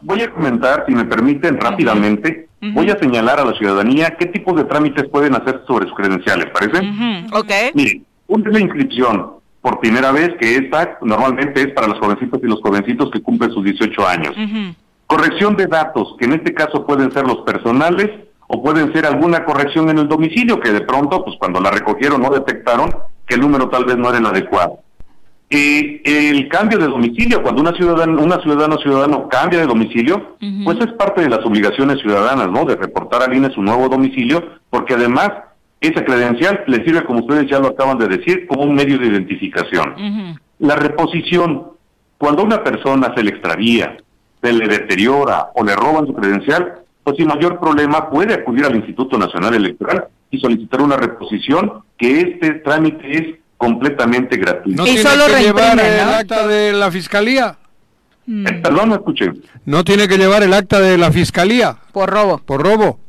voy 0.00 0.22
a 0.22 0.32
comentar, 0.32 0.84
si 0.88 0.94
me 0.94 1.04
permiten, 1.04 1.60
rápidamente. 1.60 2.48
Voy 2.60 2.90
a 2.90 2.98
señalar 2.98 3.38
a 3.38 3.44
la 3.44 3.56
ciudadanía 3.56 4.16
qué 4.18 4.26
tipos 4.26 4.56
de 4.56 4.64
trámites 4.64 5.08
pueden 5.08 5.36
hacer 5.36 5.62
sobre 5.68 5.86
sus 5.86 5.96
credenciales, 5.96 6.46
¿parece? 6.52 6.78
Ok. 7.32 7.52
Miren, 7.74 8.04
una 8.28 8.48
es 8.48 8.52
la 8.52 8.60
inscripción 8.60 9.32
por 9.60 9.80
primera 9.80 10.12
vez, 10.12 10.34
que 10.40 10.56
esta 10.56 10.98
normalmente 11.02 11.60
es 11.60 11.72
para 11.72 11.88
los 11.88 11.98
jovencitos 11.98 12.40
y 12.42 12.46
los 12.46 12.60
jovencitos 12.60 13.10
que 13.10 13.22
cumplen 13.22 13.50
sus 13.50 13.64
18 13.64 14.06
años. 14.06 14.34
Corrección 15.06 15.56
de 15.56 15.66
datos, 15.66 16.14
que 16.18 16.26
en 16.26 16.34
este 16.34 16.54
caso 16.54 16.86
pueden 16.86 17.12
ser 17.12 17.26
los 17.26 17.38
personales 17.38 18.10
o 18.46 18.62
pueden 18.62 18.92
ser 18.92 19.06
alguna 19.06 19.44
corrección 19.44 19.90
en 19.90 19.98
el 19.98 20.08
domicilio, 20.08 20.60
que 20.60 20.72
de 20.72 20.82
pronto, 20.82 21.24
pues 21.24 21.36
cuando 21.38 21.60
la 21.60 21.70
recogieron 21.70 22.22
no 22.22 22.30
detectaron 22.30 22.94
que 23.26 23.34
el 23.34 23.40
número 23.40 23.68
tal 23.68 23.84
vez 23.84 23.96
no 23.96 24.08
era 24.08 24.18
el 24.18 24.26
adecuado. 24.26 24.80
Eh, 25.50 26.02
el 26.04 26.46
cambio 26.48 26.78
de 26.78 26.88
domicilio, 26.88 27.42
cuando 27.42 27.62
una 27.62 27.72
ciudadana, 27.72 28.20
una 28.20 28.40
ciudadana 28.42 28.74
o 28.74 28.80
ciudadano 28.80 29.28
cambia 29.28 29.60
de 29.60 29.66
domicilio, 29.66 30.36
pues 30.64 30.78
es 30.80 30.92
parte 30.92 31.22
de 31.22 31.30
las 31.30 31.44
obligaciones 31.44 32.00
ciudadanas, 32.00 32.50
¿no? 32.50 32.66
De 32.66 32.76
reportar 32.76 33.22
al 33.22 33.34
INE 33.34 33.50
su 33.50 33.62
nuevo 33.62 33.88
domicilio, 33.88 34.44
porque 34.68 34.94
además 34.94 35.30
esa 35.80 36.04
credencial 36.04 36.64
le 36.66 36.84
sirve, 36.84 37.04
como 37.04 37.20
ustedes 37.20 37.48
ya 37.48 37.58
lo 37.58 37.68
acaban 37.68 37.98
de 37.98 38.08
decir, 38.08 38.46
como 38.46 38.62
un 38.62 38.74
medio 38.74 38.98
de 38.98 39.06
identificación. 39.06 40.38
La 40.58 40.74
reposición, 40.76 41.68
cuando 42.18 42.42
una 42.42 42.64
persona 42.64 43.12
se 43.14 43.22
le 43.22 43.30
extravía, 43.30 43.96
se 44.42 44.52
le 44.52 44.66
deteriora 44.66 45.48
o 45.54 45.64
le 45.64 45.76
roban 45.76 46.06
su 46.06 46.14
credencial, 46.14 46.80
pues 47.04 47.16
sin 47.16 47.28
mayor 47.28 47.60
problema 47.60 48.10
puede 48.10 48.34
acudir 48.34 48.64
al 48.64 48.76
Instituto 48.76 49.16
Nacional 49.16 49.54
Electoral 49.54 50.08
y 50.30 50.40
solicitar 50.40 50.82
una 50.82 50.96
reposición, 50.96 51.84
que 51.96 52.20
este 52.20 52.54
trámite 52.54 53.10
es 53.10 53.34
completamente 53.56 54.36
gratuito. 54.36 54.82
¿No 54.82 54.84
tiene 54.84 55.02
que 55.02 55.42
llevar 55.42 55.78
el 55.80 56.00
acta 56.00 56.46
de 56.46 56.72
la 56.72 56.90
fiscalía? 56.90 57.56
Eh, 58.26 58.60
perdón, 58.62 58.90
no 58.90 58.94
escuché. 58.96 59.32
¿No 59.64 59.84
tiene 59.84 60.06
que 60.06 60.18
llevar 60.18 60.42
el 60.42 60.52
acta 60.52 60.80
de 60.80 60.98
la 60.98 61.10
fiscalía? 61.10 61.76
Por 61.92 62.10
robo. 62.10 62.38
Por 62.38 62.62
robo. 62.62 63.00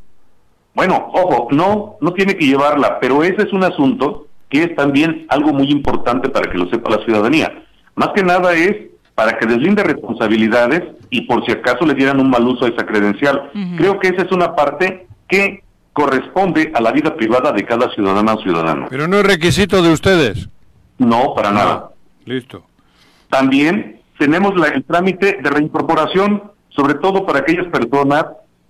Bueno, 0.79 1.09
ojo, 1.11 1.49
no, 1.51 1.97
no 1.99 2.13
tiene 2.13 2.37
que 2.37 2.45
llevarla, 2.45 3.01
pero 3.01 3.21
ese 3.21 3.41
es 3.41 3.51
un 3.51 3.65
asunto 3.65 4.27
que 4.47 4.63
es 4.63 4.75
también 4.77 5.25
algo 5.27 5.51
muy 5.51 5.69
importante 5.69 6.29
para 6.29 6.49
que 6.49 6.57
lo 6.57 6.69
sepa 6.69 6.91
la 6.91 7.03
ciudadanía. 7.03 7.65
Más 7.95 8.11
que 8.15 8.23
nada 8.23 8.53
es 8.53 8.77
para 9.13 9.37
que 9.37 9.45
deslinde 9.45 9.83
responsabilidades 9.83 10.83
y 11.09 11.23
por 11.23 11.45
si 11.45 11.51
acaso 11.51 11.85
le 11.85 11.95
dieran 11.95 12.21
un 12.21 12.29
mal 12.29 12.47
uso 12.47 12.63
a 12.63 12.69
esa 12.69 12.85
credencial. 12.85 13.51
Creo 13.75 13.99
que 13.99 14.07
esa 14.07 14.21
es 14.21 14.31
una 14.31 14.55
parte 14.55 15.05
que 15.27 15.63
corresponde 15.91 16.71
a 16.73 16.79
la 16.79 16.93
vida 16.93 17.13
privada 17.13 17.51
de 17.51 17.65
cada 17.65 17.93
ciudadana 17.93 18.35
o 18.35 18.41
ciudadano. 18.41 18.87
Pero 18.89 19.09
no 19.09 19.17
es 19.17 19.25
requisito 19.25 19.81
de 19.81 19.91
ustedes. 19.91 20.47
No, 20.97 21.33
para 21.35 21.51
nada. 21.51 21.89
Listo. 22.23 22.63
También 23.29 23.99
tenemos 24.17 24.55
la, 24.55 24.67
el 24.67 24.85
trámite 24.85 25.39
de 25.43 25.49
reincorporación, 25.49 26.53
sobre 26.69 26.93
todo 26.93 27.25
para 27.25 27.39
aquellas 27.39 27.67
personas 27.67 28.27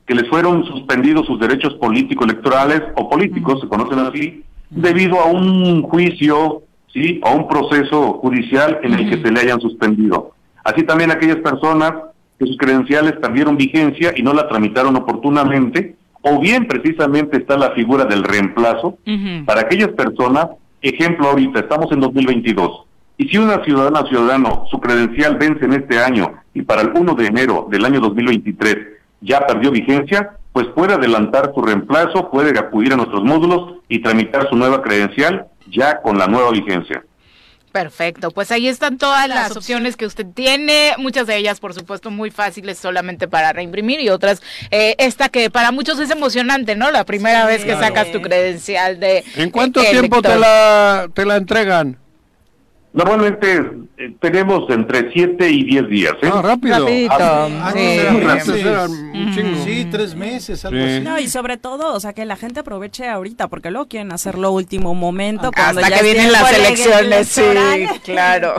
que 0.10 0.16
les 0.16 0.28
fueron 0.28 0.66
suspendidos 0.66 1.28
sus 1.28 1.40
derechos 1.40 1.76
políticos 1.76 2.26
electorales 2.28 2.82
o 2.96 3.08
políticos, 3.08 3.62
se 3.62 3.68
conocen 3.68 4.00
así, 4.00 4.44
debido 4.72 5.20
a 5.20 5.26
un 5.26 5.84
juicio, 5.84 6.64
sí, 6.92 7.22
a 7.24 7.30
un 7.30 7.48
proceso 7.48 8.14
judicial 8.14 8.80
en 8.82 8.96
el 8.96 9.08
que 9.08 9.22
se 9.22 9.32
le 9.32 9.40
hayan 9.40 9.62
suspendido. 9.62 10.32
Así 10.64 10.82
también 10.82 11.12
aquellas 11.12 11.38
personas 11.38 11.94
que 12.40 12.48
sus 12.48 12.58
credenciales 12.58 13.18
perdieron 13.22 13.56
vigencia 13.56 14.12
y 14.16 14.24
no 14.24 14.34
la 14.34 14.48
tramitaron 14.48 14.96
oportunamente, 14.96 15.96
o 16.24 16.40
bien 16.40 16.68
precisamente 16.68 17.38
está 17.38 17.56
la 17.56 17.70
figura 17.74 18.06
del 18.06 18.24
reemplazo 18.24 18.98
para 19.46 19.62
aquellas 19.62 19.90
personas, 19.90 20.48
ejemplo 20.82 21.28
ahorita, 21.28 21.60
estamos 21.60 21.92
en 21.92 22.00
2022, 22.00 22.82
y 23.20 23.28
si 23.28 23.38
una 23.38 23.64
ciudadana 23.64 24.00
o 24.00 24.08
ciudadano 24.08 24.66
su 24.72 24.80
credencial 24.80 25.38
vence 25.38 25.66
en 25.66 25.74
este 25.74 26.00
año 26.00 26.34
y 26.56 26.64
para 26.64 26.82
el 26.82 26.94
1 26.96 27.14
de 27.14 27.28
enero 27.28 27.68
del 27.70 27.86
año 27.86 28.00
2023 28.00 28.98
ya 29.22 29.46
perdió 29.46 29.72
vigencia, 29.72 30.38
pues 30.54 30.68
puede 30.68 30.94
adelantar 30.94 31.52
su 31.54 31.62
reemplazo, 31.62 32.30
puede 32.32 32.58
acudir 32.58 32.94
a 32.94 32.98
nuestros 32.98 33.24
módulos 33.24 33.80
y 33.88 34.02
tramitar 34.02 34.50
su 34.50 34.56
nueva 34.56 34.82
credencial 34.82 35.48
ya 35.70 36.02
con 36.02 36.18
la 36.18 36.28
nueva 36.28 36.52
vigencia. 36.52 37.04
Perfecto, 37.72 38.32
pues 38.32 38.52
ahí 38.52 38.68
están 38.68 38.98
todas 38.98 39.28
las, 39.28 39.56
opciones 39.56 39.96
que 39.96 40.08
usted 40.08 40.26
tiene, 40.34 40.96
muchas 40.98 41.28
de 41.28 41.38
ellas 41.38 41.60
por 41.60 41.76
supuesto 41.76 42.10
muy 42.10 42.32
fáciles 42.32 42.80
solamente 42.80 43.28
para 43.28 43.54
reimprimir 43.54 44.00
y 44.00 44.10
otras, 44.10 44.42
eh, 44.72 44.96
esta 44.98 45.30
que 45.30 45.52
para 45.52 45.72
muchos 45.72 46.00
es 46.00 46.10
emocionante, 46.10 46.76
¿no? 46.76 46.90
La 46.90 47.06
primera 47.06 47.46
vez 47.46 47.64
que 47.64 47.76
sacas 47.76 48.12
tu 48.12 48.22
credencial 48.22 49.00
de... 49.00 49.24
¿En 49.36 49.52
cuánto 49.52 49.82
tiempo 49.84 50.20
te 50.24 50.36
la, 50.36 51.10
te 51.14 51.26
la 51.26 51.36
entregan? 51.36 52.00
Normalmente 52.92 53.72
eh, 53.98 54.16
tenemos 54.20 54.68
entre 54.70 55.12
7 55.14 55.48
y 55.48 55.64
10 55.64 55.90
días. 55.90 56.14
¿eh? 56.24 56.30
Ah, 56.34 56.42
rápido. 56.42 56.88
Ah, 57.12 57.72
sí. 57.74 58.00
tres 59.92 60.16
meses, 60.16 60.66
algo 60.66 60.84
así. 60.84 61.00
No, 61.02 61.20
y 61.20 61.28
sobre 61.28 61.58
todo, 61.58 61.94
o 61.94 62.00
sea, 62.00 62.14
que 62.14 62.26
la 62.26 62.36
gente 62.36 62.62
aproveche 62.62 63.08
ahorita, 63.08 63.48
porque 63.48 63.70
luego 63.70 63.88
quieren 63.88 64.12
hacerlo 64.12 64.50
último 64.52 64.96
momento. 64.96 65.52
cuando 65.52 65.82
Hasta 65.82 65.92
ya 65.92 65.98
que 66.00 66.04
vienen 66.04 66.32
las 66.32 66.52
elecciones, 66.52 67.28
sí, 67.28 67.44
claro. 68.04 68.56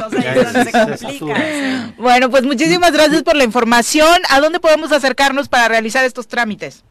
bueno, 1.98 2.31
pues 2.31 2.44
muchísimas 2.44 2.93
gracias 2.93 3.24
por 3.24 3.35
la 3.35 3.43
información. 3.43 4.23
¿A 4.31 4.39
dónde 4.40 4.61
podemos 4.61 4.93
acercarnos 4.93 5.48
para 5.48 5.66
realizar 5.66 6.05
estos 6.05 6.28
trámites? 6.28 6.85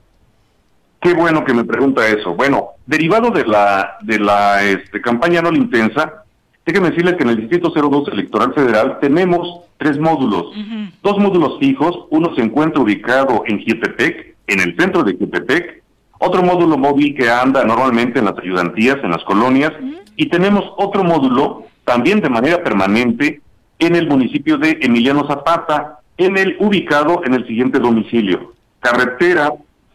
Qué 1.00 1.14
bueno 1.14 1.46
que 1.46 1.54
me 1.54 1.64
pregunta 1.64 2.06
eso. 2.06 2.36
Bueno, 2.36 2.72
derivado 2.86 3.32
de 3.32 3.46
la 3.46 3.96
de 4.02 4.20
la 4.20 4.62
este, 4.64 5.00
campaña 5.00 5.42
no 5.42 5.54
intensa, 5.54 6.26
Déjenme 6.66 6.90
decirles 6.90 7.16
que 7.16 7.24
en 7.24 7.30
el 7.30 7.38
Distrito 7.38 7.72
02 7.72 8.10
Electoral 8.10 8.54
Federal 8.54 9.00
tenemos 9.00 9.62
tres 9.78 9.98
módulos. 10.00 10.54
Dos 11.02 11.18
módulos 11.18 11.58
fijos, 11.60 12.06
uno 12.10 12.36
se 12.36 12.42
encuentra 12.42 12.82
ubicado 12.82 13.44
en 13.48 13.60
Jietepec, 13.60 14.36
en 14.48 14.60
el 14.60 14.76
centro 14.78 15.04
de 15.04 15.16
Jietepec, 15.16 15.84
otro 16.20 16.44
módulo 16.44 16.78
móvil 16.78 17.16
que 17.16 17.30
anda 17.30 17.64
normalmente 17.64 18.20
en 18.20 18.26
las 18.26 18.38
ayudantías, 18.38 18.98
en 19.04 19.12
las 19.12 19.24
colonias, 19.24 19.72
y 20.16 20.28
tenemos 20.28 20.66
otro 20.78 21.04
módulo 21.04 21.64
también 21.86 22.20
de 22.20 22.30
manera 22.30 22.62
permanente 22.62 23.42
en 23.80 23.96
el 23.96 24.08
municipio 24.08 24.58
de 24.58 24.78
Emiliano 24.82 25.26
Zapata, 25.28 26.00
en 26.18 26.38
el 26.38 26.58
ubicado 26.60 27.22
en 27.26 27.34
el 27.34 27.48
siguiente 27.48 27.80
domicilio. 27.80 28.54
Carretera 28.82 29.54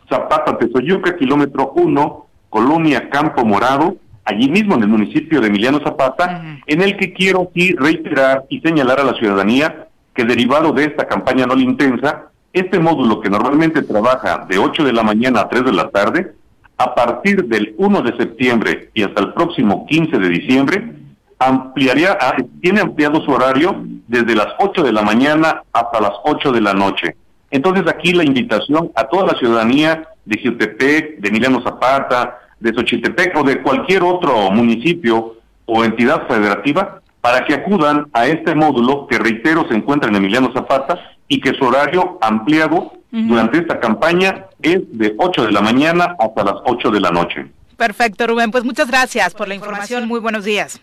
Zapata 0.08 0.56
Tesoyuca, 0.58 1.16
kilómetro 1.16 1.72
1, 1.76 2.26
Colonia 2.48 3.10
Campo 3.10 3.44
Morado, 3.44 3.96
allí 4.24 4.48
mismo 4.48 4.74
en 4.74 4.82
el 4.82 4.88
municipio 4.88 5.40
de 5.40 5.48
Emiliano 5.48 5.80
Zapata, 5.80 6.58
en 6.66 6.82
el 6.82 6.96
que 6.96 7.12
quiero 7.12 7.48
aquí 7.50 7.72
reiterar 7.72 8.44
y 8.48 8.60
señalar 8.60 9.00
a 9.00 9.04
la 9.04 9.14
ciudadanía 9.14 9.88
que 10.14 10.24
derivado 10.24 10.72
de 10.72 10.84
esta 10.84 11.06
campaña 11.06 11.46
no 11.46 11.58
intensa, 11.58 12.30
este 12.52 12.78
módulo 12.78 13.20
que 13.20 13.28
normalmente 13.28 13.82
trabaja 13.82 14.46
de 14.48 14.58
8 14.58 14.84
de 14.84 14.92
la 14.92 15.02
mañana 15.02 15.40
a 15.40 15.48
3 15.48 15.64
de 15.64 15.72
la 15.72 15.90
tarde, 15.90 16.32
a 16.78 16.94
partir 16.94 17.44
del 17.46 17.74
1 17.78 18.02
de 18.02 18.16
septiembre 18.16 18.90
y 18.94 19.02
hasta 19.02 19.20
el 19.20 19.32
próximo 19.32 19.86
15 19.86 20.18
de 20.18 20.28
diciembre, 20.28 20.92
ampliaría, 21.38 22.16
ah, 22.20 22.36
tiene 22.60 22.80
ampliado 22.80 23.22
su 23.24 23.30
horario 23.32 23.84
desde 24.06 24.34
las 24.34 24.48
8 24.58 24.82
de 24.82 24.92
la 24.92 25.02
mañana 25.02 25.62
hasta 25.72 26.00
las 26.00 26.12
8 26.24 26.52
de 26.52 26.60
la 26.60 26.74
noche. 26.74 27.16
Entonces 27.50 27.84
aquí 27.88 28.12
la 28.12 28.24
invitación 28.24 28.90
a 28.94 29.04
toda 29.04 29.32
la 29.32 29.38
ciudadanía 29.38 30.08
de 30.24 30.40
Jutepec, 30.42 31.18
de 31.18 31.28
Emiliano 31.28 31.62
Zapata, 31.62 32.38
de 32.60 32.72
Xochitepec 32.72 33.36
o 33.36 33.42
de 33.42 33.62
cualquier 33.62 34.02
otro 34.02 34.50
municipio 34.50 35.36
o 35.66 35.84
entidad 35.84 36.26
federativa 36.26 37.00
para 37.20 37.44
que 37.44 37.54
acudan 37.54 38.08
a 38.12 38.26
este 38.26 38.54
módulo 38.54 39.06
que 39.06 39.18
reitero 39.18 39.66
se 39.68 39.74
encuentra 39.74 40.10
en 40.10 40.16
Emiliano 40.16 40.52
Zapata 40.52 40.98
y 41.26 41.40
que 41.40 41.54
su 41.54 41.64
horario 41.64 42.18
ampliado 42.20 42.92
durante 43.10 43.58
esta 43.58 43.78
campaña 43.78 44.46
es 44.60 44.80
de 44.90 45.14
8 45.16 45.46
de 45.46 45.52
la 45.52 45.60
mañana 45.60 46.16
hasta 46.18 46.42
las 46.42 46.56
8 46.64 46.90
de 46.90 47.00
la 47.00 47.10
noche. 47.10 47.46
Perfecto, 47.76 48.26
Rubén. 48.26 48.50
Pues 48.50 48.64
muchas 48.64 48.88
gracias 48.88 49.34
por 49.34 49.46
la 49.48 49.54
información. 49.54 50.08
Muy 50.08 50.20
buenos 50.20 50.44
días. 50.44 50.80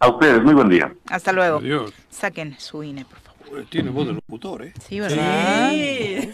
A 0.00 0.08
ustedes, 0.08 0.42
muy 0.42 0.54
buen 0.54 0.68
día. 0.68 0.92
Hasta 1.08 1.32
luego. 1.32 1.58
Adiós. 1.58 1.92
Saquen 2.10 2.56
su 2.58 2.82
INE, 2.82 3.04
por 3.04 3.18
favor. 3.18 3.27
Tiene 3.70 3.90
voz 3.90 4.06
de 4.06 4.14
locutor, 4.14 4.64
¿eh? 4.64 4.72
Sí, 4.86 5.00
¿verdad? 5.00 5.72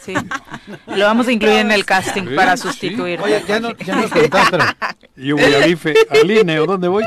Sí. 0.01 0.15
Lo 0.87 1.05
vamos 1.05 1.27
a 1.29 1.33
incluir 1.33 1.57
en 1.59 1.73
el 1.73 1.85
casting 1.85 2.35
para 2.35 2.57
sustituir. 2.57 3.21
Oye, 3.21 3.43
ya, 3.47 3.61
no, 3.61 3.77
ya 3.77 3.97
nos 3.97 4.11
contaste. 4.11 4.59
Yo 5.17 5.37
voy 5.37 5.55
al 5.55 5.71
IFE, 5.71 5.95
al 6.11 6.31
INE, 6.31 6.61
¿o 6.61 6.67
dónde 6.67 6.89
voy? 6.89 7.05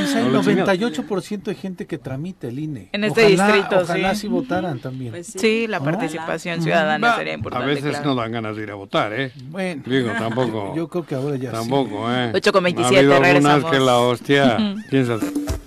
Dice, 0.00 0.18
hay 0.18 0.24
98% 0.26 1.42
de 1.42 1.54
gente 1.54 1.86
que 1.86 1.98
tramite 1.98 2.48
el 2.48 2.58
INE. 2.58 2.88
En 2.92 3.04
este 3.04 3.26
distrito, 3.26 3.80
ojalá 3.82 4.14
sí. 4.14 4.22
si 4.22 4.28
votaran 4.28 4.78
también. 4.80 5.12
Pues 5.12 5.28
sí. 5.28 5.66
la 5.66 5.80
participación 5.80 6.62
ciudadana 6.62 7.16
sería 7.16 7.34
importante. 7.34 7.64
A 7.64 7.74
veces 7.74 8.04
no 8.04 8.14
dan 8.14 8.32
ganas 8.32 8.56
de 8.56 8.62
ir 8.62 8.70
a 8.70 8.74
votar, 8.74 9.12
¿eh? 9.12 9.32
Bueno. 9.44 9.82
Digo, 9.86 10.10
tampoco. 10.18 10.74
Yo 10.76 10.88
creo 10.88 11.06
que 11.06 11.14
ahora 11.14 11.36
ya 11.36 11.52
Tampoco, 11.52 12.12
¿eh? 12.12 12.32
8 12.34 12.52
con 12.52 12.64
27, 12.64 13.14
ha 13.14 13.18
regresamos. 13.18 13.70
que 13.70 13.78
la 13.78 13.98
hostia. 13.98 14.76
Piénsate. 14.90 15.57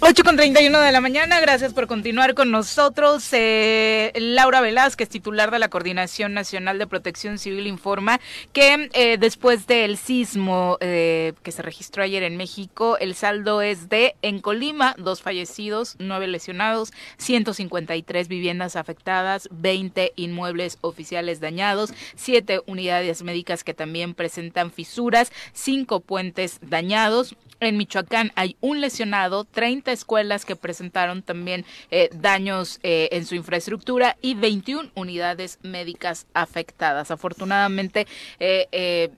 8 0.00 0.24
con 0.24 0.36
31 0.36 0.78
de 0.78 0.92
la 0.92 1.00
mañana, 1.00 1.40
gracias 1.40 1.72
por 1.72 1.86
continuar 1.86 2.34
con 2.34 2.50
nosotros. 2.50 3.26
Eh, 3.32 4.12
Laura 4.14 4.60
Velázquez, 4.60 5.08
titular 5.08 5.50
de 5.50 5.58
la 5.58 5.68
Coordinación 5.68 6.34
Nacional 6.34 6.78
de 6.78 6.86
Protección 6.86 7.38
Civil, 7.38 7.66
informa 7.66 8.20
que 8.52 8.90
eh, 8.92 9.16
después 9.18 9.66
del 9.66 9.96
sismo 9.96 10.76
eh, 10.80 11.32
que 11.42 11.50
se 11.50 11.62
registró 11.62 12.02
ayer 12.02 12.22
en 12.24 12.36
México, 12.36 12.98
el 12.98 13.14
saldo 13.14 13.62
es 13.62 13.88
de, 13.88 14.14
en 14.20 14.40
Colima, 14.40 14.94
dos 14.98 15.22
fallecidos, 15.22 15.96
nueve 15.98 16.26
lesionados, 16.26 16.92
153 17.16 18.28
viviendas 18.28 18.76
afectadas, 18.76 19.48
20 19.50 20.12
inmuebles 20.16 20.76
oficiales 20.82 21.40
dañados, 21.40 21.94
siete 22.16 22.60
unidades 22.66 23.22
médicas 23.22 23.64
que 23.64 23.72
también 23.72 24.12
presentan 24.12 24.70
fisuras, 24.70 25.32
cinco 25.54 26.00
puentes 26.00 26.58
dañados. 26.60 27.34
En 27.60 27.76
Michoacán 27.78 28.32
hay 28.34 28.56
un 28.60 28.80
lesionado, 28.80 29.44
30 29.44 29.92
escuelas 29.92 30.44
que 30.44 30.56
presentaron 30.56 31.22
también 31.22 31.64
eh, 31.90 32.10
daños 32.12 32.80
eh, 32.82 33.08
en 33.12 33.24
su 33.24 33.34
infraestructura 33.34 34.16
y 34.20 34.34
21 34.34 34.90
unidades 34.94 35.58
médicas 35.62 36.26
afectadas. 36.34 37.10
Afortunadamente, 37.10 38.06
eh, 38.40 39.10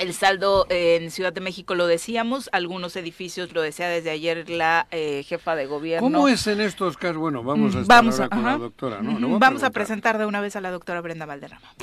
el 0.00 0.14
saldo 0.14 0.66
en 0.68 1.10
Ciudad 1.10 1.32
de 1.32 1.40
México 1.40 1.74
lo 1.74 1.86
decíamos, 1.86 2.48
algunos 2.52 2.96
edificios 2.96 3.52
lo 3.52 3.62
decía 3.62 3.88
desde 3.88 4.10
ayer 4.10 4.48
la 4.50 4.86
jefa 4.90 5.56
de 5.56 5.66
gobierno. 5.66 6.06
¿Cómo 6.06 6.28
es 6.28 6.46
en 6.46 6.60
estos 6.60 6.96
casos? 6.96 7.16
Bueno, 7.18 7.42
vamos 7.42 7.74
a 7.76 7.80
estar 7.80 7.96
vamos 7.96 8.20
con 8.28 8.44
la 8.44 8.58
doctora, 8.58 9.02
¿no? 9.02 9.38
Vamos 9.38 9.62
a 9.62 9.70
presentar 9.70 10.18
de 10.18 10.26
una 10.26 10.40
vez 10.40 10.56
a 10.56 10.60
la 10.60 10.70
doctora 10.70 11.00
Brenda 11.00 11.26
Valderrama. 11.26 11.74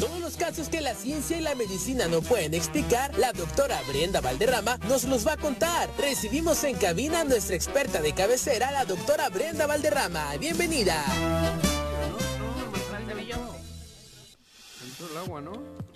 Todos 0.00 0.18
los 0.20 0.36
casos 0.36 0.68
que 0.68 0.80
la 0.80 0.94
ciencia 0.94 1.38
y 1.38 1.40
la 1.40 1.54
medicina 1.54 2.08
no 2.08 2.20
pueden 2.20 2.54
explicar, 2.54 3.16
la 3.16 3.32
doctora 3.32 3.78
Brenda 3.88 4.20
Valderrama 4.20 4.78
nos 4.88 5.04
los 5.04 5.26
va 5.26 5.34
a 5.34 5.36
contar. 5.36 5.88
Recibimos 5.98 6.64
en 6.64 6.76
cabina 6.76 7.20
a 7.20 7.24
nuestra 7.24 7.54
experta 7.54 8.02
de 8.02 8.12
cabecera, 8.12 8.72
la 8.72 8.84
doctora 8.84 9.28
Brenda 9.28 9.66
Valderrama. 9.66 10.36
Bienvenida. 10.38 11.04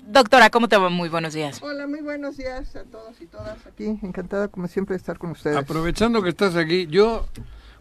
Doctora, 0.06 0.50
¿cómo 0.50 0.68
te 0.68 0.76
va? 0.76 0.88
Muy 0.88 1.08
buenos 1.08 1.34
días. 1.34 1.60
Hola, 1.62 1.86
muy 1.86 2.00
buenos 2.00 2.36
días 2.36 2.74
a 2.76 2.84
todos 2.84 3.20
y 3.20 3.26
todas 3.26 3.66
aquí. 3.66 3.98
Encantada, 4.02 4.48
como 4.48 4.68
siempre, 4.68 4.94
de 4.94 4.98
estar 4.98 5.18
con 5.18 5.30
ustedes. 5.30 5.56
Aprovechando 5.56 6.22
que 6.22 6.30
estás 6.30 6.56
aquí, 6.56 6.86
yo 6.86 7.26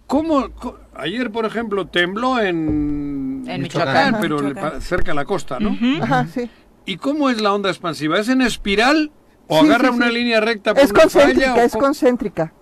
¿Cómo, 0.08 0.50
Ayer, 0.96 1.32
por 1.32 1.46
ejemplo, 1.46 1.86
tembló 1.88 2.40
en, 2.40 3.42
Michoacán, 3.44 4.18
pero 4.22 4.40
cerca 4.80 5.12
de 5.12 5.16
la 5.16 5.26
costa, 5.26 5.60
¿no? 5.60 5.78
Ajá, 6.02 6.26
sí. 6.34 6.50
¿Y 6.86 6.96
cómo 6.96 7.30
es 7.30 7.42
la 7.42 7.54
onda 7.54 7.70
expansiva? 7.70 8.18
¿Es 8.18 8.30
en 8.30 8.42
espiral 8.42 9.12
o 9.48 9.60
agarra 9.60 9.92
una 9.92 10.10
línea 10.10 10.40
recta 10.40 10.74
por 10.74 10.82
Es 10.82 10.94
concéntrica, 10.94 11.64
es 11.64 11.74
concéntrica. 11.74 12.54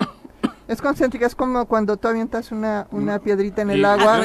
Es 0.67 0.81
concéntrica, 0.81 1.27
es 1.27 1.35
como 1.35 1.65
cuando 1.67 1.97
tú 1.97 2.07
avientas 2.07 2.51
una, 2.51 2.87
una 2.91 3.19
piedrita 3.19 3.61
en 3.61 3.69
el 3.69 3.85
agua 3.85 4.17
y, 4.17 4.21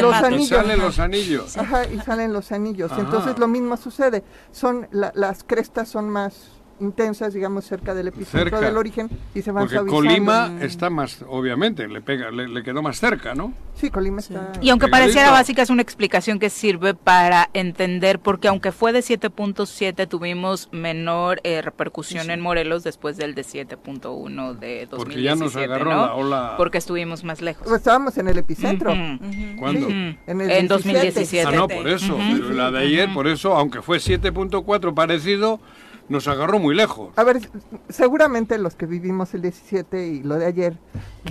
los 0.00 0.14
anillos. 0.14 0.48
salen 0.48 0.78
los 0.78 0.98
anillos. 0.98 1.56
Ajá, 1.56 1.86
y 1.86 1.98
salen 2.00 2.32
los 2.32 2.52
anillos. 2.52 2.92
Entonces 2.98 3.38
lo 3.38 3.48
mismo 3.48 3.76
sucede. 3.76 4.22
Son 4.52 4.88
las 4.92 5.42
crestas 5.44 5.88
son 5.88 6.10
más 6.10 6.59
intensas, 6.80 7.34
digamos, 7.34 7.64
cerca 7.64 7.94
del 7.94 8.08
epicentro 8.08 8.60
del 8.60 8.76
origen 8.76 9.08
y 9.34 9.42
se 9.42 9.52
van 9.52 9.68
Porque 9.68 9.90
Colima 9.90 10.52
está 10.60 10.90
más, 10.90 11.24
obviamente, 11.28 11.86
le 11.88 12.00
pega, 12.00 12.30
le, 12.30 12.62
quedó 12.62 12.82
más 12.82 12.98
cerca, 12.98 13.34
¿no? 13.34 13.52
Sí, 13.74 13.90
Colima 13.90 14.20
está. 14.20 14.52
Y 14.60 14.70
aunque 14.70 14.88
pareciera 14.88 15.30
básica, 15.30 15.62
es 15.62 15.70
una 15.70 15.82
explicación 15.82 16.38
que 16.38 16.50
sirve 16.50 16.94
para 16.94 17.48
entender, 17.54 18.18
porque 18.18 18.48
aunque 18.48 18.72
fue 18.72 18.92
de 18.92 19.00
7.7, 19.00 20.08
tuvimos 20.08 20.68
menor 20.72 21.40
eh, 21.44 21.62
repercusión 21.62 22.30
en 22.30 22.40
Morelos 22.40 22.82
después 22.82 23.16
del 23.16 23.34
de 23.34 23.42
7.1 23.42 24.58
de 24.58 24.86
2017. 24.86 24.88
Porque 24.96 25.22
ya 25.22 25.34
nos 25.34 25.56
agarró 25.56 25.90
la 25.90 26.14
ola. 26.14 26.54
Porque 26.56 26.78
estuvimos 26.78 27.24
más 27.24 27.40
lejos. 27.40 27.64
Pues 27.64 27.78
estábamos 27.78 28.16
en 28.18 28.28
el 28.28 28.38
epicentro. 28.38 28.92
¿Cuándo? 29.58 29.88
en, 29.88 30.18
el 30.40 30.68
2017. 30.68 31.48
Ah, 31.48 31.52
no, 31.52 31.68
por 31.68 31.88
eso. 31.88 32.18
la 32.52 32.70
de 32.70 32.78
ayer, 32.80 33.12
por 33.14 33.28
eso, 33.28 33.54
aunque 33.54 33.82
fue 33.82 33.98
7.4 33.98 34.94
parecido 34.94 35.60
nos 36.10 36.26
agarró 36.26 36.58
muy 36.58 36.74
lejos. 36.74 37.16
A 37.16 37.22
ver, 37.24 37.40
seguramente 37.88 38.58
los 38.58 38.74
que 38.74 38.84
vivimos 38.84 39.32
el 39.32 39.42
17 39.42 40.08
y 40.08 40.22
lo 40.24 40.34
de 40.34 40.46
ayer, 40.46 40.76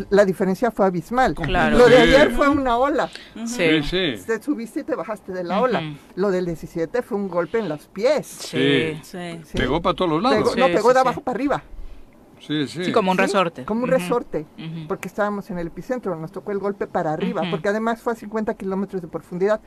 la 0.09 0.23
diferencia 0.23 0.71
fue 0.71 0.85
abismal. 0.85 1.35
Claro. 1.35 1.77
Lo 1.77 1.89
de 1.89 1.97
ayer 1.97 2.31
fue 2.31 2.47
una 2.47 2.77
ola. 2.77 3.09
Sí, 3.45 3.83
sí. 3.83 4.13
Te 4.25 4.41
subiste 4.41 4.79
y 4.79 4.83
te 4.83 4.95
bajaste 4.95 5.33
de 5.33 5.43
la 5.43 5.61
ola. 5.61 5.83
Lo 6.15 6.31
del 6.31 6.45
17 6.45 7.01
fue 7.01 7.17
un 7.17 7.27
golpe 7.27 7.59
en 7.59 7.67
los 7.67 7.87
pies. 7.87 8.25
Sí. 8.25 8.97
sí. 9.03 9.41
Pegó 9.53 9.81
para 9.81 9.95
todos 9.95 10.11
los 10.11 10.23
lados. 10.23 10.55
no, 10.57 10.67
pegó 10.67 10.93
de 10.93 10.99
abajo 11.01 11.21
para 11.21 11.35
arriba. 11.35 11.63
Sí, 12.39 12.65
sí. 12.67 12.85
Sí, 12.85 12.91
como 12.93 13.11
un 13.11 13.17
resorte. 13.17 13.65
Como 13.65 13.83
un 13.83 13.89
resorte, 13.89 14.45
porque 14.87 15.09
estábamos 15.09 15.51
en 15.51 15.59
el 15.59 15.67
epicentro, 15.67 16.15
nos 16.15 16.31
tocó 16.31 16.53
el 16.53 16.59
golpe 16.59 16.87
para 16.87 17.11
arriba, 17.11 17.43
porque 17.51 17.67
además 17.67 18.01
fue 18.01 18.13
a 18.13 18.15
50 18.15 18.53
kilómetros 18.53 19.01
de 19.01 19.09
profundidad. 19.09 19.59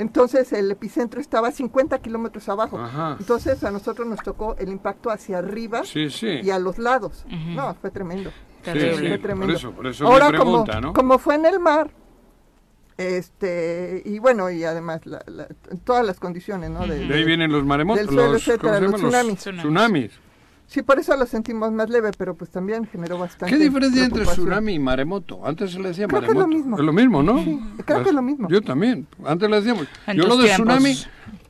Entonces 0.00 0.50
el 0.54 0.70
epicentro 0.70 1.20
estaba 1.20 1.48
a 1.48 1.52
50 1.52 1.98
kilómetros 1.98 2.48
abajo. 2.48 2.80
Entonces 3.18 3.62
a 3.64 3.70
nosotros 3.70 4.08
nos 4.08 4.22
tocó 4.22 4.56
el 4.58 4.70
impacto 4.70 5.10
hacia 5.10 5.38
arriba 5.38 5.82
y 5.94 6.50
a 6.50 6.58
los 6.58 6.78
lados. 6.78 7.26
No, 7.28 7.74
fue 7.74 7.90
tremendo. 7.90 8.30
fue 8.62 9.18
tremendo. 9.18 9.72
Por 9.72 9.86
eso, 9.86 10.06
Ahora, 10.06 10.28
pregunta, 10.28 10.72
como, 10.74 10.86
¿no? 10.86 10.92
como 10.94 11.18
fue 11.18 11.34
en 11.34 11.44
el 11.44 11.60
mar, 11.60 11.90
este 12.96 14.02
y 14.04 14.18
bueno 14.18 14.50
y 14.50 14.64
además 14.64 15.02
todas 15.84 16.06
las 16.06 16.18
condiciones, 16.18 16.70
¿no? 16.70 16.86
De, 16.86 17.04
ahí 17.12 17.24
vienen 17.24 17.52
los 17.52 17.64
maremotos, 17.64 18.10
los, 18.10 18.42
tsunamis. 18.42 19.38
tsunamis. 19.38 20.12
Sí, 20.70 20.82
por 20.82 21.00
eso 21.00 21.16
lo 21.16 21.26
sentimos 21.26 21.72
más 21.72 21.90
leve, 21.90 22.12
pero 22.16 22.36
pues 22.36 22.48
también 22.48 22.86
generó 22.86 23.18
bastante. 23.18 23.52
¿Qué 23.52 23.60
diferencia 23.60 24.04
entre 24.04 24.24
tsunami 24.24 24.74
y 24.74 24.78
maremoto? 24.78 25.44
Antes 25.44 25.72
se 25.72 25.80
le 25.80 25.88
decía 25.88 26.06
creo 26.06 26.20
maremoto. 26.20 26.48
Que 26.48 26.54
es 26.54 26.56
lo 26.56 26.58
mismo. 26.58 26.78
Es 26.78 26.84
lo 26.84 26.92
mismo, 26.92 27.22
¿no? 27.24 27.42
Sí, 27.42 27.60
creo 27.84 28.02
que 28.04 28.10
es 28.10 28.14
lo 28.14 28.22
mismo. 28.22 28.48
Yo 28.48 28.62
también. 28.62 29.04
Antes 29.24 29.50
le 29.50 29.56
decíamos. 29.56 29.88
yo 30.14 30.28
lo 30.28 30.36
de 30.36 30.48
tsunami. 30.50 30.96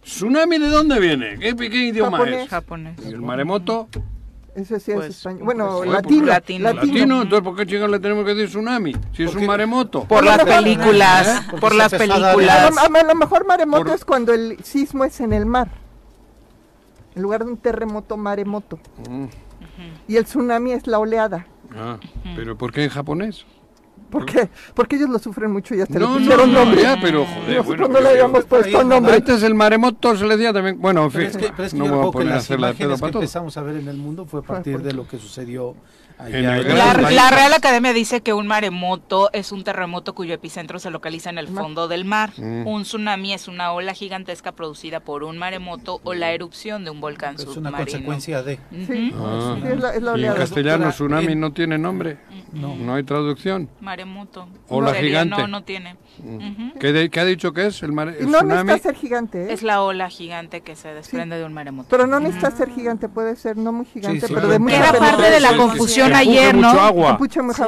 ¿Tsunami 0.02 0.58
de 0.58 0.68
dónde 0.68 0.98
viene? 0.98 1.38
¿Qué, 1.38 1.54
qué 1.54 1.88
idioma 1.88 2.16
japonés. 2.16 2.44
es? 2.44 2.48
Japonés. 2.48 2.98
¿Y 3.04 3.08
el 3.08 3.20
maremoto? 3.20 3.90
Ese 4.54 4.80
sí 4.80 4.92
es 4.92 4.96
pues, 4.96 5.10
español. 5.10 5.42
Bueno, 5.44 5.76
pues, 5.76 5.90
latino, 5.90 6.24
latino, 6.24 6.72
latino. 6.72 7.22
Entonces, 7.22 7.42
¿por 7.42 7.56
qué 7.56 7.66
chingados 7.66 7.90
le 7.90 8.00
tenemos 8.00 8.24
que 8.24 8.34
decir 8.34 8.48
tsunami? 8.48 8.96
Si 9.12 9.24
es 9.24 9.34
un 9.34 9.44
maremoto. 9.44 10.04
Por 10.04 10.24
las 10.24 10.42
películas. 10.42 11.44
¿Eh? 11.52 11.56
Por 11.60 11.74
las 11.74 11.92
películas. 11.92 12.74
A 12.78 12.88
lo 12.88 13.14
mejor 13.14 13.46
maremoto 13.46 13.92
es 13.92 14.06
cuando 14.06 14.32
el 14.32 14.56
sismo 14.64 15.04
es 15.04 15.20
en 15.20 15.34
el 15.34 15.44
mar. 15.44 15.79
En 17.14 17.22
lugar 17.22 17.44
de 17.44 17.50
un 17.50 17.56
terremoto, 17.56 18.16
maremoto. 18.16 18.78
Mm. 19.08 19.26
Y 20.08 20.16
el 20.16 20.24
tsunami 20.24 20.72
es 20.72 20.86
la 20.86 20.98
oleada. 20.98 21.46
Ah, 21.74 21.98
pero 22.36 22.56
¿por 22.56 22.72
qué 22.72 22.84
en 22.84 22.90
japonés? 22.90 23.46
¿Por 24.10 24.26
qué? 24.26 24.48
Porque 24.74 24.96
ellos 24.96 25.08
lo 25.08 25.18
sufren 25.18 25.52
mucho 25.52 25.74
y 25.74 25.80
hasta 25.80 25.98
no, 25.98 26.08
le 26.08 26.20
pusieron 26.20 26.52
no, 26.52 26.64
nombre. 26.64 26.82
Ya, 26.82 26.98
pero 27.00 27.24
joder, 27.24 27.56
Nosotros 27.58 27.78
bueno, 27.78 27.88
no 27.88 28.00
le 28.00 28.08
habíamos 28.08 28.44
puesto 28.44 28.84
nombre. 28.84 29.14
Antes 29.14 29.42
el 29.42 29.54
maremoto 29.54 30.16
se 30.16 30.26
le 30.26 30.36
decía 30.36 30.52
también, 30.52 30.80
bueno, 30.80 31.04
en 31.04 31.10
fin, 31.10 31.20
pero 31.20 31.30
es 31.30 31.36
que, 31.36 31.52
pero 31.52 31.64
es 31.64 31.72
que 31.72 31.78
no 31.78 31.88
voy 31.88 32.08
a 32.08 32.10
poner 32.10 32.32
a 32.32 32.36
hacer 32.36 32.58
la 32.58 32.74
que 32.74 32.84
empezamos 32.84 33.56
a 33.56 33.62
ver 33.62 33.76
en 33.76 33.88
el 33.88 33.96
mundo 33.96 34.26
fue 34.26 34.40
a 34.40 34.42
partir 34.42 34.82
de 34.82 34.92
lo 34.92 35.06
que 35.06 35.18
sucedió 35.18 35.76
la, 36.28 37.30
Real 37.30 37.52
Academia 37.52 37.92
dice 37.92 38.20
que 38.20 38.32
un 38.32 38.46
maremoto 38.46 39.30
es 39.32 39.52
un 39.52 39.64
terremoto 39.64 40.14
cuyo 40.14 40.34
epicentro 40.34 40.78
se 40.78 40.90
localiza 40.90 41.30
en 41.30 41.38
el 41.38 41.48
fondo 41.48 41.88
del 41.88 42.04
mar. 42.04 42.32
Mm. 42.36 42.66
Un 42.66 42.82
tsunami 42.82 43.32
es 43.32 43.48
una 43.48 43.72
ola 43.72 43.94
gigantesca 43.94 44.52
producida 44.52 45.00
por 45.00 45.24
un 45.24 45.38
maremoto 45.38 46.00
o 46.04 46.14
la 46.14 46.32
erupción 46.32 46.84
de 46.84 46.90
un 46.90 47.00
volcán 47.00 47.36
es 47.36 47.42
submarino. 47.42 47.68
Es 47.68 47.74
una 47.74 47.78
consecuencia 47.78 48.42
de. 48.42 48.56
Sí, 48.86 49.12
ah. 49.16 49.56
es 49.64 50.02
la, 50.02 50.18
¿Y 50.18 50.24
en 50.24 50.34
castellano 50.34 50.90
tsunami 50.90 51.34
no 51.34 51.52
tiene 51.52 51.78
nombre? 51.78 52.18
No. 52.52 52.76
No 52.76 52.94
hay 52.94 53.04
traducción. 53.04 53.68
Maremoto. 53.80 54.48
Ola 54.68 54.94
gigante. 54.94 55.36
No, 55.36 55.46
no 55.46 55.62
tiene. 55.62 55.96
Mm. 56.18 56.78
¿Qué, 56.78 57.20
ha 57.20 57.24
dicho 57.24 57.52
que 57.52 57.66
es 57.66 57.82
el, 57.82 57.92
mar, 57.92 58.14
no 58.20 58.42
necesita 58.42 58.78
ser 58.78 58.94
gigante. 58.94 59.44
¿eh? 59.44 59.52
Es 59.52 59.62
la 59.62 59.82
ola 59.82 60.08
gigante 60.08 60.60
que 60.60 60.76
se 60.76 60.92
desprende 60.92 61.36
de 61.36 61.44
un 61.44 61.52
maremoto. 61.52 61.88
Pero 61.88 62.06
no 62.06 62.20
necesita 62.20 62.50
ser 62.50 62.70
gigante, 62.70 63.08
puede 63.08 63.36
ser 63.36 63.56
no 63.56 63.72
muy 63.72 63.86
gigante, 63.86 64.26
pero 64.28 64.48
de 64.48 64.58
mucha 64.58 64.76
Era 64.76 64.98
parte 64.98 65.30
de 65.30 65.40
la 65.40 65.56
confusión 65.56 66.09
ayer, 66.14 66.54
¿no? 66.54 66.68
Agua. 66.68 67.18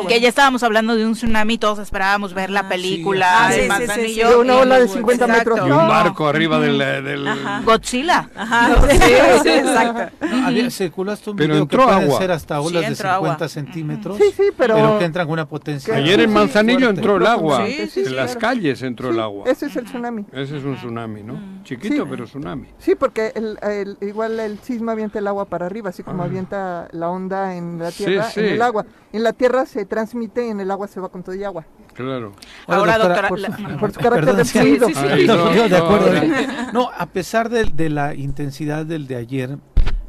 Que 0.09 0.21
ya 0.21 0.29
estábamos 0.29 0.63
hablando 0.63 0.97
de 0.97 1.07
un 1.07 1.15
tsunami, 1.15 1.59
todos 1.59 1.79
esperábamos 1.79 2.35
ver 2.35 2.51
la 2.51 2.61
ah, 2.61 2.69
película 2.69 3.47
ah, 3.47 3.51
de 3.51 4.37
una 4.39 4.57
ola 4.57 4.79
de 4.79 4.89
50 4.89 5.27
metros. 5.27 5.59
Y 5.59 5.71
un 5.71 5.89
barco 5.89 6.29
arriba 6.29 6.59
del, 6.59 6.79
del... 6.79 7.29
Godzilla. 7.65 8.29
Ajá. 8.37 8.71
Exacto. 10.51 10.71
circulaste 10.71 11.31
un 11.31 11.37
pero 11.37 11.49
video 11.55 11.63
entró 11.63 11.87
que 11.87 11.93
agua. 11.93 12.19
ser 12.19 12.31
hasta 12.31 12.61
olas 12.61 12.89
de 12.89 12.95
50 12.95 13.49
centímetros. 13.49 14.17
Sí, 14.19 14.33
sí, 14.37 14.45
pero... 14.57 14.75
Pero 14.75 14.99
que 14.99 15.05
entran 15.05 15.27
con 15.27 15.35
una 15.35 15.49
potencia. 15.49 15.95
Ayer 15.95 16.21
en 16.21 16.33
Manzanillo 16.33 16.89
entró 16.89 17.17
el 17.17 17.27
agua. 17.27 17.67
en 17.67 18.17
las 18.17 18.37
calles 18.37 18.83
entró 18.83 19.11
el 19.11 19.21
agua. 19.21 19.45
Ese 19.47 19.67
es 19.67 19.77
el 19.77 19.85
tsunami. 19.85 20.27
Ese 20.33 20.59
es 20.59 20.65
un 20.65 20.77
tsunami, 20.77 21.23
¿no? 21.23 21.63
Chiquito, 21.65 22.07
pero 22.09 22.25
tsunami. 22.25 22.69
Sí, 22.79 22.95
porque 22.95 23.33
el, 23.35 23.97
igual 24.01 24.39
el 24.41 24.59
sismo 24.61 24.91
avienta 24.91 25.19
el 25.19 25.27
agua 25.27 25.47
para 25.47 25.67
arriba, 25.67 25.91
así 25.91 26.03
como 26.03 26.23
ah. 26.23 26.27
avienta 26.27 26.89
la 26.93 27.11
onda 27.11 27.57
en 27.57 27.79
la 27.79 27.91
tierra, 27.91 28.29
en 28.37 28.45
el 28.45 28.63
agua. 28.63 28.87
En 29.13 29.23
la 29.23 29.33
tierra 29.33 29.67
se 29.67 29.85
transmite 29.85 30.47
y 30.47 30.51
en 30.51 30.61
el 30.61 30.71
agua 30.71 30.89
se 30.89 31.01
va 31.01 31.09
con 31.09 31.23
todo 31.23 31.35
y 31.35 31.45
agua. 31.45 31.67
Claro. 31.95 32.33
Ahora, 32.67 32.99
doctora, 32.99 33.29
por, 33.29 33.93
su, 33.93 34.01
carácter 34.01 34.37
de 34.37 34.45
fluido. 34.45 34.89
Sí, 34.89 34.95
sí, 34.95 35.27
no, 35.27 35.69
de 35.69 35.77
acuerdo. 35.77 36.13
No, 36.73 36.91
a 36.97 37.07
pesar 37.07 37.51
de, 37.51 37.65
de, 37.65 37.91
la 37.91 38.15
intensidad 38.15 38.87
del 38.87 39.07
de 39.07 39.17
ayer, 39.17 39.59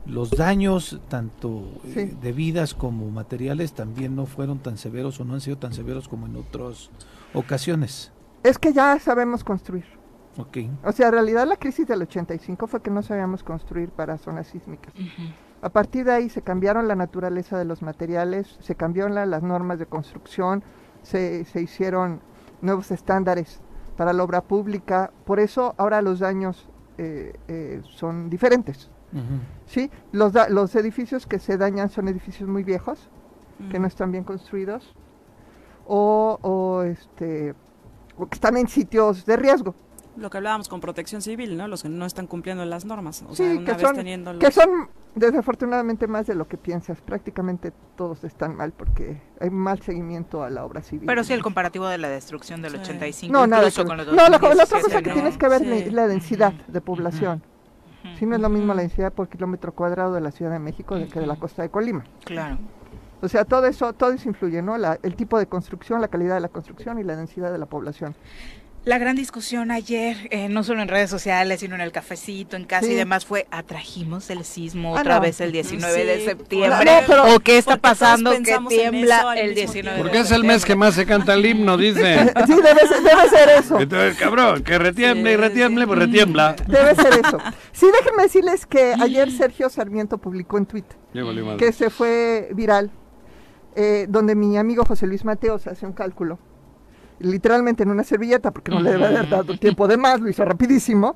los 0.06 0.32
daños 0.32 1.00
tanto 1.08 1.64
eh, 1.86 2.14
de 2.22 2.32
vidas 2.34 2.74
como 2.74 3.10
materiales 3.10 3.74
también 3.74 4.16
no 4.16 4.26
fueron 4.26 4.60
tan 4.60 4.78
severos 4.78 5.20
o 5.20 5.26
no 5.26 5.34
han 5.36 5.42
sido 5.42 5.58
tan 5.58 5.74
severos 5.74 6.08
como 6.08 6.26
en 6.26 6.36
otras 6.36 6.90
ocasiones. 7.34 8.12
Es 8.44 8.58
que 8.58 8.74
ya 8.74 9.00
sabemos 9.00 9.44
construir. 9.44 9.86
Okay. 10.38 10.70
O 10.84 10.92
sea, 10.92 11.08
en 11.08 11.14
realidad 11.14 11.48
la 11.48 11.58
crisis 11.58 11.88
del 11.88 12.02
85 12.02 12.68
fue 12.68 12.82
que 12.82 12.90
no 12.90 13.04
sabíamos 13.04 13.44
construir 13.44 13.90
para 13.90 14.18
zonas 14.18 14.48
sísmicas. 14.48 14.94
A 15.62 15.70
partir 15.70 16.06
de 16.06 16.12
ahí 16.12 16.30
se 16.30 16.42
cambiaron 16.42 16.88
la 16.88 16.96
naturaleza 16.96 17.58
de 17.58 17.66
los 17.66 17.82
materiales, 17.82 18.58
se 18.60 18.76
cambiaron 18.76 19.16
las 19.16 19.44
normas 19.44 19.80
de 19.80 19.86
construcción, 19.86 20.64
se, 21.04 21.46
hicieron 21.56 22.20
nuevos 22.62 22.92
estándares 22.92 23.62
para 23.96 24.12
la 24.12 24.24
obra 24.24 24.42
pública, 24.42 25.12
por 25.26 25.40
eso 25.40 25.76
ahora 25.78 26.02
los 26.02 26.20
daños 26.20 26.68
eh, 26.98 27.34
eh, 27.48 27.82
son 27.96 28.30
diferentes. 28.30 28.90
¿Sí? 29.66 29.90
Los, 30.12 30.34
los 30.50 30.76
edificios 30.76 31.26
que 31.26 31.40
se 31.40 31.58
dañan 31.58 31.90
son 31.90 32.08
edificios 32.08 32.50
muy 32.50 32.64
viejos, 32.64 33.10
que 33.72 33.80
no 33.80 33.88
están 33.88 34.12
bien 34.12 34.24
construidos, 34.24 34.94
o, 35.86 36.40
o, 36.42 36.84
este, 36.84 37.54
o 38.18 38.28
que 38.28 38.36
están 38.36 38.58
en 38.58 38.68
sitios 38.68 39.26
de 39.26 39.38
riesgo 39.38 39.76
lo 40.16 40.30
que 40.30 40.38
hablábamos 40.38 40.70
con 40.70 40.80
protección 40.80 41.22
civil, 41.22 41.58
¿no? 41.58 41.68
Los 41.68 41.84
que 41.84 41.90
no 41.90 42.06
están 42.06 42.28
cumpliendo 42.28 42.64
las 42.66 42.86
normas. 42.86 43.24
O 43.28 43.36
sí, 43.36 43.64
que, 43.66 43.80
son, 43.80 44.40
que 44.40 44.52
son 44.52 44.90
desafortunadamente 45.16 46.08
más 46.08 46.28
de 46.28 46.36
lo 46.36 46.48
que 46.48 46.58
piensas. 46.58 47.02
Prácticamente 47.02 47.74
todos 47.96 48.24
están 48.24 48.56
mal 48.56 48.72
porque 48.72 49.22
hay 49.40 49.50
mal 49.50 49.82
seguimiento 49.82 50.44
a 50.44 50.50
la 50.50 50.66
obra 50.66 50.82
civil. 50.82 51.06
Pero 51.08 51.24
sí, 51.24 51.34
el 51.34 51.42
comparativo 51.42 51.88
de 51.88 51.98
la 51.98 52.10
destrucción 52.10 52.62
del 52.62 52.76
85, 52.76 53.34
no, 53.34 53.48
nada 53.48 53.70
con 53.72 53.98
los 53.98 54.08
No, 54.08 54.30
la, 54.30 54.38
otra 54.38 54.66
cosa 54.82 55.02
que 55.02 55.12
tienes 55.12 55.38
que 55.38 55.48
ver 55.48 55.64
es 55.64 55.92
la 55.92 56.08
densidad 56.08 56.54
de 56.54 56.82
población. 56.82 57.44
Si 58.18 58.26
no 58.26 58.36
es 58.36 58.42
lo 58.42 58.50
mismo 58.50 58.74
la 58.74 58.82
densidad 58.82 59.14
por 59.14 59.28
kilómetro 59.30 59.72
cuadrado 59.72 60.14
de 60.14 60.22
la 60.22 60.32
Ciudad 60.32 60.52
de 60.52 60.60
México 60.60 60.96
que 61.12 61.20
de 61.20 61.28
la 61.28 61.36
costa 61.36 61.62
de 61.62 61.70
Colima. 61.70 62.04
Claro. 62.26 62.58
O 63.22 63.28
sea, 63.30 63.46
todo 63.46 63.66
eso, 63.68 63.94
todo 63.94 64.12
eso 64.12 64.28
influye, 64.28 64.62
¿no? 64.62 64.78
La, 64.78 65.00
el 65.02 65.16
tipo 65.16 65.40
de 65.40 65.46
construcción, 65.46 66.02
la 66.02 66.10
calidad 66.10 66.36
de 66.36 66.42
la 66.42 66.50
construcción 66.50 67.00
y 67.00 67.04
la 67.04 67.16
densidad 67.16 67.54
de 67.54 67.58
la 67.58 67.66
población. 67.66 68.16
La 68.86 68.98
gran 68.98 69.16
discusión 69.16 69.72
ayer, 69.72 70.28
eh, 70.30 70.50
no 70.50 70.62
solo 70.64 70.82
en 70.82 70.90
redes 70.90 71.10
sociales, 71.10 71.62
sino 71.62 71.76
en 71.76 71.82
el 71.82 71.94
cafecito, 71.94 72.58
en 72.58 72.66
casa 72.66 72.88
y 72.88 72.96
demás, 72.96 73.26
fue 73.26 73.48
atrajimos 73.50 74.30
el 74.30 74.44
sismo 74.44 74.98
ah, 74.98 75.00
otra 75.00 75.22
vez 75.22 75.40
el 75.40 75.54
19 75.54 76.06
de 76.06 76.26
septiembre. 76.26 76.92
¿O 77.34 77.40
qué 77.40 77.58
está 77.58 77.78
pasando 77.78 78.32
que 78.32 78.58
tiembla 78.68 79.36
el 79.38 79.56
19 79.56 80.00
Porque 80.00 80.20
es 80.20 80.32
el 80.32 80.44
mes 80.44 80.66
que 80.66 80.76
más 80.76 80.96
se 80.96 81.06
canta 81.06 81.34
el 81.34 81.46
himno, 81.46 81.78
dice. 81.78 82.34
sí, 82.46 82.56
debe 82.56 82.88
ser, 82.88 83.04
debe 83.04 83.30
ser 83.30 83.50
eso. 83.58 83.80
Entonces, 83.80 84.18
cabrón, 84.18 84.64
que 84.64 84.78
retiemble 84.78 85.32
y 85.32 85.38
retiemble, 85.38 85.88
pues 85.88 86.00
retiembla. 86.00 86.56
Debe 86.68 86.94
ser 86.96 87.14
eso. 87.26 87.38
Sí, 87.72 87.88
déjenme 88.00 88.24
decirles 88.24 88.66
que 88.66 88.96
ayer 89.00 89.32
Sergio 89.32 89.70
Sarmiento 89.70 90.18
publicó 90.18 90.58
en 90.58 90.66
Twitter 90.66 90.98
que 91.58 91.72
se 91.72 91.90
fue 91.90 92.50
viral, 92.54 92.92
eh, 93.76 94.08
donde 94.10 94.36
mi 94.36 94.58
amigo 94.58 94.84
José 94.84 95.08
Luis 95.08 95.24
Mateos 95.24 95.68
hace 95.68 95.86
un 95.86 95.94
cálculo 95.94 96.40
literalmente 97.24 97.84
en 97.84 97.92
una 97.92 98.04
servilleta, 98.04 98.52
porque 98.52 98.72
no 98.72 98.80
le 98.80 98.92
debe 98.92 99.06
haber 99.06 99.30
dado 99.30 99.58
tiempo 99.58 99.88
de 99.88 99.98
más, 99.98 100.20
lo 100.20 100.30
hizo 100.30 100.44
rapidísimo. 100.46 101.16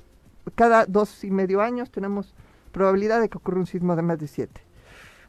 cada 0.53 0.85
dos 0.85 1.23
y 1.23 1.31
medio 1.31 1.61
años 1.61 1.91
tenemos 1.91 2.33
probabilidad 2.71 3.21
de 3.21 3.29
que 3.29 3.37
ocurra 3.37 3.57
un 3.57 3.65
sismo 3.65 3.95
de 3.95 4.01
más 4.01 4.19
de 4.19 4.27
7. 4.27 4.61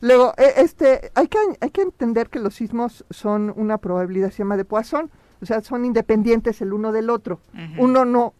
Luego, 0.00 0.34
e, 0.36 0.60
este, 0.60 1.10
hay, 1.14 1.28
que, 1.28 1.38
hay 1.60 1.70
que 1.70 1.82
entender 1.82 2.28
que 2.28 2.38
los 2.38 2.54
sismos 2.54 3.04
son 3.10 3.52
una 3.56 3.78
probabilidad, 3.78 4.30
se 4.30 4.38
llama 4.38 4.56
de 4.56 4.64
Poisson, 4.64 5.10
o 5.40 5.46
sea, 5.46 5.62
son 5.62 5.84
independientes 5.84 6.60
el 6.60 6.72
uno 6.72 6.92
del 6.92 7.10
otro. 7.10 7.40
Uno 7.78 8.04
no 8.04 8.34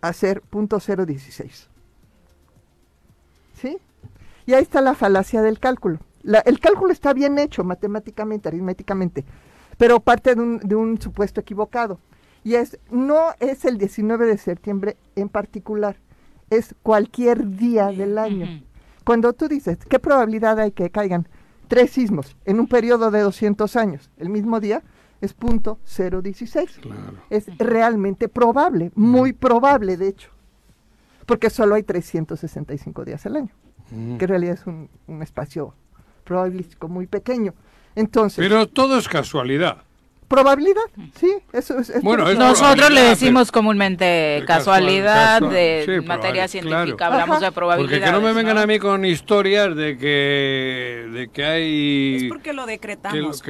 a 0.01 0.13
ser 0.13 0.43
.016. 0.51 1.69
Y 4.47 4.55
ahí 4.55 4.63
está 4.63 4.81
la 4.81 4.95
falacia 4.95 5.43
del 5.43 5.59
cálculo. 5.59 6.01
el 6.45 6.61
cálculo 6.61 6.93
está 6.93 7.13
bien 7.13 7.39
hecho 7.39 7.65
matemáticamente, 7.65 8.49
aritméticamente, 8.49 9.25
pero 9.79 10.01
parte 10.01 10.35
de 10.35 10.41
un, 10.41 10.59
de 10.59 10.75
un 10.75 11.01
supuesto 11.01 11.41
equivocado. 11.41 11.99
Y 12.43 12.57
es, 12.57 12.79
no 12.91 13.31
es 13.41 13.65
el 13.65 13.79
19 13.79 14.27
de 14.27 14.37
septiembre 14.37 14.97
en 15.17 15.31
particular, 15.31 15.97
es 16.51 16.75
cualquier 16.83 17.57
día 17.57 17.87
del 17.87 18.19
año. 18.19 18.63
Cuando 19.05 19.33
tú 19.33 19.49
dices, 19.49 19.79
¿qué 19.89 19.99
probabilidad 19.99 20.59
hay 20.59 20.73
que 20.73 20.91
caigan 20.91 21.29
tres 21.69 21.91
sismos 21.91 22.37
en 22.45 22.61
un 22.61 22.69
periodo 22.69 23.11
de 23.11 23.21
200 23.21 23.77
años 23.77 24.11
el 24.19 24.29
mismo 24.29 24.61
día? 24.61 24.83
Es 25.21 25.33
punto 25.33 25.79
016. 25.87 26.81
Es 27.31 27.47
realmente 27.59 28.29
probable, 28.29 28.93
muy 28.95 29.33
probable 29.33 29.97
de 29.97 30.09
hecho, 30.09 30.31
porque 31.25 31.49
solo 31.49 31.77
hay 31.77 31.83
365 31.83 33.05
días 33.05 33.25
al 33.25 33.37
año, 33.37 33.51
que 33.91 34.25
en 34.25 34.29
realidad 34.29 34.55
es 34.55 34.67
un, 34.67 34.89
un 35.07 35.23
espacio 35.23 35.75
probabilístico 36.25 36.89
muy 36.89 37.07
pequeño. 37.07 37.55
Entonces, 37.95 38.39
Pero 38.47 38.67
todo 38.69 38.99
es 38.99 39.09
casualidad. 39.09 39.79
Probabilidad, 40.29 40.83
sí, 41.19 41.33
eso 41.53 41.79
es. 41.79 42.03
bueno, 42.03 42.33
nosotros 42.35 42.91
le 42.91 43.03
decimos 43.03 43.53
comúnmente 43.53 44.43
casualidad 44.47 45.43
de 45.43 46.03
materia 46.07 46.49
científica, 46.49 47.07
hablamos 47.07 47.41
de 47.41 47.53
probabilidad. 47.53 47.91
Porque 47.91 48.05
que 48.05 48.13
no 48.13 48.21
me 48.21 48.33
vengan 48.33 48.59
a 48.59 48.67
mí 48.67 48.79
con 48.79 49.05
historias 49.05 49.77
de 49.77 49.99
que 49.99 51.09
de 51.13 51.29
que 51.29 51.45
hay. 51.45 52.17
Es 52.17 52.25
porque 52.25 52.53
lo 52.53 52.67
decretamos. 52.67 53.43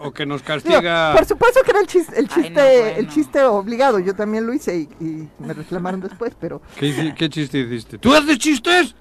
o, 0.00 0.12
que, 0.12 0.26
nos 0.26 0.42
castiga. 0.44 1.14
por 1.14 1.24
supuesto 1.24 1.60
que 1.64 1.70
era 1.70 1.80
el 1.80 1.86
chiste, 1.86 2.18
el 2.18 2.28
chiste, 2.28 2.98
el 3.00 3.08
chiste 3.08 3.42
obligado. 3.44 3.98
Yo 3.98 4.14
también 4.14 4.46
lo 4.46 4.52
hice 4.52 4.88
y, 5.00 5.28
me 5.38 5.54
reclamaron 5.54 6.00
después, 6.00 6.32
pero. 6.38 6.62
¿Qué, 6.76 7.14
¿Qué 7.16 7.28
chiste 7.28 7.58
hiciste? 7.58 7.98
¿Tú 7.98 8.14
haces 8.14 8.38
chistes? 8.38 8.94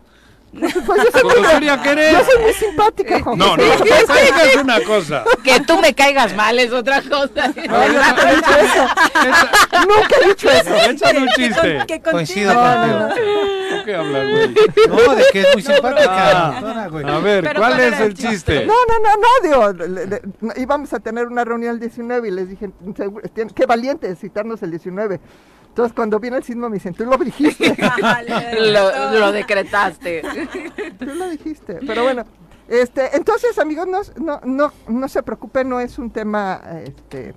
Pues 0.51 1.03
yo 1.03 1.11
soy, 1.11 1.23
muy, 1.23 1.65
yo 1.65 2.25
soy 2.25 2.41
muy 2.41 2.53
simpática, 2.53 3.19
No, 3.19 3.35
no, 3.35 3.57
no, 3.57 3.63
es 3.63 4.55
una 4.61 4.81
cosa. 4.81 5.23
Que 5.43 5.61
tú 5.61 5.79
me 5.79 5.93
caigas 5.93 6.35
mal 6.35 6.59
es 6.59 6.71
otra 6.73 7.01
cosa. 7.01 7.53
No, 7.71 7.87
yo 7.87 7.93
nunca 7.93 8.31
he 8.31 8.35
dicho 8.35 8.51
eso. 8.59 8.87
Nunca 9.87 10.15
he 10.21 10.27
dicho 10.27 10.49
eso. 10.49 10.75
Échame 10.75 11.19
un 11.19 11.29
chiste. 11.29 11.79
Que 11.87 12.01
Coincido 12.01 12.53
contigo. 12.53 13.09
¿Por 13.71 13.85
qué 13.85 13.95
hablar, 13.95 14.27
güey? 14.27 14.55
No, 14.87 15.15
de 15.15 15.25
que 15.31 15.41
es 15.41 15.53
muy 15.53 15.61
simpática. 15.61 16.57
a 16.57 17.19
ver, 17.19 17.55
¿cuál 17.55 17.79
es 17.79 17.99
el 17.99 18.13
chiste? 18.13 18.65
No, 18.65 18.73
no, 18.87 18.99
no, 18.99 19.71
no, 19.71 19.73
digo, 19.77 20.53
íbamos 20.57 20.91
a 20.93 20.99
tener 20.99 21.27
una 21.27 21.45
reunión 21.45 21.75
el 21.75 21.79
19 21.79 22.27
y 22.27 22.31
les 22.31 22.49
dije, 22.49 22.69
qué 23.55 23.65
valiente 23.65 24.13
citarnos 24.15 24.61
el 24.63 24.71
19. 24.71 25.19
Entonces, 25.72 25.93
cuando 25.95 26.19
viene 26.19 26.35
el 26.35 26.43
sismo, 26.43 26.68
me 26.68 26.73
dicen, 26.73 26.93
tú 26.93 27.06
lo 27.06 27.18
dijiste. 27.18 27.77
lo, 29.19 29.31
decretaste. 29.31 30.22
tú 30.99 31.06
lo 31.06 31.30
dijiste. 31.30 31.80
Pero 31.88 32.03
bueno, 32.03 32.26
este, 32.68 33.15
entonces, 33.15 33.57
amigos, 33.57 33.88
no, 33.88 34.02
no, 34.22 34.41
no, 34.43 34.73
no 34.89 35.07
se 35.07 35.23
preocupen, 35.23 35.69
no 35.69 35.80
es 35.80 35.98
un 35.98 36.11
tema 36.11 36.61
este, 36.84 37.34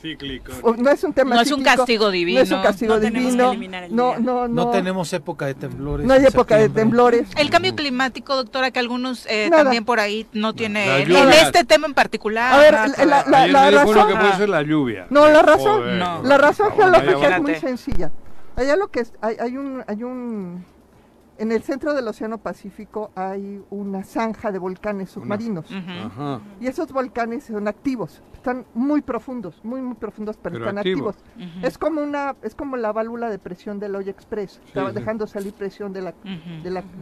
cíclico. 0.00 0.52
No 0.76 0.90
es 0.90 1.04
un 1.04 1.12
tema 1.12 1.34
No 1.34 1.40
es 1.40 1.52
un 1.52 1.62
castigo 1.62 2.10
divino. 2.10 2.38
No 2.38 2.44
es 2.44 2.50
un 2.50 2.62
castigo 2.62 2.98
divino. 2.98 3.54
no, 3.90 4.18
no, 4.18 4.18
no. 4.18 4.48
No 4.48 4.70
tenemos 4.70 5.12
época 5.12 5.46
de 5.46 5.54
temblores. 5.54 6.06
No 6.06 6.14
hay 6.14 6.24
época 6.24 6.56
de 6.56 6.68
temblores. 6.68 7.28
El 7.36 7.50
cambio 7.50 7.74
climático, 7.74 8.36
doctora, 8.36 8.70
que 8.70 8.78
algunos 8.78 9.26
eh, 9.26 9.48
también 9.50 9.84
por 9.84 10.00
ahí 10.00 10.26
no 10.32 10.54
tiene. 10.54 11.02
En 11.02 11.32
este 11.32 11.64
tema 11.64 11.86
en 11.86 11.94
particular. 11.94 12.52
A 12.52 12.58
ver, 12.58 13.06
la, 13.06 13.24
la, 13.26 13.46
la, 13.46 13.70
razón. 13.70 14.08
que 14.08 14.14
puede 14.14 14.36
ser 14.36 14.48
la 14.48 14.62
lluvia. 14.62 15.06
No, 15.10 15.28
la 15.28 15.42
razón. 15.42 15.98
La 15.98 16.38
razón 16.38 16.72
geológica 16.72 17.36
es 17.36 17.42
muy 17.42 17.54
sencilla. 17.56 18.10
Allá 18.56 18.76
lo 18.76 18.88
que 18.88 19.00
es, 19.00 19.12
hay, 19.22 19.36
hay 19.40 19.56
un, 19.56 19.82
hay 19.86 20.02
un 20.02 20.64
en 21.40 21.52
el 21.52 21.62
centro 21.62 21.94
del 21.94 22.06
Océano 22.06 22.36
Pacífico 22.36 23.12
hay 23.14 23.62
una 23.70 24.04
zanja 24.04 24.52
de 24.52 24.58
volcanes 24.58 25.08
submarinos. 25.10 25.64
Y 26.60 26.66
esos 26.66 26.92
volcanes 26.92 27.44
son 27.44 27.66
activos, 27.66 28.22
están 28.34 28.66
muy 28.74 29.00
profundos, 29.00 29.58
muy 29.64 29.80
muy 29.80 29.94
profundos, 29.94 30.36
pero, 30.36 30.58
están 30.58 30.76
activos. 30.76 31.16
Es 31.62 31.78
como 31.78 32.02
una 32.02 32.36
es 32.42 32.54
como 32.54 32.76
la 32.76 32.92
válvula 32.92 33.30
de 33.30 33.38
presión 33.38 33.78
del 33.78 33.96
Oye 33.96 34.10
Express, 34.10 34.60
estaba 34.66 34.92
dejando 34.92 35.26
salir 35.26 35.54
presión 35.54 35.94
de 35.94 36.02
la, 36.02 36.14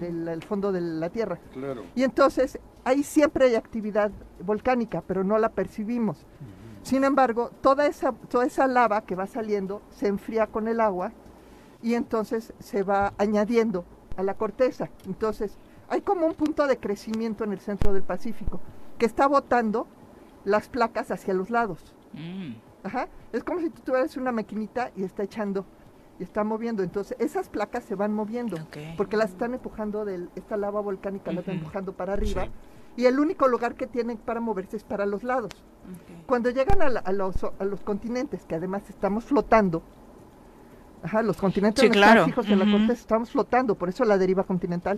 del 0.01 0.43
fondo 0.45 0.71
de 0.71 0.83
la 0.83 1.11
Tierra. 1.11 1.41
Y 1.97 2.05
entonces 2.05 2.61
ahí 2.85 3.03
siempre 3.03 3.47
hay 3.47 3.57
actividad 3.57 4.13
volcánica, 4.47 5.03
pero 5.05 5.25
no 5.25 5.37
la 5.39 5.49
percibimos. 5.49 6.25
Sin 6.83 7.03
embargo, 7.03 7.51
toda 7.61 7.87
esa 7.89 8.13
toda 8.13 8.47
esa 8.47 8.69
lava 8.69 9.01
que 9.01 9.17
va 9.17 9.27
saliendo 9.27 9.83
se 9.91 10.07
enfría 10.07 10.47
con 10.47 10.69
el 10.69 10.81
agua 10.81 11.11
y 11.83 11.95
entonces 11.95 12.53
se 12.61 12.85
va 12.85 13.15
añadiendo 13.19 13.85
a 14.19 14.23
la 14.23 14.35
corteza. 14.35 14.91
Entonces, 15.07 15.57
hay 15.89 16.03
como 16.03 16.27
un 16.27 16.35
punto 16.35 16.67
de 16.67 16.77
crecimiento 16.77 17.45
en 17.45 17.53
el 17.53 17.61
centro 17.61 17.95
del 17.95 18.03
Pacífico 18.03 18.61
que 18.99 19.07
está 19.07 19.27
botando 19.27 19.87
las 20.45 20.69
placas 20.69 21.11
hacia 21.11 21.33
los 21.33 21.51
lados. 21.51 21.95
Mm. 22.13 22.55
Ajá. 22.83 23.09
Es 23.33 23.45
como 23.45 23.61
si 23.61 23.71
tú 23.71 23.81
tuvieras 23.83 24.17
una 24.17 24.33
maquinita 24.33 24.91
y 24.97 25.05
está 25.05 25.23
echando 25.23 25.65
y 26.19 26.25
está 26.25 26.43
moviendo. 26.43 26.83
Entonces, 26.83 27.17
esas 27.21 27.49
placas 27.49 27.85
se 27.85 27.95
van 27.95 28.13
moviendo 28.13 28.57
porque 28.97 29.17
las 29.17 29.31
están 29.31 29.55
empujando, 29.55 30.05
de 30.05 30.29
esta 30.35 30.57
lava 30.57 30.81
volcánica 30.81 31.33
la 31.33 31.41
están 31.41 31.57
empujando 31.57 31.93
para 31.93 32.15
arriba. 32.15 32.49
Y 32.97 33.07
el 33.07 33.21
único 33.21 33.47
lugar 33.47 33.77
que 33.77 33.87
tienen 33.87 34.17
para 34.17 34.41
moverse 34.41 34.77
es 34.77 34.83
para 34.83 35.07
los 35.07 35.23
lados. 35.23 35.53
Cuando 36.27 36.51
llegan 36.51 36.83
a, 36.83 37.13
los, 37.13 37.45
a, 37.45 37.65
los, 37.65 37.81
continentes, 37.83 38.45
que 38.45 38.57
además 38.57 38.83
estamos 38.91 39.25
flotando, 39.25 39.83
ajá, 41.03 41.23
los 41.23 41.37
continentes 41.37 41.83
sí, 41.83 41.91
claro. 41.91 42.27
de 42.27 42.57
la 42.57 42.71
corte 42.71 42.93
estamos 42.93 43.31
flotando, 43.31 43.75
por 43.75 43.89
eso 43.89 44.05
la 44.05 44.19
deriva 44.19 44.45
continental. 44.45 44.97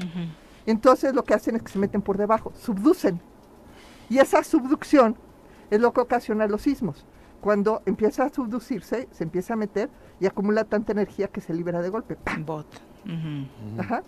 Entonces 0.66 1.14
lo 1.14 1.24
que 1.24 1.35
hacen 1.35 1.56
es 1.56 1.62
que 1.62 1.72
se 1.72 1.78
meten 1.78 2.02
por 2.02 2.18
debajo, 2.18 2.52
subducen. 2.55 3.20
Y 4.09 4.18
esa 4.18 4.43
subducción 4.43 5.16
es 5.70 5.81
lo 5.81 5.93
que 5.93 6.01
ocasiona 6.01 6.47
los 6.47 6.62
sismos. 6.62 7.06
Cuando 7.40 7.82
empieza 7.86 8.24
a 8.24 8.28
subducirse, 8.28 9.09
se 9.12 9.24
empieza 9.24 9.55
a 9.55 9.56
meter, 9.56 9.89
y 10.20 10.27
acumula 10.27 10.64
tanta 10.64 10.93
energía 10.93 11.28
que 11.28 11.40
se 11.40 11.55
libera 11.55 11.81
de 11.81 11.89
golpe. 11.89 12.18
Bot. 12.44 12.66
Ajá. 13.78 14.02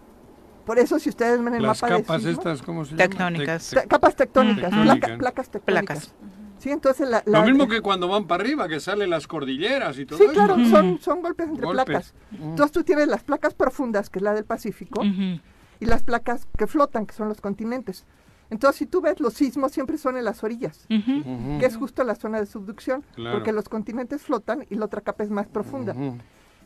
Por 0.67 0.79
eso 0.79 0.99
si 0.99 1.09
ustedes 1.09 1.43
ven 1.43 1.55
el 1.55 1.63
Las 1.63 1.83
mapa 1.83 1.97
capas 1.97 2.25
estas, 2.25 2.63
¿cómo 2.63 2.85
se 2.85 2.95
Tectónicas. 2.95 3.75
capas 3.89 4.15
tectónicas, 4.15 4.71
placas 5.19 5.49
tectónicas. 5.49 5.61
Placas. 5.65 6.15
Sí, 6.63 6.71
entonces 6.71 7.09
la, 7.09 7.25
Lo 7.27 7.43
mismo 7.43 7.67
que 7.67 7.81
cuando 7.81 8.07
van 8.07 8.29
para 8.29 8.45
arriba, 8.45 8.69
que 8.69 8.79
salen 8.79 9.11
las 9.11 9.27
cordilleras 9.27 9.99
y 9.99 10.07
todo 10.07 10.17
Sí, 10.17 10.27
claro, 10.33 10.55
son, 10.71 11.01
son 11.01 11.21
golpes 11.21 11.49
entre 11.49 11.67
placas. 11.67 12.15
Entonces 12.31 12.71
tú 12.71 12.85
tienes 12.85 13.09
las 13.09 13.25
placas 13.25 13.53
profundas, 13.53 14.09
que 14.09 14.21
es 14.21 14.23
la 14.23 14.33
del 14.33 14.45
Pacífico, 14.45 15.03
y 15.03 15.87
las 15.87 16.05
placas 16.05 16.47
que 16.57 16.69
flotan, 16.69 17.07
que 17.07 17.15
son 17.15 17.29
los 17.29 17.41
continentes. 17.41 18.07
Entonces, 18.49 18.79
si 18.79 18.87
tú 18.87 19.01
ves, 19.01 19.19
los 19.19 19.35
sismos 19.35 19.73
siempre 19.73 19.99
son 19.99 20.17
en 20.17 20.25
las 20.25 20.45
orillas, 20.45 20.87
que 20.87 21.67
es 21.67 21.77
justo 21.77 22.05
la 22.05 22.15
zona 22.15 22.39
de 22.39 22.47
subducción, 22.47 23.05
porque 23.17 23.51
los 23.51 23.69
continentes 23.69 24.23
flotan 24.23 24.65
y 24.71 24.77
la 24.77 24.85
otra 24.85 25.01
capa 25.01 25.25
es 25.25 25.31
más 25.31 25.49
profunda 25.49 25.97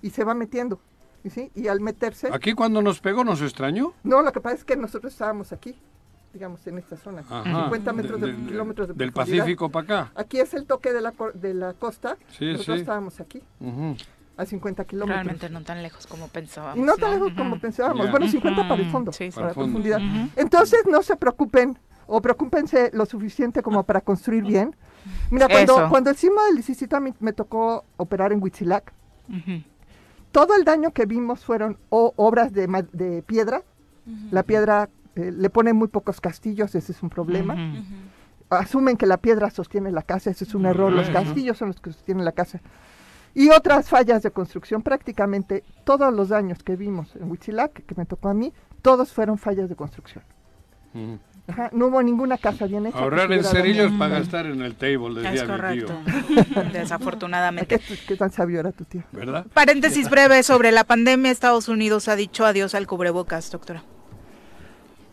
y 0.03 0.11
se 0.11 0.25
va 0.25 0.35
metiendo. 0.35 0.79
¿sí? 1.31 1.51
Y 1.55 1.69
al 1.69 1.81
meterse... 1.81 2.29
¿Aquí 2.33 2.53
cuando 2.53 2.83
nos 2.83 3.01
pegó 3.01 3.25
nos 3.25 3.41
extrañó? 3.41 3.95
No, 4.05 4.21
lo 4.21 4.31
que 4.31 4.43
pasa 4.43 4.57
es 4.57 4.65
que 4.65 4.77
nosotros 4.77 5.15
estábamos 5.15 5.53
aquí, 5.53 5.75
digamos, 6.37 6.67
en 6.67 6.77
esta 6.77 6.97
zona, 6.97 7.23
50 7.23 7.93
metros 7.95 8.21
de, 8.21 8.35
kilómetros 8.35 8.89
de 8.89 8.95
Del 8.95 9.13
Pacífico 9.13 9.71
para 9.71 9.85
acá. 9.85 10.13
Aquí 10.15 10.39
es 10.39 10.53
el 10.53 10.67
toque 10.67 10.93
de 10.93 11.01
la, 11.01 11.15
de 11.33 11.55
la 11.55 11.73
costa, 11.73 12.19
nosotros 12.39 12.81
estábamos 12.81 13.21
aquí 13.21 13.43
a 14.37 14.45
50 14.45 14.85
kilómetros. 14.85 15.25
Realmente 15.25 15.49
no 15.49 15.63
tan 15.63 15.83
lejos 15.83 16.07
como 16.07 16.29
pensábamos. 16.29 16.85
No 16.85 16.97
tan 16.97 17.13
lejos 17.13 17.33
como 17.35 17.59
pensábamos. 17.59 18.11
Bueno, 18.11 18.29
50 18.29 18.69
para 18.69 18.83
el 18.83 18.91
fondo, 18.91 19.13
para, 19.35 19.53
profundidad. 19.55 20.01
Entonces, 20.37 20.81
no 20.87 21.03
se 21.03 21.17
preocupen 21.17 21.79
o 22.07 22.21
preocupense 22.21 22.91
lo 22.93 23.07
suficiente 23.07 23.63
como 23.63 23.83
para 23.83 24.03
construir 24.03 24.45
bien. 24.45 24.77
Mira, 25.31 25.49
cuando, 25.49 25.89
cuando 25.89 26.11
el 26.11 26.17
sismo 26.17 26.43
del 26.45 26.57
17 26.57 26.97
me, 27.21 27.33
tocó 27.33 27.87
operar 27.97 28.33
en 28.33 28.43
Huitzilac, 28.43 28.93
todo 30.33 30.55
el 30.55 30.65
daño 30.65 30.93
que 30.93 31.07
vimos 31.07 31.45
fueron 31.45 31.79
obras 31.89 32.53
de, 32.53 32.67
de 32.93 33.23
piedra. 33.23 33.63
La 34.31 34.43
piedra 34.43 34.89
eh, 35.17 35.33
le 35.33 35.51
pone 35.51 35.73
muy 35.73 35.89
pocos 35.89 36.21
castillos, 36.21 36.75
ese 36.75 36.93
es 36.93 37.03
un 37.03 37.11
problema. 37.11 37.57
Asumen 38.51 38.97
que 38.97 39.07
la 39.07 39.17
piedra 39.17 39.51
sostiene 39.51 39.91
la 39.91 40.03
casa, 40.03 40.31
ese 40.31 40.45
es 40.45 40.55
un 40.55 40.67
error. 40.67 40.93
Los 40.93 41.09
castillos 41.11 41.59
son 41.59 41.69
los 41.69 41.81
que 41.81 41.91
sostienen 41.93 42.25
la 42.25 42.33
casa. 42.33 42.61
Y 43.35 43.51
otras 43.51 43.89
fallas 43.89 44.23
de 44.23 44.31
construcción, 44.31 44.83
prácticamente 44.83 45.65
todos 45.85 46.13
los 46.13 46.29
daños 46.31 46.63
que 46.63 46.77
vimos 46.77 47.15
en 47.17 47.31
Huitzilac, 47.31 47.85
que 47.85 47.95
me 47.95 48.07
tocó 48.07 48.29
a 48.29 48.35
mí, 48.35 48.53
todos 48.83 49.13
fueron 49.13 49.37
fallas 49.37 49.69
de 49.69 49.77
construcción. 49.77 50.25
no 51.73 51.87
hubo 51.87 52.03
ninguna 52.03 52.39
casa 52.39 52.67
bien 52.67 52.87
hecha. 52.87 52.99
Ahorrar 52.99 53.33
en 53.33 53.43
cerillos 53.43 53.93
para 53.93 54.19
gastar 54.19 54.47
en 54.47 54.63
el 54.63 54.75
table, 54.77 55.23
decía 55.23 55.43
es 55.43 55.43
correcto. 55.43 55.93
tío. 56.05 56.63
Desafortunadamente. 56.73 57.81
¿Qué, 58.09 58.17
tan 58.17 58.31
sabio 58.33 58.61
era 58.61 58.73
tu 58.73 58.85
tío? 58.85 59.03
¿Verdad? 59.13 59.47
Paréntesis 59.53 60.09
breve 60.09 60.43
sobre 60.43 60.73
la 60.73 60.85
pandemia. 60.85 61.31
Estados 61.31 61.69
Unidos 61.69 62.09
ha 62.09 62.17
dicho 62.17 62.47
adiós 62.47 62.75
al 62.75 62.87
cubrebocas, 62.87 63.51
doctora. 63.51 63.83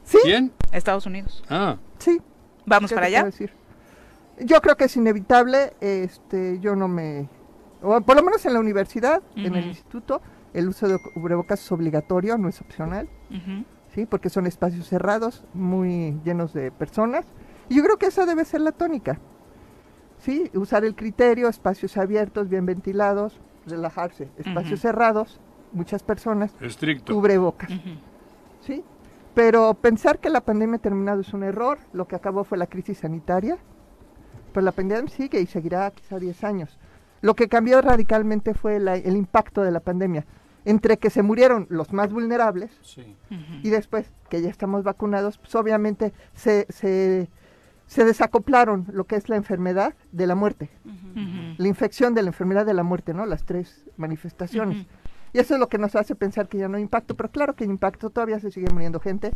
¿Sí? 0.04 0.18
¿Quién? 0.24 0.52
Estados 0.72 1.06
Unidos. 1.06 1.44
Ah. 1.50 1.78
Sí. 2.00 2.22
¿Vamos 2.66 2.92
para 2.92 3.08
allá? 3.08 3.24
Decir? 3.24 3.52
Yo 4.40 4.62
creo 4.62 4.76
que 4.78 4.86
es 4.86 4.96
inevitable. 4.98 5.74
Este, 5.82 6.60
yo 6.60 6.76
no 6.76 6.88
me 6.88 7.30
o 7.84 8.00
por 8.02 8.16
lo 8.16 8.24
menos 8.24 8.46
en 8.46 8.54
la 8.54 8.60
universidad, 8.62 9.22
en 9.36 9.56
el 9.56 9.68
instituto, 9.68 10.22
el 10.54 10.70
uso 10.70 10.88
de 10.88 10.98
cubrebocas 11.14 11.60
es 11.60 11.72
obligatorio, 11.72 12.38
no 12.38 12.48
es 12.48 12.62
opcional, 12.62 13.10
¿sí? 13.94 14.06
porque 14.06 14.30
son 14.30 14.48
espacios 14.48 14.88
cerrados, 14.88 15.44
muy 15.54 16.18
llenos 16.24 16.54
de 16.54 16.72
personas. 16.72 17.26
Y 17.68 17.76
yo 17.76 17.84
creo 17.84 17.98
que 17.98 18.06
esa 18.06 18.26
debe 18.26 18.46
ser 18.46 18.62
la 18.62 18.72
tónica. 18.72 19.20
¿sí? 20.18 20.50
Usar 20.54 20.86
el 20.86 20.96
criterio, 20.96 21.50
espacios 21.50 21.98
abiertos, 21.98 22.48
bien 22.48 22.66
ventilados, 22.66 23.42
relajarse. 23.66 24.30
Espacios 24.38 24.80
cerrados, 24.80 25.42
muchas 25.74 26.04
personas, 26.04 26.56
Estricto. 26.62 27.14
cubrebocas. 27.14 27.70
¿sí? 28.62 28.82
Pero 29.34 29.74
pensar 29.74 30.20
que 30.20 30.30
la 30.30 30.42
pandemia 30.42 30.76
ha 30.76 30.80
terminado 30.80 31.22
es 31.22 31.34
un 31.34 31.44
error, 31.44 31.80
lo 31.92 32.08
que 32.08 32.16
acabó 32.16 32.44
fue 32.44 32.58
la 32.58 32.68
crisis 32.68 33.00
sanitaria, 33.00 33.58
pues 34.54 34.64
la 34.64 34.72
pandemia 34.72 35.10
sigue 35.10 35.42
y 35.42 35.48
seguirá 35.48 35.90
quizá 35.92 36.20
10 36.20 36.44
años. 36.44 36.78
Lo 37.22 37.36
que 37.36 37.48
cambió 37.48 37.82
radicalmente 37.82 38.54
fue 38.54 38.76
el 38.76 39.18
impacto 39.18 39.64
de 39.64 39.72
la 39.72 39.80
pandemia, 39.80 40.26
entre 40.66 40.98
que 40.98 41.10
se 41.10 41.24
murieron 41.24 41.68
los 41.70 41.92
más 41.94 42.12
vulnerables 42.12 42.72
y 43.64 43.70
después 43.70 44.12
que 44.30 44.42
ya 44.42 44.50
estamos 44.50 44.84
vacunados, 44.84 45.38
pues 45.38 45.56
obviamente 45.56 46.14
se, 46.34 46.68
se, 46.70 47.28
desacoplaron 48.04 48.88
lo 48.92 49.06
que 49.06 49.16
es 49.16 49.30
la 49.30 49.36
enfermedad 49.36 49.96
de 50.12 50.28
la 50.28 50.36
muerte, 50.36 50.70
la 51.58 51.68
infección 51.68 52.14
de 52.14 52.22
la 52.22 52.30
enfermedad 52.30 52.66
de 52.66 52.74
la 52.74 52.84
muerte, 52.84 53.14
¿no? 53.14 53.26
Las 53.26 53.46
tres 53.46 53.86
manifestaciones. 53.98 54.86
Y 55.34 55.40
eso 55.40 55.56
es 55.56 55.60
lo 55.60 55.68
que 55.68 55.78
nos 55.78 55.96
hace 55.96 56.16
pensar 56.16 56.48
que 56.48 56.60
ya 56.60 56.68
no 56.68 56.78
hay 56.78 56.84
impacto, 56.84 57.16
pero 57.16 57.30
claro 57.30 57.56
que 57.56 57.64
hay 57.64 57.70
impacto, 57.70 58.10
todavía 58.10 58.40
se 58.40 58.52
sigue 58.52 58.72
muriendo 58.72 59.00
gente, 59.00 59.34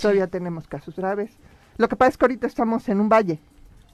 todavía 0.00 0.26
tenemos 0.26 0.68
casos 0.68 0.94
graves. 0.96 1.30
Lo 1.78 1.88
que 1.88 1.96
pasa 1.96 2.10
es 2.10 2.18
que 2.18 2.24
ahorita 2.24 2.46
estamos 2.46 2.88
en 2.88 3.00
un 3.00 3.08
valle, 3.08 3.40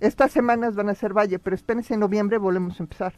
estas 0.01 0.33
semanas 0.33 0.75
van 0.75 0.89
a 0.89 0.95
ser 0.95 1.13
valle, 1.13 1.39
pero 1.39 1.55
espérense 1.55 1.95
en 1.95 2.01
noviembre 2.01 2.39
volvemos 2.39 2.79
a 2.81 2.83
empezar. 2.83 3.15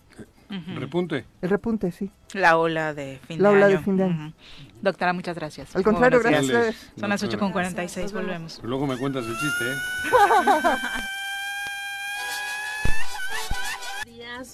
¿Repunte? 0.76 1.24
El 1.42 1.50
repunte, 1.50 1.90
sí. 1.90 2.10
La 2.32 2.58
ola 2.58 2.94
de 2.94 3.18
fin 3.26 3.38
de 3.38 3.42
año. 3.42 3.42
La 3.42 3.50
ola 3.50 3.68
de 3.68 3.78
fin 3.78 3.96
de 3.96 4.04
año. 4.04 4.32
Doctora, 4.80 5.12
muchas 5.12 5.34
gracias. 5.34 5.74
Al 5.74 5.82
contrario, 5.82 6.20
gracias. 6.20 6.92
Son 6.96 7.08
las 7.08 7.24
8.46, 7.24 8.12
volvemos. 8.12 8.60
Luego 8.62 8.86
me 8.86 8.96
cuentas 8.96 9.26
el 9.26 9.36
chiste, 9.36 9.64
¿eh? 9.64 9.74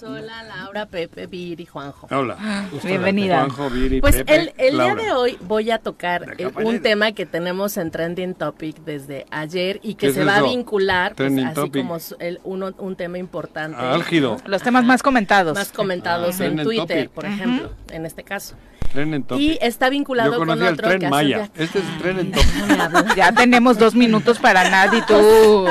Hola, 0.03 0.43
Laura, 0.43 0.85
Pepe, 0.85 1.27
Viri, 1.27 1.65
Juanjo. 1.65 2.07
Hola. 2.09 2.37
Bienvenida. 2.85 3.39
Juanjo, 3.39 3.69
Viri, 3.69 3.99
pues 3.99 4.15
Pepe, 4.15 4.35
el, 4.35 4.53
el 4.57 4.73
día 4.75 4.95
de 4.95 5.11
hoy 5.11 5.37
voy 5.41 5.71
a 5.71 5.77
tocar 5.77 6.35
eh, 6.37 6.47
un 6.63 6.81
tema 6.81 7.11
que 7.11 7.25
tenemos 7.25 7.75
en 7.75 7.91
Trending 7.91 8.33
Topic 8.33 8.77
desde 8.85 9.25
ayer 9.29 9.81
y 9.83 9.95
que 9.95 10.13
se 10.13 10.23
va 10.23 10.37
a 10.37 10.43
vincular, 10.43 11.15
pues, 11.15 11.33
así 11.45 11.69
como 11.69 11.97
el, 12.19 12.39
uno, 12.45 12.73
un 12.77 12.95
tema 12.95 13.17
importante. 13.17 13.77
Álgido. 13.77 14.37
Los 14.45 14.61
temas 14.61 14.85
más 14.85 15.03
comentados. 15.03 15.53
Más 15.53 15.73
comentados 15.73 16.39
ah, 16.39 16.45
en 16.45 16.63
Twitter, 16.63 17.09
por 17.09 17.25
ejemplo, 17.25 17.71
en 17.91 18.05
este 18.05 18.23
caso. 18.23 18.55
Tren 18.93 19.13
en 19.15 19.25
y 19.39 19.57
está 19.59 19.89
vinculado 19.89 20.37
con 20.37 20.49
otro 20.51 20.67
el 20.67 20.77
tren 20.77 20.99
que 20.99 21.09
Maya. 21.09 21.49
Este 21.57 21.79
es 21.79 21.85
el 21.85 21.97
tren 21.97 22.19
en. 22.19 22.31
Ya 23.15 23.31
tenemos 23.31 23.79
dos 23.79 23.95
minutos 23.95 24.37
para 24.37 24.69
nadie 24.69 25.01
tú. 25.07 25.67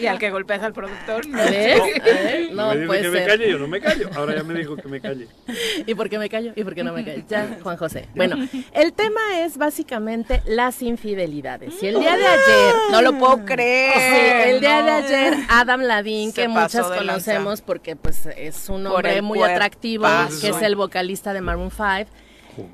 y 0.00 0.06
al 0.06 0.18
que 0.18 0.30
golpeas 0.30 0.62
al 0.62 0.72
productor. 0.72 1.26
No, 1.28 1.38
¿Ves? 1.38 1.80
No, 2.52 2.74
me 2.74 2.86
puede 2.86 3.02
que 3.02 3.08
me 3.10 3.24
calle, 3.24 3.50
yo 3.50 3.58
no 3.58 3.68
me 3.68 3.80
callo. 3.80 4.10
Ahora 4.14 4.34
ya 4.36 4.42
me 4.42 4.54
dijo 4.54 4.76
que 4.76 4.88
me 4.88 5.00
calle. 5.00 5.28
¿Y 5.86 5.94
por 5.94 6.08
qué 6.08 6.18
me 6.18 6.28
callo? 6.28 6.52
¿Y 6.56 6.64
por 6.64 6.74
qué 6.74 6.82
no 6.82 6.92
me 6.92 7.04
callo? 7.04 7.22
Ya, 7.28 7.58
Juan 7.62 7.76
José. 7.76 8.08
Bueno, 8.14 8.36
el 8.72 8.92
tema 8.92 9.20
es 9.40 9.56
básicamente 9.56 10.42
las 10.46 10.82
infidelidades. 10.82 11.80
Y 11.82 11.86
el 11.86 12.00
día 12.00 12.16
de 12.16 12.26
ayer... 12.26 12.74
No 12.90 13.02
lo 13.02 13.18
puedo 13.18 13.44
creer. 13.44 13.92
Sí, 13.94 14.50
el 14.50 14.60
día 14.60 14.82
de 14.82 14.90
ayer 14.90 15.34
Adam 15.48 15.82
Ladín, 15.82 16.32
que 16.32 16.48
muchas 16.48 16.86
conocemos 16.86 17.51
porque 17.60 17.96
pues 17.96 18.26
es 18.36 18.68
un 18.68 18.86
hombre 18.86 19.20
muy 19.20 19.42
atractivo, 19.42 20.06
que 20.40 20.48
es 20.48 20.62
el 20.62 20.76
vocalista 20.76 21.32
de 21.32 21.40
Maroon 21.40 21.70
5, 21.70 22.10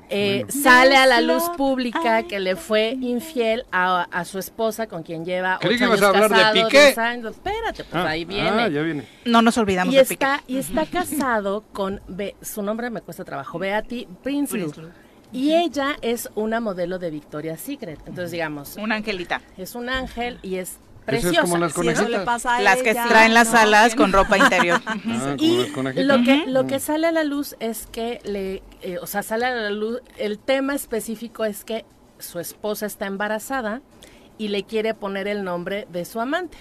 eh, 0.09 0.45
sale 0.49 0.97
a 0.97 1.05
la 1.05 1.21
luz 1.21 1.43
pública 1.55 2.23
que 2.23 2.39
le 2.39 2.55
fue 2.55 2.97
infiel 2.99 3.65
a, 3.71 4.25
su 4.25 4.39
esposa 4.39 4.87
con 4.87 5.03
quien 5.03 5.23
lleva 5.23 5.59
ocho 5.63 5.85
años 5.85 6.01
a 6.01 6.07
hablar 6.09 6.53
de 6.53 6.63
Piqué? 6.63 6.89
Espérate, 6.89 7.83
pues 7.83 7.93
ah, 7.93 8.09
ahí 8.09 8.23
ah, 8.23 8.67
viene. 8.67 9.07
No 9.25 9.41
nos 9.41 9.57
olvidamos 9.57 9.93
y 9.93 9.97
de 9.97 10.03
está, 10.03 10.39
Piqué. 10.39 10.53
Y 10.53 10.57
está 10.57 10.85
casado 10.91 11.63
con, 11.71 12.01
su 12.41 12.61
nombre 12.61 12.89
me 12.89 13.01
cuesta 13.01 13.23
trabajo, 13.23 13.57
Beatty 13.59 14.07
Prinsloo. 14.21 14.71
Y 15.31 15.53
ella 15.53 15.95
es 16.01 16.29
una 16.33 16.59
modelo 16.59 16.97
de 16.97 17.11
Victoria's 17.11 17.61
Secret. 17.61 17.99
Entonces, 17.99 18.31
digamos. 18.31 18.77
Una 18.77 18.95
angelita. 18.95 19.41
Es 19.57 19.75
un 19.75 19.87
ángel 19.87 20.39
y 20.41 20.55
es 20.55 20.79
preciosa. 21.09 21.41
como 21.41 21.57
las 21.57 21.75
las 22.61 22.81
que 22.81 22.93
traen 22.93 23.33
las 23.33 23.53
alas 23.53 23.95
con 23.95 24.11
ropa 24.11 24.37
interior. 24.37 24.81
Ah, 24.89 25.35
y 25.37 26.03
lo 26.03 26.23
que 26.23 26.45
lo 26.47 26.67
que 26.67 26.79
sale 26.79 27.07
a 27.07 27.11
la 27.11 27.23
luz 27.23 27.55
es 27.59 27.87
que 27.91 28.19
le, 28.23 28.61
eh, 28.81 28.97
o 29.01 29.07
sea, 29.07 29.23
sale 29.23 29.45
a 29.45 29.53
la 29.53 29.69
luz 29.69 30.01
el 30.17 30.39
tema 30.39 30.75
específico 30.75 31.45
es 31.45 31.63
que 31.63 31.85
su 32.19 32.39
esposa 32.39 32.85
está 32.85 33.05
embarazada 33.05 33.81
y 34.37 34.49
le 34.49 34.63
quiere 34.63 34.93
poner 34.93 35.27
el 35.27 35.43
nombre 35.43 35.87
de 35.91 36.05
su 36.05 36.19
amante. 36.19 36.57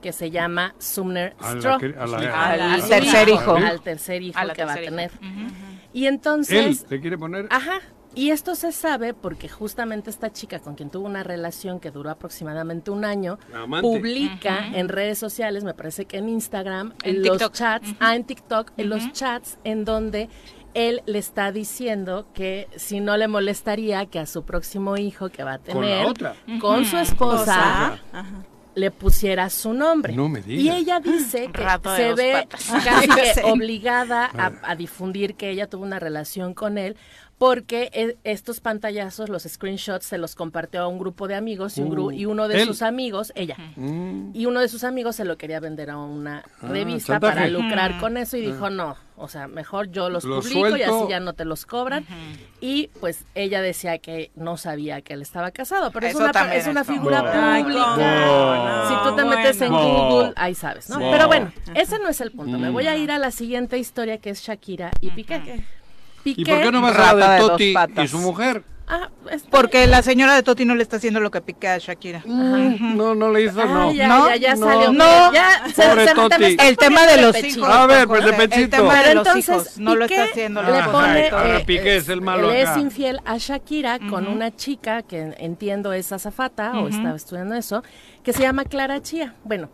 que 0.00 0.12
se 0.12 0.30
llama 0.30 0.74
Sumner 0.78 1.34
Stroh. 1.42 1.78
al 1.98 2.88
tercer 2.88 3.28
hijo. 3.28 3.56
Al 3.56 3.80
tercer 3.80 4.22
hijo 4.22 4.38
que 4.54 4.64
va 4.64 4.74
a 4.74 4.76
tener. 4.76 5.10
Y 5.92 6.06
entonces... 6.06 6.82
Él 6.82 6.88
te 6.88 7.00
quiere 7.00 7.16
poner... 7.16 7.48
Ajá. 7.50 7.80
Y 8.16 8.30
esto 8.30 8.54
se 8.54 8.72
sabe 8.72 9.12
porque 9.12 9.46
justamente 9.46 10.08
esta 10.08 10.32
chica 10.32 10.58
con 10.58 10.74
quien 10.74 10.88
tuvo 10.88 11.04
una 11.04 11.22
relación 11.22 11.78
que 11.80 11.90
duró 11.90 12.10
aproximadamente 12.10 12.90
un 12.90 13.04
año, 13.04 13.38
publica 13.82 14.68
en 14.74 14.88
redes 14.88 15.18
sociales, 15.18 15.64
me 15.64 15.74
parece 15.74 16.06
que 16.06 16.16
en 16.16 16.30
Instagram, 16.30 16.94
en 17.04 17.22
los 17.22 17.52
chats, 17.52 17.94
ah, 18.00 18.16
en 18.16 18.24
TikTok, 18.24 18.72
en 18.78 18.88
los 18.88 19.12
chats 19.12 19.58
en 19.64 19.84
donde 19.84 20.30
él 20.72 21.02
le 21.04 21.18
está 21.18 21.52
diciendo 21.52 22.26
que 22.32 22.68
si 22.76 23.00
no 23.00 23.18
le 23.18 23.28
molestaría 23.28 24.06
que 24.06 24.18
a 24.18 24.24
su 24.24 24.44
próximo 24.44 24.96
hijo 24.96 25.28
que 25.28 25.44
va 25.44 25.54
a 25.54 25.58
tener 25.58 26.06
con, 26.58 26.86
su 26.86 26.96
esposa, 26.96 27.98
le 28.74 28.90
pusiera 28.90 29.48
su 29.48 29.72
nombre. 29.72 30.14
No 30.14 30.28
me 30.28 30.42
Y 30.46 30.68
ella 30.68 31.00
dice 31.00 31.50
que 31.50 31.66
se 31.96 32.14
ve 32.14 32.46
casi 32.48 33.08
que 33.34 33.42
obligada 33.44 34.30
a, 34.62 34.74
difundir 34.76 35.34
que 35.34 35.48
ella 35.48 35.66
tuvo 35.66 35.82
una 35.82 35.98
relación 35.98 36.52
con 36.52 36.76
él 36.76 36.96
porque 37.38 37.90
e, 37.92 38.16
estos 38.24 38.60
pantallazos, 38.60 39.28
los 39.28 39.42
screenshots, 39.42 40.06
se 40.06 40.18
los 40.18 40.34
compartió 40.34 40.82
a 40.82 40.88
un 40.88 40.98
grupo 40.98 41.28
de 41.28 41.34
amigos 41.34 41.76
y, 41.76 41.82
uh, 41.82 42.10
y 42.10 42.24
uno 42.24 42.48
de 42.48 42.64
sus 42.64 42.82
amigos, 42.82 43.32
ella, 43.34 43.56
mm. 43.76 44.30
y 44.32 44.46
uno 44.46 44.60
de 44.60 44.68
sus 44.68 44.84
amigos 44.84 45.16
se 45.16 45.24
lo 45.24 45.36
quería 45.36 45.60
vender 45.60 45.90
a 45.90 45.98
una 45.98 46.44
ah, 46.62 46.66
revista 46.68 47.20
para 47.20 47.46
lucrar 47.48 47.98
con 47.98 48.16
eso 48.16 48.38
y 48.38 48.46
ah. 48.46 48.52
dijo, 48.52 48.70
no, 48.70 48.96
o 49.18 49.28
sea, 49.28 49.48
mejor 49.48 49.90
yo 49.90 50.08
los, 50.08 50.24
publico 50.24 50.76
y 50.76 50.82
así 50.82 51.08
ya 51.08 51.20
no 51.20 51.34
te 51.34 51.44
los 51.44 51.66
cobran. 51.66 52.06
Y 52.60 52.88
pues 53.00 53.24
ella 53.34 53.62
decía 53.62 53.98
que 53.98 54.30
no 54.34 54.56
sabía 54.56 55.00
que 55.00 55.14
él 55.14 55.22
estaba 55.22 55.50
casado, 55.50 55.90
pero 55.90 56.06
es 56.06 56.14
una, 56.14 56.54
es 56.54 56.66
una 56.66 56.84
figura 56.84 57.20
pública. 57.20 58.88
si 58.88 59.08
tú 59.08 59.16
te 59.16 59.24
metes 59.24 59.60
en 59.60 59.72
Google, 59.72 60.32
ahí 60.36 60.54
sabes, 60.54 60.88
¿no? 60.88 60.98
Pero 60.98 61.26
bueno, 61.28 61.52
ese 61.74 61.98
no 61.98 62.08
es 62.08 62.20
el 62.20 62.30
punto. 62.30 62.58
Me 62.58 62.70
voy 62.70 62.86
a 62.86 62.96
ir 62.96 63.10
a 63.10 63.18
la 63.18 63.30
siguiente 63.30 63.78
historia 63.78 64.18
que 64.18 64.30
es 64.30 64.40
Shakira 64.40 64.90
y 65.00 65.10
Piqué. 65.10 65.64
¿Y 66.30 66.44
por 66.44 66.60
qué 66.60 66.72
no 66.72 66.80
vas 66.80 66.96
a 66.96 67.10
hablar 67.10 67.40
de 67.40 67.46
Toti 67.46 67.74
y 68.02 68.08
su 68.08 68.18
mujer? 68.18 68.62
Ah, 68.88 69.10
Porque 69.50 69.84
la 69.88 70.00
señora 70.02 70.36
de 70.36 70.44
Toti 70.44 70.64
no 70.64 70.76
le 70.76 70.82
está 70.84 70.98
haciendo 70.98 71.18
lo 71.18 71.32
que 71.32 71.40
pique 71.40 71.66
a 71.66 71.78
Shakira. 71.78 72.22
Mm, 72.24 72.96
no, 72.96 73.16
no 73.16 73.32
le 73.32 73.42
hizo, 73.42 73.64
no. 73.64 73.92
ya, 73.92 74.06
no, 74.06 74.28
ya, 74.28 74.36
ya 74.36 74.56
salió. 74.56 74.92
No, 74.92 75.32
ya, 75.32 75.64
Pobre 75.74 76.06
Toti. 76.14 76.56
El 76.60 76.76
tema 76.76 77.04
de 77.04 77.20
los 77.20 77.42
hijos. 77.42 77.68
A 77.68 77.86
ver, 77.86 78.06
pues 78.06 78.24
de 78.24 78.32
pechito. 78.34 78.60
El 78.60 78.70
tema 78.70 79.02
de 79.02 79.14
los 79.16 79.36
hijos 79.36 79.78
no 79.78 79.96
lo 79.96 80.04
está 80.04 80.24
haciendo. 80.24 80.62
Le 80.62 80.82
pone, 80.84 81.28
ahora 81.30 81.60
Piqué 81.66 81.96
es 81.96 82.08
el 82.08 82.20
malo 82.20 82.52
Él 82.52 82.58
es 82.58 82.76
infiel 82.76 83.20
a 83.24 83.38
Shakira 83.38 83.98
con 84.08 84.28
una 84.28 84.54
chica 84.54 85.02
que 85.02 85.34
entiendo 85.38 85.92
es 85.92 86.12
azafata 86.12 86.78
o 86.78 86.86
estaba 86.86 87.16
estudiando 87.16 87.56
eso, 87.56 87.82
que 88.22 88.32
se 88.32 88.42
llama 88.42 88.64
Clara 88.64 89.02
Chía. 89.02 89.34
Bueno, 89.42 89.68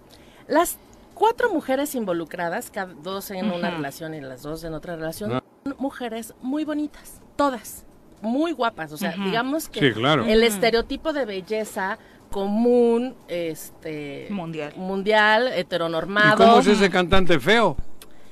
las 0.49 0.79
cuatro 1.12 1.53
mujeres 1.53 1.95
involucradas, 1.95 2.70
cada 2.70 2.95
dos 2.95 3.31
en 3.31 3.51
una 3.51 3.70
relación 3.70 4.15
y 4.15 4.20
las 4.20 4.43
dos 4.43 4.65
en 4.65 4.73
otra 4.73 4.97
relación, 4.97 5.33
ah. 5.35 5.43
Mujeres 5.78 6.34
muy 6.40 6.64
bonitas 6.64 7.20
todas 7.36 7.84
muy 8.22 8.52
guapas, 8.52 8.93
o 8.93 8.97
sea, 8.97 9.14
digamos 9.16 9.68
que 9.68 9.89
el 9.89 10.43
estereotipo 10.44 11.12
de 11.12 11.24
belleza 11.24 11.98
común, 12.30 13.14
este 13.28 14.28
mundial, 14.30 14.72
mundial, 14.76 15.48
heteronormado. 15.48 16.43
¿Y 16.43 16.47
cómo 16.47 16.60
es 16.60 16.66
ese 16.68 16.89
cantante 16.89 17.39
feo? 17.39 17.76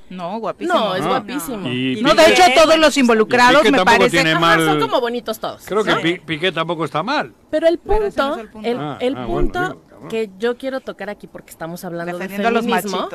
No, 0.09 0.39
guapísimo. 0.39 0.77
No, 0.77 0.95
es 0.95 1.05
guapísimo. 1.05 1.57
No, 1.57 2.15
de 2.15 2.31
hecho 2.31 2.43
todos 2.55 2.77
los 2.77 2.97
involucrados 2.97 3.69
me 3.69 3.85
parece 3.85 4.23
que 4.23 4.31
son 4.33 4.79
como 4.79 4.99
bonitos 4.99 5.39
todos. 5.39 5.63
Creo 5.65 5.83
que 5.83 6.21
Piqué 6.25 6.51
tampoco 6.51 6.85
está 6.85 7.03
mal. 7.03 7.33
Pero 7.49 7.67
el 7.67 7.77
punto, 7.77 8.37
el 8.63 9.15
punto, 9.25 9.59
ah, 9.59 9.75
ah, 9.91 10.07
que 10.09 10.29
yo 10.39 10.57
quiero 10.57 10.79
tocar 10.79 11.09
aquí 11.09 11.27
porque 11.27 11.51
estamos 11.51 11.85
hablando 11.85 12.17
de 12.17 12.29
feminismo, 12.29 13.09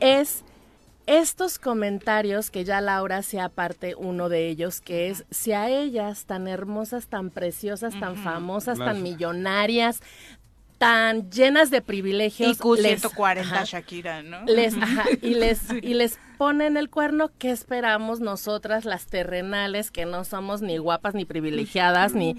es 0.00 0.44
estos 1.06 1.58
comentarios 1.58 2.50
que 2.50 2.64
ya 2.64 2.80
Laura 2.80 3.22
sea 3.22 3.48
parte 3.48 3.94
uno 3.96 4.28
de 4.28 4.48
ellos, 4.48 4.80
que 4.80 5.10
es 5.10 5.24
si 5.30 5.52
a 5.52 5.68
ellas 5.68 6.24
tan 6.26 6.48
hermosas, 6.48 7.06
tan 7.08 7.30
preciosas, 7.30 7.98
tan 7.98 8.16
famosas, 8.16 8.78
tan 8.78 9.02
millonarias, 9.02 10.00
tan 10.78 11.30
llenas 11.30 11.70
de 11.70 11.80
privilegios. 11.80 12.56
IQ 12.56 12.76
140 12.76 13.64
Shakira, 13.64 14.22
¿no? 14.22 14.44
Les, 14.46 14.74
y 15.22 15.34
les 15.34 15.60
y 15.82 15.94
les 15.94 16.18
ponen 16.38 16.76
el 16.76 16.90
cuerno, 16.90 17.30
¿qué 17.38 17.50
esperamos 17.50 18.20
nosotras 18.20 18.84
las 18.84 19.06
terrenales 19.06 19.90
que 19.90 20.06
no 20.06 20.24
somos 20.24 20.60
ni 20.60 20.78
guapas 20.78 21.14
ni 21.14 21.24
privilegiadas 21.24 22.14
ni 22.14 22.36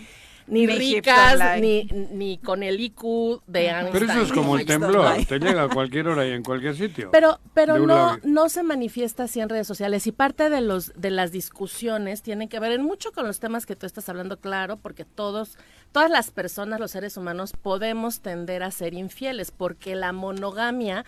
ni, 0.47 0.67
ricas, 0.67 1.59
ni, 1.59 1.83
ni 2.11 2.37
con 2.37 2.63
el 2.63 2.79
IQ 2.79 3.41
de 3.47 3.67
Einstein. 3.67 3.91
Pero 3.91 4.05
eso 4.05 4.21
es 4.21 4.31
como 4.31 4.57
el 4.57 4.65
temblor, 4.65 5.25
te 5.25 5.39
llega 5.39 5.63
a 5.63 5.69
cualquier 5.69 6.07
hora 6.07 6.27
y 6.27 6.31
en 6.31 6.43
cualquier 6.43 6.75
sitio. 6.75 7.09
Pero, 7.11 7.39
pero 7.53 7.79
no, 7.79 8.17
no 8.23 8.49
se 8.49 8.63
manifiesta 8.63 9.23
así 9.23 9.39
en 9.39 9.49
redes 9.49 9.67
sociales 9.67 10.07
y 10.07 10.11
parte 10.11 10.49
de 10.49 10.61
los 10.61 10.93
de 10.95 11.11
las 11.11 11.31
discusiones 11.31 12.21
tienen 12.21 12.49
que 12.49 12.59
ver 12.59 12.71
en 12.71 12.83
mucho 12.83 13.11
con 13.11 13.25
los 13.25 13.39
temas 13.39 13.65
que 13.65 13.75
tú 13.75 13.85
estás 13.85 14.09
hablando, 14.09 14.39
claro, 14.39 14.77
porque 14.77 15.05
todos, 15.05 15.57
todas 15.91 16.09
las 16.09 16.31
personas, 16.31 16.79
los 16.79 16.91
seres 16.91 17.17
humanos, 17.17 17.53
podemos 17.61 18.21
tender 18.21 18.63
a 18.63 18.71
ser 18.71 18.93
infieles, 18.93 19.51
porque 19.51 19.95
la 19.95 20.11
monogamia 20.11 21.05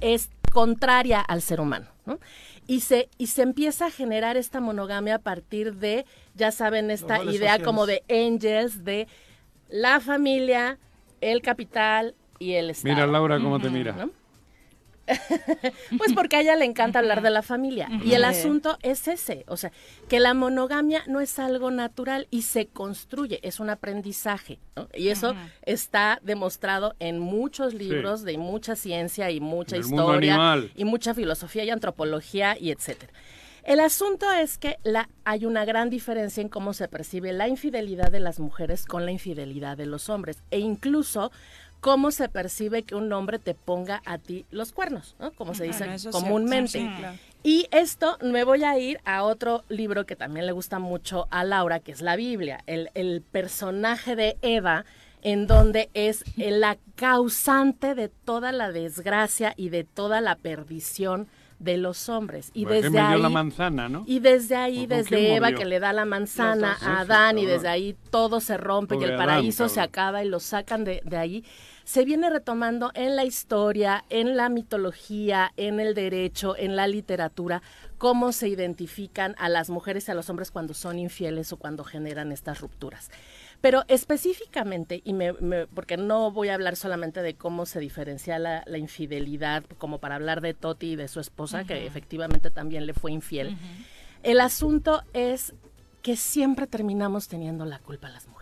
es 0.00 0.30
contraria 0.52 1.20
al 1.20 1.40
ser 1.40 1.60
humano, 1.60 1.86
¿no? 2.04 2.18
y 2.66 2.80
se, 2.80 3.08
y 3.18 3.28
se 3.28 3.42
empieza 3.42 3.86
a 3.86 3.90
generar 3.90 4.36
esta 4.36 4.60
monogamia 4.60 5.16
a 5.16 5.18
partir 5.18 5.74
de, 5.74 6.06
ya 6.34 6.50
saben, 6.50 6.90
esta 6.90 7.22
idea 7.24 7.62
como 7.62 7.86
de 7.86 8.02
angels, 8.08 8.84
de 8.84 9.08
la 9.68 10.00
familia, 10.00 10.78
el 11.20 11.42
capital 11.42 12.14
y 12.38 12.52
el 12.54 12.70
Estado. 12.70 12.94
Mira 12.94 13.06
Laura 13.06 13.38
cómo 13.40 13.60
te 13.60 13.70
mira. 13.70 14.08
pues 15.98 16.12
porque 16.14 16.36
a 16.36 16.40
ella 16.40 16.56
le 16.56 16.64
encanta 16.64 16.98
hablar 16.98 17.22
de 17.22 17.30
la 17.30 17.42
familia. 17.42 17.88
Y 18.04 18.14
el 18.14 18.24
asunto 18.24 18.78
es 18.82 19.08
ese, 19.08 19.44
o 19.48 19.56
sea, 19.56 19.72
que 20.08 20.20
la 20.20 20.34
monogamia 20.34 21.02
no 21.06 21.20
es 21.20 21.38
algo 21.38 21.70
natural 21.70 22.28
y 22.30 22.42
se 22.42 22.66
construye, 22.66 23.40
es 23.42 23.60
un 23.60 23.70
aprendizaje. 23.70 24.58
Y 24.94 25.08
eso 25.08 25.34
está 25.62 26.20
demostrado 26.22 26.94
en 26.98 27.18
muchos 27.18 27.74
libros 27.74 28.22
de 28.22 28.38
mucha 28.38 28.76
ciencia 28.76 29.30
y 29.30 29.40
mucha 29.40 29.76
historia 29.76 30.62
y 30.74 30.84
mucha 30.84 31.14
filosofía 31.14 31.64
y 31.64 31.70
antropología 31.70 32.56
y 32.58 32.70
etcétera. 32.70 33.12
El 33.62 33.78
asunto 33.80 34.30
es 34.32 34.58
que 34.58 34.78
la, 34.82 35.08
hay 35.24 35.46
una 35.46 35.64
gran 35.64 35.88
diferencia 35.88 36.40
en 36.40 36.48
cómo 36.48 36.72
se 36.74 36.88
percibe 36.88 37.32
la 37.32 37.48
infidelidad 37.48 38.10
de 38.10 38.20
las 38.20 38.40
mujeres 38.40 38.86
con 38.86 39.04
la 39.04 39.12
infidelidad 39.12 39.76
de 39.76 39.86
los 39.86 40.08
hombres. 40.08 40.42
E 40.50 40.58
incluso 40.58 41.30
cómo 41.80 42.12
se 42.12 42.28
percibe 42.28 42.84
que 42.84 42.94
un 42.94 43.12
hombre 43.12 43.38
te 43.38 43.54
ponga 43.54 44.02
a 44.04 44.18
ti 44.18 44.46
los 44.50 44.72
cuernos, 44.72 45.16
¿no? 45.18 45.32
Como 45.32 45.54
se 45.54 45.64
dice 45.64 45.84
comúnmente. 46.10 46.88
Y 47.42 47.66
esto 47.72 48.18
me 48.22 48.44
voy 48.44 48.62
a 48.62 48.78
ir 48.78 49.00
a 49.04 49.24
otro 49.24 49.64
libro 49.68 50.06
que 50.06 50.14
también 50.14 50.46
le 50.46 50.52
gusta 50.52 50.78
mucho 50.78 51.26
a 51.30 51.42
Laura, 51.42 51.80
que 51.80 51.90
es 51.90 52.00
la 52.00 52.14
Biblia, 52.14 52.62
el, 52.66 52.90
el 52.94 53.20
personaje 53.20 54.14
de 54.14 54.36
Eva, 54.42 54.84
en 55.22 55.48
donde 55.48 55.90
es 55.94 56.24
la 56.36 56.78
causante 56.94 57.96
de 57.96 58.08
toda 58.08 58.52
la 58.52 58.70
desgracia 58.70 59.54
y 59.56 59.68
de 59.68 59.82
toda 59.82 60.20
la 60.20 60.36
perdición 60.36 61.28
de 61.62 61.76
los 61.76 62.08
hombres. 62.08 62.50
Y 62.54 62.64
desde 62.64 62.98
ahí, 62.98 63.20
la 63.20 63.28
manzana, 63.28 63.88
¿no? 63.88 64.04
Y 64.06 64.18
desde 64.18 64.56
ahí, 64.56 64.86
desde 64.86 65.36
Eva 65.36 65.52
que 65.52 65.64
le 65.64 65.80
da 65.80 65.92
la 65.92 66.04
manzana 66.04 66.76
a 66.80 67.00
Adán, 67.00 67.38
y 67.38 67.46
desde 67.46 67.68
ahí 67.68 67.96
todo 68.10 68.40
se 68.40 68.56
rompe 68.56 68.96
y 69.00 69.04
el 69.04 69.16
paraíso 69.16 69.68
se 69.68 69.80
acaba 69.80 70.24
y 70.24 70.28
lo 70.28 70.40
sacan 70.40 70.84
de, 70.84 71.02
de 71.04 71.16
ahí 71.16 71.44
se 71.84 72.04
viene 72.04 72.30
retomando 72.30 72.90
en 72.94 73.16
la 73.16 73.24
historia, 73.24 74.04
en 74.08 74.36
la 74.36 74.48
mitología, 74.48 75.52
en 75.56 75.80
el 75.80 75.94
derecho, 75.94 76.56
en 76.56 76.76
la 76.76 76.86
literatura, 76.86 77.62
cómo 77.98 78.32
se 78.32 78.48
identifican 78.48 79.34
a 79.38 79.48
las 79.48 79.70
mujeres 79.70 80.08
y 80.08 80.10
a 80.10 80.14
los 80.14 80.30
hombres 80.30 80.50
cuando 80.50 80.74
son 80.74 80.98
infieles 80.98 81.52
o 81.52 81.56
cuando 81.56 81.84
generan 81.84 82.32
estas 82.32 82.60
rupturas. 82.60 83.10
Pero 83.62 83.84
específicamente, 83.86 85.02
y 85.04 85.12
me, 85.14 85.32
porque 85.68 85.96
no 85.96 86.32
voy 86.32 86.48
a 86.48 86.54
hablar 86.54 86.74
solamente 86.74 87.22
de 87.22 87.34
cómo 87.34 87.64
se 87.64 87.78
diferencia 87.78 88.40
la, 88.40 88.64
infidelidad, 88.76 89.62
como 89.78 89.98
para 89.98 90.16
hablar 90.16 90.40
de 90.40 90.52
Toti 90.52 90.92
y 90.92 90.96
de 90.96 91.06
su 91.06 91.20
esposa, 91.20 91.64
que 91.64 91.86
efectivamente 91.86 92.50
también 92.50 92.86
le 92.86 92.92
fue 92.92 93.12
infiel, 93.12 93.56
el 94.24 94.40
asunto 94.40 95.04
es 95.12 95.54
que 96.02 96.16
siempre 96.16 96.66
terminamos 96.66 97.28
teniendo 97.28 97.64
la 97.64 97.78
culpa 97.78 98.08
las 98.10 98.26
mujeres. 98.26 98.41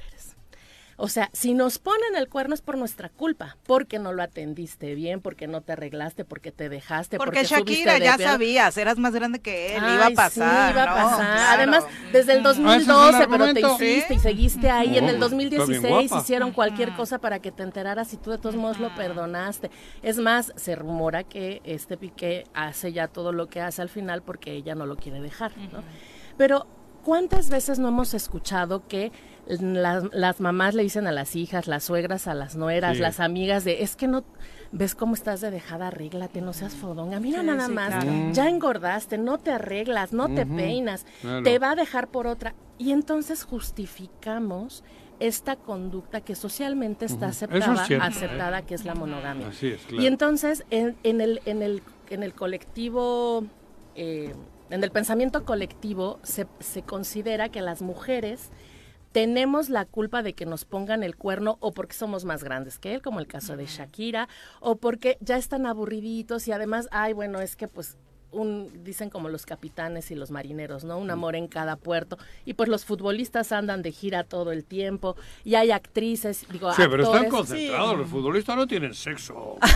O 1.02 1.08
sea, 1.08 1.30
si 1.32 1.54
nos 1.54 1.78
ponen 1.78 2.14
el 2.14 2.28
cuerno 2.28 2.54
es 2.54 2.60
por 2.60 2.76
nuestra 2.76 3.08
culpa, 3.08 3.56
porque 3.66 3.98
no 3.98 4.12
lo 4.12 4.22
atendiste 4.22 4.94
bien, 4.94 5.22
porque 5.22 5.46
no 5.46 5.62
te 5.62 5.72
arreglaste, 5.72 6.26
porque 6.26 6.52
te 6.52 6.68
dejaste, 6.68 7.16
porque, 7.16 7.40
porque 7.40 7.48
Shakira 7.48 7.96
ya 7.96 8.18
sabías, 8.18 8.76
eras 8.76 8.98
más 8.98 9.14
grande 9.14 9.40
que 9.40 9.76
él, 9.76 9.82
iba 9.82 10.08
a 10.08 10.10
pasar. 10.10 10.68
Sí, 10.68 10.74
iba 10.74 10.82
a 10.82 10.94
pasar. 10.94 11.58
Además, 11.58 11.84
desde 12.12 12.34
el 12.34 12.42
2012, 12.42 13.16
ah, 13.16 13.26
pero 13.30 13.54
te 13.54 13.60
hiciste 13.60 14.14
y 14.14 14.18
seguiste 14.18 14.70
ahí. 14.70 14.98
en 14.98 15.08
el 15.08 15.18
2016 15.18 16.12
hicieron 16.12 16.52
cualquier 16.52 16.94
cosa 16.94 17.18
para 17.18 17.38
que 17.38 17.50
te 17.50 17.62
enteraras 17.62 18.12
y 18.12 18.18
tú 18.18 18.30
de 18.30 18.36
todos 18.36 18.56
modos 18.56 18.78
lo 18.78 18.94
perdonaste. 18.94 19.70
Es 20.02 20.18
más, 20.18 20.52
se 20.56 20.76
rumora 20.76 21.24
que 21.24 21.62
este 21.64 21.96
Piqué 21.96 22.44
hace 22.52 22.92
ya 22.92 23.08
todo 23.08 23.32
lo 23.32 23.46
que 23.46 23.62
hace 23.62 23.80
al 23.80 23.88
final 23.88 24.20
porque 24.20 24.52
ella 24.52 24.74
no 24.74 24.84
lo 24.84 24.96
quiere 24.96 25.22
dejar, 25.22 25.56
¿no? 25.72 25.82
Pero 26.36 26.66
¿cuántas 27.02 27.48
veces 27.48 27.78
no 27.78 27.88
hemos 27.88 28.12
escuchado 28.12 28.86
que 28.86 29.12
las, 29.58 30.40
mamás 30.40 30.74
le 30.74 30.82
dicen 30.82 31.06
a 31.06 31.12
las 31.12 31.34
hijas, 31.34 31.66
las 31.66 31.84
suegras 31.84 32.26
a 32.28 32.34
las 32.34 32.56
nueras, 32.56 32.98
las 32.98 33.20
amigas 33.20 33.64
de, 33.64 33.82
es 33.82 33.96
que 33.96 34.06
no, 34.06 34.24
ves 34.72 34.94
cómo 34.94 35.14
estás 35.14 35.40
de 35.40 35.50
dejada, 35.50 35.88
arréglate, 35.88 36.40
no 36.40 36.52
seas 36.52 36.74
fodonga, 36.74 37.18
mira 37.20 37.42
nada 37.42 37.68
más, 37.68 38.04
ya 38.32 38.48
engordaste, 38.48 39.18
no 39.18 39.38
te 39.38 39.50
arreglas, 39.50 40.12
no 40.12 40.28
te 40.28 40.46
peinas, 40.46 41.06
te 41.44 41.58
va 41.58 41.72
a 41.72 41.74
dejar 41.74 42.08
por 42.08 42.26
otra. 42.26 42.54
Y 42.78 42.92
entonces 42.92 43.44
justificamos 43.44 44.84
esta 45.18 45.56
conducta 45.56 46.22
que 46.22 46.34
socialmente 46.34 47.04
está 47.04 47.28
aceptada, 47.28 47.86
aceptada 48.00 48.62
que 48.62 48.74
es 48.74 48.84
la 48.84 48.94
monogamia. 48.94 49.50
Y 49.90 50.06
entonces 50.06 50.64
en, 50.70 50.96
el, 51.02 51.42
en, 51.44 51.62
el, 51.62 51.82
en 52.08 52.22
el 52.22 52.32
colectivo, 52.32 53.44
eh, 53.96 54.32
en 54.70 54.82
el 54.82 54.90
pensamiento 54.90 55.44
colectivo 55.44 56.20
se, 56.22 56.46
se 56.60 56.82
considera 56.82 57.50
que 57.50 57.60
las 57.60 57.82
mujeres 57.82 58.50
tenemos 59.12 59.68
la 59.68 59.84
culpa 59.84 60.22
de 60.22 60.34
que 60.34 60.46
nos 60.46 60.64
pongan 60.64 61.02
el 61.02 61.16
cuerno 61.16 61.56
o 61.60 61.72
porque 61.72 61.94
somos 61.94 62.24
más 62.24 62.44
grandes 62.44 62.78
que 62.78 62.94
él, 62.94 63.02
como 63.02 63.20
el 63.20 63.26
caso 63.26 63.56
de 63.56 63.66
Shakira, 63.66 64.28
o 64.60 64.76
porque 64.76 65.18
ya 65.20 65.36
están 65.36 65.66
aburriditos 65.66 66.46
y 66.48 66.52
además, 66.52 66.88
ay, 66.92 67.12
bueno, 67.12 67.40
es 67.40 67.56
que 67.56 67.68
pues 67.68 67.96
un, 68.32 68.84
dicen 68.84 69.10
como 69.10 69.28
los 69.28 69.46
capitanes 69.46 70.10
y 70.10 70.14
los 70.14 70.30
marineros, 70.30 70.84
¿no? 70.84 70.98
Un 70.98 71.10
amor 71.10 71.36
en 71.36 71.48
cada 71.48 71.76
puerto. 71.76 72.18
Y 72.44 72.54
pues 72.54 72.68
los 72.68 72.84
futbolistas 72.84 73.52
andan 73.52 73.82
de 73.82 73.92
gira 73.92 74.24
todo 74.24 74.52
el 74.52 74.64
tiempo 74.64 75.16
y 75.44 75.54
hay 75.54 75.70
actrices, 75.70 76.46
digo, 76.50 76.72
Sí, 76.72 76.82
pero 76.88 77.04
están 77.04 77.28
concentrados, 77.28 77.98
los 77.98 78.08
futbolistas 78.08 78.56
no 78.56 78.66
tienen 78.66 78.94
sexo. 78.94 79.58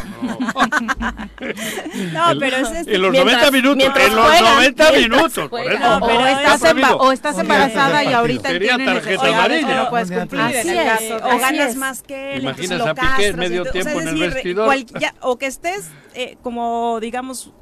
No, 2.12 2.38
pero 2.38 2.56
es, 2.56 2.86
En 2.86 3.02
los 3.02 3.12
90 3.12 3.50
minutos, 3.50 3.84
en 3.84 4.14
los 4.14 4.40
90 4.40 4.92
minutos. 4.92 5.48
Por 5.48 5.60
eso, 5.60 5.98
o, 5.98 6.26
estás 6.26 6.62
o, 6.98 7.12
estás 7.12 7.38
embarazada 7.38 8.04
y 8.04 8.12
ahorita 8.12 8.48
tienes 8.58 8.86
tarjeta 8.86 9.28
amarilla. 9.28 9.84
No 9.84 9.90
puedes 9.90 10.10
cumplir 10.10 10.40
en 10.40 10.68
el 10.68 10.84
caso. 10.84 11.16
O 11.16 11.38
ganas 11.38 11.76
más 11.76 12.02
que 12.02 12.34
él. 12.34 12.42
Imaginas 12.42 12.80
a 12.80 12.94
Piqué 12.94 13.32
medio 13.34 13.64
tiempo 13.64 14.00
en 14.00 14.08
el 14.08 14.18
vestidor. 14.18 14.74
O 15.20 15.38
que 15.38 15.46
estés 15.46 15.90
eh, 16.14 16.36
como, 16.42 16.98
digamos, 17.00 17.52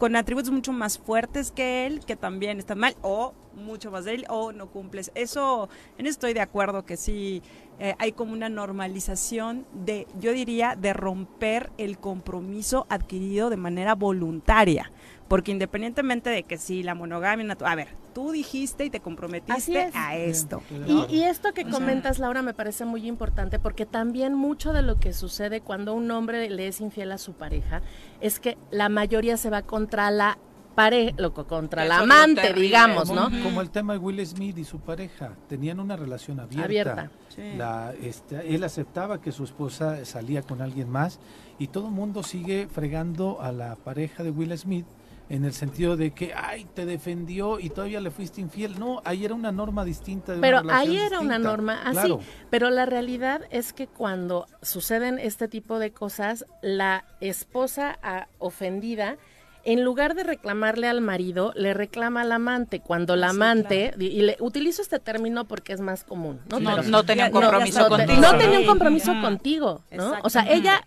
con 0.00 0.16
atributos 0.16 0.50
mucho 0.50 0.72
más 0.72 0.98
fuertes 0.98 1.52
que 1.52 1.86
él, 1.86 2.00
que 2.06 2.16
también 2.16 2.58
está 2.58 2.74
mal, 2.74 2.96
o 3.02 3.34
mucho 3.54 3.90
más 3.90 4.06
de 4.06 4.14
él, 4.14 4.24
o 4.30 4.50
no 4.50 4.70
cumples. 4.70 5.12
Eso, 5.14 5.68
en 5.98 6.06
eso 6.06 6.12
estoy 6.12 6.32
de 6.32 6.40
acuerdo 6.40 6.86
que 6.86 6.96
sí 6.96 7.42
eh, 7.78 7.94
hay 7.98 8.12
como 8.12 8.32
una 8.32 8.48
normalización 8.48 9.66
de, 9.74 10.06
yo 10.18 10.32
diría, 10.32 10.74
de 10.74 10.94
romper 10.94 11.70
el 11.76 11.98
compromiso 11.98 12.86
adquirido 12.88 13.50
de 13.50 13.58
manera 13.58 13.94
voluntaria. 13.94 14.90
Porque 15.30 15.52
independientemente 15.52 16.28
de 16.28 16.42
que 16.42 16.58
sí, 16.58 16.82
la 16.82 16.96
monogamia, 16.96 17.56
a 17.64 17.74
ver, 17.76 17.94
tú 18.12 18.32
dijiste 18.32 18.86
y 18.86 18.90
te 18.90 18.98
comprometiste 18.98 19.88
a 19.94 20.16
esto. 20.16 20.60
Y, 21.08 21.22
esto 21.22 21.54
que 21.54 21.64
comentas, 21.70 22.18
Laura, 22.18 22.42
me 22.42 22.52
parece 22.52 22.84
muy 22.84 23.06
importante 23.06 23.60
porque 23.60 23.86
también 23.86 24.34
mucho 24.34 24.72
de 24.72 24.82
lo 24.82 24.98
que 24.98 25.12
sucede 25.12 25.60
cuando 25.60 25.94
un 25.94 26.10
hombre 26.10 26.50
le 26.50 26.66
es 26.66 26.80
infiel 26.80 27.12
a 27.12 27.18
su 27.18 27.34
pareja 27.34 27.80
es 28.20 28.40
que 28.40 28.58
la 28.72 28.88
mayoría 28.88 29.36
se 29.36 29.50
va 29.50 29.62
contra 29.62 30.10
la 30.10 30.36
pareja, 30.74 31.30
contra 31.30 31.84
la 31.84 31.98
amante, 31.98 32.52
digamos, 32.52 33.12
¿no? 33.12 33.30
Como 33.44 33.60
el 33.60 33.70
tema 33.70 33.92
de 33.92 34.00
Will 34.00 34.26
Smith 34.26 34.58
y 34.58 34.64
su 34.64 34.80
pareja, 34.80 35.36
tenían 35.48 35.78
una 35.78 35.94
relación 35.94 36.40
abierta. 36.40 37.08
La, 37.56 37.94
este, 38.02 38.52
él 38.52 38.64
aceptaba 38.64 39.20
que 39.20 39.30
su 39.30 39.44
esposa 39.44 40.04
salía 40.04 40.42
con 40.42 40.60
alguien 40.60 40.90
más 40.90 41.20
y 41.60 41.68
todo 41.68 41.86
el 41.86 41.92
mundo 41.92 42.24
sigue 42.24 42.66
fregando 42.66 43.40
a 43.40 43.52
la 43.52 43.76
pareja 43.76 44.24
de 44.24 44.32
Will 44.32 44.58
Smith 44.58 44.86
en 45.30 45.44
el 45.44 45.52
sentido 45.52 45.96
de 45.96 46.10
que, 46.10 46.34
ay, 46.34 46.66
te 46.74 46.84
defendió 46.84 47.60
y 47.60 47.70
todavía 47.70 48.00
le 48.00 48.10
fuiste 48.10 48.40
infiel. 48.40 48.78
No, 48.78 49.00
ahí 49.04 49.24
era 49.24 49.34
una 49.34 49.52
norma 49.52 49.84
distinta. 49.84 50.34
De 50.34 50.40
pero 50.40 50.60
ahí 50.68 50.98
era 50.98 51.20
una 51.20 51.38
norma 51.38 51.80
así. 51.84 52.16
Pero 52.50 52.68
la 52.68 52.84
realidad 52.84 53.42
es 53.50 53.72
que 53.72 53.86
cuando 53.86 54.46
suceden 54.60 55.20
este 55.20 55.46
tipo 55.46 55.78
de 55.78 55.92
cosas, 55.92 56.44
la 56.62 57.04
esposa 57.20 57.98
ofendida 58.38 59.16
en 59.62 59.84
lugar 59.84 60.14
de 60.14 60.24
reclamarle 60.24 60.88
al 60.88 61.00
marido, 61.00 61.52
le 61.54 61.74
reclama 61.74 62.22
al 62.22 62.32
amante. 62.32 62.80
Cuando 62.80 63.14
la 63.14 63.28
amante, 63.28 63.94
y, 63.98 64.22
le 64.22 64.36
utilizo 64.40 64.82
este 64.82 64.98
término 64.98 65.46
porque 65.46 65.74
es 65.74 65.80
más 65.80 66.02
común, 66.02 66.40
¿no? 66.48 66.58
No, 66.58 67.04
tenía 67.04 67.26
un 67.26 67.32
compromiso 67.32 67.88
contigo. 67.88 68.20
No 68.20 68.36
tenía 68.36 68.58
un 68.58 68.66
compromiso 68.66 69.12
contigo, 69.20 69.84
¿no? 69.92 70.14
O 70.24 70.30
sea, 70.30 70.50
ella 70.50 70.82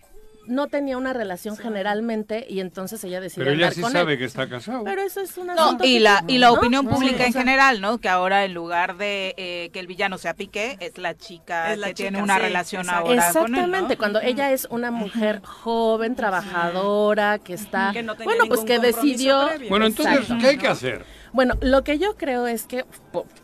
no 0.48 0.68
tenía 0.68 0.98
una 0.98 1.14
relación 1.14 1.58
generalmente 1.58 2.46
y 2.50 2.60
entonces 2.60 3.04
ella 3.04 3.22
decidió 3.22 3.46
Pero 3.46 3.56
ella 3.56 3.72
sí 3.72 3.82
sabe 3.82 4.18
que 4.18 4.26
está 4.26 4.50
casado. 4.50 4.84
Pero 4.84 5.02
eso 5.02 5.22
es 5.22 5.38
una 5.38 5.56
no, 5.56 5.78
y 5.84 6.00
la 6.00 6.24
y 6.28 6.38
la 6.38 6.52
opinión 6.52 6.88
pública 6.88 7.26
en 7.26 7.34
general, 7.34 7.82
¿no? 7.82 7.98
Que 8.00 8.10
ahora 8.10 8.46
en 8.46 8.54
lugar 8.54 8.98
de 8.98 9.34
eh, 9.38 9.70
que 9.74 9.80
el 9.80 9.88
villano 9.88 10.18
sea 10.18 10.34
Piqué, 10.34 10.78
es 10.80 10.98
la 10.98 11.16
chica 11.16 11.76
que 11.82 11.94
tiene 11.94 12.22
una 12.22 12.38
relación 12.40 12.90
ahora 12.90 13.28
Exactamente, 13.28 13.98
cuando 13.98 14.22
ella 14.22 14.52
es 14.52 14.68
una 14.70 14.92
mujer 14.92 15.42
joven, 15.44 16.16
trabajadora, 16.16 17.40
que 17.40 17.54
está 17.54 17.94
bueno, 18.24 18.46
pues 18.48 18.62
que 18.62 18.80
decidió 18.80 19.50
Bueno, 19.70 19.86
entonces, 19.86 20.28
¿qué 20.40 20.48
hay 20.48 20.58
que 20.58 20.68
hacer? 20.68 21.06
Bueno, 21.34 21.56
lo 21.62 21.84
que 21.84 21.98
yo 21.98 22.16
creo 22.16 22.46
es 22.46 22.68
que 22.68 22.86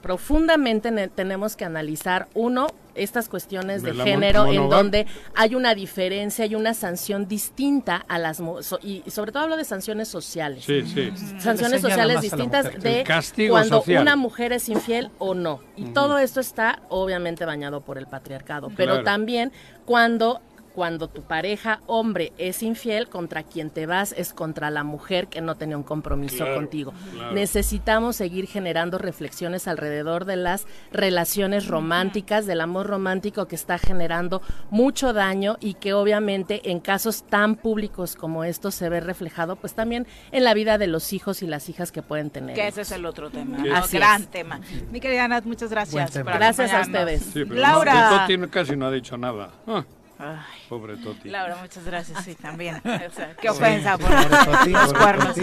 profundamente 0.01 0.91
tenemos 1.07 1.55
que 1.55 1.65
analizar, 1.65 2.27
uno, 2.35 2.67
estas 3.03 3.29
cuestiones 3.29 3.83
de, 3.83 3.93
género 3.93 4.47
en 4.47 4.69
donde 4.69 5.07
hay 5.35 5.55
una 5.55 5.75
diferencia 5.75 6.45
y 6.45 6.55
una 6.55 6.73
sanción 6.73 7.27
distinta 7.27 8.03
a 8.07 8.17
las 8.17 8.41
y 8.81 9.03
sobre 9.09 9.31
todo 9.31 9.43
hablo 9.43 9.57
de 9.57 9.65
sanciones 9.65 10.07
sociales. 10.07 10.63
Sí, 10.65 10.83
sí. 10.85 11.11
sanciones 11.39 11.81
sociales 11.81 12.21
distintas 12.21 12.79
de 12.79 13.03
cuando 13.49 13.83
una 13.87 14.15
mujer 14.15 14.53
es 14.53 14.69
infiel 14.69 15.11
o 15.17 15.33
no. 15.33 15.61
Y 15.75 15.85
todo 15.85 16.17
esto 16.17 16.39
está 16.39 16.81
obviamente 16.89 17.45
bañado 17.45 17.81
por 17.81 17.97
el 17.97 18.07
patriarcado 18.07 18.69
pero 18.75 19.03
también 19.03 19.51
cuando 19.85 20.41
cuando 20.79 21.09
tu 21.09 21.23
pareja 21.23 21.81
hombre 21.87 22.31
es 22.37 22.63
infiel, 22.63 23.09
contra 23.09 23.43
quien 23.43 23.69
te 23.69 23.85
vas 23.85 24.13
es 24.13 24.31
contra 24.31 24.69
la 24.69 24.85
mujer 24.85 25.27
que 25.27 25.41
no 25.41 25.55
tenía 25.55 25.75
un 25.75 25.83
compromiso 25.83 26.45
contigo. 26.55 26.93
Necesitamos 27.33 28.15
seguir 28.15 28.47
generando 28.47 28.97
reflexiones 28.97 29.67
alrededor 29.67 30.23
de 30.23 30.37
las 30.37 30.67
relaciones 30.93 31.67
románticas, 31.67 32.45
del 32.45 32.61
amor 32.61 32.87
romántico 32.87 33.45
que 33.45 33.57
está 33.57 33.77
generando 33.77 34.41
mucho 34.69 35.11
daño 35.11 35.57
y 35.59 35.73
que 35.73 35.91
obviamente 35.91 36.71
en 36.71 36.79
casos 36.79 37.23
tan 37.23 37.57
públicos 37.57 38.15
como 38.15 38.45
estos 38.45 38.73
se 38.73 38.87
ve 38.87 39.01
reflejado 39.01 39.57
pues 39.57 39.73
también 39.73 40.07
en 40.31 40.45
la 40.45 40.53
vida 40.53 40.77
de 40.77 40.87
los 40.87 41.11
hijos 41.11 41.43
y 41.43 41.47
las 41.47 41.67
hijas 41.67 41.91
que 41.91 42.01
pueden 42.01 42.29
tener. 42.29 42.55
Que 42.55 42.69
ese 42.69 42.83
es 42.83 42.91
el 42.93 43.05
otro 43.05 43.29
tema, 43.29 43.57
gran 43.91 44.27
tema. 44.27 44.61
Mi 44.93 45.01
querida 45.01 45.27
Nat, 45.27 45.43
muchas 45.43 45.71
gracias. 45.71 46.15
gracias 46.15 46.71
a 46.71 46.79
ustedes. 46.79 47.35
Laura. 47.49 48.25
casi 48.49 48.77
no 48.77 48.85
ha 48.85 48.91
dicho 48.91 49.17
nada. 49.17 49.49
Ah. 49.67 49.83
Ay, 50.21 50.37
Pobre 50.67 50.97
Toti. 50.97 51.29
Laura, 51.29 51.55
muchas 51.61 51.85
gracias, 51.85 52.25
sí, 52.25 52.35
también. 52.35 52.81
O 53.09 53.11
sea, 53.11 53.33
qué 53.41 53.49
ofensa 53.49 53.97
por 53.97 54.11
los 54.11 54.93
cuernos 54.93 55.37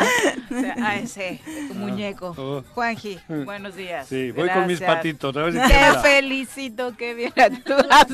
a 0.82 0.96
ese 0.96 1.40
muñeco. 1.72 2.34
Oh. 2.36 2.62
Juanji, 2.74 3.18
buenos 3.46 3.74
días. 3.74 4.06
Sí, 4.06 4.32
voy 4.32 4.50
con 4.50 4.66
mis 4.66 4.80
patitos. 4.80 5.34
A 5.34 5.42
ver 5.44 5.52
si 5.54 5.58
te 5.60 5.98
felicito, 6.00 6.94
qué 6.96 7.14
bien 7.14 7.32
actúas. 7.36 8.06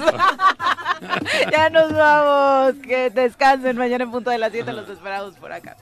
ya 1.51 1.69
nos 1.69 1.93
vamos. 1.93 2.75
Que 2.83 3.11
descansen. 3.11 3.77
Mañana 3.77 4.05
en 4.05 4.13
punto 4.13 4.31
de 4.31 4.39
las 4.39 4.53
7 4.53 4.73
los 4.73 4.89
esperamos 4.89 5.35
por 5.37 5.53
acá. 5.53 5.77